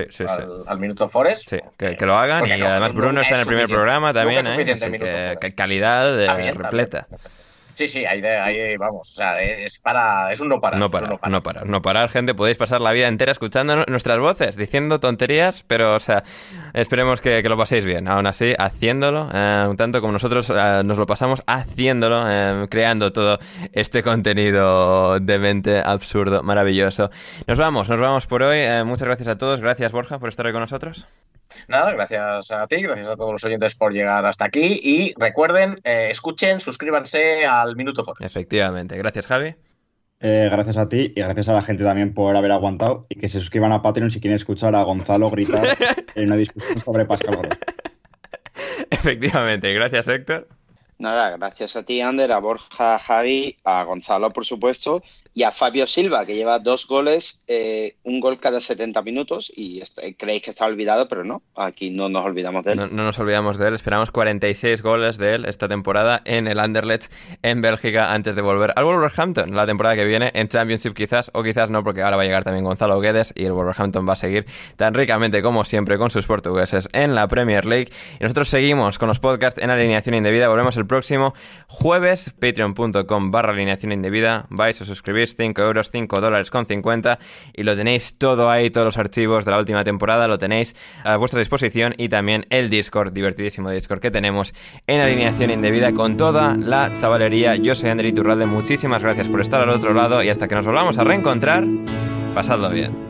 al, 0.66 0.78
Minuto 0.78 1.08
Forest. 1.08 1.48
Sí, 1.48 1.58
que, 1.78 1.96
lo 2.04 2.16
hagan 2.16 2.46
y 2.46 2.52
además 2.52 2.92
Bruno 2.92 3.22
está 3.22 3.36
en 3.36 3.40
el 3.40 3.46
primer 3.46 3.68
programa 3.68 4.12
también, 4.12 4.46
¿eh? 4.46 5.36
que, 5.40 5.54
calidad 5.54 6.14
de, 6.14 6.52
repleta. 6.52 7.06
Sí, 7.74 7.88
sí, 7.88 8.05
ahí, 8.05 8.22
ahí 8.22 8.76
vamos. 8.76 9.10
O 9.10 9.14
sea, 9.14 9.40
es 9.40 9.78
para. 9.78 10.30
Es 10.30 10.40
un 10.40 10.48
no 10.48 10.60
parar. 10.60 10.78
No 10.78 10.90
parar, 10.90 11.10
no 11.28 11.42
parar. 11.42 11.66
No 11.66 11.82
parar, 11.82 12.09
gente. 12.09 12.34
Podéis 12.34 12.56
pasar 12.56 12.80
la 12.80 12.92
vida 12.92 13.09
entera 13.09 13.32
escuchando 13.32 13.84
nuestras 13.86 14.18
voces, 14.18 14.56
diciendo 14.56 14.98
tonterías, 14.98 15.64
pero, 15.66 15.94
o 15.94 16.01
sea, 16.01 16.22
esperemos 16.74 17.20
que, 17.20 17.42
lo 17.42 17.56
paséis 17.56 17.84
bien. 17.84 18.09
Aún 18.09 18.26
así, 18.26 18.55
haciéndolo, 18.59 19.28
eh, 19.32 19.68
tanto 19.76 20.01
como 20.01 20.12
nosotros 20.12 20.51
eh, 20.51 20.82
nos 20.84 20.98
lo 20.98 21.06
pasamos 21.06 21.42
haciéndolo, 21.47 22.24
eh, 22.28 22.66
creando 22.70 23.12
todo 23.12 23.38
este 23.72 24.02
contenido 24.02 25.18
demente, 25.20 25.80
absurdo, 25.80 26.42
maravilloso. 26.42 27.10
Nos 27.47 27.59
vamos, 27.59 27.88
nos 27.88 28.01
vamos 28.01 28.26
por 28.26 28.42
hoy. 28.42 28.60
muchas 28.84 29.06
gracias 29.06 29.28
a 29.28 29.38
todos. 29.38 29.60
Gracias, 29.60 29.92
Borja, 29.92 30.18
por 30.18 30.28
estar 30.28 30.47
hoy 30.47 30.52
con 30.52 30.60
nosotros. 30.60 31.06
Nada, 31.68 31.93
gracias 31.93 32.51
a 32.51 32.66
ti, 32.66 32.82
gracias 32.82 33.09
a 33.09 33.16
todos 33.16 33.32
los 33.32 33.44
oyentes 33.44 33.74
por 33.74 33.93
llegar 33.93 34.24
hasta 34.27 34.44
aquí 34.44 34.81
y 34.82 35.14
recuerden, 35.18 35.81
eh, 35.85 36.09
escuchen, 36.10 36.60
suscríbanse 36.60 37.47
al 37.47 37.77
Minuto 37.77 38.05
Forest. 38.05 38.24
Efectivamente, 38.24 38.97
gracias 38.97 39.27
Javi. 39.27 39.55
Eh, 40.22 40.48
gracias 40.52 40.77
a 40.77 40.89
ti 40.89 41.12
y 41.16 41.20
gracias 41.20 41.48
a 41.48 41.55
la 41.55 41.62
gente 41.62 41.82
también 41.82 42.12
por 42.12 42.36
haber 42.36 42.52
aguantado 42.52 43.06
y 43.09 43.18
que 43.18 43.28
se 43.28 43.40
suscriban 43.40 43.72
a 43.72 43.81
Patreon 43.81 44.10
si 44.10 44.20
quieren 44.20 44.36
escuchar 44.36 44.74
a 44.74 44.82
Gonzalo 44.82 45.31
gritar 45.31 45.64
en 46.14 46.27
una 46.27 46.36
discusión 46.36 46.78
sobre 46.81 47.06
Pascal 47.06 47.39
Efectivamente, 48.90 49.72
gracias 49.72 50.09
Héctor. 50.09 50.48
Nada, 50.98 51.35
gracias 51.39 51.77
a 51.77 51.82
ti, 51.82 52.02
Ander, 52.02 52.31
a 52.31 52.39
Borja, 52.40 52.97
a 52.97 52.98
Javi, 52.98 53.56
a 53.64 53.82
Gonzalo, 53.85 54.35
por 54.35 54.44
supuesto, 54.44 55.02
y 55.32 55.44
a 55.44 55.52
Fabio 55.52 55.86
Silva, 55.86 56.27
que 56.27 56.35
lleva 56.35 56.59
dos 56.59 56.86
goles, 56.86 57.44
eh, 57.47 57.94
un 58.02 58.20
gol 58.20 58.40
cada 58.40 58.61
70 58.61 59.01
minutos, 59.02 59.52
y 59.55 59.81
creéis 60.19 60.43
que 60.43 60.51
está 60.51 60.66
olvidado, 60.66 61.07
pero 61.09 61.24
no, 61.24 61.43
aquí 61.55 61.90
no 61.90 62.09
nos 62.09 62.24
olvidamos 62.24 62.65
de 62.65 62.73
él. 62.73 62.78
No, 62.78 62.89
nos 62.89 63.19
olvidamos 63.19 63.59
de 63.59 63.69
él, 63.69 63.74
esperamos 63.74 64.11
46 64.11 64.82
goles 64.82 65.19
de 65.19 65.35
él 65.35 65.44
esta 65.44 65.69
temporada 65.69 66.20
en 66.24 66.48
el 66.48 66.59
Anderlecht 66.59 67.12
en 67.43 67.62
Bélgica 67.62 68.12
antes 68.12 68.35
de 68.35 68.43
volver 68.43 68.73
al 68.74 68.85
Wolverhampton 68.85 69.55
la 69.55 69.66
temporada 69.66 69.94
que 69.94 70.05
viene 70.05 70.32
en 70.35 70.48
Championship 70.48 70.94
quizás, 70.94 71.31
o 71.32 71.43
quizás 71.43 71.70
no, 71.70 71.85
porque 71.85 72.02
ahora 72.02 72.16
va 72.16 72.23
a 72.23 72.27
llegar 72.27 72.43
también 72.43 72.65
Gonzalo 72.65 72.98
Guedes 73.01 73.32
y 73.36 73.44
el 73.44 73.52
Wolverhampton 73.52 74.09
va 74.09 74.15
a 74.15 74.16
seguir 74.16 74.47
tan 74.77 74.94
ricamente 74.94 75.43
como 75.43 75.65
siempre 75.65 75.97
con 75.97 76.11
sus 76.11 76.27
portugueses 76.27 76.89
en 76.93 77.15
la 77.15 77.28
Premier 77.28 77.66
League. 77.66 77.90
Y 78.19 78.24
nosotros 78.24 78.48
seguimos 78.48 78.98
con 78.98 79.09
los 79.09 79.20
podcasts 79.20 79.61
en 79.62 79.70
alineación 79.70 80.16
indebida, 80.16 80.48
volvemos 80.48 80.77
el 80.77 80.86
próximo 80.86 81.35
jueves, 81.69 82.35
patreon.com 82.40 83.31
barra 83.31 83.52
alineación 83.52 83.93
indebida, 83.93 84.47
vais 84.51 84.81
a 84.81 84.85
suscribir 84.85 85.19
5 85.26 85.62
euros, 85.62 85.90
5 85.90 86.20
dólares 86.20 86.51
con 86.51 86.66
50 86.66 87.18
y 87.55 87.62
lo 87.62 87.76
tenéis 87.76 88.16
todo 88.18 88.51
ahí, 88.51 88.70
todos 88.70 88.86
los 88.86 88.98
archivos 88.98 89.44
de 89.44 89.51
la 89.51 89.59
última 89.59 89.84
temporada 89.84 90.28
lo 90.28 90.38
tenéis 90.38 90.74
a 91.05 91.16
vuestra 91.16 91.38
disposición 91.38 91.94
y 91.97 92.09
también 92.09 92.47
el 92.51 92.70
Discord, 92.70 93.12
divertidísimo 93.12 93.70
Discord 93.70 94.01
que 94.01 94.10
tenemos 94.10 94.55
en 94.86 95.01
alineación 95.01 95.51
indebida 95.51 95.92
con 95.92 96.16
toda 96.16 96.56
la 96.56 96.92
chavalería. 96.98 97.56
Yo 97.56 97.74
soy 97.74 97.90
André 97.90 98.09
Iturralde, 98.09 98.47
muchísimas 98.47 99.02
gracias 99.02 99.28
por 99.28 99.40
estar 99.40 99.60
al 99.60 99.70
otro 99.70 99.94
lado 99.94 100.22
y 100.22 100.28
hasta 100.28 100.48
que 100.48 100.55
nos 100.55 100.64
volvamos 100.64 100.98
a 100.98 101.05
reencontrar, 101.05 101.64
pasadlo 102.34 102.70
bien. 102.70 103.10